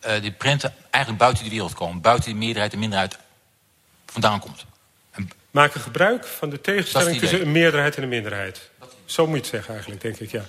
eh, 0.00 0.20
die 0.20 0.32
printen 0.32 0.74
eigenlijk 0.90 1.22
buiten 1.22 1.42
die 1.42 1.52
wereld 1.52 1.74
komen. 1.74 2.00
Buiten 2.00 2.30
die 2.30 2.38
meerderheid 2.38 2.72
en 2.72 2.78
minderheid 2.78 3.18
vandaan 4.06 4.40
komt. 4.40 4.64
Maken 5.50 5.80
gebruik 5.80 6.24
van 6.24 6.50
de 6.50 6.60
tegenstelling 6.60 7.18
tussen 7.18 7.40
een 7.40 7.52
meerderheid 7.52 7.96
en 7.96 8.02
een 8.02 8.08
minderheid. 8.08 8.70
Zo 9.04 9.26
moet 9.26 9.34
je 9.34 9.40
het 9.40 9.50
zeggen 9.50 9.72
eigenlijk, 9.74 10.02
denk 10.02 10.18
ik, 10.18 10.30
ja. 10.30 10.44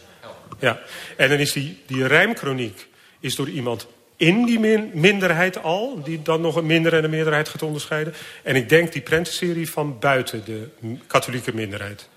ja. 0.59 0.79
En 1.17 1.29
dan 1.29 1.37
is 1.37 1.51
die, 1.51 1.83
die 1.87 2.07
rijmkroniek 2.07 2.89
is 3.21 3.35
door 3.35 3.49
iemand 3.49 3.87
in 4.21 4.45
die 4.45 4.59
min- 4.59 4.91
minderheid 4.93 5.63
al... 5.63 6.03
die 6.03 6.21
dan 6.21 6.41
nog 6.41 6.55
een 6.55 6.65
minder 6.65 6.93
en 6.93 7.03
een 7.03 7.09
meerderheid 7.09 7.49
gaat 7.49 7.61
onderscheiden. 7.61 8.13
En 8.43 8.55
ik 8.55 8.69
denk 8.69 8.93
die 8.93 9.01
prentenserie 9.01 9.69
van 9.69 9.99
buiten 9.99 10.45
de 10.45 10.69
katholieke 11.07 11.53
minderheid. 11.53 12.09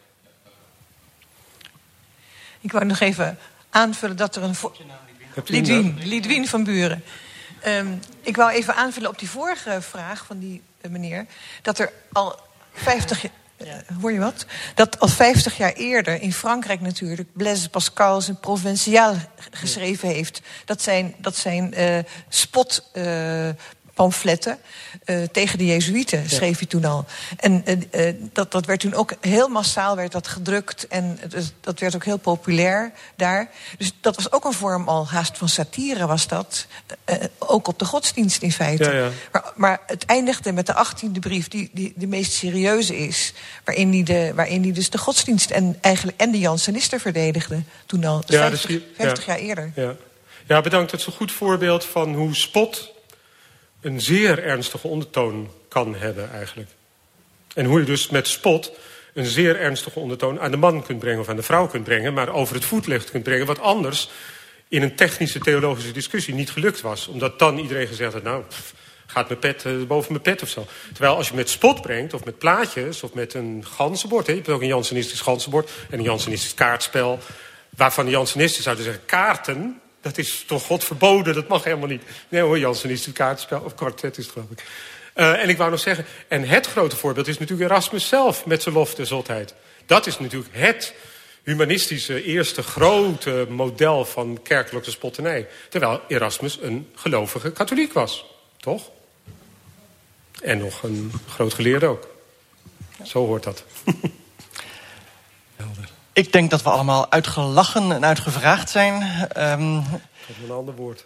Ik 2.60 2.72
wou 2.72 2.85
nog 2.85 3.01
even 3.01 3.39
aanvullen 3.70 4.16
dat 4.16 4.36
er 4.36 4.43
een... 4.43 4.55
Lidwien 6.05 6.48
van 6.48 6.64
Buren. 6.64 7.05
Ehm, 7.60 7.86
ik 8.20 8.36
wou 8.36 8.51
even 8.51 8.74
aanvullen 8.74 9.10
op 9.10 9.18
die 9.18 9.31
vorige 9.31 9.82
vraag 9.82 10.24
van 10.26 10.39
die 10.39 10.62
eh, 10.81 10.90
meneer. 10.90 11.26
Dat 11.62 11.78
er 11.78 11.93
al 12.12 12.40
50 12.72 13.22
jaar. 13.22 13.32
Eh, 13.56 13.66
Hoor 14.01 14.12
je 14.12 14.18
wat? 14.18 14.47
Dat 14.74 15.01
al 15.01 15.09
50 15.09 15.56
jaar 15.56 15.72
eerder 15.72 16.22
in 16.22 16.32
Frankrijk 16.32 16.81
natuurlijk 16.81 17.28
Blaise 17.32 17.68
Pascal 17.70 18.20
zijn 18.20 18.40
Provinciaal 18.40 19.14
g- 19.14 19.20
geschreven 19.51 20.09
heeft. 20.09 20.40
Dat 20.64 20.82
zijn, 20.82 21.14
dat 21.18 21.36
zijn 21.36 21.74
eh, 21.74 21.98
spot. 22.28 22.90
eh, 22.93 23.48
pamfletten 23.95 24.59
eh, 25.05 25.23
tegen 25.23 25.59
de 25.59 25.66
Jezuïeten, 25.66 26.31
schreef 26.31 26.59
hij 26.59 26.66
toen 26.66 26.85
al. 26.85 27.05
En 27.37 27.62
eh, 27.65 28.09
eh, 28.09 28.15
dat, 28.33 28.53
dat 28.53 28.66
werd 28.66 28.81
toen 28.81 28.95
ook 28.95 29.12
heel 29.21 29.49
massaal 29.49 29.97
werd 29.97 30.12
dat 30.12 30.29
gedrukt. 30.29 30.87
En 30.87 31.19
dat 31.61 31.79
werd 31.79 31.95
ook 31.95 32.05
heel 32.05 32.16
populair 32.16 32.93
daar. 33.16 33.51
Dus 33.79 33.93
dat 34.01 34.16
was 34.16 34.33
ook 34.33 34.45
een 34.45 34.53
vorm 34.53 34.89
al 34.89 35.09
haast 35.09 35.39
van 35.39 35.49
satire, 35.49 36.07
was 36.07 36.29
dat. 36.29 36.66
Ook 37.39 37.69
op 37.69 37.79
de 37.79 37.85
godsdienst 37.85 38.43
in 38.43 38.53
feite. 38.53 38.85
Ja, 38.85 38.93
ja. 38.93 39.11
Maar, 39.33 39.53
maar 39.55 39.81
het 39.87 40.05
eindigde 40.05 40.53
met 40.53 40.66
de 40.66 40.75
achttiende 40.75 41.21
brief, 41.21 41.49
die, 41.49 41.71
die 41.73 41.93
de 41.97 42.07
meest 42.07 42.33
serieuze 42.33 42.97
is. 42.97 43.33
Waarin 43.65 43.93
hij 43.93 44.03
de, 44.03 44.33
waarin 44.35 44.62
die 44.62 44.73
dus 44.73 44.91
de 44.91 44.99
godsdienst 44.99 45.51
en, 45.51 45.79
eigenlijk, 45.81 46.21
en 46.21 46.31
de 46.31 46.39
Jansenisten 46.39 47.01
verdedigde. 47.01 47.62
Toen 47.87 48.05
al, 48.05 48.21
dus 48.27 48.37
Ja, 48.37 48.49
50, 48.49 48.61
dus 48.61 48.71
hier- 48.71 48.83
50 48.97 49.27
ja. 49.27 49.33
jaar 49.33 49.43
eerder. 49.43 49.73
Ja. 49.75 49.95
ja, 50.47 50.61
bedankt. 50.61 50.91
Dat 50.91 51.01
is 51.01 51.07
een 51.07 51.12
goed 51.12 51.33
voorbeeld 51.33 51.85
van 51.85 52.15
hoe 52.15 52.35
spot 52.35 52.94
een 53.85 54.01
zeer 54.01 54.44
ernstige 54.44 54.89
ondertoon 54.89 55.51
kan 55.69 55.94
hebben 55.94 56.31
eigenlijk. 56.32 56.70
En 57.55 57.65
hoe 57.65 57.81
je 57.81 57.86
dus 57.86 58.09
met 58.09 58.28
spot 58.28 58.73
een 59.15 59.27
zeer 59.27 59.61
ernstige 59.61 59.98
ondertoon 59.98 60.40
aan 60.40 60.51
de 60.51 60.56
man 60.56 60.82
kunt 60.82 60.98
brengen 60.98 61.20
of 61.20 61.28
aan 61.28 61.36
de 61.36 61.43
vrouw 61.43 61.66
kunt 61.66 61.85
brengen, 61.85 62.15
maar 62.15 62.28
over 62.28 62.55
het 62.55 62.65
voetlicht 62.65 63.11
kunt 63.11 63.24
brengen, 63.24 63.47
wat 63.47 63.61
anders 63.61 64.11
in 64.69 64.82
een 64.82 64.97
technische 64.97 65.39
theologische 65.39 65.93
discussie 65.93 66.35
niet 66.35 66.51
gelukt 66.51 66.81
was. 66.81 67.06
Omdat 67.06 67.39
dan 67.39 67.59
iedereen 67.59 67.86
gezegd 67.86 68.12
had, 68.12 68.23
nou, 68.23 68.44
gaat 69.06 69.28
mijn 69.28 69.40
pet 69.40 69.65
eh, 69.65 69.73
boven 69.86 70.12
mijn 70.12 70.23
pet 70.23 70.43
of 70.43 70.48
zo. 70.48 70.66
Terwijl 70.93 71.16
als 71.16 71.28
je 71.28 71.35
met 71.35 71.51
spot 71.51 71.82
brengt, 71.82 72.15
of 72.15 72.24
met 72.24 72.39
plaatjes, 72.39 73.02
of 73.02 73.15
met 73.15 73.35
een 73.35 73.65
ganzenbord... 73.66 74.27
Hè, 74.27 74.32
je 74.32 74.39
hebt 74.39 74.51
ook 74.51 74.61
een 74.61 74.66
Jansenistisch 74.66 75.20
ganzenbord 75.20 75.70
en 75.90 75.98
een 75.98 76.05
Jansenistisch 76.05 76.55
kaartspel... 76.55 77.19
waarvan 77.77 78.05
de 78.05 78.11
Jansenisten 78.11 78.62
zouden 78.62 78.85
zeggen, 78.85 79.05
kaarten... 79.05 79.81
dat 80.05 80.18
is 80.18 80.44
toch 80.47 80.66
God 80.66 80.85
verboden, 80.85 81.35
dat 81.35 81.48
mag 81.48 81.64
helemaal 81.64 81.89
niet. 81.89 82.02
Nee 82.28 82.40
hoor, 82.40 82.59
Jansenistisch 82.59 83.12
kaartspel, 83.12 83.60
of 83.60 83.74
kwartet 83.74 84.18
is 84.18 84.24
het 84.24 84.32
geloof 84.32 84.51
ik. 84.51 84.64
Eh, 85.14 85.43
en 85.43 85.48
ik 85.48 85.56
wou 85.56 85.70
nog 85.70 85.81
zeggen, 85.81 86.05
en 86.28 86.48
het 86.48 86.66
grote 86.66 86.97
voorbeeld 86.97 87.28
is 87.28 87.39
natuurlijk 87.39 87.70
Erasmus 87.70 88.09
zelf... 88.09 88.47
met 88.47 88.62
zijn 88.62 88.74
lof 88.74 88.94
der 88.94 89.06
zotheid. 89.06 89.55
Dat 89.86 90.06
is 90.06 90.18
natuurlijk 90.18 90.55
het 90.55 90.94
humanistische 91.43 92.22
eerste 92.22 92.62
grote 92.62 93.47
model 93.48 94.05
van 94.05 94.40
kerkelijke 94.43 94.90
spotternij. 94.90 95.48
Terwijl 95.68 96.01
Erasmus 96.09 96.59
een 96.60 96.90
gelovige 96.94 97.52
katholiek 97.52 97.93
was, 97.93 98.24
toch? 98.56 98.90
En 100.43 100.59
nog 100.59 100.82
een 100.82 101.12
groot 101.28 101.55
geleerde 101.55 101.86
ook. 101.86 102.09
Zo 103.02 103.26
hoort 103.26 103.43
dat. 103.43 103.64
Ik 106.15 106.32
denk 106.32 106.51
dat 106.51 106.62
we 106.62 106.70
allemaal 106.70 107.11
uitgelachen 107.11 107.93
en 107.93 108.05
uitgevraagd 108.05 108.70
zijn. 108.70 109.03
Ehm, 109.32 109.74
Dat 109.74 110.36
is 110.36 110.49
een 110.49 110.55
ander 110.55 110.74
woord. 110.74 111.05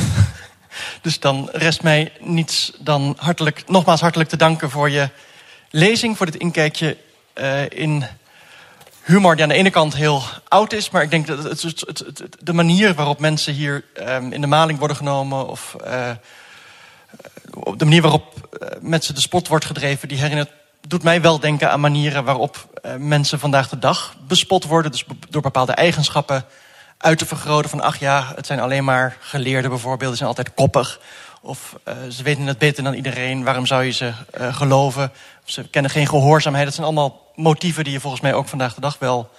dus 1.02 1.20
dan 1.20 1.48
rest 1.52 1.82
mij 1.82 2.12
niets 2.20 2.72
dan 2.78 3.16
hartelijk, 3.18 3.62
nogmaals 3.66 4.00
hartelijk 4.00 4.28
te 4.28 4.36
danken 4.36 4.70
voor 4.70 4.90
je 4.90 5.08
lezing, 5.70 6.16
voor 6.16 6.26
dit 6.26 6.36
inkijkje 6.36 6.96
eh, 7.32 7.70
in 7.70 8.04
humor 9.02 9.34
die 9.34 9.42
aan 9.42 9.48
de 9.48 9.54
ene 9.54 9.70
kant 9.70 9.94
heel 9.94 10.22
oud 10.48 10.72
is, 10.72 10.90
maar 10.90 11.02
ik 11.02 11.10
denk 11.10 11.26
dat 11.26 11.44
het, 11.44 11.62
het, 11.62 12.20
de 12.40 12.52
manier 12.52 12.94
waarop 12.94 13.18
mensen 13.18 13.52
hier 13.52 13.84
ehm, 13.94 14.32
in 14.32 14.40
de 14.40 14.46
maling 14.46 14.78
worden 14.78 14.96
genomen 14.96 15.48
of 15.48 15.76
eh, 15.84 16.10
op 17.50 17.78
de 17.78 17.84
manier 17.84 18.02
waarop 18.02 18.58
eh, 18.60 18.68
met 18.80 19.04
ze 19.04 19.12
de 19.12 19.20
spot 19.20 19.48
wordt 19.48 19.64
gedreven, 19.64 20.08
die 20.08 20.18
herinnert, 20.18 20.50
doet 20.88 21.02
mij 21.02 21.20
wel 21.20 21.40
denken 21.40 21.70
aan 21.70 21.80
manieren 21.80 22.24
waarop 22.24 22.73
mensen 22.98 23.38
vandaag 23.38 23.68
de 23.68 23.78
dag 23.78 24.16
bespot 24.26 24.64
worden. 24.64 24.90
Dus 24.90 25.04
door 25.30 25.42
bepaalde 25.42 25.72
eigenschappen 25.72 26.44
uit 26.98 27.18
te 27.18 27.26
vergroten. 27.26 27.70
Van 27.70 27.80
ach 27.80 27.98
ja, 27.98 28.32
het 28.36 28.46
zijn 28.46 28.60
alleen 28.60 28.84
maar 28.84 29.16
geleerden 29.20 29.70
bijvoorbeeld, 29.70 30.10
ze 30.10 30.16
zijn 30.16 30.28
altijd 30.28 30.54
koppig. 30.54 31.00
Of 31.42 31.76
eh, 31.82 31.94
ze 32.10 32.22
weten 32.22 32.46
het 32.46 32.58
beter 32.58 32.84
dan 32.84 32.94
iedereen, 32.94 33.44
waarom 33.44 33.66
zou 33.66 33.84
je 33.84 33.90
ze 33.90 34.12
eh, 34.30 34.54
geloven? 34.56 35.12
Ze 35.44 35.68
kennen 35.68 35.90
geen 35.90 36.08
gehoorzaamheid. 36.08 36.64
Dat 36.64 36.74
zijn 36.74 36.86
allemaal 36.86 37.32
motieven 37.34 37.84
die 37.84 37.92
je 37.92 38.00
volgens 38.00 38.22
mij 38.22 38.34
ook 38.34 38.48
vandaag 38.48 38.74
de 38.74 38.80
dag 38.80 38.98
wel 38.98 39.30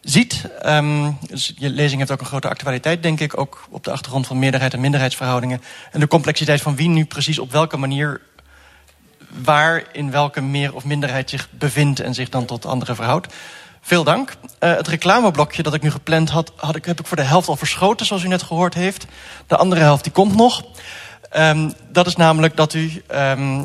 ziet. 0.00 0.44
Ehm, 0.62 1.10
dus 1.26 1.52
je 1.56 1.70
lezing 1.70 1.98
heeft 1.98 2.12
ook 2.12 2.20
een 2.20 2.26
grote 2.26 2.48
actualiteit, 2.48 3.02
denk 3.02 3.20
ik. 3.20 3.38
Ook 3.38 3.66
op 3.70 3.84
de 3.84 3.90
achtergrond 3.90 4.26
van 4.26 4.38
meerderheid 4.38 4.72
en 4.74 4.80
minderheidsverhoudingen. 4.80 5.62
En 5.92 6.00
de 6.00 6.08
complexiteit 6.08 6.62
van 6.62 6.76
wie 6.76 6.88
nu 6.88 7.04
precies 7.04 7.38
op 7.38 7.52
welke 7.52 7.76
manier... 7.76 8.20
waar 9.42 9.82
in 9.92 10.10
welke 10.10 10.40
meer 10.40 10.74
of 10.74 10.84
minderheid 10.84 11.30
zich 11.30 11.48
bevindt... 11.50 12.00
en 12.00 12.14
zich 12.14 12.28
dan 12.28 12.44
tot 12.44 12.66
anderen 12.66 12.96
verhoudt. 12.96 13.34
Veel 13.80 14.04
dank. 14.04 14.36
Eh, 14.58 14.76
het 14.76 14.88
reclameblokje 14.88 15.62
dat 15.62 15.74
ik 15.74 15.82
nu 15.82 15.90
gepland 15.90 16.30
had, 16.30 16.52
had 16.56 16.76
ik, 16.76 16.84
heb 16.84 17.00
ik 17.00 17.06
voor 17.06 17.16
de 17.16 17.22
helft 17.22 17.48
al 17.48 17.56
verschoten, 17.56 18.06
zoals 18.06 18.22
u 18.22 18.28
net 18.28 18.42
gehoord 18.42 18.74
heeft. 18.74 19.06
De 19.46 19.56
andere 19.56 19.80
helft 19.80 20.04
die 20.04 20.12
komt 20.12 20.36
nog. 20.36 20.64
Ehm, 21.30 21.70
dat 21.92 22.06
is 22.06 22.16
namelijk 22.16 22.56
dat 22.56 22.74
u 22.74 23.02
ehm, 23.06 23.64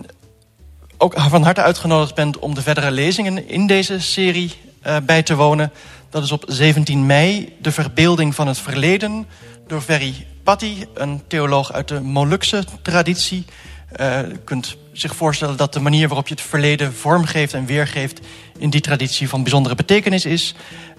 ook 0.98 1.14
van 1.20 1.44
harte 1.44 1.62
uitgenodigd 1.62 2.16
bent 2.16 2.40
om 2.40 2.56
de 2.56 2.62
verdere 2.62 2.92
lezingen 2.92 3.50
in 3.50 3.68
deze 3.68 4.00
serie 4.00 4.54
eh, 4.82 4.98
bij 5.04 5.24
te 5.24 5.36
wonen. 5.36 5.72
Dat 6.10 6.24
is 6.24 6.32
op 6.32 6.44
17 6.48 7.06
mei 7.06 7.56
de 7.62 7.72
verbeelding 7.72 8.36
van 8.36 8.48
het 8.48 8.58
verleden 8.58 9.28
door 9.68 9.82
Ferry 9.82 10.28
Patti, 10.44 10.86
een 10.94 11.24
theoloog 11.28 11.72
uit 11.72 11.88
de 11.88 12.02
Molukse 12.02 12.64
traditie. 12.82 13.46
Eh, 13.92 14.20
u 14.22 14.38
kunt 14.44 14.78
zich 15.00 15.16
voorstellen 15.16 15.58
dat 15.58 15.74
de 15.74 15.80
manier 15.80 16.08
waarop 16.08 16.28
je 16.28 16.34
het 16.34 16.44
verleden 16.44 16.94
vormgeeft 16.94 17.54
en 17.54 17.66
weergeeft 17.66 18.20
in 18.58 18.70
die 18.70 18.82
traditie 18.82 19.30
van 19.30 19.44
bijzondere 19.44 19.76
betekenis 19.76 20.26
is. 20.26 20.56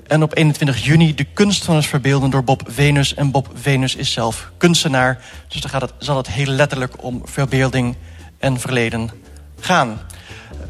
En 0.07 0.23
op 0.23 0.37
21 0.37 0.85
juni 0.85 1.15
de 1.15 1.25
kunst 1.25 1.65
van 1.65 1.77
het 1.77 1.87
verbeelden 1.87 2.31
door 2.31 2.45
Bob 2.45 2.63
Venus. 2.67 3.15
En 3.15 3.31
Bob 3.31 3.49
Venus 3.55 3.95
is 3.95 4.13
zelf 4.13 4.51
kunstenaar. 4.57 5.21
Dus 5.49 5.61
dan 5.61 5.71
gaat 5.71 5.81
het, 5.81 5.93
zal 5.99 6.17
het 6.17 6.29
heel 6.29 6.47
letterlijk 6.47 7.03
om 7.03 7.23
verbeelding 7.25 7.97
en 8.39 8.61
verleden 8.61 9.11
gaan. 9.61 10.01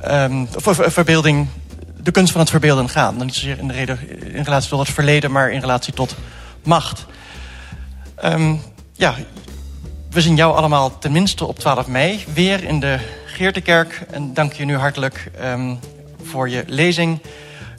Ehm, 0.01 0.47
verbeelding, 0.73 1.48
de 1.97 2.11
kunst 2.11 2.32
van 2.32 2.40
het 2.40 2.51
verbeelden 2.51 2.89
gaan. 2.89 3.16
Dan 3.16 3.27
niet 3.27 3.35
zozeer 3.35 3.59
in, 3.59 3.69
de 3.69 3.74
reden, 3.74 3.98
in 4.35 4.43
relatie 4.43 4.70
tot 4.70 4.78
het 4.78 4.90
verleden, 4.90 5.31
maar 5.31 5.51
in 5.51 5.61
relatie 5.61 5.93
tot 5.93 6.16
macht. 6.62 7.07
Ehm, 8.16 8.55
ja, 8.93 9.15
we 10.11 10.20
zien 10.20 10.36
jou 10.36 10.57
allemaal 10.57 10.98
tenminste 10.98 11.44
op 11.44 11.59
12 11.59 11.86
mei 11.86 12.24
weer 12.35 12.65
in 12.65 12.81
de 12.81 12.98
Geertekerk. 13.41 14.03
En 14.11 14.35
dank 14.35 14.53
je 14.53 14.65
nu 14.65 14.77
hartelijk 14.77 15.31
ehm, 15.39 15.75
voor 16.23 16.49
je 16.49 16.65
lezing. 16.67 17.21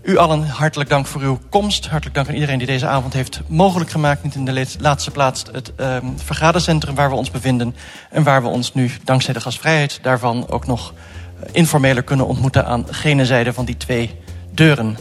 U 0.04 0.18
allen 0.18 0.48
hartelijk 0.48 0.90
dank 0.90 1.06
voor 1.06 1.22
uw 1.22 1.40
komst. 1.50 1.88
Hartelijk 1.88 2.16
dank 2.16 2.28
aan 2.28 2.34
iedereen 2.34 2.58
die 2.58 2.68
deze 2.68 2.88
avond 2.88 3.14
heeft 3.14 3.42
mogelijk 3.48 3.90
gemaakt. 3.90 4.24
Niet 4.24 4.36
in 4.36 4.46
de 4.46 4.66
laatste 4.80 5.12
plaats 5.12 5.44
het 5.52 5.72
ehm, 5.76 6.06
vergadercentrum 6.16 6.96
waar 6.96 7.10
we 7.10 7.16
ons 7.16 7.32
bevinden. 7.32 7.76
En 8.10 8.24
waar 8.24 8.42
we 8.42 8.48
ons 8.48 8.74
nu, 8.74 8.92
dankzij 9.04 9.34
de 9.34 9.42
gastvrijheid 9.42 10.00
daarvan, 10.02 10.50
ook 10.50 10.68
nog 10.68 10.94
eh, 10.94 11.50
informeler 11.52 12.04
kunnen 12.04 12.28
ontmoeten 12.28 12.66
aan 12.66 12.86
gene 12.90 13.26
zijde 13.26 13.54
van 13.54 13.66
die 13.66 13.78
twee 13.78 14.16
deuren. 14.52 14.98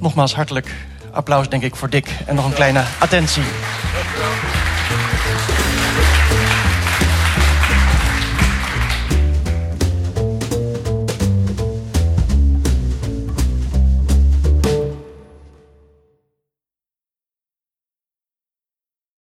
Nogmaals 0.00 0.34
hartelijk 0.34 0.74
applaus, 1.12 1.48
denk 1.48 1.62
ik, 1.62 1.76
voor 1.76 1.90
Dick. 1.90 2.08
En 2.26 2.34
nog 2.34 2.44
een 2.44 2.54
kleine 2.54 2.84
attentie. 2.98 3.44